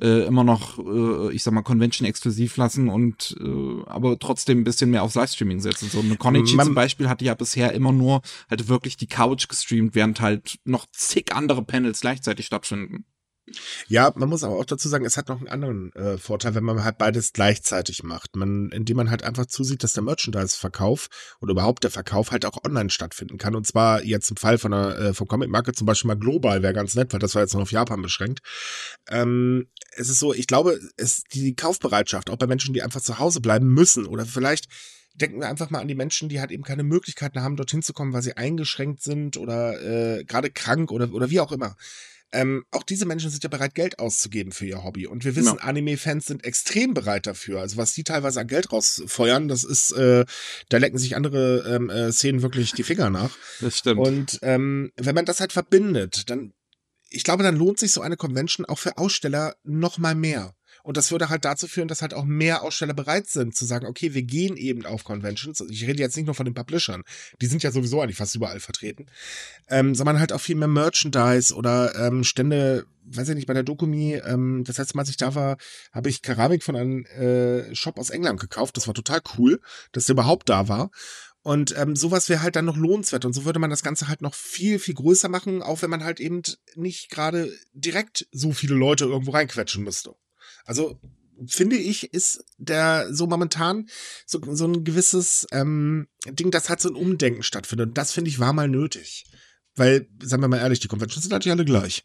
äh, 0.00 0.26
immer 0.26 0.44
noch, 0.44 0.78
äh, 0.78 1.32
ich 1.32 1.42
sag 1.42 1.54
mal, 1.54 1.62
Convention-exklusiv 1.62 2.56
lassen 2.56 2.88
und 2.88 3.36
äh, 3.40 3.82
aber 3.86 4.18
trotzdem 4.18 4.60
ein 4.60 4.64
bisschen 4.64 4.90
mehr 4.90 5.02
aufs 5.02 5.14
Livestreaming 5.14 5.60
setzen. 5.60 5.88
So 5.90 6.00
eine 6.00 6.16
Konichi 6.16 6.56
zum 6.56 6.74
Beispiel 6.74 7.08
hatte 7.08 7.24
ja 7.24 7.34
bisher 7.34 7.72
immer 7.72 7.92
nur 7.92 8.22
halt 8.50 8.68
wirklich 8.68 8.96
die 8.96 9.06
Couch 9.06 9.48
gestreamt, 9.48 9.94
während 9.94 10.20
halt 10.20 10.58
noch 10.64 10.86
zig 10.92 11.34
andere 11.34 11.62
Panels 11.62 12.00
gleichzeitig 12.00 12.46
stattfinden. 12.46 13.04
Ja, 13.88 14.12
man 14.16 14.28
muss 14.28 14.42
aber 14.42 14.56
auch 14.56 14.64
dazu 14.64 14.88
sagen, 14.88 15.04
es 15.04 15.16
hat 15.16 15.28
noch 15.28 15.38
einen 15.38 15.48
anderen 15.48 15.92
äh, 15.92 16.16
Vorteil, 16.16 16.54
wenn 16.54 16.64
man 16.64 16.82
halt 16.82 16.96
beides 16.96 17.32
gleichzeitig 17.32 18.02
macht. 18.02 18.36
Man, 18.36 18.70
indem 18.70 18.96
man 18.96 19.10
halt 19.10 19.22
einfach 19.22 19.46
zusieht, 19.46 19.82
dass 19.82 19.92
der 19.92 20.02
Merchandise-Verkauf 20.02 21.08
oder 21.40 21.52
überhaupt 21.52 21.84
der 21.84 21.90
Verkauf 21.90 22.30
halt 22.30 22.46
auch 22.46 22.64
online 22.64 22.90
stattfinden 22.90 23.36
kann. 23.36 23.54
Und 23.54 23.66
zwar 23.66 24.02
jetzt 24.02 24.30
im 24.30 24.36
Fall 24.36 24.56
von 24.56 24.70
der 24.70 24.98
äh, 24.98 25.14
vom 25.14 25.28
Comic 25.28 25.50
Market 25.50 25.76
zum 25.76 25.86
Beispiel 25.86 26.08
mal 26.08 26.18
global 26.18 26.62
wäre 26.62 26.72
ganz 26.72 26.94
nett, 26.94 27.12
weil 27.12 27.20
das 27.20 27.34
war 27.34 27.42
jetzt 27.42 27.54
noch 27.54 27.62
auf 27.62 27.72
Japan 27.72 28.00
beschränkt. 28.00 28.40
Ähm, 29.08 29.68
es 29.92 30.08
ist 30.08 30.18
so, 30.18 30.32
ich 30.32 30.46
glaube, 30.46 30.80
es 30.96 31.24
die 31.24 31.54
Kaufbereitschaft 31.54 32.30
auch 32.30 32.36
bei 32.36 32.46
Menschen, 32.46 32.72
die 32.72 32.82
einfach 32.82 33.02
zu 33.02 33.18
Hause 33.18 33.40
bleiben 33.40 33.68
müssen 33.68 34.06
oder 34.06 34.24
vielleicht 34.24 34.68
denken 35.14 35.40
wir 35.40 35.48
einfach 35.48 35.70
mal 35.70 35.80
an 35.80 35.88
die 35.88 35.94
Menschen, 35.94 36.28
die 36.28 36.40
halt 36.40 36.50
eben 36.50 36.64
keine 36.64 36.82
Möglichkeiten 36.82 37.40
haben, 37.40 37.56
dorthin 37.56 37.82
zu 37.82 37.92
kommen, 37.92 38.12
weil 38.12 38.22
sie 38.22 38.36
eingeschränkt 38.36 39.02
sind 39.02 39.36
oder 39.36 39.80
äh, 39.80 40.24
gerade 40.24 40.50
krank 40.50 40.90
oder, 40.90 41.12
oder 41.12 41.30
wie 41.30 41.40
auch 41.40 41.52
immer. 41.52 41.76
Ähm, 42.34 42.64
auch 42.72 42.82
diese 42.82 43.06
Menschen 43.06 43.30
sind 43.30 43.42
ja 43.44 43.48
bereit, 43.48 43.74
Geld 43.74 43.98
auszugeben 43.98 44.52
für 44.52 44.66
ihr 44.66 44.82
Hobby. 44.82 45.06
Und 45.06 45.24
wir 45.24 45.36
wissen, 45.36 45.56
ja. 45.58 45.64
Anime-Fans 45.64 46.26
sind 46.26 46.44
extrem 46.44 46.92
bereit 46.92 47.26
dafür. 47.26 47.60
Also 47.60 47.76
was 47.76 47.94
die 47.94 48.04
teilweise 48.04 48.40
an 48.40 48.48
Geld 48.48 48.72
rausfeuern, 48.72 49.48
das 49.48 49.64
ist, 49.64 49.92
äh, 49.92 50.24
da 50.68 50.78
lecken 50.78 50.98
sich 50.98 51.16
andere 51.16 51.64
ähm, 51.66 51.90
äh, 51.90 52.12
Szenen 52.12 52.42
wirklich 52.42 52.72
die 52.72 52.82
Finger 52.82 53.08
nach. 53.10 53.30
Das 53.60 53.78
stimmt. 53.78 54.00
Und 54.00 54.38
ähm, 54.42 54.90
wenn 54.96 55.14
man 55.14 55.24
das 55.24 55.40
halt 55.40 55.52
verbindet, 55.52 56.28
dann, 56.28 56.52
ich 57.08 57.22
glaube, 57.22 57.44
dann 57.44 57.56
lohnt 57.56 57.78
sich 57.78 57.92
so 57.92 58.00
eine 58.00 58.16
Convention 58.16 58.66
auch 58.66 58.78
für 58.78 58.98
Aussteller 58.98 59.54
noch 59.62 59.98
mal 59.98 60.14
mehr. 60.14 60.54
Und 60.84 60.98
das 60.98 61.10
würde 61.10 61.30
halt 61.30 61.46
dazu 61.46 61.66
führen, 61.66 61.88
dass 61.88 62.02
halt 62.02 62.12
auch 62.12 62.24
mehr 62.24 62.62
Aussteller 62.62 62.92
bereit 62.92 63.26
sind 63.26 63.56
zu 63.56 63.64
sagen, 63.64 63.86
okay, 63.86 64.12
wir 64.12 64.22
gehen 64.22 64.58
eben 64.58 64.84
auf 64.84 65.02
Conventions. 65.02 65.62
Ich 65.70 65.86
rede 65.86 66.02
jetzt 66.02 66.14
nicht 66.14 66.26
nur 66.26 66.34
von 66.34 66.44
den 66.44 66.52
Publishern, 66.52 67.04
die 67.40 67.46
sind 67.46 67.62
ja 67.62 67.70
sowieso 67.70 68.02
eigentlich 68.02 68.18
fast 68.18 68.34
überall 68.34 68.60
vertreten, 68.60 69.06
ähm, 69.68 69.94
sondern 69.94 70.20
halt 70.20 70.34
auch 70.34 70.42
viel 70.42 70.56
mehr 70.56 70.68
Merchandise 70.68 71.54
oder 71.54 71.94
ähm, 71.96 72.22
Stände, 72.22 72.84
weiß 73.06 73.30
ich 73.30 73.34
nicht, 73.34 73.46
bei 73.46 73.54
der 73.54 73.62
Dokumi, 73.62 74.16
ähm, 74.26 74.62
das 74.66 74.76
letzte 74.76 74.94
Mal, 74.94 75.02
als 75.02 75.08
ich 75.08 75.16
da 75.16 75.34
war, 75.34 75.56
habe 75.90 76.10
ich 76.10 76.20
Keramik 76.20 76.62
von 76.62 76.76
einem 76.76 77.06
äh, 77.06 77.74
Shop 77.74 77.98
aus 77.98 78.10
England 78.10 78.38
gekauft. 78.38 78.76
Das 78.76 78.86
war 78.86 78.92
total 78.92 79.22
cool, 79.38 79.62
dass 79.92 80.04
der 80.04 80.12
überhaupt 80.12 80.50
da 80.50 80.68
war. 80.68 80.90
Und 81.40 81.74
ähm, 81.78 81.96
sowas 81.96 82.28
wäre 82.28 82.42
halt 82.42 82.56
dann 82.56 82.66
noch 82.66 82.76
lohnenswert. 82.76 83.24
Und 83.24 83.32
so 83.32 83.46
würde 83.46 83.58
man 83.58 83.70
das 83.70 83.82
Ganze 83.82 84.08
halt 84.08 84.20
noch 84.20 84.34
viel, 84.34 84.78
viel 84.78 84.94
größer 84.94 85.30
machen, 85.30 85.62
auch 85.62 85.80
wenn 85.80 85.90
man 85.90 86.04
halt 86.04 86.20
eben 86.20 86.42
nicht 86.74 87.10
gerade 87.10 87.50
direkt 87.72 88.26
so 88.32 88.52
viele 88.52 88.74
Leute 88.74 89.06
irgendwo 89.06 89.30
reinquetschen 89.30 89.82
müsste. 89.82 90.14
Also 90.64 90.98
finde 91.46 91.76
ich, 91.76 92.12
ist 92.12 92.44
der 92.58 93.12
so 93.12 93.26
momentan 93.26 93.88
so, 94.26 94.40
so 94.54 94.66
ein 94.66 94.84
gewisses 94.84 95.46
ähm, 95.52 96.08
Ding, 96.26 96.50
das 96.50 96.68
hat 96.70 96.80
so 96.80 96.88
ein 96.88 96.94
Umdenken 96.94 97.42
stattfindet. 97.42 97.88
Und 97.88 97.98
das 97.98 98.12
finde 98.12 98.30
ich 98.30 98.38
war 98.38 98.52
mal 98.52 98.68
nötig. 98.68 99.26
Weil, 99.76 100.08
sagen 100.22 100.42
wir 100.42 100.48
mal 100.48 100.58
ehrlich, 100.58 100.80
die 100.80 100.88
Conventions 100.88 101.24
sind 101.24 101.32
natürlich 101.32 101.52
alle 101.56 101.64
gleich. 101.64 102.04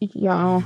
Ja. 0.00 0.62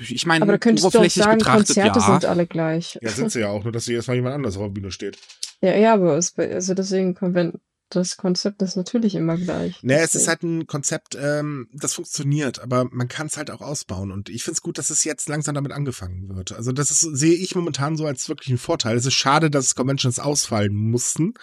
Ich 0.00 0.26
meine, 0.26 0.42
aber 0.42 0.52
da 0.52 0.58
könntest 0.58 0.94
du 0.94 0.98
auch 0.98 1.10
sagen, 1.10 1.40
Konzerte 1.40 1.98
ja. 1.98 2.04
sind 2.04 2.24
alle 2.26 2.46
gleich. 2.46 2.98
Ja, 3.00 3.10
sind 3.10 3.32
sie 3.32 3.40
ja 3.40 3.48
auch, 3.48 3.64
nur 3.64 3.72
dass 3.72 3.86
sie 3.86 3.94
erstmal 3.94 4.16
jemand 4.16 4.34
anders 4.34 4.56
auf 4.56 4.64
der 4.64 4.68
Bühne 4.68 4.90
steht. 4.90 5.18
Ja, 5.62 5.74
ja, 5.74 5.94
aber 5.94 6.16
es, 6.16 6.36
also 6.38 6.74
deswegen, 6.74 7.14
Konvent, 7.14 7.58
das 7.88 8.16
Konzept 8.16 8.62
ist 8.62 8.76
natürlich 8.76 9.14
immer 9.14 9.36
gleich. 9.36 9.82
Naja, 9.82 10.02
es 10.02 10.14
ist 10.14 10.28
halt 10.28 10.42
ein 10.42 10.66
Konzept, 10.66 11.16
ähm, 11.20 11.68
das 11.72 11.94
funktioniert, 11.94 12.58
aber 12.58 12.88
man 12.90 13.08
kann 13.08 13.28
es 13.28 13.36
halt 13.36 13.50
auch 13.50 13.60
ausbauen. 13.60 14.10
Und 14.10 14.28
ich 14.28 14.42
finde 14.42 14.56
es 14.56 14.62
gut, 14.62 14.78
dass 14.78 14.90
es 14.90 15.04
jetzt 15.04 15.28
langsam 15.28 15.54
damit 15.54 15.72
angefangen 15.72 16.28
wird. 16.28 16.52
Also 16.52 16.72
das 16.72 16.90
ist, 16.90 17.00
sehe 17.00 17.34
ich 17.34 17.54
momentan 17.54 17.96
so 17.96 18.06
als 18.06 18.28
wirklich 18.28 18.48
einen 18.48 18.58
Vorteil. 18.58 18.96
Es 18.96 19.06
ist 19.06 19.14
schade, 19.14 19.50
dass 19.50 19.74
Conventions 19.74 20.18
ausfallen 20.18 20.74
mussten. 20.74 21.34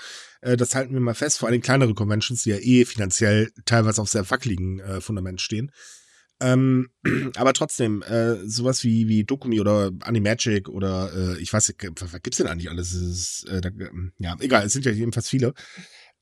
Äh, 0.42 0.58
das 0.58 0.76
halten 0.76 0.94
wir 0.94 1.00
mal 1.00 1.16
fest, 1.16 1.40
vor 1.40 1.50
allem 1.50 1.62
kleinere 1.62 1.94
Conventions, 1.94 2.44
die 2.44 2.50
ja 2.50 2.58
eh 2.58 2.86
finanziell 2.86 3.52
teilweise 3.66 4.02
auf 4.02 4.10
sehr 4.10 4.30
wackeligen 4.30 4.80
äh, 4.80 5.02
Fundament 5.02 5.40
stehen. 5.40 5.72
Ähm, 6.42 6.90
aber 7.36 7.54
trotzdem, 7.54 8.02
äh, 8.02 8.36
sowas 8.46 8.84
wie, 8.84 9.08
wie 9.08 9.24
Dokumi 9.24 9.62
oder 9.62 9.92
Animagic 10.02 10.68
oder 10.68 11.12
äh, 11.16 11.42
ich 11.42 11.54
weiß 11.54 11.70
nicht, 11.70 12.02
was 12.02 12.12
gibt's 12.22 12.38
denn 12.38 12.48
eigentlich 12.48 12.70
alles? 12.70 12.92
Ist, 12.92 13.48
äh, 13.48 13.62
da, 13.62 13.70
ja, 14.18 14.36
egal, 14.40 14.66
es 14.66 14.74
sind 14.74 14.86
ja 14.86 14.92
jedenfalls 14.92 15.30
viele 15.30 15.54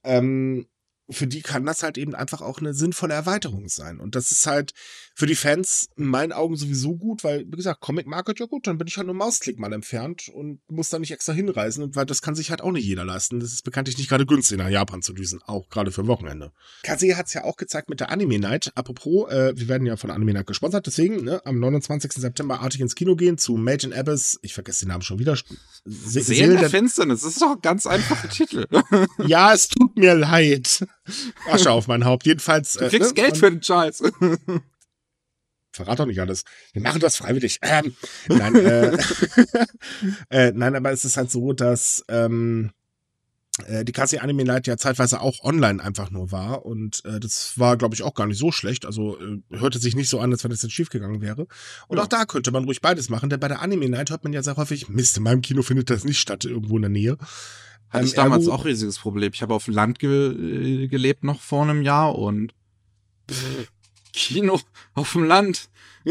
ähm, 0.04 0.68
für 1.10 1.28
die 1.28 1.42
kann 1.42 1.66
das 1.66 1.84
halt 1.84 1.98
eben 1.98 2.16
einfach 2.16 2.42
auch 2.42 2.60
eine 2.60 2.74
sinnvolle 2.74 3.14
Erweiterung 3.14 3.68
sein. 3.70 4.00
Und 4.00 4.16
das 4.16 4.32
ist 4.32 4.48
halt 4.48 4.72
für 5.14 5.26
die 5.26 5.36
Fans 5.36 5.90
in 5.98 6.06
meinen 6.06 6.32
Augen 6.32 6.56
sowieso 6.56 6.96
gut, 6.96 7.24
weil, 7.24 7.46
wie 7.48 7.58
gesagt, 7.58 7.82
Comic 7.82 8.08
Market, 8.08 8.40
ja 8.40 8.46
gut, 8.46 8.68
dann 8.68 8.78
bin 8.78 8.88
ich 8.88 8.98
halt 8.98 9.08
nur 9.08 9.16
Mausklick 9.16 9.60
mal 9.60 9.74
entfernt 9.74 10.30
und 10.30 10.62
muss 10.70 10.90
da 10.90 11.00
nicht 11.00 11.12
extra 11.12 11.34
hinreisen, 11.34 11.84
und 11.84 11.96
weil 11.96 12.06
das 12.06 12.22
kann 12.22 12.36
sich 12.36 12.50
halt 12.50 12.62
auch 12.62 12.72
nicht 12.72 12.86
jeder 12.86 13.06
leisten. 13.06 13.40
Das 13.40 13.52
ist 13.52 13.64
bekanntlich 13.64 13.98
nicht 13.98 14.10
gerade 14.10 14.26
günstig, 14.26 14.58
nach 14.58 14.70
Japan 14.70 15.02
zu 15.02 15.14
düsen, 15.14 15.42
auch 15.46 15.70
gerade 15.70 15.92
für 15.92 16.08
Wochenende. 16.08 16.52
Kase 16.84 17.16
hat 17.18 17.28
es 17.28 17.34
ja 17.34 17.44
auch 17.44 17.58
gezeigt 17.58 17.90
mit 17.90 18.00
der 18.00 18.10
Anime 18.10 18.40
Night. 18.40 18.72
Apropos, 18.76 19.30
äh, 19.32 19.54
wir 19.56 19.68
werden 19.68 19.86
ja 19.86 19.98
von 19.98 20.12
Anime 20.12 20.34
Night 20.34 20.48
gesponsert, 20.48 20.88
deswegen, 20.88 21.24
ne, 21.24 21.42
am 21.46 21.60
29. 21.60 22.14
September 22.14 22.62
artig 22.62 22.82
ins 22.82 22.96
Kino 22.96 23.16
gehen 23.16 23.38
zu 23.38 23.58
Made 23.58 23.86
in 23.86 23.94
Abyss, 23.94 24.40
ich 24.42 24.54
vergesse 24.54 24.86
den 24.86 24.90
Namen 24.90 25.04
schon 25.04 25.20
wieder. 25.20 25.36
Se 25.86 26.22
Seelen 26.22 26.52
der, 26.52 26.62
der 26.62 26.70
Finsternis, 26.70 27.22
das 27.22 27.34
ist 27.34 27.42
doch 27.42 27.52
ein 27.52 27.62
ganz 27.62 27.86
einfacher 27.86 28.30
Titel. 28.30 28.66
ja, 29.26 29.54
es 29.54 29.68
tut 29.68 29.96
mir 29.98 30.16
leid. 30.16 30.86
Asche 31.50 31.72
auf 31.72 31.88
mein 31.88 32.06
Haupt. 32.06 32.26
Jedenfalls. 32.26 32.74
Du 32.74 32.88
kriegst 32.88 33.12
äh, 33.18 33.22
ne? 33.22 33.28
Geld 33.28 33.38
für 33.38 33.52
den 33.52 33.64
Scheiß. 33.64 34.04
Verrat 35.72 36.00
doch 36.00 36.06
nicht 36.06 36.20
alles. 36.20 36.44
Wir 36.74 36.82
machen 36.82 37.00
das 37.00 37.18
freiwillig. 37.18 37.60
Ähm, 37.62 37.96
nein, 38.28 38.56
äh, 38.56 38.98
äh, 40.30 40.52
nein, 40.54 40.76
aber 40.76 40.92
es 40.92 41.06
ist 41.06 41.18
halt 41.18 41.32
so, 41.32 41.54
dass 41.54 42.04
ähm, 42.10 42.72
äh, 43.68 43.84
die 43.86 43.92
Kasi 43.92 44.18
Anime 44.18 44.44
Night 44.44 44.68
ja 44.68 44.78
zeitweise 44.78 45.22
auch 45.22 45.44
online 45.44 45.84
einfach 45.84 46.10
nur 46.10 46.32
war 46.32 46.66
und 46.66 47.04
äh, 47.06 47.20
das 47.20 47.58
war, 47.58 47.78
glaube 47.78 47.96
ich, 47.96 48.04
auch 48.04 48.14
gar 48.14 48.28
nicht 48.28 48.38
so 48.38 48.52
schlecht. 48.52 48.86
Also 48.86 49.20
äh, 49.20 49.42
hörte 49.52 49.80
sich 49.80 49.96
nicht 49.96 50.10
so 50.10 50.20
an, 50.20 50.32
als 50.32 50.44
wenn 50.44 50.52
das 50.52 50.62
jetzt 50.62 50.74
schiefgegangen 50.74 51.22
wäre. 51.22 51.48
Und 51.88 51.98
ja. 51.98 52.04
auch 52.04 52.08
da 52.08 52.26
könnte 52.26 52.52
man 52.52 52.64
ruhig 52.66 52.82
beides 52.82 53.10
machen, 53.10 53.30
denn 53.30 53.40
bei 53.40 53.48
der 53.48 53.62
Anime 53.62 53.90
Night 53.90 54.10
hört 54.10 54.24
man 54.24 54.34
ja 54.34 54.44
sehr 54.44 54.58
häufig, 54.58 54.90
Mist, 54.90 55.18
in 55.18 55.24
meinem 55.24 55.42
Kino 55.42 55.62
findet 55.62 55.90
das 55.90 56.04
nicht 56.04 56.20
statt, 56.20 56.46
irgendwo 56.46 56.76
in 56.78 56.84
der 56.84 56.90
Nähe. 56.90 57.18
Hatte 57.90 58.06
ich 58.06 58.12
ähm, 58.12 58.24
damals 58.24 58.48
auch 58.48 58.66
riesiges 58.66 59.00
Problem. 59.00 59.32
Ich 59.34 59.42
habe 59.42 59.54
auf 59.54 59.68
Land 59.68 60.00
ge 60.00 60.88
gelebt 60.88 61.24
noch 61.24 61.42
vor 61.42 61.64
einem 61.64 61.82
Jahr 61.82 62.18
und 62.18 62.54
Kino 64.12 64.60
auf 64.94 65.14
dem 65.14 65.24
Land. 65.24 65.70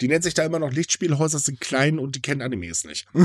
Die 0.00 0.08
nennt 0.08 0.24
sich 0.24 0.34
da 0.34 0.44
immer 0.44 0.58
noch 0.58 0.72
Lichtspielhäuser, 0.72 1.38
sind 1.38 1.60
klein 1.60 2.00
und 2.00 2.16
die 2.16 2.20
kennen 2.20 2.42
Animes 2.42 2.84
nicht. 2.84 3.06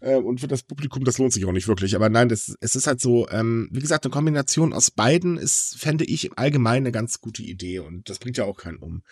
Äh, 0.00 0.16
und 0.16 0.40
für 0.40 0.48
das 0.48 0.62
Publikum, 0.62 1.04
das 1.04 1.18
lohnt 1.18 1.32
sich 1.32 1.44
auch 1.44 1.52
nicht 1.52 1.68
wirklich. 1.68 1.94
Aber 1.94 2.08
nein, 2.08 2.28
das, 2.28 2.56
es 2.60 2.74
ist 2.74 2.86
halt 2.86 3.00
so, 3.00 3.28
ähm, 3.28 3.68
wie 3.70 3.80
gesagt, 3.80 4.04
eine 4.04 4.12
Kombination 4.12 4.72
aus 4.72 4.90
beiden 4.90 5.38
ist, 5.38 5.76
fände 5.78 6.04
ich 6.04 6.24
im 6.24 6.36
Allgemeinen 6.36 6.86
eine 6.86 6.92
ganz 6.92 7.20
gute 7.20 7.42
Idee 7.42 7.78
und 7.78 8.08
das 8.08 8.18
bringt 8.18 8.36
ja 8.36 8.44
auch 8.44 8.56
keinen 8.56 8.78
um. 8.78 9.02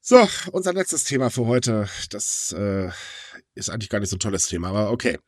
So, 0.00 0.26
unser 0.52 0.72
letztes 0.72 1.04
Thema 1.04 1.30
für 1.30 1.46
heute. 1.46 1.88
Das 2.10 2.52
äh, 2.52 2.90
ist 3.54 3.70
eigentlich 3.70 3.90
gar 3.90 4.00
nicht 4.00 4.08
so 4.08 4.16
ein 4.16 4.20
tolles 4.20 4.46
Thema, 4.46 4.68
aber 4.68 4.90
okay. 4.90 5.18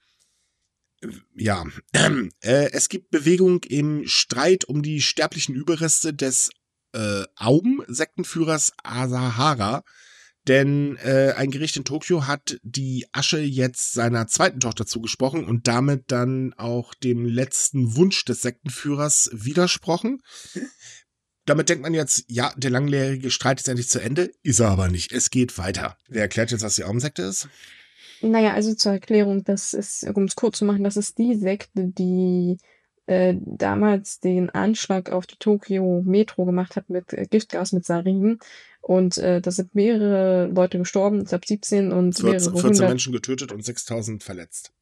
Ja, 1.35 1.65
äh, 2.41 2.71
es 2.73 2.89
gibt 2.89 3.11
Bewegung 3.11 3.63
im 3.65 4.07
Streit 4.07 4.65
um 4.65 4.83
die 4.83 5.01
sterblichen 5.01 5.55
Überreste 5.55 6.13
des 6.13 6.51
äh, 6.93 7.25
Aum-Sektenführers 7.37 8.73
Asahara. 8.83 9.85
Denn 10.47 10.97
äh, 10.97 11.35
ein 11.37 11.51
Gericht 11.51 11.77
in 11.77 11.85
Tokio 11.85 12.27
hat 12.27 12.59
die 12.63 13.07
Asche 13.13 13.39
jetzt 13.39 13.93
seiner 13.93 14.29
zweiten 14.29 14.61
Tochter 14.61 14.87
zugesprochen 14.87 15.45
und 15.45 15.69
damit 15.69 16.05
dann 16.11 16.55
auch 16.55 16.95
dem 16.95 17.27
letzten 17.27 17.97
Wunsch 17.97 18.25
des 18.25 18.41
Sektenführers 18.41 19.29
widersprochen. 19.33 20.23
Damit 21.45 21.69
denkt 21.69 21.83
man 21.83 21.93
jetzt, 21.93 22.25
ja, 22.29 22.53
der 22.57 22.71
langjährige 22.71 23.31
Streit 23.31 23.61
ist 23.61 23.69
endlich 23.69 23.91
zu 23.91 24.01
Ende. 24.01 24.31
Ist 24.43 24.61
er 24.61 24.69
aber 24.69 24.89
nicht. 24.89 25.13
Es 25.13 25.31
geht 25.31 25.59
weiter. 25.59 25.99
Wer 26.09 26.23
erklärt 26.23 26.51
jetzt, 26.51 26.63
was 26.63 26.77
die 26.77 26.85
Aumsekte 26.85 27.23
ist? 27.23 27.49
Naja, 28.21 28.55
also 28.55 28.75
zur 28.75 28.93
Erklärung, 28.93 29.45
das 29.45 29.75
ist, 29.75 30.05
um 30.15 30.25
es 30.25 30.37
kurz 30.37 30.59
zu 30.59 30.65
machen, 30.65 30.85
das 30.85 30.97
ist 30.97 31.19
die 31.19 31.35
Sekte, 31.35 31.87
die 31.87 32.59
äh, 33.07 33.35
damals 33.41 34.21
den 34.21 34.51
Anschlag 34.51 35.11
auf 35.11 35.27
die 35.27 35.37
Tokio 35.39 36.03
Metro 36.05 36.45
gemacht 36.45 36.77
hat 36.77 36.91
mit 36.91 37.13
äh, 37.13 37.27
Giftgas, 37.29 37.73
mit 37.73 37.85
Sarin. 37.85 38.39
Und 38.81 39.19
äh, 39.19 39.41
da 39.41 39.51
sind 39.51 39.75
mehrere 39.75 40.47
Leute 40.47 40.79
gestorben, 40.79 41.23
ich 41.23 41.29
glaube 41.29 41.47
17 41.47 41.93
und 41.93 42.15
14, 42.15 42.25
mehrere 42.25 42.51
14 42.53 42.63
hundert. 42.63 42.89
Menschen 42.89 43.13
getötet 43.13 43.53
und 43.53 43.65
6000 43.65 44.23
verletzt. 44.23 44.73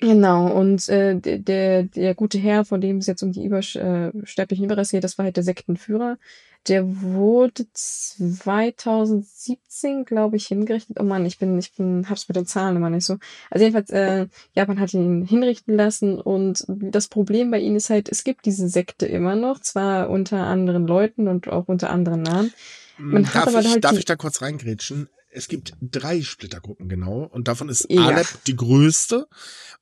Genau, 0.00 0.52
und 0.52 0.88
äh, 0.88 1.16
der, 1.16 1.82
der 1.82 2.14
gute 2.14 2.38
Herr, 2.38 2.64
von 2.64 2.80
dem 2.80 2.98
es 2.98 3.08
jetzt 3.08 3.24
um 3.24 3.32
die 3.32 3.44
übersterblichen 3.44 4.64
äh, 4.64 4.66
Überreste 4.66 4.96
geht, 4.96 5.02
das 5.02 5.18
war 5.18 5.24
halt 5.24 5.36
der 5.36 5.42
Sektenführer. 5.42 6.18
Der 6.68 7.02
wurde 7.02 7.66
2017, 7.72 10.04
glaube 10.04 10.36
ich, 10.36 10.46
hingerichtet. 10.46 10.98
Oh 11.00 11.04
Mann, 11.04 11.26
ich 11.26 11.38
bin, 11.38 11.58
ich 11.58 11.74
bin, 11.74 12.08
hab's 12.08 12.28
mit 12.28 12.36
den 12.36 12.46
Zahlen 12.46 12.76
immer 12.76 12.90
nicht 12.90 13.06
so. 13.06 13.18
Also 13.50 13.64
jedenfalls, 13.64 13.90
äh, 13.90 14.28
Japan 14.54 14.78
hat 14.78 14.94
ihn 14.94 15.24
hinrichten 15.24 15.74
lassen 15.74 16.20
und 16.20 16.64
das 16.68 17.08
Problem 17.08 17.50
bei 17.50 17.58
ihm 17.58 17.74
ist 17.74 17.90
halt, 17.90 18.08
es 18.08 18.22
gibt 18.22 18.46
diese 18.46 18.68
Sekte 18.68 19.06
immer 19.06 19.34
noch, 19.34 19.58
zwar 19.60 20.10
unter 20.10 20.44
anderen 20.44 20.86
Leuten 20.86 21.26
und 21.26 21.48
auch 21.48 21.66
unter 21.66 21.90
anderen 21.90 22.22
Namen. 22.22 22.54
Man 22.98 23.24
darf, 23.24 23.34
hat 23.34 23.48
aber 23.48 23.58
ich, 23.60 23.70
halt 23.70 23.82
darf 23.82 23.98
ich 23.98 24.04
da 24.04 24.14
kurz 24.14 24.42
reingrätschen? 24.42 25.08
Es 25.38 25.46
gibt 25.46 25.74
drei 25.80 26.20
Splittergruppen 26.20 26.88
genau 26.88 27.22
und 27.22 27.46
davon 27.46 27.68
ist 27.68 27.86
ja. 27.88 28.08
Alep 28.08 28.26
die 28.48 28.56
größte. 28.56 29.28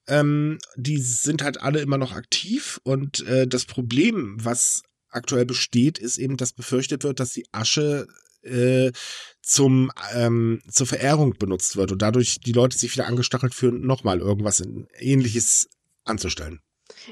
Ähm, 0.06 0.58
die 0.76 0.98
sind 0.98 1.42
halt 1.42 1.62
alle 1.62 1.80
immer 1.80 1.96
noch 1.96 2.12
aktiv 2.12 2.78
und 2.84 3.26
äh, 3.26 3.48
das 3.48 3.64
Problem, 3.64 4.36
was 4.38 4.82
aktuell 5.08 5.46
besteht, 5.46 5.98
ist 5.98 6.18
eben, 6.18 6.36
dass 6.36 6.52
befürchtet 6.52 7.04
wird, 7.04 7.20
dass 7.20 7.30
die 7.30 7.46
Asche 7.52 8.06
äh, 8.42 8.92
zum 9.40 9.90
ähm, 10.12 10.60
zur 10.70 10.86
Verehrung 10.86 11.34
benutzt 11.38 11.76
wird 11.76 11.90
und 11.90 12.02
dadurch 12.02 12.38
die 12.38 12.52
Leute 12.52 12.76
sich 12.76 12.92
wieder 12.92 13.06
angestachelt 13.06 13.54
fühlen, 13.54 13.80
nochmal 13.80 14.18
irgendwas 14.18 14.62
Ähnliches 14.98 15.70
anzustellen. 16.04 16.60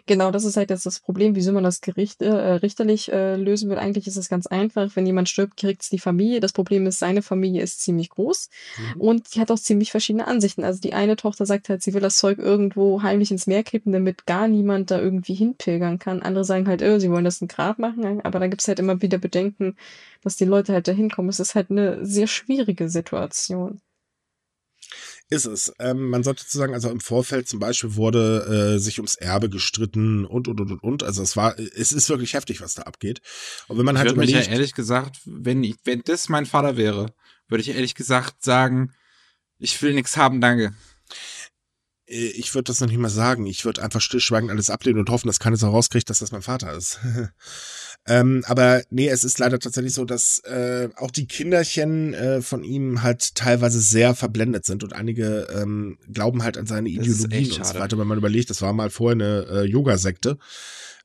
Genau, 0.06 0.30
das 0.30 0.44
ist 0.44 0.56
halt 0.56 0.70
jetzt 0.70 0.86
das 0.86 1.00
Problem, 1.00 1.34
wieso 1.36 1.52
man 1.52 1.64
das 1.64 1.80
Gericht, 1.80 2.22
äh, 2.22 2.30
richterlich 2.30 3.12
äh, 3.12 3.36
lösen 3.36 3.70
will. 3.70 3.78
Eigentlich 3.78 4.06
ist 4.06 4.16
es 4.16 4.28
ganz 4.28 4.46
einfach. 4.46 4.90
Wenn 4.94 5.06
jemand 5.06 5.28
stirbt, 5.28 5.56
kriegt 5.56 5.82
es 5.82 5.90
die 5.90 5.98
Familie. 5.98 6.40
Das 6.40 6.52
Problem 6.52 6.86
ist, 6.86 6.98
seine 6.98 7.22
Familie 7.22 7.62
ist 7.62 7.80
ziemlich 7.80 8.10
groß 8.10 8.48
mhm. 8.94 9.00
und 9.00 9.34
die 9.34 9.40
hat 9.40 9.50
auch 9.50 9.58
ziemlich 9.58 9.90
verschiedene 9.90 10.26
Ansichten. 10.26 10.64
Also 10.64 10.80
die 10.80 10.94
eine 10.94 11.16
Tochter 11.16 11.46
sagt 11.46 11.68
halt, 11.68 11.82
sie 11.82 11.94
will 11.94 12.00
das 12.00 12.16
Zeug 12.16 12.38
irgendwo 12.38 13.02
heimlich 13.02 13.30
ins 13.30 13.46
Meer 13.46 13.62
kippen, 13.62 13.92
damit 13.92 14.26
gar 14.26 14.48
niemand 14.48 14.90
da 14.90 15.00
irgendwie 15.00 15.34
hinpilgern 15.34 15.98
kann. 15.98 16.22
Andere 16.22 16.44
sagen 16.44 16.68
halt, 16.68 16.82
oh, 16.82 16.98
sie 16.98 17.10
wollen 17.10 17.24
das 17.24 17.40
ein 17.40 17.48
Grab 17.48 17.78
machen, 17.78 18.20
aber 18.22 18.40
da 18.40 18.46
gibt's 18.46 18.68
halt 18.68 18.78
immer 18.78 19.00
wieder 19.02 19.18
Bedenken, 19.18 19.76
dass 20.22 20.36
die 20.36 20.44
Leute 20.44 20.72
halt 20.72 20.88
da 20.88 20.92
hinkommen. 20.92 21.28
Es 21.28 21.40
ist 21.40 21.54
halt 21.54 21.70
eine 21.70 22.04
sehr 22.04 22.26
schwierige 22.26 22.88
Situation. 22.88 23.80
Ist 25.30 25.46
es. 25.46 25.72
Ähm, 25.78 26.10
man 26.10 26.22
sollte 26.22 26.46
zu 26.46 26.58
sagen, 26.58 26.74
also 26.74 26.90
im 26.90 27.00
Vorfeld 27.00 27.48
zum 27.48 27.58
Beispiel 27.58 27.94
wurde 27.94 28.74
äh, 28.74 28.78
sich 28.78 28.98
ums 28.98 29.14
Erbe 29.14 29.48
gestritten 29.48 30.26
und 30.26 30.48
und 30.48 30.60
und 30.60 30.70
und 30.70 30.82
und. 30.82 31.02
Also 31.02 31.22
es 31.22 31.36
war, 31.36 31.58
es 31.58 31.92
ist 31.92 32.08
wirklich 32.10 32.34
heftig, 32.34 32.60
was 32.60 32.74
da 32.74 32.82
abgeht. 32.82 33.22
Und 33.68 33.78
wenn 33.78 33.86
man 33.86 33.96
ich 33.96 34.00
halt 34.00 34.12
überlegt, 34.12 34.36
mich 34.36 34.46
ja 34.46 34.52
ehrlich 34.52 34.74
gesagt, 34.74 35.20
wenn 35.24 35.64
ich, 35.64 35.76
wenn 35.84 36.02
das 36.04 36.28
mein 36.28 36.44
Vater 36.44 36.76
wäre, 36.76 37.14
würde 37.48 37.62
ich 37.62 37.70
ehrlich 37.70 37.94
gesagt 37.94 38.44
sagen, 38.44 38.92
ich 39.58 39.80
will 39.80 39.94
nichts 39.94 40.16
haben, 40.16 40.42
danke. 40.42 40.74
Äh, 42.06 42.26
ich 42.26 42.54
würde 42.54 42.64
das 42.64 42.80
noch 42.80 42.88
nicht 42.88 42.98
mal 42.98 43.08
sagen. 43.08 43.46
Ich 43.46 43.64
würde 43.64 43.82
einfach 43.82 44.00
stillschweigend 44.00 44.50
alles 44.50 44.70
ablehnen 44.70 45.00
und 45.00 45.10
hoffen, 45.10 45.28
dass 45.28 45.40
keiner 45.40 45.56
so 45.56 45.68
rauskriegt, 45.68 46.10
dass 46.10 46.18
das 46.18 46.32
mein 46.32 46.42
Vater 46.42 46.72
ist. 46.74 47.00
ähm, 48.06 48.44
aber 48.46 48.82
nee, 48.90 49.08
es 49.08 49.24
ist 49.24 49.38
leider 49.38 49.58
tatsächlich 49.58 49.94
so, 49.94 50.04
dass 50.04 50.40
äh, 50.40 50.90
auch 50.96 51.10
die 51.10 51.26
Kinderchen 51.26 52.12
äh, 52.12 52.42
von 52.42 52.62
ihm 52.62 53.02
halt 53.02 53.34
teilweise 53.34 53.80
sehr 53.80 54.14
verblendet 54.14 54.66
sind 54.66 54.84
und 54.84 54.92
einige 54.92 55.48
ähm, 55.54 55.98
glauben 56.12 56.42
halt 56.42 56.58
an 56.58 56.66
seine 56.66 56.90
Ideologien 56.90 57.52
und 57.52 57.66
so 57.66 57.74
weiter. 57.74 57.98
Wenn 57.98 58.06
man 58.06 58.18
überlegt, 58.18 58.50
das 58.50 58.60
war 58.60 58.72
mal 58.74 58.90
vorher 58.90 59.14
eine 59.14 59.46
äh, 59.50 59.64
Yoga-Sekte. 59.64 60.38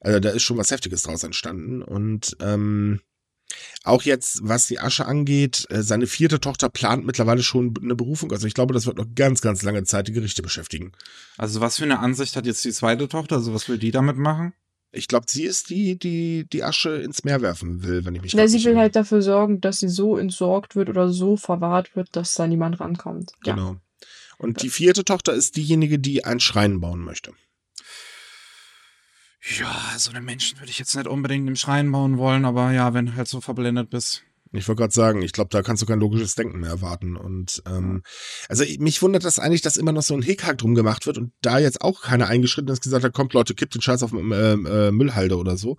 Also 0.02 0.20
da 0.20 0.30
ist 0.30 0.44
schon 0.44 0.58
was 0.58 0.72
Heftiges 0.72 1.04
draus 1.04 1.24
entstanden 1.24 1.82
und 1.82 2.36
ähm, 2.42 3.00
auch 3.84 4.04
jetzt, 4.04 4.42
was 4.44 4.68
die 4.68 4.80
Asche 4.80 5.06
angeht, 5.06 5.66
äh, 5.70 5.82
seine 5.82 6.06
vierte 6.06 6.40
Tochter 6.40 6.70
plant 6.70 7.06
mittlerweile 7.06 7.44
schon 7.44 7.74
eine 7.82 7.96
Berufung. 7.96 8.32
Also 8.32 8.46
ich 8.46 8.54
glaube, 8.54 8.74
das 8.74 8.86
wird 8.86 8.98
noch 8.98 9.08
ganz, 9.16 9.42
ganz 9.42 9.64
lange 9.64 9.84
Zeit 9.84 10.08
die 10.08 10.14
Gerichte 10.14 10.42
beschäftigen. 10.42 10.92
Also 11.38 11.62
was 11.62 11.78
für 11.78 11.86
eine 11.86 12.00
Ansicht 12.00 12.36
hat 12.36 12.46
jetzt 12.46 12.64
die 12.66 12.72
zweite 12.72 13.08
Tochter? 13.08 13.38
Also 13.38 13.54
was 13.54 13.70
will 13.70 13.78
die 13.78 13.92
damit 13.92 14.18
machen? 14.18 14.54
Ich 14.92 15.08
glaube, 15.08 15.28
sie 15.30 15.44
ist 15.44 15.70
die, 15.70 16.00
die 16.00 16.48
die 16.52 16.64
Asche 16.64 16.96
ins 16.96 17.24
Meer 17.24 17.42
werfen 17.42 17.84
will, 17.84 18.06
wenn 18.06 18.16
ich 18.16 18.22
mich 18.24 18.34
Na, 18.34 18.48
sie 18.48 18.64
will 18.66 18.78
halt 18.78 18.96
dafür 18.96 19.22
sorgen, 19.22 19.62
dass 19.62 19.80
sie 19.80 19.90
so 19.90 20.18
entsorgt 20.18 20.76
wird 20.76 20.90
oder 20.90 21.10
so 21.10 21.38
verwahrt 21.38 21.96
wird, 21.96 22.16
dass 22.16 22.34
da 22.34 22.48
niemand 22.48 22.80
rankommt. 22.80 23.34
Genau. 23.44 23.74
Ja. 23.74 23.82
Und 24.40 24.64
die 24.64 24.70
vierte 24.70 25.04
Tochter 25.04 25.34
ist 25.34 25.58
diejenige, 25.58 26.00
die 26.00 26.24
ein 26.24 26.40
Schrein 26.40 26.80
bauen 26.80 27.02
möchte. 27.02 27.34
Ja, 29.42 29.94
so 29.98 30.12
eine 30.12 30.22
Menschen 30.22 30.60
würde 30.60 30.72
ich 30.72 30.80
jetzt 30.80 30.96
nicht 30.96 31.08
unbedingt 31.08 31.48
im 31.48 31.56
Schrein 31.56 31.92
bauen 31.92 32.18
wollen, 32.18 32.46
aber 32.46 32.72
ja, 32.72 32.94
wenn 32.94 33.08
du 33.08 33.16
halt 33.16 33.28
so 33.28 33.42
verblendet 33.42 33.90
bist. 33.90 34.24
Ich 34.52 34.68
wollte 34.68 34.82
gerade 34.82 34.94
sagen, 34.94 35.22
ich 35.22 35.32
glaube, 35.32 35.50
da 35.52 35.62
kannst 35.62 35.84
du 35.84 35.86
kein 35.86 36.00
logisches 36.00 36.34
Denken 36.34 36.60
mehr 36.60 36.72
erwarten. 36.72 37.16
Und 37.16 37.62
ähm, 37.68 38.02
also 38.48 38.64
mich 38.80 39.02
wundert 39.02 39.24
das 39.24 39.38
eigentlich, 39.38 39.62
dass 39.62 39.78
immer 39.78 39.92
noch 39.92 40.02
so 40.02 40.16
ein 40.16 40.24
Hickhack 40.24 40.58
drum 40.58 40.74
gemacht 40.74 41.06
wird 41.06 41.20
und 41.20 41.32
da 41.42 41.60
jetzt 41.60 41.82
auch 41.82 42.02
keiner 42.02 42.28
eingeschritten 42.28 42.72
ist, 42.72 42.82
gesagt 42.82 43.04
hat, 43.04 43.14
kommt 43.14 43.34
Leute, 43.34 43.54
kippt 43.54 43.76
den 43.76 43.82
Scheiß 43.82 44.02
auf 44.02 44.12
äh, 44.14 44.18
äh, 44.54 44.92
Müllhalde 44.92 45.38
oder 45.38 45.56
so. 45.56 45.78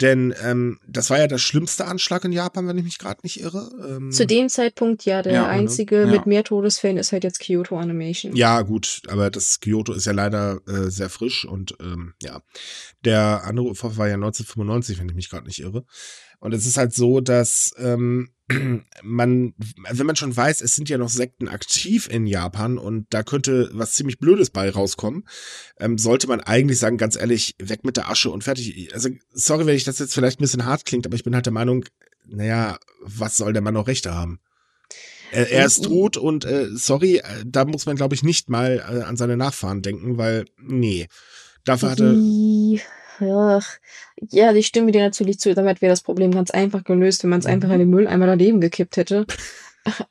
Denn 0.00 0.34
ähm, 0.42 0.78
das 0.88 1.10
war 1.10 1.18
ja 1.18 1.26
der 1.26 1.38
schlimmste 1.38 1.86
Anschlag 1.86 2.24
in 2.24 2.32
Japan, 2.32 2.66
wenn 2.66 2.78
ich 2.78 2.84
mich 2.84 2.98
gerade 2.98 3.20
nicht 3.22 3.40
irre. 3.40 3.70
Ähm, 3.86 4.10
Zu 4.10 4.26
dem 4.26 4.48
Zeitpunkt 4.48 5.04
ja, 5.04 5.20
der 5.20 5.32
ja, 5.32 5.46
einzige 5.46 6.02
ja. 6.02 6.06
mit 6.06 6.26
mehr 6.26 6.44
Todesfällen 6.44 6.96
ist 6.96 7.12
halt 7.12 7.24
jetzt 7.24 7.40
Kyoto 7.40 7.78
Animation. 7.78 8.34
Ja, 8.34 8.62
gut, 8.62 9.02
aber 9.08 9.30
das 9.30 9.60
Kyoto 9.60 9.92
ist 9.92 10.06
ja 10.06 10.12
leider 10.12 10.60
äh, 10.66 10.90
sehr 10.90 11.10
frisch 11.10 11.44
und 11.44 11.74
ähm, 11.80 12.14
ja. 12.22 12.40
Der 13.04 13.42
andere 13.44 13.74
Vorfall 13.74 13.98
war 13.98 14.08
ja 14.08 14.14
1995, 14.14 14.98
wenn 14.98 15.08
ich 15.08 15.14
mich 15.14 15.30
gerade 15.30 15.46
nicht 15.46 15.60
irre. 15.60 15.84
Und 16.38 16.54
es 16.54 16.66
ist 16.66 16.76
halt 16.76 16.94
so, 16.94 17.20
dass 17.20 17.72
ähm, 17.78 18.30
man, 19.02 19.54
wenn 19.90 20.06
man 20.06 20.16
schon 20.16 20.36
weiß, 20.36 20.60
es 20.60 20.76
sind 20.76 20.88
ja 20.88 20.98
noch 20.98 21.08
Sekten 21.08 21.48
aktiv 21.48 22.08
in 22.08 22.26
Japan 22.26 22.78
und 22.78 23.06
da 23.10 23.22
könnte 23.22 23.70
was 23.72 23.92
ziemlich 23.92 24.18
Blödes 24.18 24.50
bei 24.50 24.70
rauskommen, 24.70 25.26
ähm, 25.80 25.98
sollte 25.98 26.28
man 26.28 26.40
eigentlich 26.40 26.78
sagen, 26.78 26.98
ganz 26.98 27.16
ehrlich, 27.16 27.56
weg 27.58 27.84
mit 27.84 27.96
der 27.96 28.08
Asche 28.08 28.30
und 28.30 28.44
fertig. 28.44 28.94
Also, 28.94 29.08
sorry, 29.32 29.66
wenn 29.66 29.76
ich 29.76 29.84
das 29.84 29.98
jetzt 29.98 30.14
vielleicht 30.14 30.38
ein 30.38 30.44
bisschen 30.44 30.64
hart 30.64 30.84
klingt, 30.84 31.06
aber 31.06 31.16
ich 31.16 31.24
bin 31.24 31.34
halt 31.34 31.46
der 31.46 31.52
Meinung, 31.52 31.84
naja, 32.28 32.78
was 33.00 33.36
soll 33.36 33.52
der 33.52 33.62
Mann 33.62 33.74
noch 33.74 33.88
Rechte 33.88 34.14
haben? 34.14 34.40
Er, 35.32 35.50
er 35.50 35.66
ist 35.66 35.84
tot 35.84 36.16
und 36.16 36.44
äh, 36.44 36.68
sorry, 36.72 37.16
äh, 37.16 37.44
da 37.44 37.64
muss 37.64 37.86
man, 37.86 37.96
glaube 37.96 38.14
ich, 38.14 38.22
nicht 38.22 38.48
mal 38.48 38.78
äh, 38.78 39.02
an 39.02 39.16
seine 39.16 39.36
Nachfahren 39.36 39.82
denken, 39.82 40.18
weil, 40.18 40.44
nee. 40.56 41.08
Dafür 41.64 41.90
hatte. 41.90 42.14
Ja, 43.20 43.60
ja, 44.30 44.52
ich 44.52 44.66
stimme 44.66 44.92
dir 44.92 45.02
natürlich 45.02 45.38
zu. 45.38 45.54
Damit 45.54 45.80
wäre 45.80 45.92
das 45.92 46.02
Problem 46.02 46.32
ganz 46.32 46.50
einfach 46.50 46.84
gelöst, 46.84 47.22
wenn 47.22 47.30
man 47.30 47.40
es 47.40 47.46
mhm. 47.46 47.52
einfach 47.52 47.70
in 47.70 47.78
den 47.78 47.90
Mülleimer 47.90 48.26
daneben 48.26 48.60
gekippt 48.60 48.96
hätte. 48.96 49.26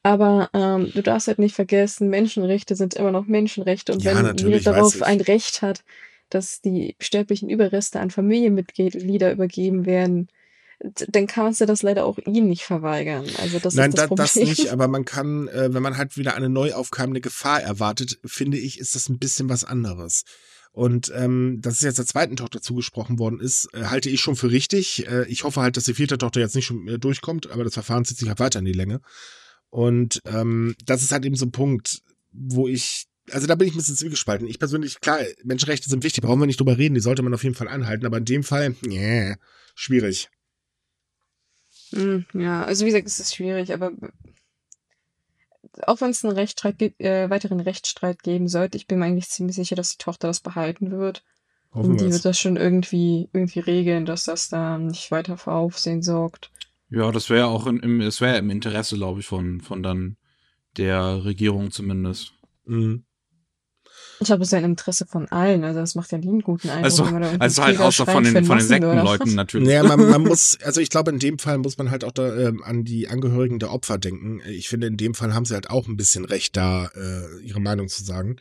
Aber 0.04 0.50
ähm, 0.54 0.92
du 0.94 1.02
darfst 1.02 1.28
halt 1.28 1.40
nicht 1.40 1.56
vergessen, 1.56 2.10
Menschenrechte 2.10 2.76
sind 2.76 2.94
immer 2.94 3.12
noch 3.12 3.26
Menschenrechte. 3.26 3.94
Und 3.94 4.04
ja, 4.04 4.16
wenn 4.16 4.38
jeder 4.38 4.60
darauf 4.60 5.02
ein 5.02 5.22
Recht 5.22 5.62
hat, 5.62 5.84
dass 6.30 6.62
die 6.62 6.96
sterblichen 7.00 7.50
Überreste 7.50 8.00
an 8.00 8.10
Familienmitglieder 8.10 9.32
übergeben 9.32 9.86
werden, 9.86 10.30
dann 10.80 11.28
kannst 11.28 11.62
du 11.62 11.66
das 11.66 11.84
leider 11.84 12.06
auch 12.06 12.18
ihm 12.26 12.48
nicht 12.48 12.64
verweigern. 12.64 13.26
Also 13.42 13.60
das 13.60 13.76
Nein, 13.76 13.90
ist 13.90 13.98
das, 13.98 14.10
da, 14.10 14.16
das 14.16 14.36
nicht, 14.36 14.70
aber 14.72 14.88
man 14.88 15.06
kann, 15.06 15.48
äh, 15.48 15.74
wenn 15.74 15.84
man 15.84 15.98
halt 15.98 16.18
wieder 16.18 16.36
eine 16.36 16.50
neu 16.50 16.74
aufkeimende 16.74 17.22
Gefahr 17.22 17.62
erwartet, 17.62 18.20
finde 18.26 18.58
ich, 18.58 18.80
ist 18.80 18.96
das 18.96 19.10
ein 19.10 19.20
bisschen 19.20 19.50
was 19.50 19.64
anderes. 19.64 20.24
Und 20.76 21.10
ähm, 21.16 21.60
dass 21.62 21.76
es 21.76 21.82
jetzt 21.84 22.00
der 22.00 22.06
zweiten 22.06 22.36
Tochter 22.36 22.62
zugesprochen 22.62 23.18
worden 23.18 23.40
ist, 23.40 23.70
äh, 23.74 23.86
halte 23.86 24.10
ich 24.10 24.20
schon 24.20 24.36
für 24.36 24.52
richtig. 24.52 25.08
Äh, 25.08 25.26
ich 25.30 25.46
hoffe 25.46 25.62
halt, 25.62 25.78
dass 25.78 25.86
die 25.86 25.94
vierte 25.94 26.18
Tochter 26.18 26.42
jetzt 26.42 26.54
nicht 26.54 26.66
schon 26.66 26.86
äh, 26.90 27.00
durchkommt, 27.00 27.50
aber 27.50 27.64
das 27.64 27.76
Verfahren 27.76 28.04
zieht 28.04 28.18
sich 28.18 28.28
halt 28.28 28.42
weiter 28.42 28.60
in 28.60 28.66
die 28.66 28.74
Länge. 28.74 29.00
Und 29.70 30.22
ähm, 30.26 30.76
das 30.84 31.02
ist 31.02 31.14
halt 31.14 31.24
eben 31.24 31.38
so 31.38 31.46
ein 31.46 31.54
Punkt, 31.54 32.02
wo 32.34 32.68
ich, 32.68 33.06
also 33.32 33.48
da 33.48 33.56
bin 33.56 33.70
ich 33.70 33.74
ein 33.74 33.78
bisschen 33.78 33.96
zwiegespalten. 33.96 34.50
Ich 34.50 34.60
persönlich, 34.60 35.00
klar, 35.00 35.20
Menschenrechte 35.46 35.90
sind 35.90 36.04
wichtig, 36.04 36.22
brauchen 36.22 36.42
wir 36.42 36.46
nicht 36.46 36.60
drüber 36.60 36.78
reden, 36.78 36.96
die 36.96 37.00
sollte 37.00 37.24
man 37.24 37.34
auf 37.34 37.46
jeden 37.46 37.56
Fall 37.56 37.70
anhalten, 37.70 38.06
aber 38.06 38.18
in 38.18 38.26
dem 38.26 38.44
Fall, 38.44 38.76
yeah, 38.86 39.38
schwierig. 39.76 40.30
Hm, 41.92 42.26
ja, 42.34 42.66
also 42.66 42.84
wie 42.84 42.90
gesagt, 42.90 43.08
es 43.08 43.22
ist 43.22 43.34
schwierig, 43.34 43.74
aber 43.74 43.94
auch 45.84 46.02
wenn 46.02 46.12
es 46.12 46.24
einen 46.24 46.36
Rechtsstreit, 46.36 46.82
äh, 46.82 47.30
weiteren 47.30 47.60
Rechtsstreit 47.60 48.24
geben 48.24 48.48
sollte, 48.48 48.78
ich 48.78 48.88
bin 48.88 49.00
mir 49.00 49.06
eigentlich 49.06 49.30
ziemlich 49.30 49.56
sicher, 49.56 49.76
dass 49.76 49.92
die 49.92 50.04
Tochter 50.04 50.28
das 50.28 50.40
behalten 50.40 50.92
wird. 50.92 51.24
Hoffen 51.74 51.92
und 51.92 52.02
die 52.02 52.12
wird 52.12 52.24
das 52.24 52.40
schon 52.40 52.56
irgendwie, 52.56 53.30
irgendwie 53.34 53.60
regeln, 53.60 54.06
dass 54.06 54.24
das 54.24 54.50
da 54.50 54.78
nicht 54.78 55.12
weiter 55.12 55.38
für 55.38 55.52
Aufsehen 55.52 56.02
sorgt. 56.02 56.52
Ja, 56.90 57.12
das 57.12 57.30
wäre 57.30 57.48
auch 57.48 57.68
im, 57.68 58.02
es 58.02 58.22
wäre 58.22 58.38
im 58.38 58.50
Interesse, 58.50 58.96
glaube 58.96 59.20
ich, 59.20 59.26
von, 59.26 59.60
von 59.60 59.84
dann 59.84 60.18
der 60.78 61.26
Regierung 61.26 61.72
zumindest. 61.72 62.34
Mhm. 62.66 63.06
Ich 64.20 64.28
glaube, 64.28 64.44
es 64.44 64.50
ist 64.50 64.52
ja 64.54 64.60
ein 64.60 64.66
Interesse 64.66 65.06
von 65.06 65.28
allen. 65.30 65.64
Also 65.64 65.80
das 65.80 65.96
macht 65.96 66.12
ja 66.12 66.18
nie 66.18 66.30
einen 66.30 66.42
guten 66.42 66.70
Eindruck. 66.70 66.84
Also, 66.84 67.38
also 67.40 67.64
halt 67.64 67.80
außer 67.80 68.06
von 68.06 68.24
den, 68.24 68.46
von 68.46 68.58
den 68.58 68.68
Sektenleuten 68.68 69.36
natürlich. 69.36 69.68
Naja, 69.68 69.84
man, 69.84 70.10
man 70.10 70.22
muss, 70.28 70.58
also 70.64 70.82
ich 70.82 70.90
glaube, 70.90 71.12
in 71.12 71.20
dem 71.20 71.40
Fall 71.40 71.58
muss 71.58 71.78
man 71.78 71.92
halt 71.92 72.04
auch 72.04 72.12
da 72.12 72.36
ähm, 72.36 72.64
an 72.64 72.84
die 72.84 73.08
Angehörigen 73.08 73.60
der 73.60 73.72
Opfer 73.72 73.98
denken. 73.98 74.42
Ich 74.48 74.70
finde, 74.70 74.88
in 74.88 74.98
dem 74.98 75.14
Fall 75.14 75.34
haben 75.34 75.46
sie 75.46 75.54
halt 75.54 75.70
auch 75.70 75.88
ein 75.88 75.98
bisschen 75.98 76.26
recht, 76.26 76.56
da 76.56 76.88
äh, 76.96 77.42
ihre 77.44 77.60
Meinung 77.60 77.88
zu 77.88 78.04
sagen. 78.04 78.38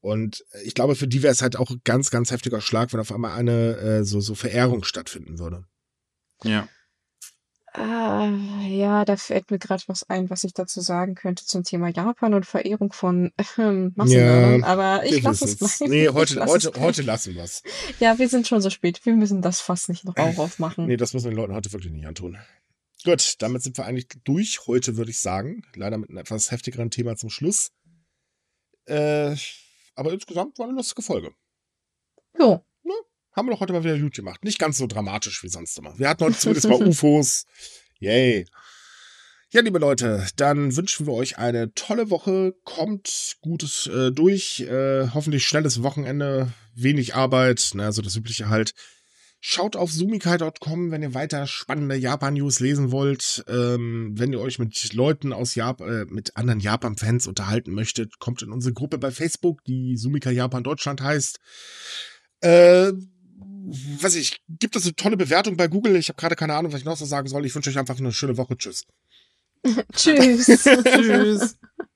Und 0.00 0.44
ich 0.64 0.74
glaube, 0.74 0.96
für 0.96 1.06
die 1.06 1.22
wäre 1.22 1.32
es 1.32 1.42
halt 1.42 1.56
auch 1.56 1.70
ein 1.70 1.80
ganz, 1.84 2.10
ganz 2.10 2.32
heftiger 2.32 2.60
Schlag, 2.60 2.92
wenn 2.92 2.98
auf 2.98 3.12
einmal 3.12 3.38
eine 3.38 3.76
äh, 3.76 4.04
so, 4.04 4.20
so 4.20 4.34
Verehrung 4.34 4.82
stattfinden 4.82 5.38
würde. 5.38 5.64
Ja. 6.42 6.68
Ah, 7.74 8.28
ja, 8.68 9.06
da 9.06 9.16
fällt 9.16 9.50
mir 9.50 9.58
gerade 9.58 9.82
was 9.86 10.08
ein, 10.10 10.28
was 10.28 10.44
ich 10.44 10.52
dazu 10.52 10.82
sagen 10.82 11.14
könnte 11.14 11.46
zum 11.46 11.64
Thema 11.64 11.88
Japan 11.88 12.34
und 12.34 12.44
Verehrung 12.44 12.92
von 12.92 13.32
ähm, 13.56 13.92
Massenmördern, 13.96 14.60
ja, 14.60 14.66
aber 14.66 15.06
ich 15.06 15.22
lasse 15.22 15.46
es 15.46 15.56
bleiben. 15.56 15.90
Nee, 15.90 16.08
heute, 16.12 16.44
heute, 16.44 16.72
heute 16.78 17.00
lassen 17.00 17.34
wir 17.34 17.44
es. 17.44 17.62
Ja, 17.98 18.18
wir 18.18 18.28
sind 18.28 18.46
schon 18.46 18.60
so 18.60 18.68
spät. 18.68 19.00
Wir 19.06 19.14
müssen 19.14 19.40
das 19.40 19.60
fast 19.60 19.88
nicht 19.88 20.04
noch 20.04 20.16
auch 20.18 20.36
aufmachen. 20.36 20.86
Nee, 20.86 20.98
das 20.98 21.14
müssen 21.14 21.24
wir 21.26 21.30
den 21.30 21.38
Leuten 21.38 21.54
heute 21.54 21.72
wirklich 21.72 21.92
nicht 21.92 22.06
antun. 22.06 22.36
Gut, 23.04 23.36
damit 23.40 23.62
sind 23.62 23.78
wir 23.78 23.86
eigentlich 23.86 24.08
durch 24.24 24.66
heute, 24.66 24.98
würde 24.98 25.10
ich 25.10 25.20
sagen. 25.20 25.64
Leider 25.74 25.96
mit 25.96 26.10
einem 26.10 26.18
etwas 26.18 26.50
heftigeren 26.50 26.90
Thema 26.90 27.16
zum 27.16 27.30
Schluss. 27.30 27.72
Äh, 28.84 29.34
aber 29.94 30.12
insgesamt 30.12 30.58
war 30.58 30.66
eine 30.66 30.76
lustige 30.76 31.02
Folge. 31.02 31.32
Jo. 32.38 32.62
Haben 33.34 33.48
wir 33.48 33.52
doch 33.52 33.60
heute 33.60 33.72
mal 33.72 33.84
wieder 33.84 33.98
gut 33.98 34.14
gemacht. 34.14 34.44
Nicht 34.44 34.58
ganz 34.58 34.78
so 34.78 34.86
dramatisch 34.86 35.42
wie 35.42 35.48
sonst 35.48 35.78
immer. 35.78 35.98
Wir 35.98 36.08
hatten 36.08 36.24
heute 36.24 36.38
zumindest 36.38 36.68
mal 36.68 36.82
UFOs. 36.86 37.46
Yay. 37.98 38.46
Ja, 39.50 39.60
liebe 39.60 39.78
Leute, 39.78 40.26
dann 40.36 40.76
wünschen 40.76 41.06
wir 41.06 41.12
euch 41.12 41.38
eine 41.38 41.74
tolle 41.74 42.10
Woche. 42.10 42.54
Kommt 42.64 43.36
gutes 43.42 43.86
äh, 43.86 44.10
durch. 44.10 44.60
Äh, 44.60 45.08
hoffentlich 45.14 45.46
schnelles 45.46 45.82
Wochenende. 45.82 46.52
Wenig 46.74 47.14
Arbeit. 47.14 47.72
Ne, 47.74 47.84
also 47.84 48.02
das 48.02 48.16
übliche 48.16 48.48
halt. 48.48 48.74
Schaut 49.40 49.76
auf 49.76 49.90
sumikai.com, 49.90 50.90
wenn 50.90 51.02
ihr 51.02 51.14
weiter 51.14 51.46
spannende 51.46 51.96
Japan-News 51.96 52.60
lesen 52.60 52.92
wollt. 52.92 53.44
Ähm, 53.48 54.12
wenn 54.16 54.32
ihr 54.32 54.40
euch 54.40 54.58
mit 54.58 54.92
Leuten 54.92 55.32
aus 55.32 55.54
Japan, 55.54 55.88
äh, 55.88 56.04
mit 56.06 56.36
anderen 56.36 56.60
Japan-Fans 56.60 57.26
unterhalten 57.26 57.72
möchtet, 57.72 58.20
kommt 58.20 58.40
in 58.42 58.52
unsere 58.52 58.72
Gruppe 58.72 58.98
bei 58.98 59.10
Facebook, 59.10 59.64
die 59.64 59.96
Sumika 59.96 60.30
Japan 60.30 60.62
Deutschland 60.62 61.00
heißt. 61.00 61.40
Äh, 62.40 62.92
was 64.00 64.14
ich, 64.14 64.40
gibt 64.48 64.76
es 64.76 64.84
eine 64.84 64.96
tolle 64.96 65.16
Bewertung 65.16 65.56
bei 65.56 65.68
Google? 65.68 65.96
Ich 65.96 66.08
habe 66.08 66.16
gerade 66.16 66.36
keine 66.36 66.54
Ahnung, 66.54 66.72
was 66.72 66.80
ich 66.80 66.84
noch 66.84 66.96
so 66.96 67.04
sagen 67.04 67.28
soll. 67.28 67.46
Ich 67.46 67.54
wünsche 67.54 67.70
euch 67.70 67.78
einfach 67.78 67.98
eine 67.98 68.12
schöne 68.12 68.36
Woche. 68.36 68.56
Tschüss. 68.56 68.84
Tschüss. 69.94 70.46
Tschüss. 70.46 71.56